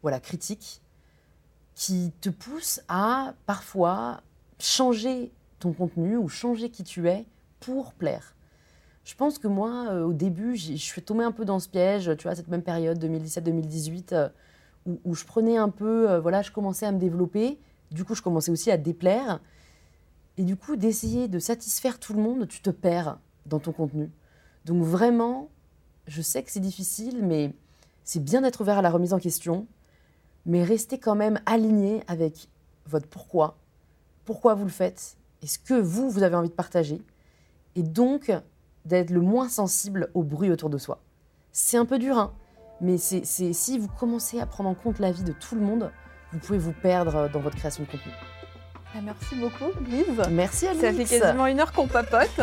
ou 0.04 0.08
à 0.08 0.12
la 0.12 0.20
critique 0.20 0.82
qui 1.74 2.12
te 2.22 2.30
pousse 2.30 2.82
à 2.88 3.34
parfois 3.48 4.22
changer 4.60 5.32
ton 5.60 5.74
contenu 5.74 6.16
ou 6.18 6.28
changer 6.28 6.70
qui 6.70 6.84
tu 6.84 7.08
es 7.08 7.26
pour 7.60 7.94
plaire. 7.94 8.36
Je 9.04 9.16
pense 9.16 9.40
que 9.40 9.48
moi, 9.48 9.88
euh, 9.90 10.04
au 10.04 10.14
début, 10.14 10.56
je 10.56 10.76
suis 10.76 11.02
tombée 11.02 11.24
un 11.24 11.32
peu 11.32 11.46
dans 11.46 11.60
ce 11.60 11.70
piège, 11.70 12.12
tu 12.18 12.24
vois, 12.28 12.36
cette 12.36 12.50
même 12.50 12.62
période 12.62 13.04
2017-2018, 13.04 14.14
euh, 14.14 14.30
où, 14.86 15.00
où, 15.06 15.16
je 15.16 15.26
prenais 15.26 15.58
un 15.58 15.70
peu, 15.70 16.18
voilà, 16.18 16.44
je 16.44 16.52
commençais 16.52 16.86
à 16.86 16.92
me 16.92 17.00
développer, 17.00 17.60
du 17.92 18.06
coup, 18.06 18.16
je 18.16 18.22
commençais 18.22 18.52
aussi 18.52 18.72
à 18.72 18.78
déplaire. 18.78 19.40
Et 20.38 20.44
du 20.44 20.56
coup, 20.56 20.76
d'essayer 20.76 21.28
de 21.28 21.40
satisfaire 21.40 22.00
tout 22.00 22.14
le 22.14 22.22
monde, 22.22 22.48
tu 22.48 22.62
te 22.62 22.70
perds 22.70 23.20
dans 23.46 23.60
ton 23.60 23.72
contenu. 23.72 24.10
Donc 24.66 24.84
vraiment, 24.84 25.50
je 26.08 26.22
sais 26.22 26.44
que 26.44 26.52
c'est 26.52 26.60
difficile, 26.60 27.26
mais 27.26 27.54
c'est 28.04 28.24
bien 28.24 28.42
d'être 28.42 28.62
ouvert 28.62 28.78
à 28.78 28.82
la 28.82 28.90
remise 28.90 29.14
en 29.14 29.20
question, 29.20 29.68
mais 30.46 30.64
restez 30.64 30.98
quand 30.98 31.16
même 31.16 31.40
aligné 31.46 32.04
avec 32.08 32.48
votre 32.86 33.08
pourquoi, 33.08 33.58
pourquoi 34.26 34.56
vous 34.56 34.64
le 34.64 34.72
faites, 34.72 35.18
et 35.42 35.48
ce 35.48 35.60
que 35.60 35.74
vous, 35.74 36.10
vous 36.10 36.24
avez 36.24 36.36
envie 36.36 36.50
de 36.50 36.54
partager, 36.54 37.02
et 37.76 37.84
donc 37.84 38.32
d'être 38.86 39.12
le 39.12 39.22
moins 39.22 39.50
sensible 39.50 40.10
au 40.14 40.24
bruit 40.24 40.52
autour 40.52 40.70
de 40.70 40.78
soi. 40.78 41.02
C'est 41.52 41.78
un 41.78 41.86
peu 41.86 42.00
dur, 42.00 42.18
hein, 42.18 42.34
mais 42.80 42.98
c'est 42.98 43.24
si 43.26 43.78
vous 43.78 43.88
commencez 43.88 44.40
à 44.40 44.46
prendre 44.46 44.70
en 44.70 44.76
compte 44.76 45.00
la 45.00 45.12
vie 45.12 45.24
de 45.24 45.34
tout 45.34 45.56
le 45.56 45.62
monde, 45.62 45.92
vous 46.34 46.40
pouvez 46.40 46.60
vous 46.60 46.74
perdre 46.74 47.30
dans 47.30 47.40
votre 47.40 47.58
création 47.58 47.84
de 47.84 47.90
contenu. 47.90 48.12
Ah, 48.94 49.00
merci 49.04 49.36
beaucoup, 49.36 49.72
Lise. 49.90 50.22
Merci, 50.30 50.68
Alice. 50.68 50.82
Ça 50.82 50.94
fait 50.94 51.06
quasiment 51.06 51.48
une 51.48 51.60
heure 51.60 51.72
qu'on 51.72 51.88
papote. 51.88 52.42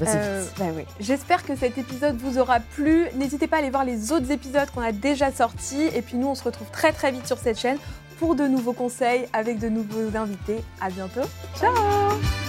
Euh, 0.00 0.44
bah 0.58 0.64
J'espère 1.00 1.44
que 1.44 1.54
cet 1.54 1.78
épisode 1.78 2.16
vous 2.16 2.38
aura 2.38 2.60
plu. 2.60 3.06
N'hésitez 3.14 3.46
pas 3.46 3.56
à 3.56 3.58
aller 3.60 3.70
voir 3.70 3.84
les 3.84 4.10
autres 4.12 4.30
épisodes 4.30 4.68
qu'on 4.74 4.80
a 4.80 4.92
déjà 4.92 5.30
sortis. 5.30 5.88
Et 5.94 6.02
puis 6.02 6.16
nous, 6.16 6.28
on 6.28 6.34
se 6.34 6.44
retrouve 6.44 6.70
très 6.70 6.92
très 6.92 7.12
vite 7.12 7.26
sur 7.26 7.38
cette 7.38 7.58
chaîne 7.58 7.78
pour 8.18 8.34
de 8.34 8.46
nouveaux 8.46 8.72
conseils 8.72 9.26
avec 9.32 9.58
de 9.58 9.68
nouveaux 9.68 10.16
invités. 10.16 10.62
À 10.80 10.90
bientôt. 10.90 11.28
Ciao 11.58 12.41